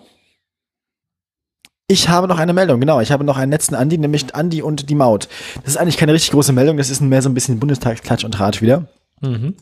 Ich 1.87 2.09
habe 2.09 2.27
noch 2.27 2.39
eine 2.39 2.53
Meldung, 2.53 2.79
genau. 2.79 3.01
Ich 3.01 3.11
habe 3.11 3.23
noch 3.23 3.37
einen 3.37 3.51
letzten 3.51 3.75
Andi, 3.75 3.97
nämlich 3.97 4.33
Andi 4.33 4.61
und 4.61 4.89
die 4.89 4.95
Maut. 4.95 5.27
Das 5.63 5.73
ist 5.73 5.77
eigentlich 5.77 5.97
keine 5.97 6.13
richtig 6.13 6.31
große 6.31 6.53
Meldung, 6.53 6.77
das 6.77 6.89
ist 6.89 7.01
mehr 7.01 7.21
so 7.21 7.29
ein 7.29 7.33
bisschen 7.33 7.59
Bundestagsklatsch 7.59 8.23
und 8.23 8.39
Rat 8.39 8.61
wieder. 8.61 8.87
Mhm. 9.21 9.55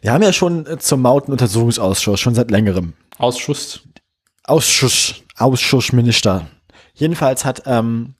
Wir 0.00 0.12
haben 0.12 0.22
ja 0.22 0.32
schon 0.32 0.66
äh, 0.66 0.78
zum 0.78 1.02
Mautenuntersuchungsausschuss, 1.02 2.20
schon 2.20 2.34
seit 2.34 2.50
längerem. 2.50 2.94
Ausschuss. 3.18 3.80
Ausschuss, 4.44 5.22
Ausschussminister. 5.36 6.48
Jedenfalls 6.94 7.44
hat, 7.44 7.62
ähm, 7.66 8.14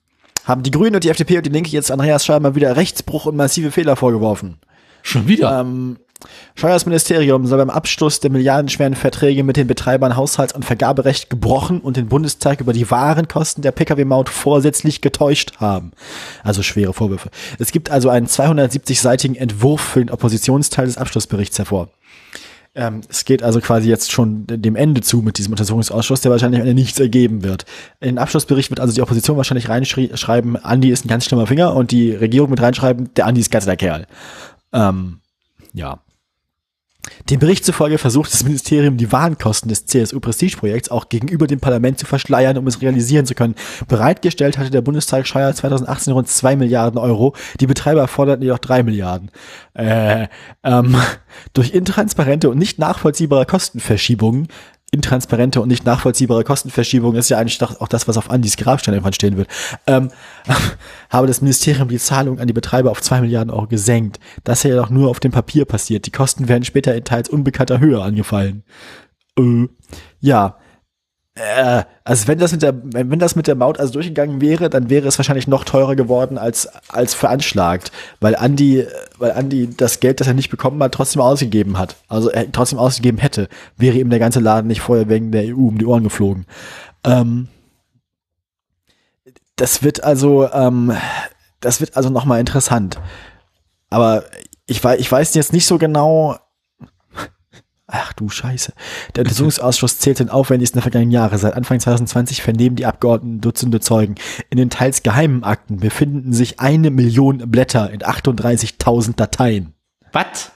haben 0.45 0.63
die 0.63 0.71
Grünen 0.71 0.95
und 0.95 1.03
die 1.03 1.09
FDP 1.09 1.37
und 1.37 1.45
die 1.45 1.51
Linke 1.51 1.71
jetzt 1.71 1.91
Andreas 1.91 2.25
Scheuer 2.25 2.39
mal 2.39 2.55
wieder 2.55 2.75
Rechtsbruch 2.75 3.25
und 3.25 3.35
massive 3.35 3.71
Fehler 3.71 3.95
vorgeworfen. 3.95 4.57
Schon 5.01 5.27
wieder. 5.27 5.59
Ähm, 5.59 5.97
Scheuers 6.55 6.85
Ministerium 6.85 7.45
soll 7.45 7.57
beim 7.57 7.69
Abschluss 7.69 8.19
der 8.19 8.31
milliardenschweren 8.31 8.95
Verträge 8.95 9.43
mit 9.43 9.57
den 9.57 9.67
Betreibern 9.67 10.15
Haushalts- 10.15 10.53
und 10.53 10.63
Vergaberecht 10.63 11.29
gebrochen 11.29 11.79
und 11.81 11.97
den 11.97 12.07
Bundestag 12.07 12.61
über 12.61 12.73
die 12.73 12.89
wahren 12.89 13.27
Kosten 13.27 13.61
der 13.61 13.71
Pkw-Maut 13.71 14.29
vorsätzlich 14.29 15.01
getäuscht 15.01 15.57
haben. 15.57 15.91
Also 16.43 16.63
schwere 16.63 16.93
Vorwürfe. 16.93 17.29
Es 17.59 17.71
gibt 17.71 17.91
also 17.91 18.09
einen 18.09 18.27
270-seitigen 18.27 19.35
Entwurf 19.35 19.81
für 19.81 19.99
den 19.99 20.11
Oppositionsteil 20.11 20.85
des 20.85 20.97
Abschlussberichts 20.97 21.57
hervor. 21.57 21.89
Ähm, 22.75 23.01
es 23.07 23.25
geht 23.25 23.43
also 23.43 23.59
quasi 23.59 23.87
jetzt 23.87 24.11
schon 24.11 24.47
dem 24.47 24.75
Ende 24.75 25.01
zu 25.01 25.21
mit 25.21 25.37
diesem 25.37 25.53
Untersuchungsausschuss, 25.53 26.21
der 26.21 26.31
wahrscheinlich 26.31 26.59
am 26.59 26.67
Ende 26.67 26.81
nichts 26.81 26.99
ergeben 26.99 27.43
wird. 27.43 27.65
In 27.99 28.07
den 28.07 28.17
Abschlussbericht 28.17 28.71
wird 28.71 28.79
also 28.79 28.93
die 28.93 29.01
Opposition 29.01 29.37
wahrscheinlich 29.37 29.69
reinschreiben, 29.69 30.57
Andi 30.57 30.89
ist 30.89 31.05
ein 31.05 31.09
ganz 31.09 31.25
schlimmer 31.25 31.45
Finger 31.45 31.75
und 31.75 31.91
die 31.91 32.11
Regierung 32.11 32.49
mit 32.49 32.61
reinschreiben, 32.61 33.13
der 33.13 33.27
Andi 33.27 33.41
ist 33.41 33.51
ganz 33.51 33.65
der 33.65 33.77
Kerl. 33.77 34.07
Ähm, 34.71 35.19
ja. 35.73 35.99
Dem 37.29 37.39
Bericht 37.39 37.65
zufolge 37.65 37.97
versucht 37.97 38.31
das 38.33 38.43
Ministerium, 38.43 38.97
die 38.97 39.11
Warenkosten 39.11 39.69
des 39.69 39.85
CSU-Prestigeprojekts 39.85 40.89
auch 40.89 41.09
gegenüber 41.09 41.47
dem 41.47 41.59
Parlament 41.59 41.99
zu 41.99 42.05
verschleiern, 42.05 42.57
um 42.57 42.67
es 42.67 42.81
realisieren 42.81 43.25
zu 43.25 43.35
können. 43.35 43.55
Bereitgestellt 43.87 44.57
hatte 44.57 44.71
der 44.71 44.81
Bundestag 44.81 45.27
Scheuer 45.27 45.53
2018 45.53 46.13
rund 46.13 46.27
2 46.27 46.55
Milliarden 46.55 46.97
Euro. 46.97 47.35
Die 47.59 47.67
Betreiber 47.67 48.07
forderten 48.07 48.43
jedoch 48.43 48.59
3 48.59 48.83
Milliarden. 48.83 49.31
Äh, 49.73 50.27
ähm, 50.63 50.95
durch 51.53 51.71
intransparente 51.71 52.49
und 52.49 52.57
nicht 52.57 52.79
nachvollziehbare 52.79 53.45
Kostenverschiebungen 53.45 54.47
intransparente 54.93 55.59
und 55.59 55.67
nicht 55.67 55.85
nachvollziehbare 55.85 56.43
Kostenverschiebung 56.43 57.15
ist 57.15 57.29
ja 57.29 57.39
eigentlich 57.39 57.61
auch 57.61 57.87
das, 57.87 58.07
was 58.07 58.17
auf 58.17 58.29
Andys 58.29 58.57
Grabstein 58.57 58.93
irgendwann 58.93 59.13
stehen 59.13 59.37
wird, 59.37 59.49
ähm, 59.87 60.11
habe 61.09 61.27
das 61.27 61.41
Ministerium 61.41 61.89
die 61.89 61.97
Zahlung 61.97 62.39
an 62.39 62.47
die 62.47 62.53
Betreiber 62.53 62.91
auf 62.91 63.01
zwei 63.01 63.19
Milliarden 63.19 63.51
Euro 63.51 63.67
gesenkt. 63.67 64.19
Das 64.43 64.59
ist 64.59 64.69
ja 64.69 64.75
doch 64.75 64.91
nur 64.91 65.09
auf 65.09 65.19
dem 65.19 65.31
Papier 65.31 65.65
passiert. 65.65 66.05
Die 66.05 66.11
Kosten 66.11 66.47
werden 66.47 66.63
später 66.63 66.95
in 66.95 67.03
teils 67.03 67.27
unbekannter 67.27 67.79
Höhe 67.79 68.01
angefallen. 68.01 68.63
Äh, 69.37 69.67
ja, 70.19 70.57
äh, 71.35 71.83
also 72.03 72.27
wenn 72.27 72.37
das 72.37 72.51
mit 72.51 72.61
der, 72.61 72.75
wenn, 72.83 73.17
das 73.17 73.35
mit 73.35 73.47
der 73.47 73.55
Maut 73.55 73.79
also 73.79 73.93
durchgegangen 73.93 74.39
wäre, 74.39 74.69
dann 74.69 74.89
wäre 74.89 75.07
es 75.07 75.17
wahrscheinlich 75.17 75.47
noch 75.47 75.63
teurer 75.63 75.95
geworden 75.95 76.37
als, 76.37 76.67
als 76.89 77.15
veranschlagt, 77.15 77.91
weil 78.19 78.35
Andi, 78.35 78.85
weil 79.17 79.31
Andi 79.31 79.69
das 79.75 79.99
Geld, 79.99 80.19
das 80.19 80.27
er 80.27 80.35
nicht 80.35 80.51
bekommen 80.51 80.81
hat, 80.83 80.93
trotzdem 80.93 81.21
ausgegeben 81.21 81.79
hat. 81.79 81.95
Also 82.07 82.29
er 82.29 82.51
trotzdem 82.51 82.77
ausgegeben 82.77 83.17
hätte, 83.17 83.49
wäre 83.77 83.97
ihm 83.97 84.11
der 84.11 84.19
ganze 84.19 84.39
Laden 84.39 84.67
nicht 84.67 84.81
vorher 84.81 85.09
wegen 85.09 85.31
der 85.31 85.55
EU 85.55 85.67
um 85.67 85.77
die 85.79 85.85
Ohren 85.85 86.03
geflogen. 86.03 86.45
Ähm, 87.03 87.47
das 89.55 89.81
wird 89.81 90.03
also, 90.03 90.51
ähm, 90.51 90.95
das 91.61 91.81
wird 91.81 91.97
also 91.97 92.09
nochmal 92.09 92.39
interessant. 92.39 92.99
Aber 93.89 94.23
ich 94.67 94.83
ich 94.83 95.11
weiß 95.11 95.33
jetzt 95.33 95.53
nicht 95.53 95.65
so 95.65 95.77
genau, 95.77 96.37
Ach 97.95 98.11
du 98.11 98.27
Scheiße. 98.27 98.73
Der 99.15 99.21
Untersuchungsausschuss 99.21 99.99
zählt 99.99 100.17
den 100.17 100.31
aufwendigsten 100.31 100.77
der 100.77 100.81
vergangenen 100.81 101.11
Jahre. 101.11 101.37
Seit 101.37 101.53
Anfang 101.53 101.79
2020 101.79 102.41
vernehmen 102.41 102.75
die 102.75 102.87
Abgeordneten 102.87 103.39
Dutzende 103.39 103.81
Zeugen. 103.81 104.15
In 104.49 104.57
den 104.57 104.71
teils 104.71 105.03
geheimen 105.03 105.43
Akten 105.43 105.77
befinden 105.77 106.33
sich 106.33 106.59
eine 106.59 106.89
Million 106.89 107.51
Blätter 107.51 107.91
in 107.91 107.99
38.000 107.99 109.15
Dateien. 109.15 109.73
Was? 110.11 110.51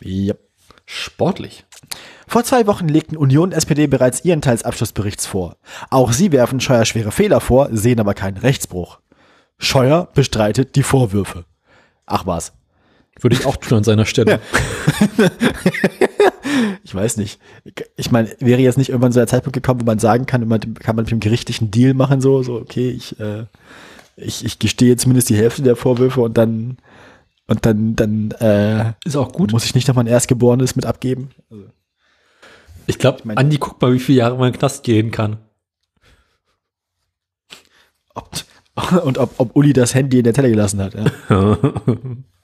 Ja. 0.00 0.34
Sportlich. 0.84 1.64
Vor 2.26 2.42
zwei 2.42 2.66
Wochen 2.66 2.88
legten 2.88 3.16
Union 3.16 3.50
und 3.50 3.54
SPD 3.54 3.86
bereits 3.86 4.24
ihren 4.24 4.42
Teil 4.42 4.56
des 4.56 4.64
Abschlussberichts 4.64 5.26
vor. 5.26 5.58
Auch 5.90 6.10
sie 6.10 6.32
werfen 6.32 6.58
Scheuer 6.58 6.84
schwere 6.84 7.12
Fehler 7.12 7.40
vor, 7.40 7.68
sehen 7.70 8.00
aber 8.00 8.14
keinen 8.14 8.36
Rechtsbruch. 8.36 8.98
Scheuer 9.58 10.08
bestreitet 10.12 10.74
die 10.74 10.82
Vorwürfe. 10.82 11.44
Ach 12.04 12.26
was. 12.26 12.52
Würde 13.20 13.36
ich 13.36 13.46
auch 13.46 13.56
tun 13.56 13.78
an 13.78 13.84
seiner 13.84 14.06
Stelle. 14.06 14.40
ich 16.84 16.94
weiß 16.94 17.16
nicht. 17.16 17.40
Ich 17.96 18.10
meine, 18.10 18.30
wäre 18.40 18.60
jetzt 18.60 18.78
nicht 18.78 18.90
irgendwann 18.90 19.12
so 19.12 19.20
der 19.20 19.26
Zeitpunkt 19.26 19.54
gekommen, 19.54 19.80
wo 19.80 19.84
man 19.84 19.98
sagen 19.98 20.26
kann, 20.26 20.46
man, 20.46 20.60
kann 20.74 20.96
man 20.96 21.04
mit 21.04 21.10
dem 21.10 21.20
gerichtlichen 21.20 21.70
Deal 21.70 21.94
machen, 21.94 22.20
so, 22.20 22.42
so, 22.42 22.54
okay, 22.56 22.90
ich, 22.90 23.18
äh, 23.20 23.44
ich, 24.16 24.44
ich 24.44 24.58
gestehe 24.58 24.96
zumindest 24.96 25.28
die 25.30 25.36
Hälfte 25.36 25.62
der 25.62 25.76
Vorwürfe 25.76 26.20
und 26.20 26.38
dann, 26.38 26.78
und 27.46 27.64
dann, 27.66 27.96
dann, 27.96 28.30
äh, 28.40 28.92
Ist 29.04 29.16
auch 29.16 29.32
gut. 29.32 29.52
muss 29.52 29.64
ich 29.64 29.74
nicht 29.74 29.88
noch 29.88 29.94
mein 29.94 30.06
Erstgeborenes 30.06 30.76
mit 30.76 30.86
abgeben. 30.86 31.30
Also, 31.50 31.64
Ich 32.86 32.98
glaube, 32.98 33.20
meine- 33.24 33.38
Andi, 33.38 33.58
guck 33.58 33.80
mal, 33.80 33.92
wie 33.92 33.98
viele 34.00 34.18
Jahre 34.18 34.36
man 34.36 34.48
in 34.48 34.52
den 34.52 34.58
Knast 34.58 34.82
gehen 34.84 35.10
kann. 35.10 35.38
ob, 38.14 38.30
und 39.04 39.18
ob, 39.18 39.34
ob 39.38 39.56
Uli 39.56 39.72
das 39.72 39.94
Handy 39.94 40.18
in 40.18 40.24
der 40.24 40.34
Telle 40.34 40.50
gelassen 40.50 40.80
hat. 40.80 40.94
Ja. 40.94 41.58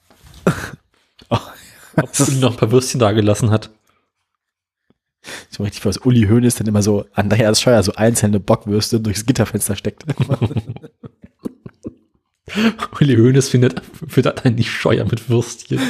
Ob 1.29 2.21
Uli 2.21 2.39
noch 2.39 2.53
ein 2.53 2.57
paar 2.57 2.71
Würstchen 2.73 3.01
da 3.01 3.13
gelassen 3.13 3.51
hat. 3.51 3.71
So 5.49 5.63
richtig 5.63 5.87
was 5.87 5.99
Uli 5.99 6.27
Hoeneß 6.27 6.57
dann 6.57 6.67
immer 6.67 6.83
so 6.83 7.07
Andreas 7.13 7.61
Scheuer 7.61 7.83
so 7.83 7.95
einzelne 7.95 8.41
Bockwürste 8.41 9.01
durchs 9.01 9.25
Gitterfenster 9.27 9.77
steckt. 9.77 10.05
Uli 13.01 13.17
Hoeneß 13.17 13.49
findet, 13.49 13.81
füttert 14.07 14.45
einen 14.45 14.57
nicht 14.57 14.71
scheuer 14.71 15.05
mit 15.05 15.31
Würstchen. 15.31 15.81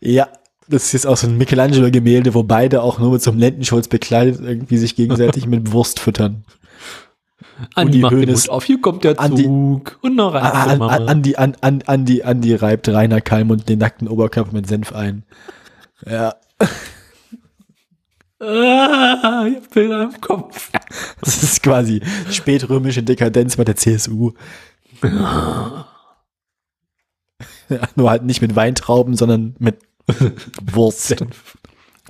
ja, 0.00 0.28
das 0.68 0.84
ist 0.86 0.92
jetzt 0.92 1.06
auch 1.06 1.16
so 1.16 1.26
ein 1.26 1.38
Michelangelo-Gemälde, 1.38 2.34
wo 2.34 2.42
beide 2.42 2.82
auch 2.82 2.98
nur 2.98 3.12
mit 3.12 3.22
so 3.22 3.30
einem 3.30 3.40
Lendenschurz 3.40 3.88
bekleidet 3.88 4.40
irgendwie 4.40 4.78
sich 4.78 4.96
gegenseitig 4.96 5.46
mit 5.46 5.72
Wurst 5.72 6.00
füttern. 6.00 6.44
Andi 7.74 7.98
macht 7.98 8.12
den 8.12 8.20
Hoeneß- 8.20 8.32
Mund 8.32 8.50
auf, 8.50 8.64
hier 8.64 8.80
kommt 8.80 9.04
der 9.04 9.16
Andi- 9.18 9.44
Zug. 9.44 9.98
Und 10.02 10.16
noch 10.16 10.34
An, 10.34 10.42
ein 10.42 10.52
an, 10.70 10.78
Mama. 10.78 10.92
an, 10.94 11.08
Andi, 11.08 11.36
an, 11.36 11.56
an, 11.60 11.82
Andi, 11.86 12.22
Andi 12.22 12.54
reibt 12.54 12.88
Rainer 12.88 13.20
Kalmund 13.20 13.68
den 13.68 13.78
nackten 13.78 14.08
Oberkörper 14.08 14.52
mit 14.52 14.66
Senf 14.66 14.92
ein. 14.92 15.24
Ja, 16.06 16.34
Ah, 18.38 19.46
ich 19.48 19.56
hab 19.56 19.70
Bilder 19.72 20.02
im 20.12 20.20
Kopf. 20.20 20.70
das 21.22 21.42
ist 21.42 21.62
quasi 21.62 22.02
spätrömische 22.30 23.02
Dekadenz 23.02 23.56
bei 23.56 23.64
der 23.64 23.76
CSU. 23.76 24.32
Ja, 27.68 27.80
nur 27.96 28.10
halt 28.10 28.24
nicht 28.24 28.42
mit 28.42 28.54
Weintrauben, 28.54 29.16
sondern 29.16 29.56
mit 29.58 29.78
Wurst. 30.62 31.16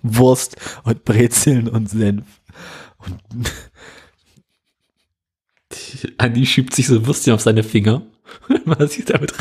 Wurst 0.02 0.56
und 0.84 1.04
Brezeln 1.04 1.68
und 1.68 1.88
Senf. 1.88 2.26
Und 2.98 3.20
Andi 6.18 6.46
schiebt 6.46 6.74
sich 6.74 6.86
so 6.86 7.06
Würstchen 7.06 7.34
auf 7.34 7.40
seine 7.40 7.62
Finger. 7.62 8.02
Man 8.64 8.88
sieht 8.88 9.10
damit. 9.10 9.32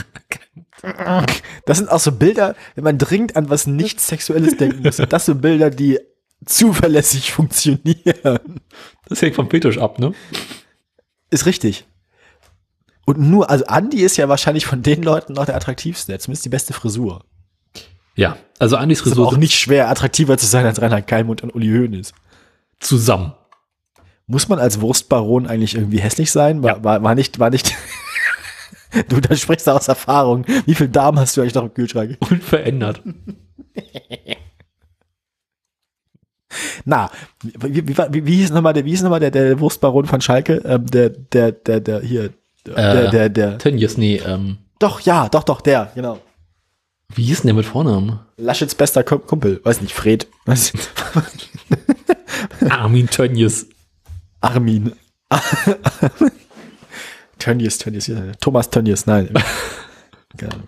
Das 1.65 1.77
sind 1.77 1.89
auch 1.89 1.99
so 1.99 2.11
Bilder, 2.11 2.55
wenn 2.76 2.84
man 2.84 2.99
dringend 2.99 3.35
an 3.35 3.49
was 3.49 3.65
nicht 3.65 3.99
Sexuelles 3.99 4.55
denken 4.57 4.84
muss, 4.84 4.97
sind 4.97 5.11
das 5.11 5.26
so 5.26 5.34
Bilder, 5.34 5.72
die 5.72 5.99
zuverlässig 6.45 7.31
funktionieren. 7.31 8.61
Das 9.09 9.22
hängt 9.22 9.35
vom 9.35 9.49
Fetisch 9.49 9.80
ab, 9.80 9.97
ne? 9.97 10.13
Ist 11.31 11.47
richtig. 11.47 11.85
Und 13.05 13.19
nur, 13.19 13.49
also 13.49 13.65
Andi 13.65 14.01
ist 14.01 14.17
ja 14.17 14.30
wahrscheinlich 14.30 14.67
von 14.67 14.84
den 14.84 15.01
Leuten 15.01 15.34
noch 15.34 15.45
der 15.45 15.55
attraktivste, 15.55 16.11
der 16.11 16.19
zumindest 16.19 16.45
die 16.45 16.49
beste 16.49 16.73
Frisur. 16.73 17.23
Ja, 18.15 18.38
also 18.59 18.77
Andis 18.77 19.01
Ist 19.01 19.11
aber 19.11 19.23
auch 19.23 19.30
Frisur 19.30 19.39
nicht 19.39 19.55
schwer, 19.55 19.89
attraktiver 19.89 20.38
zu 20.38 20.45
sein 20.45 20.65
als 20.65 20.81
Reinhard 20.81 21.07
Keimund 21.07 21.43
und 21.43 21.53
Uli 21.53 21.67
Hoeneß. 21.67 22.13
zusammen. 22.80 23.34
Muss 24.27 24.47
man 24.49 24.60
als 24.60 24.81
Wurstbaron 24.81 25.45
eigentlich 25.47 25.76
irgendwie 25.76 25.99
hässlich 25.99 26.31
sein? 26.31 26.64
War, 26.64 26.77
Ja. 26.77 26.84
war, 26.84 27.03
war 27.03 27.15
nicht, 27.15 27.38
war 27.39 27.49
nicht. 27.52 27.76
du, 29.10 29.19
da 29.22 29.35
sprichst 29.35 29.68
du 29.68 29.72
aus 29.72 29.88
Erfahrung. 29.88 30.45
Wie 30.65 30.73
viel 30.76 30.88
Darm 30.89 31.19
hast 31.19 31.38
du 31.38 31.41
eigentlich 31.41 31.53
noch 31.53 31.64
im 31.64 31.73
Kühlschrank? 31.73 32.18
Unverändert. 32.30 33.02
Na, 36.85 37.10
wie, 37.43 37.85
wie, 37.88 37.97
wie, 37.97 38.26
wie 38.26 38.35
hieß 38.38 38.52
nochmal 38.52 38.73
der, 38.73 38.85
wie 38.85 38.91
hieß 38.91 39.02
nochmal 39.02 39.19
der, 39.19 39.31
der 39.31 39.60
Wurstbaron 39.60 40.06
von 40.06 40.22
Schalke? 40.22 40.61
Ähm, 40.65 40.85
der, 40.85 41.10
der, 41.10 41.52
der, 41.52 41.80
der, 41.81 41.99
hier, 42.02 42.30
der, 42.65 42.77
Äh, 43.07 43.10
der, 43.11 43.30
der. 43.30 43.57
Tönnies, 43.57 43.97
nee, 43.97 44.22
ähm, 44.26 44.57
Doch, 44.80 45.02
ja, 45.02 45.27
doch, 45.27 45.43
doch, 45.43 45.60
der, 45.61 45.91
genau. 45.95 46.19
wie 47.14 47.23
hieß 47.26 47.39
denn 47.41 47.47
der 47.47 47.56
mit 47.56 47.65
Vornamen? 47.65 48.19
Laschets 48.38 48.76
bester 48.76 49.03
Kum- 49.03 49.26
Kumpel, 49.26 49.60
weiß 49.64 49.81
nicht, 49.81 49.93
Fred. 49.93 50.27
Was? 50.45 50.72
Armin 52.69 53.10
Tönnies. 53.10 53.68
Armin. 54.45 54.93
Tönnies, 57.39 57.77
Tönnies, 57.77 58.07
ja, 58.07 58.31
Thomas 58.39 58.69
Tönnies, 58.69 59.05
nein. 59.05 59.30
Einen 60.39 60.67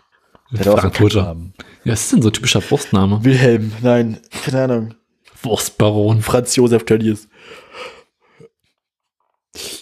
Frankfurter. 0.64 1.36
Ja, 1.84 1.92
was 1.94 2.02
ist 2.04 2.12
denn 2.14 2.22
so 2.22 2.30
ein 2.30 2.34
typischer 2.34 2.62
Wurstname? 2.72 3.24
Wilhelm, 3.24 3.72
nein, 3.82 4.20
keine 4.46 4.64
Ahnung. 4.64 4.96
Wurstbaron. 5.44 6.22
Franz 6.22 6.56
Josef 6.56 6.86
Tönnies. 6.86 7.28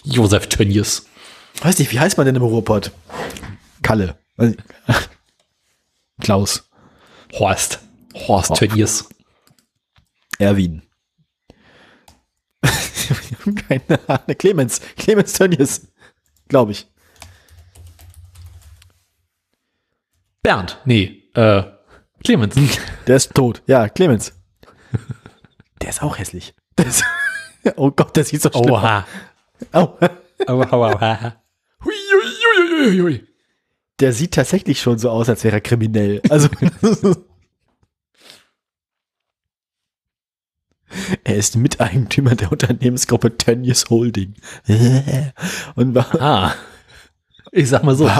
Josef 0.04 0.48
Tönnies. 0.48 1.06
Weiß 1.62 1.78
nicht, 1.78 1.92
wie 1.92 2.00
heißt 2.00 2.16
man 2.16 2.26
denn 2.26 2.36
im 2.36 2.42
Ruhrpott? 2.42 2.90
Kalle. 3.82 4.18
Klaus. 6.20 6.68
Horst. 7.32 7.80
Horst 8.14 8.50
Oh. 8.50 8.54
Tönnies. 8.54 9.08
Erwin. 10.38 10.82
Keine 13.68 14.08
Ahnung. 14.08 14.36
Clemens. 14.38 14.80
Clemens 14.96 15.32
Tönnies. 15.34 15.88
Glaube 16.48 16.72
ich. 16.72 16.86
Bernd. 20.42 20.78
Nee, 20.84 21.24
äh, 21.34 21.62
Clemens. 22.22 22.54
Der 23.06 23.16
ist 23.16 23.34
tot. 23.34 23.62
Ja, 23.66 23.88
Clemens. 23.88 24.32
Der 25.82 25.90
ist 25.90 26.02
auch 26.02 26.18
hässlich. 26.18 26.54
Ist 26.76 27.04
oh 27.76 27.90
Gott, 27.90 28.16
der 28.16 28.24
sieht 28.24 28.42
so 28.42 28.50
schlimm 28.50 28.74
aus. 28.74 28.82
Oha. 28.82 29.06
Au. 29.72 29.98
Aua, 30.46 30.72
aua, 30.72 30.92
aua. 30.92 31.36
Hui, 31.84 31.92
hui, 31.92 32.86
hui, 32.86 33.00
hui. 33.00 33.26
Der 34.00 34.12
sieht 34.12 34.34
tatsächlich 34.34 34.80
schon 34.80 34.98
so 34.98 35.10
aus, 35.10 35.28
als 35.28 35.44
wäre 35.44 35.56
er 35.56 35.60
kriminell. 35.60 36.22
Also. 36.28 36.48
er 41.24 41.36
ist 41.36 41.56
Miteigentümer 41.56 42.34
der 42.34 42.52
Unternehmensgruppe 42.52 43.36
Tönnies 43.36 43.90
Holding. 43.90 44.34
Und 45.74 45.94
war, 45.94 46.06
Ah. 46.20 46.54
Ich 47.52 47.68
sag 47.68 47.84
mal 47.84 47.94
so, 47.94 48.10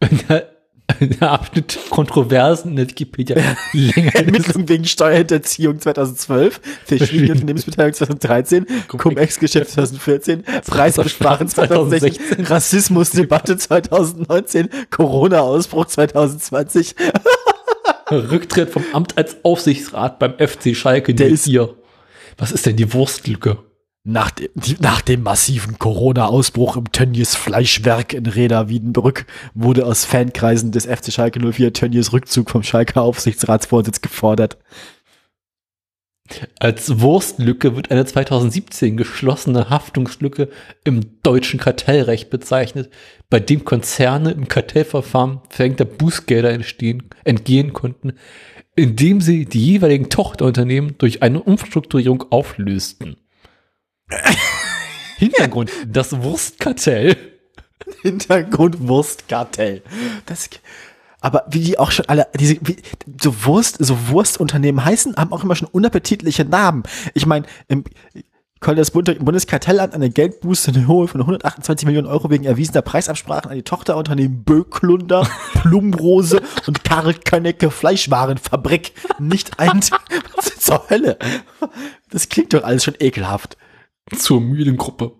wenn 0.00 0.20
der, 0.28 0.50
wenn 0.98 1.10
der 1.10 1.30
Abschnitt 1.30 1.78
Kontroversen 1.88 2.72
in 2.72 2.76
der 2.76 2.88
Wikipedia 2.88 3.36
länger 3.72 4.14
ist, 4.14 4.14
Ermittlung 4.14 4.68
wegen 4.68 4.84
Steuerhinterziehung 4.84 5.80
2012, 5.80 6.60
verschiedene 6.84 7.32
Unternehmensbeteiligung 7.32 7.96
2013, 7.96 8.66
Cum-Ex-Geschäft 8.88 9.70
2014, 9.70 10.44
Preisbesparen 10.66 11.48
2016, 11.48 12.44
Rassismusdebatte 12.44 13.56
2019, 13.56 14.68
Corona-Ausbruch 14.90 15.86
2020. 15.86 16.94
Rücktritt 18.10 18.68
vom 18.70 18.84
Amt 18.92 19.16
als 19.16 19.36
Aufsichtsrat 19.42 20.18
beim 20.18 20.34
FC 20.34 20.76
Schalke 20.76 21.14
Der 21.14 21.34
04. 21.34 21.74
Was 22.36 22.52
ist 22.52 22.66
denn 22.66 22.76
die 22.76 22.92
Wurstlücke? 22.92 23.58
Nach 24.04 24.32
dem, 24.32 24.48
die, 24.54 24.76
nach 24.80 25.00
dem 25.00 25.22
massiven 25.22 25.78
Corona-Ausbruch 25.78 26.76
im 26.76 26.90
Tönnies 26.90 27.36
Fleischwerk 27.36 28.14
in 28.14 28.26
Reda 28.26 28.68
Wiedenbrück 28.68 29.26
wurde 29.54 29.86
aus 29.86 30.04
Fankreisen 30.04 30.72
des 30.72 30.86
FC 30.86 31.12
Schalke 31.12 31.38
04 31.38 31.72
Tönnies 31.72 32.12
Rückzug 32.12 32.50
vom 32.50 32.64
Schalke 32.64 33.00
Aufsichtsratsvorsitz 33.00 34.00
gefordert. 34.00 34.58
Als 36.58 37.00
Wurstlücke 37.00 37.76
wird 37.76 37.90
eine 37.90 38.04
2017 38.04 38.96
geschlossene 38.96 39.70
Haftungslücke 39.70 40.48
im 40.84 41.22
deutschen 41.22 41.60
Kartellrecht 41.60 42.30
bezeichnet, 42.30 42.90
bei 43.28 43.40
dem 43.40 43.64
Konzerne 43.64 44.30
im 44.30 44.48
Kartellverfahren 44.48 45.40
verhängter 45.48 45.84
Bußgelder 45.84 46.50
entstehen, 46.50 47.04
entgehen 47.24 47.72
konnten, 47.72 48.14
indem 48.76 49.20
sie 49.20 49.44
die 49.44 49.64
jeweiligen 49.64 50.08
Tochterunternehmen 50.08 50.96
durch 50.98 51.22
eine 51.22 51.42
Umstrukturierung 51.42 52.24
auflösten. 52.30 53.16
Hintergrund, 55.18 55.70
das 55.86 56.22
Wurstkartell. 56.22 57.16
Hintergrund 58.02 58.88
Wurstkartell. 58.88 59.82
Das, 60.26 60.48
aber 61.20 61.44
wie 61.48 61.60
die 61.60 61.78
auch 61.78 61.92
schon 61.92 62.06
alle, 62.06 62.26
diese, 62.38 62.56
wie, 62.62 62.76
so 63.20 63.44
Wurst, 63.44 63.76
so 63.78 64.08
Wurstunternehmen 64.08 64.84
heißen, 64.84 65.16
haben 65.16 65.32
auch 65.32 65.44
immer 65.44 65.54
schon 65.54 65.68
unappetitliche 65.68 66.44
Namen. 66.44 66.82
Ich 67.14 67.26
meine, 67.26 67.46
im 67.68 67.84
Konnte 68.62 68.80
das 68.80 68.92
Bund- 68.92 69.18
Bundeskartellamt 69.18 69.92
eine 69.92 70.08
Geldbuße 70.08 70.70
in 70.70 70.86
Höhe 70.86 71.08
von 71.08 71.20
128 71.20 71.84
Millionen 71.84 72.06
Euro 72.06 72.30
wegen 72.30 72.44
erwiesener 72.44 72.82
Preisabsprachen 72.82 73.50
an 73.50 73.56
die 73.56 73.64
Tochterunternehmen 73.64 74.44
Böklunder, 74.44 75.28
Plumrose 75.54 76.40
und 76.68 76.84
Karl 76.84 77.12
Könnecke 77.14 77.72
Fleischwarenfabrik 77.72 78.92
nicht 79.18 79.58
ein. 79.58 79.80
Was 80.36 80.60
zur 80.60 80.88
Hölle? 80.88 81.18
Das 82.10 82.28
klingt 82.28 82.54
doch 82.54 82.62
alles 82.62 82.84
schon 82.84 82.94
ekelhaft. 83.00 83.56
Zur 84.16 84.40
Mühlengruppe. 84.40 85.10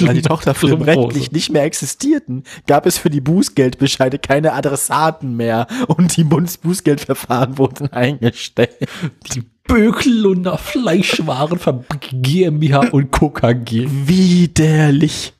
Weil 0.00 0.14
die 0.14 0.22
Tochterfirmen 0.22 0.82
rechtlich 0.82 1.30
nicht 1.30 1.52
mehr 1.52 1.62
existierten, 1.62 2.42
gab 2.66 2.86
es 2.86 2.98
für 2.98 3.10
die 3.10 3.20
Bußgeldbescheide 3.20 4.18
keine 4.18 4.54
Adressaten 4.54 5.36
mehr 5.36 5.68
und 5.86 6.16
die 6.16 6.24
Bundesbußgeldverfahren 6.24 7.58
wurden 7.58 7.92
eingestellt. 7.92 8.88
Die 9.32 9.44
Bökelunder 9.66 10.58
Fleischwarenfabrik 10.58 12.10
GmbH 12.12 12.88
und 12.90 13.10
Co. 13.10 13.30
KG. 13.30 13.86
Widerlich. 13.88 15.32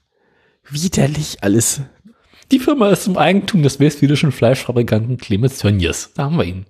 Widerlich 0.69 1.43
alles. 1.43 1.81
Die 2.51 2.59
Firma 2.59 2.90
ist 2.90 3.07
im 3.07 3.16
Eigentum 3.16 3.62
des 3.62 3.81
westfälischen 3.81 4.32
Fleischfabrikanten 4.32 5.16
Clemens 5.16 5.59
Tönnies. 5.59 6.12
Da 6.15 6.24
haben 6.24 6.36
wir 6.36 6.44
ihn. 6.44 6.66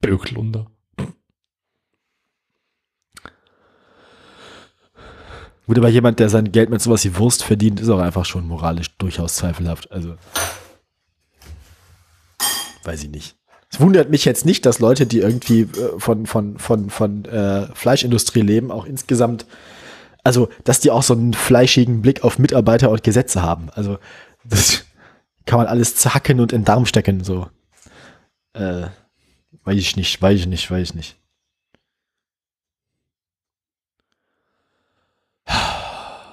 Bökelunder. 0.00 0.66
Gut, 5.66 5.78
aber 5.78 5.88
jemand, 5.88 6.20
der 6.20 6.28
sein 6.28 6.52
Geld 6.52 6.70
mit 6.70 6.80
sowas 6.80 7.04
wie 7.04 7.16
Wurst 7.16 7.42
verdient, 7.42 7.80
ist 7.80 7.88
auch 7.88 7.98
einfach 7.98 8.24
schon 8.24 8.46
moralisch 8.46 8.96
durchaus 8.98 9.34
zweifelhaft. 9.34 9.90
Also. 9.90 10.16
Weiß 12.84 13.02
ich 13.02 13.10
nicht. 13.10 13.35
Es 13.72 13.80
wundert 13.80 14.10
mich 14.10 14.24
jetzt 14.24 14.46
nicht, 14.46 14.64
dass 14.64 14.78
Leute, 14.78 15.06
die 15.06 15.18
irgendwie 15.18 15.62
äh, 15.62 15.98
von, 15.98 16.26
von, 16.26 16.58
von, 16.58 16.90
von 16.90 17.24
äh, 17.24 17.66
Fleischindustrie 17.74 18.42
leben, 18.42 18.70
auch 18.70 18.86
insgesamt, 18.86 19.46
also, 20.24 20.48
dass 20.64 20.80
die 20.80 20.90
auch 20.90 21.02
so 21.02 21.14
einen 21.14 21.34
fleischigen 21.34 22.02
Blick 22.02 22.24
auf 22.24 22.38
Mitarbeiter 22.38 22.90
und 22.90 23.02
Gesetze 23.02 23.42
haben. 23.42 23.68
Also, 23.74 23.98
das 24.44 24.84
kann 25.44 25.58
man 25.58 25.66
alles 25.66 25.96
zacken 25.96 26.40
und 26.40 26.52
in 26.52 26.60
den 26.60 26.64
Darm 26.64 26.86
stecken, 26.86 27.24
so. 27.24 27.48
Äh, 28.52 28.86
weiß 29.64 29.76
ich 29.76 29.96
nicht, 29.96 30.20
weiß 30.20 30.40
ich 30.40 30.46
nicht, 30.46 30.70
weiß 30.70 30.88
ich 30.90 30.94
nicht. 30.94 31.16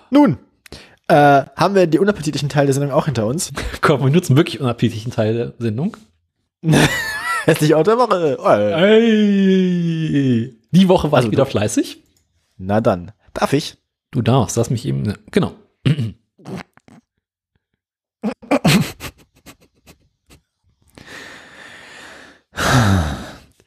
Nun, 0.09 0.37
äh, 1.07 1.43
haben 1.55 1.73
wir 1.73 1.87
die 1.87 1.97
unappetitlichen 1.99 2.47
Teile 2.47 2.67
der 2.67 2.75
Sendung 2.75 2.91
auch 2.91 3.05
hinter 3.05 3.25
uns. 3.25 3.51
Komm, 3.81 4.03
wir 4.03 4.11
nutzen 4.11 4.37
wirklich 4.37 4.59
unappetitlichen 4.59 5.11
Teil 5.11 5.33
der 5.33 5.53
Sendung. 5.57 5.97
Hässlich 7.45 7.75
Auto 7.75 7.91
der 7.91 7.97
Woche. 7.99 8.37
Ey. 8.75 10.57
Die 10.71 10.87
Woche 10.89 11.11
war 11.11 11.17
Also 11.17 11.27
ich 11.27 11.31
wieder 11.31 11.45
du- 11.45 11.51
fleißig. 11.51 12.01
Na 12.57 12.81
dann, 12.81 13.11
darf 13.33 13.53
ich? 13.53 13.77
Du 14.11 14.21
darfst, 14.21 14.55
lass 14.57 14.69
mich 14.69 14.85
eben. 14.85 15.13
Genau. 15.31 15.53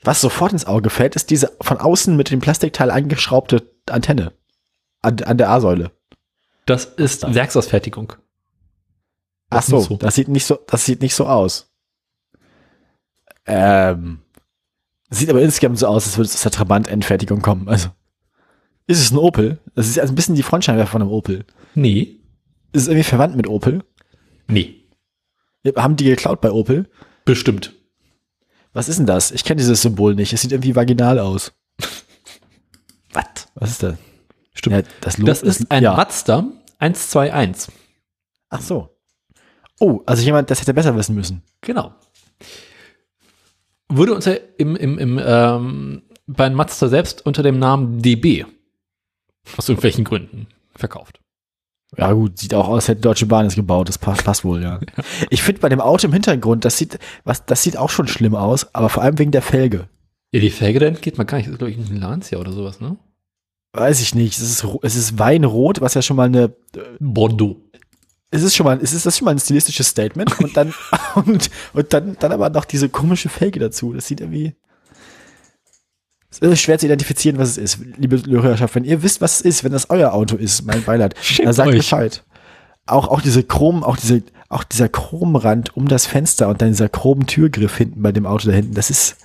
Was 0.03 0.20
sofort 0.20 0.53
ins 0.53 0.66
Auge 0.66 0.90
fällt, 0.90 1.16
ist 1.16 1.31
diese 1.31 1.53
von 1.61 1.78
außen 1.78 2.16
mit 2.16 2.31
dem 2.31 2.40
Plastikteil 2.40 2.90
angeschraubte 2.90 3.69
Antenne 3.90 4.32
an, 5.03 5.20
an 5.24 5.36
der 5.39 5.51
A-Säule. 5.51 5.90
Das 6.65 6.85
ist 6.85 7.32
Werksausfertigung. 7.35 8.12
Ach 9.51 9.62
so. 9.62 9.97
das 9.97 10.15
sieht 10.15 10.28
nicht 10.28 10.44
so, 10.47 10.59
das 10.66 10.85
sieht 10.85 11.03
nicht 11.03 11.15
so 11.15 11.27
aus. 11.27 11.66
Ähm, 13.47 14.20
sieht 15.10 15.31
aber 15.31 15.43
insgesamt 15.43 15.78
so 15.78 15.86
aus, 15.86 16.06
als 16.06 16.16
würde 16.16 16.27
es 16.28 16.35
aus 16.35 16.43
der 16.43 16.52
Trabant-Endfertigung 16.52 17.43
kommen. 17.43 17.68
Also, 17.68 17.89
ist 18.86 19.01
es 19.01 19.10
ein 19.10 19.18
Opel? 19.18 19.59
Das 19.74 19.89
ist 19.89 19.98
also 19.98 20.12
ein 20.12 20.16
bisschen 20.16 20.35
die 20.35 20.43
Frontscheinwerfer 20.43 20.93
von 20.93 21.02
einem 21.02 21.10
Opel. 21.10 21.44
Nee. 21.74 22.20
Ist 22.73 22.82
es 22.82 22.89
irgendwie 22.89 23.05
verwandt 23.05 23.36
mit 23.36 23.48
Opel? 23.48 23.82
Nee. 24.48 24.82
Haben 25.77 25.97
die 25.97 26.05
geklaut 26.05 26.40
bei 26.40 26.51
Opel? 26.51 26.89
Bestimmt. 27.24 27.74
Was 28.73 28.89
ist 28.89 28.98
denn 28.98 29.06
das? 29.06 29.31
Ich 29.32 29.44
kenne 29.44 29.59
dieses 29.59 29.82
Symbol 29.82 30.14
nicht. 30.14 30.32
Es 30.32 30.43
sieht 30.43 30.52
irgendwie 30.52 30.77
vaginal 30.77 31.18
aus. 31.18 31.52
Was? 33.12 33.24
Was 33.55 33.70
ist 33.70 33.82
das? 33.82 33.94
Stimmt. 34.55 34.77
Ja, 34.77 34.82
das, 35.01 35.16
Das 35.16 35.43
ist 35.43 35.70
ein 35.70 35.82
ja. 35.82 35.94
Mazda 35.94 36.47
121. 36.78 37.74
Ach 38.51 38.60
so. 38.60 38.90
Oh, 39.81 40.02
also 40.06 40.23
jemand, 40.23 40.51
das 40.51 40.60
hätte 40.60 40.74
besser 40.74 40.94
wissen 40.97 41.14
müssen. 41.14 41.43
Genau. 41.60 41.94
Wurde 43.89 44.15
uns 44.15 44.25
ja 44.25 44.35
im, 44.59 44.77
im, 44.77 44.99
im, 44.99 45.21
ähm, 45.25 46.03
bei 46.27 46.51
Mazda 46.51 46.89
selbst 46.89 47.25
unter 47.25 47.43
dem 47.43 47.59
Namen 47.59 48.03
DB. 48.03 48.45
Aus 49.57 49.69
irgendwelchen 49.69 50.05
Gründen 50.05 50.49
verkauft. 50.75 51.21
Ja 51.97 52.13
gut, 52.13 52.39
sieht 52.39 52.53
auch 52.53 52.69
aus, 52.69 52.75
als 52.75 52.89
hätte 52.89 53.03
Deutsche 53.03 53.27
Bahn 53.27 53.47
es 53.47 53.55
gebaut. 53.55 53.89
Das 53.89 53.99
passt, 53.99 54.25
passt 54.25 54.45
wohl, 54.45 54.63
ja. 54.63 54.81
Ich 55.31 55.43
finde 55.43 55.61
bei 55.61 55.69
dem 55.69 55.81
Auto 55.81 56.07
im 56.07 56.13
Hintergrund, 56.13 56.65
das 56.65 56.79
sieht, 56.79 56.99
was, 57.25 57.47
das 57.47 57.63
sieht 57.63 57.77
auch 57.77 57.91
schon 57.91 58.09
schlimm 58.09 58.35
aus, 58.35 58.75
aber 58.75 58.89
vor 58.89 59.03
allem 59.03 59.19
wegen 59.19 59.31
der 59.31 59.43
Felge. 59.43 59.89
Ja, 60.33 60.41
die 60.41 60.51
Felge 60.51 60.81
da 60.81 60.87
entgeht 60.87 61.17
man 61.17 61.27
gar 61.27 61.39
nicht. 61.39 61.47
Das 61.47 61.53
ist, 61.53 61.59
glaube 61.59 61.71
ich, 61.71 61.79
ein 61.79 61.97
Lancia 61.97 62.39
oder 62.39 62.53
sowas, 62.53 62.81
ne? 62.81 62.97
Weiß 63.73 64.01
ich 64.01 64.15
nicht. 64.15 64.37
Es 64.37 64.43
ist, 64.43 64.67
es 64.83 64.97
ist 64.97 65.19
Weinrot, 65.19 65.81
was 65.81 65.95
ja 65.95 66.03
schon 66.03 66.17
mal 66.17 66.27
eine, 66.27 66.55
Bordeaux. 66.99 67.57
Es 68.37 68.43
ist 68.43 68.57
schon 68.57 68.65
mal, 68.67 68.79
es 68.83 68.93
ist 68.93 69.07
das 69.07 69.19
schon 69.19 69.25
mal 69.27 69.33
ein 69.33 69.39
stilistisches 69.39 69.89
Statement 69.89 70.39
und 70.41 70.57
dann, 70.57 70.75
und, 71.15 71.51
und 71.73 71.93
dann, 71.93 72.17
dann 72.19 72.33
aber 72.33 72.51
noch 72.51 72.65
diese 72.65 72.89
komische 72.89 73.29
Felge 73.29 73.61
dazu. 73.61 73.93
Das 73.93 74.07
sieht 74.07 74.21
irgendwie, 74.21 74.55
es 76.31 76.39
ist 76.41 76.61
schwer 76.61 76.79
zu 76.79 76.87
identifizieren, 76.87 77.39
was 77.39 77.51
es 77.51 77.59
ist. 77.59 77.79
Liebe 77.97 78.21
Hörerschaft, 78.27 78.75
wenn 78.75 78.85
ihr 78.85 79.03
wisst, 79.03 79.21
was 79.21 79.37
es 79.37 79.41
ist, 79.43 79.65
wenn 79.65 79.73
das 79.73 79.91
euer 79.91 80.13
Auto 80.13 80.37
ist, 80.37 80.65
mein 80.67 80.83
Beileid, 80.85 81.15
dann 81.43 81.53
sagt 81.53 81.71
euch. 81.71 81.77
Bescheid. 81.79 82.25
Auch, 82.87 83.09
auch 83.09 83.21
diese 83.21 83.43
Chrom, 83.43 83.83
auch 83.83 83.97
diese, 83.97 84.23
auch 84.49 84.63
dieser 84.65 84.89
Chromrand 84.89 85.77
um 85.77 85.89
das 85.89 86.07
Fenster 86.07 86.49
und 86.49 86.61
dann 86.63 86.69
dieser 86.69 86.89
Chrom-Türgriff 86.89 87.77
hinten 87.77 88.03
bei 88.03 88.13
dem 88.13 88.27
Auto 88.27 88.49
da 88.49 88.55
hinten, 88.55 88.75
das 88.75 88.91
ist 88.91 89.17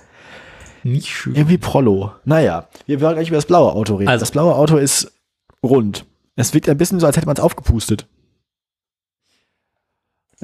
Nicht 0.82 1.08
schön. 1.08 1.34
irgendwie 1.36 1.58
Prollo. 1.58 2.12
Naja, 2.24 2.68
wir 2.86 3.00
wollen 3.00 3.14
gleich 3.14 3.28
über 3.28 3.36
das 3.36 3.46
blaue 3.46 3.72
Auto 3.72 3.96
reden. 3.96 4.08
Also- 4.08 4.22
das 4.22 4.30
blaue 4.32 4.54
Auto 4.54 4.76
ist 4.78 5.12
rund. 5.62 6.06
Es 6.34 6.54
wirkt 6.54 6.68
ein 6.68 6.78
bisschen 6.78 6.98
so, 6.98 7.06
als 7.06 7.16
hätte 7.16 7.26
man 7.26 7.36
es 7.36 7.42
aufgepustet. 7.42 8.08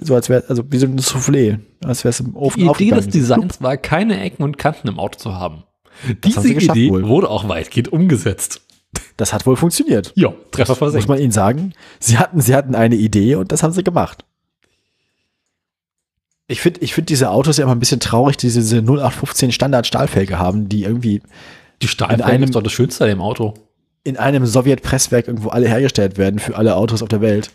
So 0.01 0.15
als 0.15 0.29
wäre, 0.29 0.45
also 0.49 0.63
wie 0.71 0.79
so 0.79 0.87
ein 0.87 0.99
Soufflé, 0.99 1.59
als 1.85 2.05
wäre 2.05 2.11
es 2.11 2.21
im 2.21 2.37
Ofen 2.37 2.61
Die 2.61 2.67
Idee 2.69 2.91
des 2.95 3.09
Designs 3.09 3.61
war, 3.61 3.77
keine 3.77 4.21
Ecken 4.21 4.43
und 4.45 4.57
Kanten 4.59 4.89
im 4.89 4.99
Auto 4.99 5.19
zu 5.19 5.35
haben. 5.35 5.65
haben 6.07 6.19
Diese 6.25 6.49
Idee 6.53 6.91
wohl. 6.91 7.09
wurde 7.09 7.29
auch 7.31 7.49
weitgehend 7.49 7.93
umgesetzt. 7.93 8.61
Das 9.17 9.33
hat 9.33 9.45
wohl 9.47 9.57
funktioniert. 9.57 10.13
Ja, 10.15 10.33
Treffer 10.53 10.73
Muss 10.73 10.79
versenkt. 10.79 11.09
man 11.09 11.19
ihnen 11.19 11.33
sagen. 11.33 11.73
Sie 12.01 12.17
hatten, 12.19 12.41
sie 12.41 12.55
hatten 12.55 12.75
eine 12.75 12.95
Idee 12.95 13.35
und 13.35 13.51
das 13.53 13.63
haben 13.63 13.73
sie 13.73 13.83
gemacht. 13.85 14.25
Ich 16.47 16.61
finde, 16.63 16.81
ich 16.81 16.95
finde 16.95 17.07
diese 17.07 17.31
Autos 17.31 17.59
ja 17.59 17.65
immer 17.65 17.75
ein 17.75 17.79
bisschen 17.81 18.01
traurig, 18.01 18.37
die 18.39 18.47
diese 18.51 18.79
0815 18.81 19.53
Standard 19.53 19.87
Stahlfelge 19.87 20.39
haben, 20.39 20.69
die 20.69 20.85
irgendwie 20.85 21.21
Die 21.83 21.87
in 21.87 21.89
Stahlfelge 21.89 22.25
einem- 22.25 22.45
ist 22.45 22.55
doch 22.55 22.63
das 22.63 22.73
Schönste 22.73 23.05
an 23.05 23.11
dem 23.11 23.21
Auto. 23.21 23.55
in 24.05 24.17
einem 24.17 24.47
Sowjetpresswerk 24.47 25.27
irgendwo 25.29 25.51
alle 25.51 25.69
hergestellt 25.69 26.17
werden 26.17 26.39
für 26.39 26.57
alle 26.57 26.77
Autos 26.77 27.03
auf 27.03 27.09
der 27.11 27.21
Welt. 27.21 27.51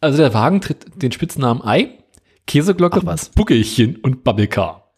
Also 0.00 0.18
der 0.18 0.32
Wagen 0.34 0.60
trägt 0.60 1.02
den 1.02 1.12
Spitznamen 1.12 1.62
Ei, 1.62 1.98
Käseglocke, 2.46 3.00
Ach 3.02 3.06
was. 3.06 3.28
Buckelchen 3.30 3.96
und 3.96 4.24
Bubblecar. 4.24 4.90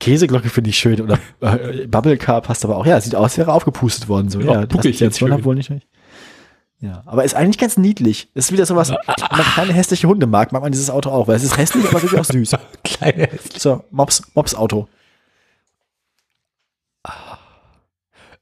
Käseglocke 0.00 0.48
finde 0.48 0.70
ich 0.70 0.78
schön 0.78 1.00
oder 1.00 1.18
äh, 1.40 1.86
Bubble 1.86 2.16
Car 2.18 2.40
passt 2.40 2.64
aber 2.64 2.76
auch. 2.76 2.86
Ja, 2.86 3.00
sieht 3.00 3.14
aus, 3.14 3.24
als 3.24 3.38
wäre 3.38 3.52
aufgepustet 3.52 4.08
worden. 4.08 4.28
So. 4.28 4.40
Ja, 4.40 4.60
Ja, 4.60 4.66
Buckelchen 4.66 5.10
hat 5.10 5.44
wohl 5.44 5.56
nicht. 5.56 5.72
Ja, 6.80 7.02
aber 7.06 7.24
ist 7.24 7.34
eigentlich 7.34 7.58
ganz 7.58 7.76
niedlich. 7.76 8.28
Ist 8.34 8.52
wieder 8.52 8.64
sowas, 8.64 8.90
wenn 8.90 8.98
man 9.06 9.46
keine 9.46 9.72
hässliche 9.72 10.06
Hunde 10.06 10.26
mag, 10.28 10.52
mag 10.52 10.62
man 10.62 10.70
dieses 10.70 10.90
Auto 10.90 11.10
auch, 11.10 11.26
weil 11.26 11.34
es 11.34 11.42
ist 11.42 11.56
hässlich, 11.56 11.84
aber 11.88 11.98
irgendwie 11.98 12.18
auch 12.18 12.24
süß. 12.24 12.56
Kleine 12.84 13.28
So, 13.56 13.82
Mops, 13.90 14.22
Mops 14.34 14.54
Auto. 14.54 14.86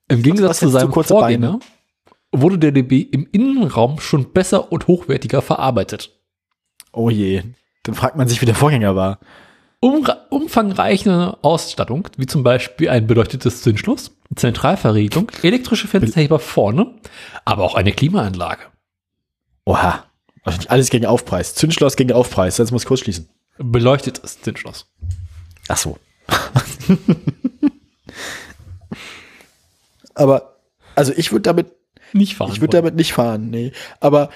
Im 0.09 0.23
Gegensatz 0.23 0.59
zu 0.59 0.69
seinem 0.69 0.93
Vorgänger 0.93 1.61
wurde 2.33 2.59
der 2.59 2.73
DB 2.73 3.01
im 3.01 3.29
Innenraum 3.33 4.01
schon 4.01 4.33
besser 4.33 4.73
und 4.73 4.87
hochwertiger 4.87 5.43
verarbeitet. 5.43 6.11
Oh 6.93 7.11
je. 7.11 7.43
Dann 7.83 7.95
fragt 7.95 8.17
man 8.17 8.29
sich, 8.29 8.41
wie 8.41 8.47
der 8.47 8.55
Vorgänger 8.55 8.97
war. 8.97 9.21
Umra 9.81 10.27
umfangreiche 10.31 11.37
Ausstattung, 11.43 12.09
wie 12.17 12.27
zum 12.27 12.43
Beispiel 12.43 12.89
ein 12.89 13.07
beleuchtetes 13.07 13.63
Zündschloss, 13.63 14.17
Zentralverriegelung, 14.35 15.31
elektrische 15.43 15.87
Fensterheber 15.87 16.39
vorne, 16.39 16.95
aber 17.45 17.63
auch 17.63 17.75
eine 17.75 17.93
Klimaanlage. 17.93 18.63
Oha. 19.65 20.05
Wahrscheinlich 20.45 20.71
alles 20.71 20.91
gegen 20.91 21.07
Aufpreis. 21.07 21.55
Zündschloss 21.55 21.97
gegen 21.97 22.13
Aufpreis. 22.13 22.59
Jetzt 22.59 22.71
muss 22.71 22.83
ich 22.83 22.89
kurz 22.89 23.01
schließen. 23.01 23.29
Beleuchtetes 23.59 24.41
Zündschloss. 24.41 24.87
Ach 25.69 25.77
so. 25.77 25.99
aber, 30.15 30.57
also 30.95 31.13
ich 31.17 31.33
würde 31.33 31.43
damit 31.43 31.76
Nicht 32.13 32.37
fahren. 32.37 32.51
Ich 32.53 32.61
würde 32.61 32.77
damit 32.77 32.95
nicht 32.95 33.13
fahren, 33.13 33.51
nee. 33.51 33.73
Aber 34.01 34.31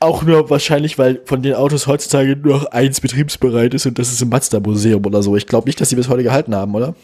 auch 0.00 0.22
nur 0.22 0.48
wahrscheinlich, 0.50 0.98
weil 0.98 1.22
von 1.24 1.42
den 1.42 1.54
Autos 1.54 1.86
heutzutage 1.86 2.36
nur 2.36 2.58
noch 2.58 2.66
eins 2.66 3.00
betriebsbereit 3.00 3.74
ist 3.74 3.86
und 3.86 3.98
das 3.98 4.12
ist 4.12 4.22
im 4.22 4.28
Mazda-Museum 4.28 5.04
oder 5.04 5.22
so. 5.22 5.36
Ich 5.36 5.46
glaube 5.46 5.68
nicht, 5.68 5.80
dass 5.80 5.88
sie 5.88 5.96
bis 5.96 6.08
heute 6.08 6.22
gehalten 6.22 6.54
haben, 6.54 6.74
oder? 6.74 6.94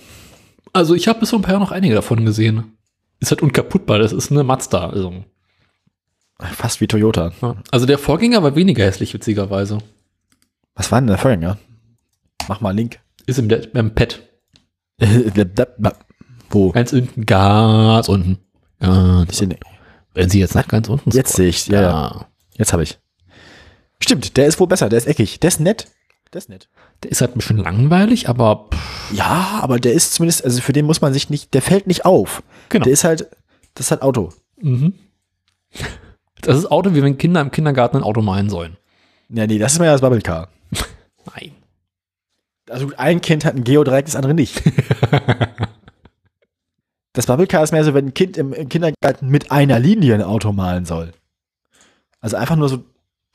Also 0.73 0.95
ich 0.95 1.09
habe 1.09 1.21
bis 1.21 1.31
vor 1.31 1.39
ein 1.39 1.43
paar 1.43 1.53
Jahren 1.53 1.63
noch 1.63 1.73
einige 1.73 1.95
davon 1.95 2.25
gesehen. 2.25 2.77
Ist 3.21 3.31
halt 3.31 3.43
unkaputtbar, 3.43 3.99
das 3.99 4.13
ist 4.13 4.31
eine 4.31 4.45
Mazda. 4.45 4.91
Also, 4.91 5.25
Fast 6.39 6.81
wie 6.81 6.87
Toyota. 6.87 7.33
also 7.71 7.87
der 7.87 7.99
Vorgänger 7.99 8.43
war 8.43 8.57
weniger 8.57 8.85
hässlich, 8.85 9.15
witzigerweise. 9.15 9.79
Was 10.75 10.91
war 10.91 11.01
denn 11.01 11.07
der 11.07 11.19
Vorgänger? 11.19 11.59
Mach 12.49 12.61
mal 12.61 12.71
einen 12.71 12.79
Link. 12.79 13.01
Ist 13.27 13.39
im, 13.39 13.49
im 13.49 13.95
Pad. 13.95 14.21
Wo? 16.51 16.71
Ganz 16.73 16.93
unten, 16.93 17.25
ganz 17.25 18.09
unten. 18.09 18.39
Seh- 19.31 19.49
Wenn 20.15 20.31
Sie 20.31 20.41
jetzt 20.41 20.55
nach 20.55 20.69
ganz 20.69 20.89
unten 20.89 21.11
Jetzt 21.11 21.35
sehe 21.35 21.49
ich, 21.49 21.67
ja, 21.67 21.81
ja. 21.83 22.27
Jetzt 22.57 22.73
habe 22.73 22.83
ich. 22.83 22.99
Stimmt, 24.01 24.37
der 24.37 24.47
ist 24.47 24.61
wohl 24.61 24.67
besser, 24.67 24.89
der 24.89 24.99
ist 24.99 25.07
eckig. 25.07 25.41
Der 25.41 25.49
ist 25.49 25.61
nett. 25.61 25.89
Der 26.33 26.39
ist 26.39 26.49
nett. 26.49 26.69
Der 27.03 27.11
ist 27.11 27.21
halt 27.21 27.33
ein 27.35 27.39
bisschen 27.39 27.59
langweilig, 27.59 28.29
aber 28.29 28.69
pff, 28.73 29.13
Ja, 29.13 29.59
aber 29.63 29.79
der 29.79 29.93
ist 29.93 30.15
zumindest, 30.15 30.45
also 30.45 30.61
für 30.61 30.73
den 30.73 30.85
muss 30.87 31.01
man 31.01 31.13
sich 31.13 31.31
nicht, 31.31 31.55
der 31.55 31.63
fällt 31.63 31.87
nicht 31.87 32.05
auf. 32.05 32.43
genau. 32.69 32.85
Der 32.85 32.93
ist 32.93 33.05
halt, 33.05 33.29
das 33.75 33.87
ist 33.87 33.91
halt 33.91 34.03
Auto. 34.03 34.33
Mhm. 34.61 34.95
Das 36.41 36.57
ist 36.59 36.67
Auto, 36.71 36.95
wie 36.95 37.03
wenn 37.03 37.19
Kinder 37.19 37.41
im 37.41 37.51
Kindergarten 37.51 37.97
ein 37.99 38.03
Auto 38.03 38.21
malen 38.21 38.51
sollen. 38.51 38.77
Ja, 39.31 39.47
nee, 39.47 39.59
das 39.59 39.73
ist 39.75 39.79
mehr 39.79 39.93
das 39.93 40.01
Bubble 40.01 40.21
Car. 40.23 40.49
Nein. 41.35 41.53
Also 42.69 42.91
ein 42.97 43.21
Kind 43.21 43.45
hat 43.45 43.55
ein 43.55 43.65
Geodreieck, 43.65 44.07
das 44.07 44.17
andere 44.17 44.35
nicht. 44.35 44.63
das 47.15 47.27
Bubble 47.27 47.47
Car 47.47 47.63
ist 47.63 47.73
mehr 47.73 47.85
so, 47.85 47.95
wenn 47.95 48.09
ein 48.09 48.15
Kind 48.15 48.37
im, 48.37 48.53
im 48.53 48.69
Kindergarten 48.69 49.29
mit 49.29 49.51
einer 49.51 49.79
Linie 49.79 50.15
ein 50.15 50.23
Auto 50.23 50.53
malen 50.53 50.85
soll. 50.85 51.13
Also 52.21 52.37
einfach 52.37 52.57
nur 52.57 52.69
so 52.69 52.85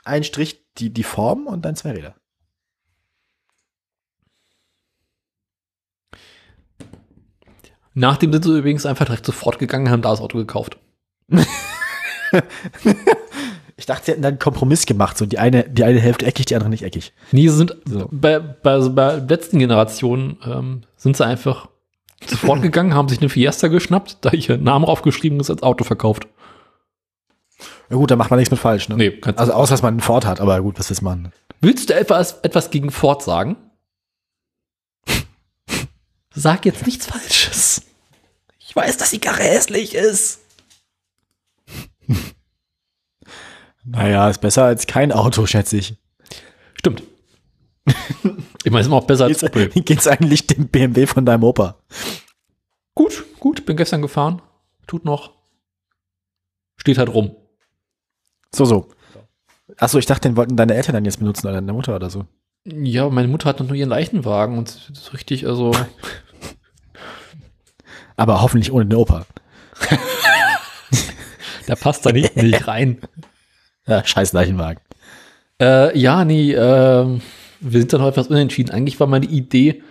ein 0.03 0.23
Strich, 0.23 0.64
die, 0.77 0.91
die 0.93 1.03
Form 1.03 1.47
und 1.47 1.64
dann 1.64 1.76
zwei 1.76 1.91
Räder. 1.91 2.15
Nachdem 7.93 8.31
sind 8.31 8.43
sie 8.43 8.57
übrigens 8.57 8.85
einfach 8.85 9.06
direkt 9.06 9.26
sofort 9.26 9.60
gegangen 9.60 9.88
und 9.88 9.91
haben 9.91 10.01
da 10.01 10.11
das 10.11 10.22
Auto 10.22 10.38
gekauft. 10.38 10.77
Ich 13.80 13.85
dachte, 13.85 14.06
sie 14.06 14.11
hätten 14.11 14.22
dann 14.22 14.34
einen 14.34 14.39
Kompromiss 14.39 14.85
gemacht, 14.85 15.18
so 15.18 15.26
die 15.26 15.39
eine, 15.39 15.64
die 15.64 15.85
eine 15.85 16.01
Hälfte 16.01 16.26
eckig, 16.26 16.45
die 16.47 16.53
andere 16.56 16.69
nicht 16.69 16.84
eckig. 16.84 17.14
Nee, 17.31 17.47
sie 17.47 17.56
sind 17.56 17.77
So. 17.85 18.10
bei, 18.11 18.38
bei, 18.38 18.72
also 18.72 18.93
bei 18.93 19.15
letzten 19.15 19.57
Generationen 19.57 20.38
ähm, 20.45 20.81
sind 20.97 21.15
sie 21.15 21.26
einfach 21.26 21.69
sofort 22.25 22.61
gegangen, 22.61 22.93
haben 22.93 23.09
sich 23.09 23.19
eine 23.19 23.29
Fiesta 23.29 23.67
geschnappt, 23.67 24.17
da 24.21 24.31
ihr 24.31 24.57
Name 24.57 24.85
draufgeschrieben 24.85 25.39
ist, 25.39 25.49
als 25.49 25.63
Auto 25.63 25.83
verkauft. 25.83 26.27
Ja 27.89 27.97
gut, 27.97 28.11
da 28.11 28.15
macht 28.15 28.29
man 28.29 28.39
nichts 28.39 28.51
mit 28.51 28.59
falsch, 28.59 28.87
ne? 28.89 28.95
Nee, 28.95 29.11
kannst 29.11 29.39
Also 29.39 29.53
außer, 29.53 29.73
dass 29.73 29.81
man 29.81 29.95
einen 29.95 30.01
Ford 30.01 30.25
hat, 30.25 30.39
aber 30.39 30.61
gut, 30.61 30.77
was 30.79 30.91
ist 30.91 31.01
man? 31.01 31.31
Willst 31.61 31.89
du 31.89 31.95
etwas, 31.95 32.39
etwas 32.41 32.69
gegen 32.69 32.91
Ford 32.91 33.23
sagen? 33.23 33.57
Sag 36.33 36.65
jetzt 36.65 36.85
nichts 36.85 37.07
Falsches. 37.07 37.81
Ich 38.59 38.75
weiß, 38.75 38.97
dass 38.97 39.09
die 39.09 39.19
Karre 39.19 39.43
hässlich 39.43 39.95
ist. 39.95 40.39
Naja, 43.85 44.29
ist 44.29 44.41
besser 44.41 44.65
als 44.65 44.85
kein 44.85 45.11
Auto, 45.11 45.47
schätze 45.47 45.77
ich. 45.77 45.95
Stimmt. 46.75 47.01
Ich 48.69 48.71
meine, 48.71 48.81
es 48.81 48.85
ist 48.85 48.91
immer 48.91 48.97
auch 48.97 49.07
besser 49.07 49.23
als 49.23 49.39
Geht's, 49.39 49.51
Opel. 49.51 49.69
geht's 49.81 50.07
eigentlich 50.07 50.45
dem 50.45 50.67
BMW 50.67 51.07
von 51.07 51.25
deinem 51.25 51.43
Opa? 51.43 51.77
Gut, 52.93 53.25
gut, 53.39 53.65
bin 53.65 53.77
gestern 53.77 54.03
gefahren. 54.03 54.43
Tut 54.85 55.05
noch. 55.05 55.31
Steht 56.77 56.99
halt 56.99 57.11
rum. 57.11 57.35
So, 58.53 58.65
so. 58.65 58.89
Achso, 59.77 59.97
ich 59.97 60.05
dachte, 60.05 60.29
den 60.29 60.37
wollten 60.37 60.55
deine 60.55 60.75
Eltern 60.75 60.93
dann 60.93 61.05
jetzt 61.05 61.17
benutzen 61.17 61.47
oder 61.47 61.55
deine 61.55 61.73
Mutter 61.73 61.95
oder 61.95 62.11
so. 62.11 62.27
Ja, 62.63 63.09
meine 63.09 63.27
Mutter 63.27 63.49
hat 63.49 63.59
noch 63.59 63.65
nur 63.65 63.75
ihren 63.75 63.89
Leichenwagen 63.89 64.59
und 64.59 64.67
das 64.67 64.99
ist 64.99 65.13
richtig, 65.13 65.47
also. 65.47 65.71
Aber 68.17 68.43
hoffentlich 68.43 68.71
ohne 68.71 68.85
den 68.85 68.99
Opa. 68.99 69.25
Der 71.67 71.75
passt 71.75 72.05
da 72.05 72.11
nicht, 72.11 72.35
nicht 72.35 72.67
rein. 72.67 73.01
Ja, 73.87 74.05
scheiß 74.05 74.33
Leichenwagen. 74.33 74.79
Äh, 75.59 75.97
ja, 75.97 76.23
nee, 76.23 76.51
äh, 76.51 77.19
wir 77.60 77.80
sind 77.80 77.91
dann 77.94 78.02
heute 78.02 78.19
etwas 78.19 78.27
unentschieden. 78.27 78.72
Eigentlich 78.72 78.99
war 78.99 79.07
meine 79.07 79.26
Idee, 79.26 79.84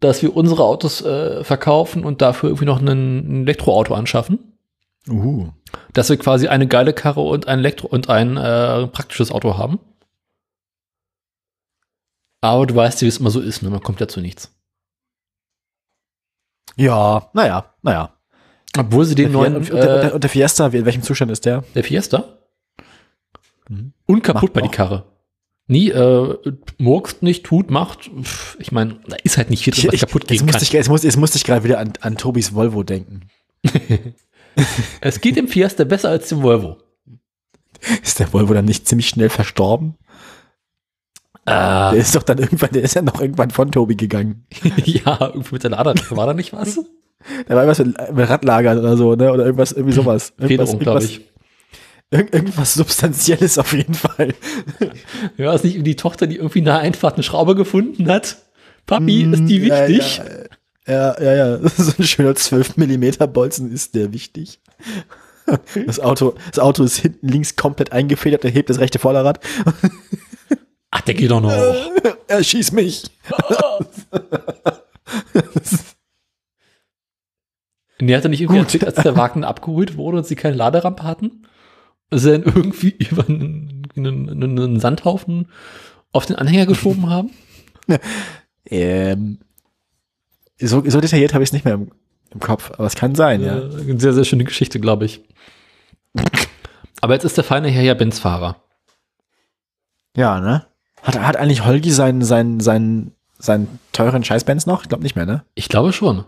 dass 0.00 0.22
wir 0.22 0.34
unsere 0.36 0.64
Autos 0.64 1.02
äh, 1.02 1.44
verkaufen 1.44 2.04
und 2.04 2.22
dafür 2.22 2.48
irgendwie 2.50 2.64
noch 2.66 2.80
einen, 2.80 3.40
ein 3.42 3.42
Elektroauto 3.42 3.94
anschaffen. 3.94 4.38
Uh. 5.08 5.48
Dass 5.92 6.08
wir 6.08 6.16
quasi 6.16 6.48
eine 6.48 6.66
geile 6.66 6.94
Karre 6.94 7.20
und 7.20 7.46
ein 7.48 7.58
Elektro 7.58 7.88
und 7.88 8.08
ein 8.08 8.36
äh, 8.36 8.86
praktisches 8.86 9.30
Auto 9.30 9.58
haben. 9.58 9.78
Aber 12.40 12.66
du 12.66 12.74
weißt 12.74 13.00
ja, 13.00 13.06
wie 13.06 13.08
es 13.10 13.18
immer 13.18 13.30
so 13.30 13.40
ist, 13.40 13.62
ne? 13.62 13.70
Man 13.70 13.82
kommt 13.82 14.00
ja 14.00 14.08
zu 14.08 14.20
nichts. 14.20 14.50
Ja, 16.76 17.30
naja, 17.32 17.72
naja. 17.82 18.10
Obwohl 18.76 19.04
sie 19.04 19.14
den 19.14 19.26
Der 19.30 19.32
neuen, 19.32 19.56
und, 19.56 19.70
und, 19.70 19.76
der, 19.78 20.04
äh, 20.04 20.12
und 20.12 20.22
der 20.24 20.30
Fiesta, 20.30 20.72
wie- 20.72 20.78
in 20.78 20.84
welchem 20.84 21.02
Zustand 21.02 21.30
ist 21.30 21.44
der? 21.44 21.62
der 21.74 21.84
Fiesta, 21.84 22.38
Mhm. 23.68 23.92
unkaputt 24.06 24.42
Macht 24.42 24.52
bei 24.52 24.60
die. 24.62 24.68
Karre. 24.68 25.04
Nie, 25.66 25.90
äh, 25.90 26.36
murkst 26.78 27.22
nicht, 27.22 27.44
tut, 27.44 27.70
macht. 27.70 28.10
Ich 28.58 28.70
meine, 28.70 29.00
da 29.08 29.16
ist 29.24 29.38
halt 29.38 29.48
nicht 29.48 29.64
viel 29.64 29.72
drin, 29.72 29.90
was 29.92 30.00
kaputt 30.00 30.22
jetzt, 30.22 30.28
gehen 30.28 30.38
kann. 30.40 30.46
musste 30.46 30.64
ich, 30.64 30.72
jetzt, 30.72 30.88
muss, 30.88 31.02
jetzt 31.02 31.16
musste 31.16 31.38
ich 31.38 31.44
gerade 31.44 31.64
wieder 31.64 31.78
an, 31.78 31.94
an 32.00 32.16
Tobis 32.16 32.54
Volvo 32.54 32.82
denken. 32.82 33.20
Es 35.00 35.20
geht 35.20 35.34
dem 35.36 35.48
Fiesta 35.48 35.82
besser 35.82 36.10
als 36.10 36.28
dem 36.28 36.42
Volvo. 36.42 36.76
Ist 38.02 38.20
der 38.20 38.32
Volvo 38.32 38.54
dann 38.54 38.64
nicht 38.64 38.86
ziemlich 38.86 39.08
schnell 39.08 39.28
verstorben? 39.28 39.96
Äh, 41.44 41.50
Der 41.50 41.94
ist 41.94 42.14
doch 42.14 42.22
dann 42.22 42.38
irgendwann, 42.38 42.70
der 42.70 42.82
ist 42.82 42.94
ja 42.94 43.02
noch 43.02 43.20
irgendwann 43.20 43.50
von 43.50 43.70
Tobi 43.72 43.96
gegangen. 43.96 44.46
ja, 44.84 45.18
irgendwie 45.20 45.54
mit 45.54 45.64
der 45.64 45.70
Lader, 45.72 45.94
war 46.10 46.26
da 46.26 46.34
nicht 46.34 46.52
was? 46.52 46.78
Da 47.48 47.54
war 47.56 47.64
irgendwas 47.64 47.78
mit, 47.78 48.16
mit 48.16 48.28
Radlagern 48.28 48.78
oder 48.78 48.98
so, 48.98 49.14
ne? 49.14 49.32
Oder 49.32 49.46
irgendwas, 49.46 49.72
irgendwie 49.72 49.94
sowas. 49.94 50.34
Federung, 50.38 50.78
glaube 50.78 51.04
ich. 51.04 51.22
Irgend, 52.14 52.32
irgendwas 52.32 52.74
Substanzielles 52.74 53.58
auf 53.58 53.72
jeden 53.72 53.94
Fall. 53.94 54.34
Ja, 55.36 55.52
ist 55.52 55.64
nicht 55.64 55.84
die 55.84 55.96
Tochter, 55.96 56.28
die 56.28 56.36
irgendwie 56.36 56.62
der 56.62 56.78
Einfahrt 56.78 57.14
eine 57.14 57.24
Schraube 57.24 57.56
gefunden 57.56 58.08
hat? 58.08 58.36
Papi, 58.86 59.22
ist 59.22 59.46
die 59.48 59.60
Mm, 59.60 59.64
ja, 59.64 59.88
wichtig? 59.88 60.20
Ja, 60.86 61.20
ja, 61.20 61.34
ja. 61.34 61.58
So 61.76 61.92
ein 61.98 62.04
schöner 62.04 62.36
12 62.36 62.76
Millimeter 62.76 63.26
Bolzen 63.26 63.72
ist 63.72 63.94
der 63.94 64.12
wichtig. 64.12 64.60
Das 65.86 66.00
Auto, 66.00 66.36
das 66.48 66.58
Auto 66.58 66.84
ist 66.84 66.96
hinten 66.96 67.28
links 67.28 67.54
komplett 67.54 67.92
eingefedert, 67.92 68.46
er 68.46 68.50
hebt 68.50 68.70
das 68.70 68.78
rechte 68.80 68.98
Vorderrad. 68.98 69.40
Ach, 70.90 71.02
der 71.02 71.12
geht 71.12 71.30
doch 71.30 71.42
noch. 71.42 71.52
Er 72.28 72.42
schießt 72.42 72.72
mich. 72.72 73.10
Nee, 78.00 78.16
hat 78.16 78.24
er 78.24 78.30
nicht 78.30 78.40
irgendwie 78.40 78.60
erzählt, 78.60 78.84
als 78.86 79.02
der 79.02 79.16
Wagen 79.18 79.44
abgeholt 79.44 79.98
wurde 79.98 80.16
und 80.16 80.26
sie 80.26 80.34
keine 80.34 80.56
Laderampe 80.56 81.02
hatten? 81.02 81.46
Sie 82.18 82.32
dann 82.32 82.42
irgendwie 82.42 82.90
über 83.10 83.26
einen, 83.28 83.88
einen, 83.96 84.42
einen 84.42 84.80
Sandhaufen 84.80 85.48
auf 86.12 86.26
den 86.26 86.36
Anhänger 86.36 86.66
geschoben 86.66 87.10
haben? 87.10 87.30
Ähm, 88.66 89.40
so, 90.58 90.82
so 90.88 91.00
detailliert 91.00 91.34
habe 91.34 91.44
ich 91.44 91.48
es 91.48 91.52
nicht 91.52 91.66
mehr 91.66 91.74
im, 91.74 91.90
im 92.30 92.40
Kopf, 92.40 92.70
aber 92.70 92.86
es 92.86 92.94
kann 92.94 93.14
sein, 93.14 93.42
ja. 93.42 93.58
Äh, 93.58 93.80
eine 93.80 94.00
sehr, 94.00 94.14
sehr 94.14 94.24
schöne 94.24 94.44
Geschichte, 94.44 94.80
glaube 94.80 95.04
ich. 95.04 95.22
Aber 97.00 97.12
jetzt 97.12 97.24
ist 97.24 97.36
der 97.36 97.44
feine 97.44 97.68
Herr 97.68 97.82
ja 97.82 97.92
Benz-Fahrer. 97.92 98.56
Ja, 100.16 100.40
ne? 100.40 100.66
Hat, 101.02 101.20
hat 101.20 101.36
eigentlich 101.36 101.66
Holgi 101.66 101.90
seinen, 101.90 102.22
seinen, 102.22 102.60
seinen, 102.60 103.12
seinen 103.38 103.78
teuren 103.92 104.24
Scheißbenz 104.24 104.64
noch? 104.64 104.82
Ich 104.82 104.88
glaube 104.88 105.02
nicht 105.02 105.16
mehr, 105.16 105.26
ne? 105.26 105.44
Ich 105.54 105.68
glaube 105.68 105.92
schon. 105.92 106.24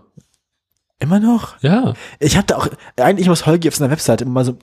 Immer 0.98 1.20
noch? 1.20 1.60
Ja. 1.62 1.94
Ich 2.18 2.36
habe 2.36 2.46
da 2.46 2.56
auch, 2.56 2.68
eigentlich 2.98 3.28
muss 3.28 3.46
Holgi 3.46 3.68
auf 3.68 3.76
seiner 3.76 3.90
Webseite 3.90 4.24
immer 4.24 4.44
so, 4.44 4.58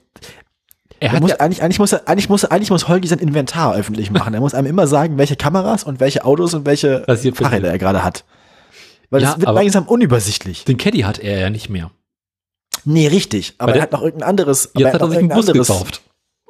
Er 1.03 1.11
hat 1.11 1.21
muss, 1.21 1.31
ja, 1.31 1.39
eigentlich, 1.39 1.61
eigentlich, 1.61 1.79
muss 1.79 1.91
er, 1.91 2.07
eigentlich, 2.07 2.29
muss, 2.29 2.45
eigentlich 2.45 2.69
muss 2.69 2.87
Holgi 2.87 3.07
sein 3.07 3.19
Inventar 3.19 3.75
öffentlich 3.75 4.09
machen. 4.09 4.33
Er 4.33 4.39
muss 4.39 4.53
einem 4.53 4.67
immer 4.67 4.87
sagen, 4.87 5.17
welche 5.17 5.35
Kameras 5.35 5.83
und 5.83 5.99
welche 5.99 6.23
Autos 6.23 6.53
und 6.53 6.65
welche 6.65 7.03
Fahrräder 7.35 7.69
er 7.69 7.77
gerade 7.77 8.03
hat. 8.03 8.23
Weil 9.09 9.21
Ja, 9.21 9.33
es 9.33 9.39
wird 9.41 9.53
langsam 9.53 9.85
unübersichtlich. 9.87 10.65
den 10.65 10.77
Caddy 10.77 11.01
hat 11.01 11.19
er 11.19 11.39
ja 11.39 11.49
nicht 11.49 11.69
mehr. 11.69 11.91
Nee, 12.85 13.07
richtig. 13.07 13.55
Aber 13.57 13.67
Weil 13.67 13.73
er 13.73 13.73
der- 13.73 13.81
hat 13.83 13.91
noch 13.91 14.01
irgendein 14.01 14.29
anderes. 14.29 14.71
Jetzt 14.75 14.81
er 14.81 14.93
hat 14.93 15.01
er 15.01 15.05
noch 15.07 15.09
sich 15.09 15.19
einen 15.19 15.29
Bus 15.29 15.45
gekauft. 15.47 16.01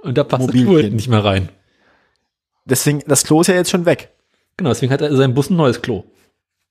Und 0.04 0.18
da 0.18 0.24
passt 0.24 0.44
das 0.48 0.48
Mobilchen. 0.56 0.80
Klo 0.90 0.96
nicht 0.96 1.08
mehr 1.10 1.24
rein. 1.26 1.50
Deswegen, 2.66 3.02
das 3.08 3.24
Klo 3.24 3.42
ist 3.42 3.48
ja 3.48 3.56
jetzt 3.56 3.70
schon 3.72 3.86
weg. 3.86 4.10
Genau, 4.58 4.70
deswegen 4.70 4.92
hat 4.94 5.02
er 5.02 5.10
in 5.10 5.18
seinem 5.18 5.34
Bus 5.34 5.50
ein 5.50 5.56
neues 5.58 5.82
Klo. 5.82 6.04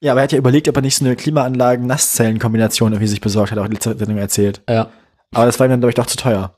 Ja, 0.01 0.13
aber 0.13 0.21
er 0.21 0.25
hat 0.25 0.33
ja 0.33 0.39
überlegt, 0.39 0.69
ob 0.69 0.77
er 0.77 0.83
nicht 0.83 0.97
so 0.97 1.05
eine 1.05 1.17
Klimaanlagen-Nasszellen-Kombination 1.17 2.93
irgendwie 2.93 3.09
sich 3.09 3.21
besorgt 3.21 3.51
hat, 3.53 3.59
auch 3.59 3.65
in 3.67 3.73
letzter 3.73 3.97
Sendung 3.97 4.19
erzählt. 4.19 4.63
Ja. 4.69 4.91
Aber 5.35 5.47
das 5.47 5.59
war 5.59 5.67
ihm 5.67 5.71
dann, 5.71 5.81
glaube 5.81 5.91
ich, 5.91 5.95
doch 5.97 6.07
zu 6.07 6.17
teuer. 6.17 6.57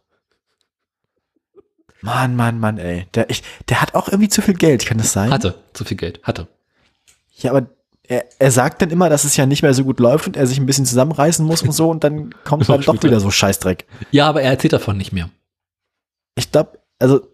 Mann, 2.05 2.37
Mann, 2.37 2.61
Mann, 2.61 2.77
ey. 2.77 3.07
Der, 3.15 3.31
ich, 3.31 3.43
der 3.71 3.81
hat 3.81 3.95
auch 3.95 4.09
irgendwie 4.09 4.29
zu 4.29 4.43
viel 4.43 4.53
Geld, 4.53 4.85
kann 4.85 4.99
das 4.99 5.13
sein? 5.13 5.31
Hatte 5.31 5.55
zu 5.73 5.85
viel 5.87 5.97
Geld. 5.97 6.21
Hatte. 6.23 6.49
Ja, 7.39 7.51
aber 7.53 7.67
er, 8.03 8.27
er 8.39 8.51
sagt 8.51 8.83
dann 8.83 8.91
immer, 8.91 9.09
dass 9.09 9.25
es 9.25 9.39
ja 9.39 9.47
nicht 9.47 9.63
mehr 9.63 9.73
so 9.73 9.85
gut 9.85 10.01
läuft 10.01 10.27
und 10.27 10.37
er 10.37 10.47
sich 10.47 10.59
ein 10.59 10.67
bisschen 10.67 10.85
zusammenreißen 10.85 11.47
muss 11.47 11.63
und 11.63 11.73
so 11.73 11.89
und 11.89 12.05
dann 12.05 12.35
kommt 12.45 12.69
dann 12.69 12.83
doch 12.83 13.03
wieder 13.03 13.21
so 13.21 13.31
Scheißdreck. 13.31 13.87
Ja, 14.11 14.29
aber 14.29 14.43
er 14.43 14.51
erzählt 14.51 14.75
davon 14.75 14.99
nicht 14.99 15.13
mehr. 15.13 15.31
Ich 16.35 16.53
glaube, 16.53 16.79
also, 16.99 17.27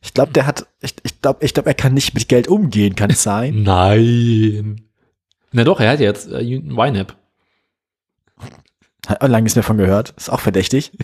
ich 0.00 0.14
glaube, 0.14 0.32
der 0.32 0.46
hat, 0.46 0.66
ich, 0.80 0.94
ich 1.02 1.20
glaube, 1.20 1.44
ich 1.44 1.52
glaube, 1.52 1.68
er 1.68 1.74
kann 1.74 1.94
nicht 1.94 2.14
mit 2.14 2.28
Geld 2.28 2.46
umgehen, 2.46 2.94
kann 2.94 3.10
es 3.10 3.24
sein? 3.24 3.62
Nein. 3.64 4.82
Na 5.50 5.64
doch, 5.64 5.80
er 5.80 5.90
hat 5.90 6.00
jetzt 6.00 6.30
äh, 6.30 6.38
ein 6.38 6.76
Wine-App. 6.76 7.16
Hat 9.08 9.20
lange 9.22 9.42
nichts 9.42 9.56
mehr 9.56 9.64
von 9.64 9.78
gehört. 9.78 10.14
Ist 10.16 10.30
auch 10.30 10.40
verdächtig. 10.40 10.92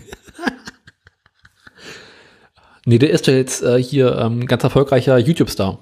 Nee, 2.91 2.99
der 2.99 3.11
ist 3.11 3.25
ja 3.27 3.33
jetzt 3.33 3.63
äh, 3.63 3.81
hier 3.81 4.17
ähm, 4.17 4.45
ganz 4.47 4.63
erfolgreicher 4.65 5.17
YouTube-Star. 5.17 5.79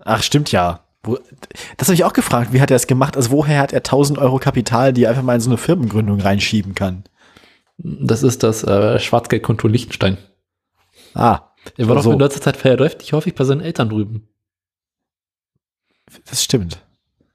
Ach, 0.00 0.22
stimmt 0.22 0.52
ja. 0.52 0.84
Das 1.78 1.88
habe 1.88 1.94
ich 1.94 2.04
auch 2.04 2.12
gefragt. 2.12 2.52
Wie 2.52 2.60
hat 2.60 2.70
er 2.70 2.76
es 2.76 2.86
gemacht? 2.86 3.16
Also, 3.16 3.30
woher 3.30 3.58
hat 3.60 3.72
er 3.72 3.78
1000 3.78 4.18
Euro 4.18 4.38
Kapital, 4.38 4.92
die 4.92 5.04
er 5.04 5.10
einfach 5.10 5.22
mal 5.22 5.36
in 5.36 5.40
so 5.40 5.48
eine 5.48 5.56
Firmengründung 5.56 6.20
reinschieben 6.20 6.74
kann? 6.74 7.04
Das 7.78 8.22
ist 8.22 8.42
das 8.42 8.62
äh, 8.62 8.98
Schwarzgeldkonto 8.98 9.68
Liechtenstein. 9.68 10.18
Ah, 11.14 11.48
Er 11.78 11.88
war 11.88 11.94
doch 11.94 12.02
so. 12.02 12.12
in 12.12 12.18
letzter 12.18 12.42
Zeit 12.42 12.58
verläuft 12.58 13.10
häufig 13.12 13.34
bei 13.34 13.44
seinen 13.44 13.62
Eltern 13.62 13.88
drüben. 13.88 14.28
das 16.28 16.44
stimmt. 16.44 16.78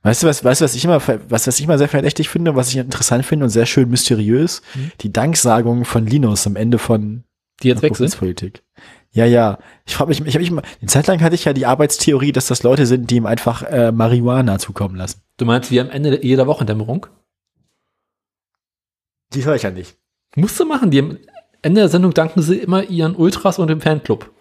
Weißt 0.04 0.22
du, 0.22 0.28
was, 0.28 0.44
weißt 0.44 0.62
du, 0.62 0.66
was 0.66 0.76
ich 0.76 0.86
immer, 0.86 1.02
was, 1.30 1.48
was 1.48 1.58
ich 1.58 1.66
immer 1.66 1.80
sehr 1.80 1.90
verdächtig 1.90 2.30
finde, 2.30 2.56
was 2.56 2.70
ich 2.70 2.78
interessant 2.78 3.26
finde 3.26 3.46
und 3.46 3.50
sehr 3.50 3.66
schön 3.66 3.90
mysteriös? 3.90 4.62
Mhm. 4.76 4.92
Die 5.02 5.12
Danksagung 5.12 5.84
von 5.84 6.06
Linus 6.06 6.46
am 6.46 6.56
Ende 6.56 6.78
von 6.78 7.24
Die 7.64 7.70
jetzt 7.70 7.82
weg 7.82 7.96
sind. 7.96 8.18
Politik. 8.18 8.64
Ja, 9.12 9.26
ja. 9.26 9.60
Ich 9.86 9.96
frage 9.96 10.10
mich, 10.10 10.20
ich 10.20 10.34
habe 10.34 10.40
mich 10.40 10.52
mal, 10.52 10.64
eine 10.82 10.90
Zeit 10.90 11.08
lang 11.08 11.22
hatte 11.22 11.36
ich 11.36 11.46
ja 11.46 11.54
die 11.54 11.66
Arbeitstheorie, 11.66 12.34
dass 12.34 12.48
das 12.48 12.64
Leute 12.64 12.86
sind, 12.86 13.10
die 13.10 13.16
ihm 13.16 13.26
einfach 13.26 13.64
äh, 13.64 13.92
Marihuana 13.92 14.60
zukommen 14.60 14.96
lassen. 14.96 15.22
Du 15.38 15.46
meinst, 15.46 15.72
wie 15.72 15.80
am 15.80 15.90
Ende 15.90 16.24
jeder 16.24 16.48
Wochendämmerung? 16.48 17.08
Die 19.34 19.46
höre 19.46 19.56
ich 19.56 19.64
ja 19.64 19.72
nicht. 19.72 19.98
Musst 20.36 20.60
du 20.60 20.66
machen. 20.66 20.92
Die 20.92 21.00
am 21.00 21.18
Ende 21.62 21.82
der 21.82 21.90
Sendung 21.90 22.14
danken 22.14 22.42
sie 22.42 22.58
immer 22.58 22.84
ihren 22.84 23.16
Ultras 23.16 23.58
und 23.58 23.70
dem 23.70 23.82
Fanclub. 23.82 24.32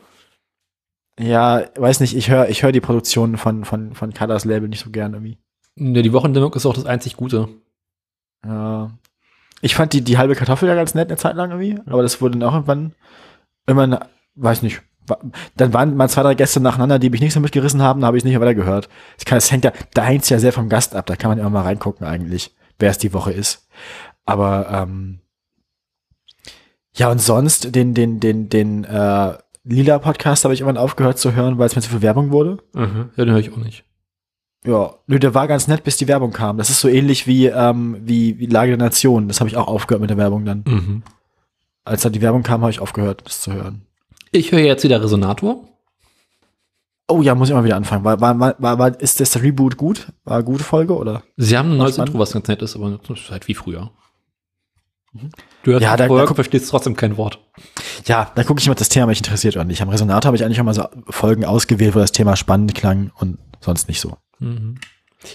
Ja, 1.20 1.64
weiß 1.76 2.00
nicht, 2.00 2.16
ich 2.16 2.28
höre 2.28 2.48
ich 2.48 2.64
hör 2.64 2.72
die 2.72 2.80
Produktion 2.80 3.36
von, 3.36 3.64
von, 3.64 3.94
von 3.94 4.12
Colors 4.12 4.44
Label 4.44 4.68
nicht 4.68 4.82
so 4.82 4.90
gern 4.90 5.14
irgendwie. 5.14 5.38
Ja, 5.76 6.02
die 6.02 6.12
Wochendämmerung 6.12 6.54
ist 6.54 6.66
auch 6.66 6.74
das 6.74 6.86
einzig 6.86 7.16
Gute. 7.16 7.48
Ja. 8.44 8.90
Ich 9.64 9.74
fand 9.74 9.94
die, 9.94 10.02
die 10.02 10.18
halbe 10.18 10.34
Kartoffel 10.34 10.68
ja 10.68 10.74
ganz 10.74 10.94
nett 10.94 11.08
eine 11.08 11.16
Zeit 11.16 11.36
lang 11.36 11.50
irgendwie, 11.50 11.80
aber 11.86 12.02
das 12.02 12.20
wurde 12.20 12.38
dann 12.38 12.46
auch 12.46 12.52
irgendwann, 12.52 12.94
irgendwann, 13.66 13.98
weiß 14.34 14.60
nicht, 14.60 14.82
dann 15.56 15.72
waren 15.72 15.96
mal 15.96 16.10
zwei, 16.10 16.22
drei 16.22 16.34
Gäste 16.34 16.60
nacheinander, 16.60 16.98
die 16.98 17.08
mich 17.08 17.22
nicht 17.22 17.32
so 17.32 17.40
mitgerissen 17.40 17.80
haben, 17.80 18.02
da 18.02 18.08
habe 18.08 18.18
ich 18.18 18.24
nicht 18.24 18.34
mehr 18.34 18.42
weiter 18.42 18.54
gehört. 18.54 18.90
Das, 19.16 19.24
kann, 19.24 19.36
das 19.38 19.50
hängt 19.50 19.64
ja, 19.64 19.72
da 19.94 20.04
hängt 20.04 20.24
es 20.24 20.28
ja 20.28 20.38
sehr 20.38 20.52
vom 20.52 20.68
Gast 20.68 20.94
ab, 20.94 21.06
da 21.06 21.16
kann 21.16 21.30
man 21.30 21.38
immer 21.38 21.48
mal 21.48 21.62
reingucken 21.62 22.06
eigentlich, 22.06 22.54
wer 22.78 22.90
es 22.90 22.98
die 22.98 23.14
Woche 23.14 23.32
ist. 23.32 23.66
Aber 24.26 24.68
ähm, 24.70 25.20
ja, 26.94 27.10
und 27.10 27.22
sonst, 27.22 27.74
den, 27.74 27.94
den, 27.94 28.20
den, 28.20 28.50
den 28.50 28.84
äh, 28.84 29.32
Lila-Podcast 29.64 30.44
habe 30.44 30.52
ich 30.52 30.60
irgendwann 30.60 30.82
aufgehört 30.82 31.18
zu 31.18 31.32
hören, 31.32 31.56
weil 31.56 31.68
es 31.68 31.74
mir 31.74 31.80
zu 31.80 31.88
viel 31.88 32.02
Werbung 32.02 32.32
wurde. 32.32 32.58
Mhm. 32.74 33.12
Ja, 33.16 33.24
den 33.24 33.30
höre 33.30 33.40
ich 33.40 33.50
auch 33.50 33.56
nicht. 33.56 33.84
Ja, 34.66 34.94
nö, 35.06 35.18
der 35.18 35.34
war 35.34 35.46
ganz 35.46 35.68
nett, 35.68 35.84
bis 35.84 35.96
die 35.98 36.08
Werbung 36.08 36.32
kam. 36.32 36.56
Das 36.56 36.70
ist 36.70 36.80
so 36.80 36.88
ähnlich 36.88 37.26
wie, 37.26 37.46
ähm, 37.46 37.98
wie, 38.00 38.38
wie 38.38 38.46
Lage 38.46 38.70
der 38.76 38.78
Nation. 38.86 39.28
Das 39.28 39.40
habe 39.40 39.48
ich 39.50 39.56
auch 39.56 39.68
aufgehört 39.68 40.00
mit 40.00 40.08
der 40.10 40.16
Werbung 40.16 40.44
dann. 40.44 40.64
Mhm. 40.66 41.02
Als 41.84 42.02
dann 42.02 42.12
die 42.12 42.22
Werbung 42.22 42.42
kam, 42.42 42.62
habe 42.62 42.70
ich 42.70 42.80
aufgehört, 42.80 43.22
das 43.26 43.42
zu 43.42 43.52
hören. 43.52 43.82
Ich 44.32 44.52
höre 44.52 44.60
jetzt 44.60 44.82
wieder 44.84 45.02
Resonator. 45.02 45.68
Oh 47.08 47.20
ja, 47.20 47.34
muss 47.34 47.50
ich 47.50 47.54
mal 47.54 47.64
wieder 47.64 47.76
anfangen. 47.76 48.02
War, 48.04 48.18
war, 48.22 48.38
war, 48.40 48.78
war, 48.78 49.00
ist 49.00 49.20
das 49.20 49.42
Reboot 49.42 49.76
gut? 49.76 50.06
War 50.24 50.36
eine 50.36 50.44
gute 50.44 50.64
Folge, 50.64 50.96
oder? 50.96 51.22
Sie 51.36 51.58
haben 51.58 51.72
ein 51.72 51.76
neues. 51.76 51.98
Intro, 51.98 52.18
was 52.18 52.32
ganz 52.32 52.48
nett 52.48 52.62
ist, 52.62 52.74
aber 52.76 52.98
das 53.06 53.18
ist 53.20 53.30
halt 53.30 53.46
wie 53.46 53.54
früher. 53.54 53.90
Du 55.62 55.72
hörst 55.72 55.82
Ja, 55.84 55.96
da- 55.98 56.06
vorher, 56.06 56.26
da- 56.26 56.34
verstehst 56.34 56.70
trotzdem 56.70 56.96
kein 56.96 57.18
Wort. 57.18 57.38
Ja, 58.06 58.32
da 58.34 58.42
gucke 58.42 58.60
ich 58.60 58.66
mal, 58.68 58.74
das 58.74 58.88
Thema 58.88 59.06
mich 59.06 59.18
interessiert 59.18 59.54
oder 59.56 59.64
nicht. 59.66 59.82
Am 59.82 59.90
Resonator 59.90 60.28
habe 60.28 60.36
ich 60.36 60.44
eigentlich 60.44 60.58
auch 60.60 60.64
mal 60.64 60.72
so 60.74 60.86
Folgen 61.10 61.44
ausgewählt, 61.44 61.94
wo 61.94 61.98
das 61.98 62.12
Thema 62.12 62.34
spannend 62.36 62.74
klang 62.74 63.12
und 63.16 63.38
sonst 63.60 63.86
nicht 63.88 64.00
so. 64.00 64.16
Mhm. 64.38 64.76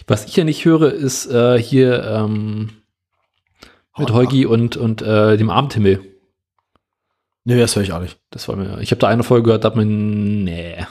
Was 0.07 0.25
ich 0.25 0.35
ja 0.35 0.43
nicht 0.43 0.65
höre, 0.65 0.91
ist 0.93 1.25
äh, 1.31 1.59
hier 1.61 2.03
ähm, 2.03 2.69
mit 3.97 4.11
Heugi 4.11 4.45
und, 4.45 4.77
und 4.77 5.01
äh, 5.01 5.35
dem 5.37 5.49
Abendhimmel. 5.49 6.01
Nö, 7.45 7.57
das 7.59 7.75
höre 7.75 7.83
ich 7.83 7.91
auch 7.93 8.01
nicht. 8.01 8.19
Das 8.29 8.47
war 8.47 8.55
mir. 8.55 8.79
Ich 8.81 8.91
habe 8.91 8.99
da 8.99 9.07
eine 9.07 9.23
Folge 9.23 9.45
gehört, 9.45 9.63
da 9.63 9.69
hat 9.69 9.75
man. 9.75 10.43
Nee. 10.43 10.85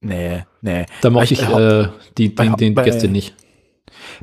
Nee, 0.00 0.42
nee. 0.62 0.86
Da 1.00 1.10
mochte 1.10 1.34
ich 1.34 1.42
Ich- 1.42 1.48
äh, 1.48 1.88
die, 2.18 2.28
bei- 2.30 2.44
den, 2.46 2.56
den 2.56 2.74
bei- 2.74 2.82
Gäste 2.84 3.06
nicht. 3.08 3.34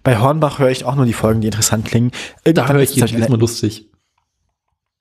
Bei 0.03 0.17
Hornbach 0.17 0.59
höre 0.59 0.69
ich 0.71 0.83
auch 0.83 0.95
nur 0.95 1.05
die 1.05 1.13
Folgen, 1.13 1.39
die 1.41 1.47
interessant 1.47 1.85
klingen. 1.85 2.11
Da 2.43 2.49
Irgendwann 2.51 2.75
höre 2.75 2.83
ich 2.83 2.89
ist 2.97 3.09
jedes 3.11 3.23
es- 3.25 3.29
Mal 3.29 3.39
lustig. 3.39 3.89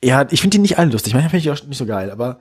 Ja, 0.05 0.25
ich 0.31 0.41
finde 0.41 0.57
die 0.57 0.63
nicht 0.63 0.79
alle 0.79 0.93
lustig. 0.93 1.13
Manchmal 1.15 1.31
finde 1.31 1.39
ich 1.39 1.45
die 1.45 1.51
auch 1.51 1.67
nicht 1.67 1.79
so 1.79 1.87
geil, 1.87 2.13
aber 2.13 2.41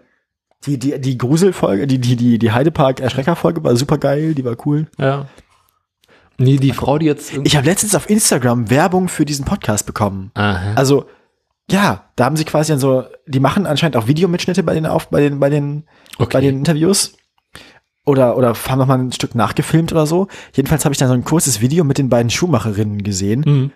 die, 0.67 0.77
die, 0.77 0.99
die 1.01 1.17
Gruselfolge, 1.17 1.87
die, 1.87 1.97
die, 1.97 2.15
die, 2.15 2.37
die 2.37 2.51
Heidepark-Erschrecker-Folge 2.51 3.63
war 3.63 3.75
super 3.75 3.97
geil, 3.97 4.35
die 4.35 4.45
war 4.45 4.55
cool. 4.67 4.85
Ja. 4.99 5.27
Nee, 6.37 6.57
die 6.57 6.71
Frau, 6.71 6.97
die 6.97 7.05
jetzt. 7.07 7.33
Ich 7.43 7.55
habe 7.57 7.65
letztens 7.65 7.95
auf 7.95 8.09
Instagram 8.09 8.69
Werbung 8.69 9.07
für 9.07 9.25
diesen 9.25 9.45
Podcast 9.45 9.85
bekommen. 9.85 10.31
Aha. 10.35 10.73
Also, 10.75 11.05
ja, 11.69 12.05
da 12.15 12.25
haben 12.25 12.37
sie 12.37 12.45
quasi 12.45 12.71
dann 12.71 12.79
so, 12.79 13.05
die 13.25 13.39
machen 13.39 13.65
anscheinend 13.65 13.97
auch 13.97 14.07
Videomitschnitte 14.07 14.63
bei 14.63 14.73
den 14.73 14.85
auf, 14.85 15.09
bei 15.09 15.19
den, 15.21 15.39
bei 15.39 15.49
den, 15.49 15.85
Okay. 16.19 16.29
bei 16.33 16.41
den 16.41 16.57
Interviews. 16.59 17.13
Oder, 18.05 18.37
oder 18.37 18.53
haben 18.69 18.79
noch 18.79 18.87
mal 18.87 18.97
ein 18.99 19.11
Stück 19.11 19.35
nachgefilmt 19.35 19.91
oder 19.91 20.05
so. 20.07 20.27
Jedenfalls 20.53 20.85
habe 20.85 20.93
ich 20.93 20.99
da 20.99 21.07
so 21.07 21.13
ein 21.13 21.25
kurzes 21.25 21.59
Video 21.59 21.83
mit 21.83 21.97
den 21.97 22.07
beiden 22.07 22.29
Schuhmacherinnen 22.29 23.03
gesehen. 23.03 23.43
Mhm. 23.45 23.71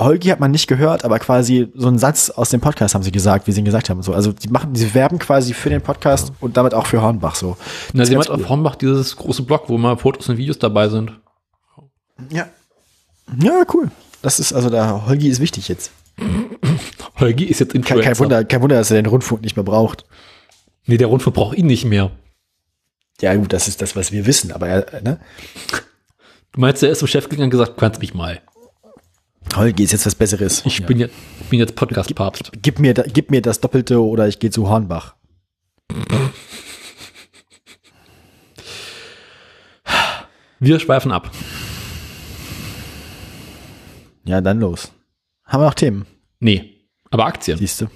Holgi 0.00 0.28
hat 0.28 0.38
man 0.40 0.52
nicht 0.52 0.68
gehört, 0.68 1.04
aber 1.04 1.18
quasi 1.18 1.68
so 1.74 1.88
einen 1.88 1.98
Satz 1.98 2.30
aus 2.30 2.50
dem 2.50 2.60
Podcast 2.60 2.94
haben 2.94 3.02
sie 3.02 3.10
gesagt, 3.10 3.46
wie 3.48 3.52
sie 3.52 3.58
ihn 3.60 3.64
gesagt 3.64 3.90
haben. 3.90 4.00
So, 4.02 4.14
also 4.14 4.32
die 4.32 4.48
machen, 4.48 4.72
die 4.72 4.94
werben 4.94 5.18
quasi 5.18 5.52
für 5.52 5.70
den 5.70 5.82
Podcast 5.82 6.32
und 6.40 6.56
damit 6.56 6.72
auch 6.72 6.86
für 6.86 7.02
Hornbach 7.02 7.34
so. 7.34 7.56
Na, 7.92 8.04
sie 8.06 8.16
hat 8.16 8.30
auf 8.30 8.48
Hornbach 8.48 8.76
dieses 8.76 9.16
große 9.16 9.42
Blog, 9.42 9.64
wo 9.66 9.76
mal 9.76 9.96
Fotos 9.98 10.28
und 10.28 10.36
Videos 10.38 10.58
dabei 10.60 10.88
sind. 10.88 11.12
Ja. 12.30 12.48
Ja, 13.42 13.64
cool. 13.74 13.90
Das 14.22 14.40
ist, 14.40 14.52
also 14.52 14.70
da, 14.70 15.04
Holgi 15.06 15.28
ist 15.28 15.40
wichtig 15.40 15.68
jetzt. 15.68 15.92
Holgi 17.20 17.44
ist 17.44 17.60
jetzt 17.60 17.72
Kein, 17.72 17.80
Influencer. 17.82 18.08
kein 18.10 18.18
Wunder, 18.18 18.44
kein 18.44 18.62
Wunder, 18.62 18.76
dass 18.76 18.90
er 18.90 19.00
den 19.00 19.06
Rundfunk 19.06 19.42
nicht 19.42 19.56
mehr 19.56 19.64
braucht. 19.64 20.04
Nee, 20.86 20.96
der 20.96 21.06
Rundfunk 21.08 21.36
braucht 21.36 21.56
ihn 21.56 21.66
nicht 21.66 21.84
mehr. 21.84 22.10
Ja, 23.20 23.34
gut, 23.34 23.52
das 23.52 23.68
ist 23.68 23.82
das, 23.82 23.94
was 23.96 24.12
wir 24.12 24.26
wissen, 24.26 24.52
aber 24.52 24.68
er, 24.68 25.02
ne? 25.02 25.20
Du 26.52 26.60
meinst, 26.60 26.82
er 26.82 26.90
ist 26.90 27.00
zum 27.00 27.08
Chef 27.08 27.28
gegangen 27.28 27.44
und 27.46 27.50
gesagt, 27.50 27.76
kannst 27.76 28.00
mich 28.00 28.14
mal. 28.14 28.40
Holgi 29.54 29.84
ist 29.84 29.92
jetzt 29.92 30.06
was 30.06 30.14
Besseres. 30.14 30.62
Ich 30.66 30.78
Ja. 30.80 30.86
bin 30.86 30.98
jetzt, 30.98 31.14
bin 31.50 31.58
jetzt 31.60 31.74
Podcast-Papst. 31.74 32.52
Gib 32.62 32.78
mir, 32.78 32.94
da- 32.94 33.02
gib 33.04 33.30
mir 33.30 33.42
das 33.42 33.60
Doppelte 33.60 34.02
oder 34.02 34.28
ich 34.28 34.38
gehe 34.38 34.50
zu 34.50 34.68
Hornbach. 34.68 35.14
Wir 40.60 40.80
schweifen 40.80 41.12
ab. 41.12 41.30
Ja, 44.28 44.42
dann 44.42 44.60
los. 44.60 44.92
Haben 45.46 45.62
wir 45.62 45.66
noch 45.68 45.74
Themen? 45.74 46.04
Nee, 46.38 46.74
aber 47.10 47.24
Aktien. 47.24 47.56
Siehst 47.56 47.80
du? 47.80 47.86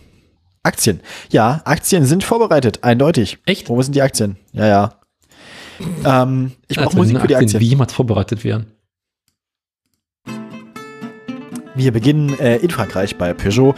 Aktien. 0.63 1.01
Ja, 1.31 1.61
Aktien 1.67 2.07
sind 2.07 2.25
vorbereitet, 2.25 2.83
eindeutig. 2.83 3.37
Echt? 3.45 3.69
Wo 3.69 3.83
sind 3.83 3.95
die 3.95 4.01
Aktien? 4.01 4.37
Ja, 4.53 4.67
ja. 4.67 4.95
Ähm, 6.07 6.53
ich 6.69 6.79
brauche 6.79 6.97
Musik 6.97 7.21
für 7.21 7.27
die 7.27 7.37
Aktien 7.37 7.49
Aktien. 7.49 7.61
wie 7.61 7.67
jemals 7.67 7.93
vorbereitet 7.93 8.45
werden. 8.45 8.73
Wir 11.75 11.93
beginnen 11.93 12.39
äh, 12.39 12.57
in 12.57 12.71
Frankreich 12.71 13.19
bei 13.19 13.35
Peugeot. 13.35 13.75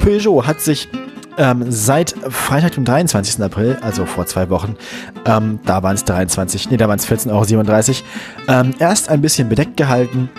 Peugeot 0.00 0.46
hat 0.46 0.62
sich 0.62 0.88
ähm, 1.36 1.70
seit 1.70 2.14
Freitag, 2.30 2.72
dem 2.76 2.86
23. 2.86 3.42
April, 3.42 3.76
also 3.82 4.06
vor 4.06 4.24
zwei 4.24 4.48
Wochen, 4.48 4.74
ähm, 5.26 5.58
da 5.66 5.82
waren 5.82 5.96
es 5.96 6.04
23, 6.04 6.70
nee, 6.70 6.78
da 6.78 6.88
waren 6.88 6.98
es 6.98 7.06
14,37 7.06 7.28
Euro, 7.28 8.60
ähm, 8.60 8.74
erst 8.78 9.10
ein 9.10 9.20
bisschen 9.20 9.50
bedeckt 9.50 9.76
gehalten. 9.76 10.30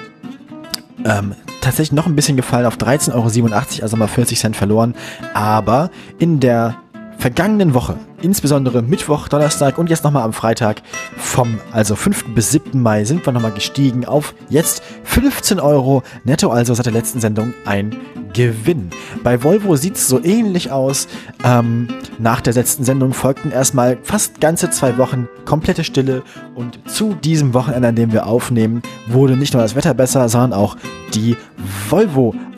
Ähm, 1.05 1.33
tatsächlich 1.61 1.91
noch 1.93 2.05
ein 2.05 2.15
bisschen 2.15 2.37
gefallen 2.37 2.65
auf 2.65 2.77
13,87 2.77 3.13
Euro, 3.13 3.83
also 3.83 3.97
mal 3.97 4.07
40 4.07 4.39
Cent 4.39 4.55
verloren. 4.55 4.95
Aber 5.33 5.89
in 6.19 6.39
der 6.39 6.80
vergangenen 7.21 7.75
Woche, 7.75 7.97
insbesondere 8.23 8.81
Mittwoch, 8.81 9.27
Donnerstag 9.27 9.77
und 9.77 9.91
jetzt 9.91 10.03
nochmal 10.03 10.23
am 10.23 10.33
Freitag 10.33 10.81
vom 11.17 11.59
also 11.71 11.95
5. 11.95 12.33
bis 12.33 12.49
7. 12.49 12.81
Mai 12.81 13.03
sind 13.05 13.23
wir 13.23 13.31
nochmal 13.31 13.51
gestiegen 13.51 14.05
auf 14.05 14.33
jetzt 14.49 14.81
15 15.03 15.59
Euro 15.59 16.01
netto, 16.23 16.49
also 16.49 16.73
seit 16.73 16.87
der 16.87 16.93
letzten 16.93 17.19
Sendung 17.19 17.53
ein 17.63 17.95
Gewinn. 18.33 18.89
Bei 19.23 19.43
Volvo 19.43 19.75
sieht 19.75 19.97
es 19.97 20.07
so 20.07 20.23
ähnlich 20.23 20.71
aus. 20.71 21.07
Ähm, 21.43 21.89
nach 22.17 22.41
der 22.41 22.53
letzten 22.53 22.85
Sendung 22.85 23.13
folgten 23.13 23.51
erstmal 23.51 23.99
fast 24.01 24.41
ganze 24.41 24.71
zwei 24.71 24.97
Wochen 24.97 25.27
komplette 25.45 25.83
Stille 25.83 26.23
und 26.55 26.79
zu 26.89 27.13
diesem 27.13 27.53
Wochenende, 27.53 27.89
an 27.89 27.95
dem 27.95 28.13
wir 28.13 28.25
aufnehmen, 28.25 28.81
wurde 29.07 29.37
nicht 29.37 29.53
nur 29.53 29.61
das 29.61 29.75
Wetter 29.75 29.93
besser, 29.93 30.27
sondern 30.27 30.53
auch 30.53 30.75
die 31.13 31.37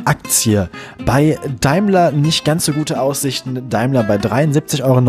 Volvo-Aktie. 0.03 0.69
Bei 1.05 1.38
Daimler 1.59 2.11
nicht 2.11 2.45
ganz 2.45 2.65
so 2.65 2.73
gute 2.73 2.99
Aussichten. 3.01 3.69
Daimler 3.69 4.03
bei 4.03 4.15
73,69 4.15 4.84
Euro 4.84 5.01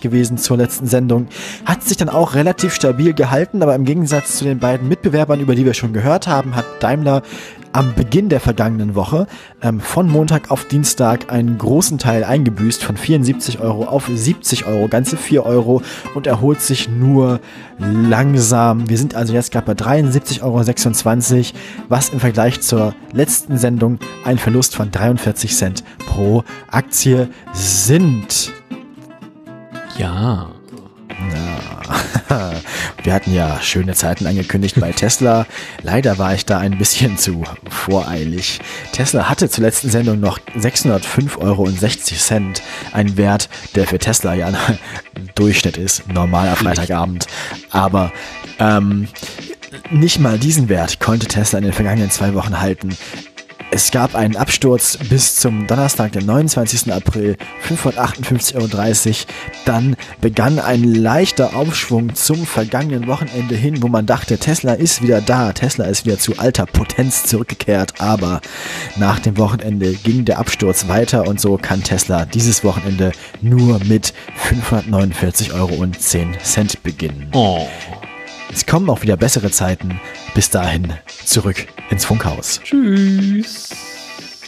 gewesen 0.00 0.38
zur 0.38 0.56
letzten 0.56 0.86
Sendung. 0.86 1.28
Hat 1.64 1.82
sich 1.82 1.96
dann 1.96 2.08
auch 2.08 2.34
relativ 2.34 2.74
stabil 2.74 3.14
gehalten, 3.14 3.62
aber 3.62 3.74
im 3.74 3.84
Gegensatz 3.84 4.38
zu 4.38 4.44
den 4.44 4.58
beiden 4.58 4.88
Mitbewerbern, 4.88 5.40
über 5.40 5.54
die 5.54 5.64
wir 5.64 5.74
schon 5.74 5.92
gehört 5.92 6.26
haben, 6.26 6.56
hat 6.56 6.66
Daimler 6.80 7.22
am 7.74 7.92
Beginn 7.94 8.28
der 8.28 8.40
vergangenen 8.40 8.94
Woche 8.94 9.26
ähm, 9.60 9.80
von 9.80 10.08
Montag 10.08 10.50
auf 10.50 10.64
Dienstag 10.66 11.32
einen 11.32 11.58
großen 11.58 11.98
Teil 11.98 12.22
eingebüßt 12.22 12.84
von 12.84 12.96
74 12.96 13.58
Euro 13.58 13.84
auf 13.84 14.08
70 14.12 14.64
Euro, 14.66 14.86
ganze 14.86 15.16
4 15.16 15.44
Euro 15.44 15.82
und 16.14 16.28
erholt 16.28 16.60
sich 16.60 16.88
nur 16.88 17.40
langsam. 17.78 18.88
Wir 18.88 18.96
sind 18.96 19.16
also 19.16 19.34
jetzt 19.34 19.50
gerade 19.50 19.66
bei 19.66 19.72
73,26 19.72 20.42
Euro, 20.42 21.58
was 21.88 22.10
im 22.10 22.20
Vergleich 22.20 22.60
zur 22.60 22.94
letzten 23.12 23.58
Sendung 23.58 23.98
ein 24.24 24.38
Verlust 24.38 24.76
von 24.76 24.92
43 24.92 25.52
Cent 25.54 25.82
pro 26.06 26.44
Aktie 26.70 27.28
sind. 27.52 28.52
Ja. 29.98 30.48
Wir 33.04 33.12
hatten 33.12 33.34
ja 33.34 33.60
schöne 33.60 33.92
Zeiten 33.94 34.26
angekündigt 34.26 34.80
bei 34.80 34.90
Tesla. 34.90 35.46
Leider 35.82 36.16
war 36.16 36.34
ich 36.34 36.46
da 36.46 36.58
ein 36.58 36.78
bisschen 36.78 37.18
zu 37.18 37.44
voreilig. 37.68 38.60
Tesla 38.92 39.28
hatte 39.28 39.50
zur 39.50 39.62
letzten 39.62 39.90
Sendung 39.90 40.20
noch 40.20 40.38
605,60 40.56 41.38
Euro. 41.38 41.68
Ein 42.92 43.16
Wert, 43.18 43.50
der 43.74 43.86
für 43.86 43.98
Tesla 43.98 44.32
ja 44.32 44.46
ein 44.46 44.56
Durchschnitt 45.34 45.76
ist. 45.76 46.08
Normaler 46.08 46.56
Freitagabend. 46.56 47.26
Aber 47.68 48.10
ähm, 48.58 49.08
nicht 49.90 50.18
mal 50.18 50.38
diesen 50.38 50.70
Wert 50.70 50.98
konnte 50.98 51.26
Tesla 51.26 51.58
in 51.58 51.64
den 51.64 51.74
vergangenen 51.74 52.10
zwei 52.10 52.32
Wochen 52.32 52.58
halten. 52.58 52.96
Es 53.70 53.90
gab 53.90 54.14
einen 54.14 54.36
Absturz 54.36 54.96
bis 55.08 55.36
zum 55.36 55.66
Donnerstag, 55.66 56.12
den 56.12 56.26
29. 56.26 56.92
April, 56.92 57.36
558,30 57.68 58.54
Euro. 58.56 58.68
Dann 59.64 59.96
begann 60.20 60.58
ein 60.58 60.84
leichter 60.84 61.56
Aufschwung 61.56 62.14
zum 62.14 62.46
vergangenen 62.46 63.08
Wochenende 63.08 63.56
hin, 63.56 63.82
wo 63.82 63.88
man 63.88 64.06
dachte, 64.06 64.38
Tesla 64.38 64.74
ist 64.74 65.02
wieder 65.02 65.20
da, 65.20 65.52
Tesla 65.52 65.86
ist 65.86 66.06
wieder 66.06 66.18
zu 66.18 66.38
alter 66.38 66.66
Potenz 66.66 67.24
zurückgekehrt. 67.24 68.00
Aber 68.00 68.40
nach 68.96 69.18
dem 69.18 69.38
Wochenende 69.38 69.92
ging 69.94 70.24
der 70.24 70.38
Absturz 70.38 70.86
weiter 70.86 71.26
und 71.26 71.40
so 71.40 71.56
kann 71.56 71.82
Tesla 71.82 72.26
dieses 72.26 72.62
Wochenende 72.62 73.12
nur 73.40 73.80
mit 73.84 74.14
549,10 74.50 75.52
Euro 75.52 75.86
beginnen. 76.82 77.28
Oh. 77.32 77.66
Es 78.52 78.66
kommen 78.66 78.88
auch 78.88 79.02
wieder 79.02 79.16
bessere 79.16 79.50
Zeiten. 79.50 80.00
Bis 80.34 80.48
dahin 80.48 80.92
zurück 81.24 81.66
ins 81.90 82.04
Funkhaus. 82.04 82.60
Tschüss. 82.62 83.70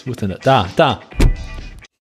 Wo 0.04 0.12
ist 0.12 0.22
denn 0.22 0.28
der? 0.30 0.38
Da, 0.38 0.68
da. 0.76 1.00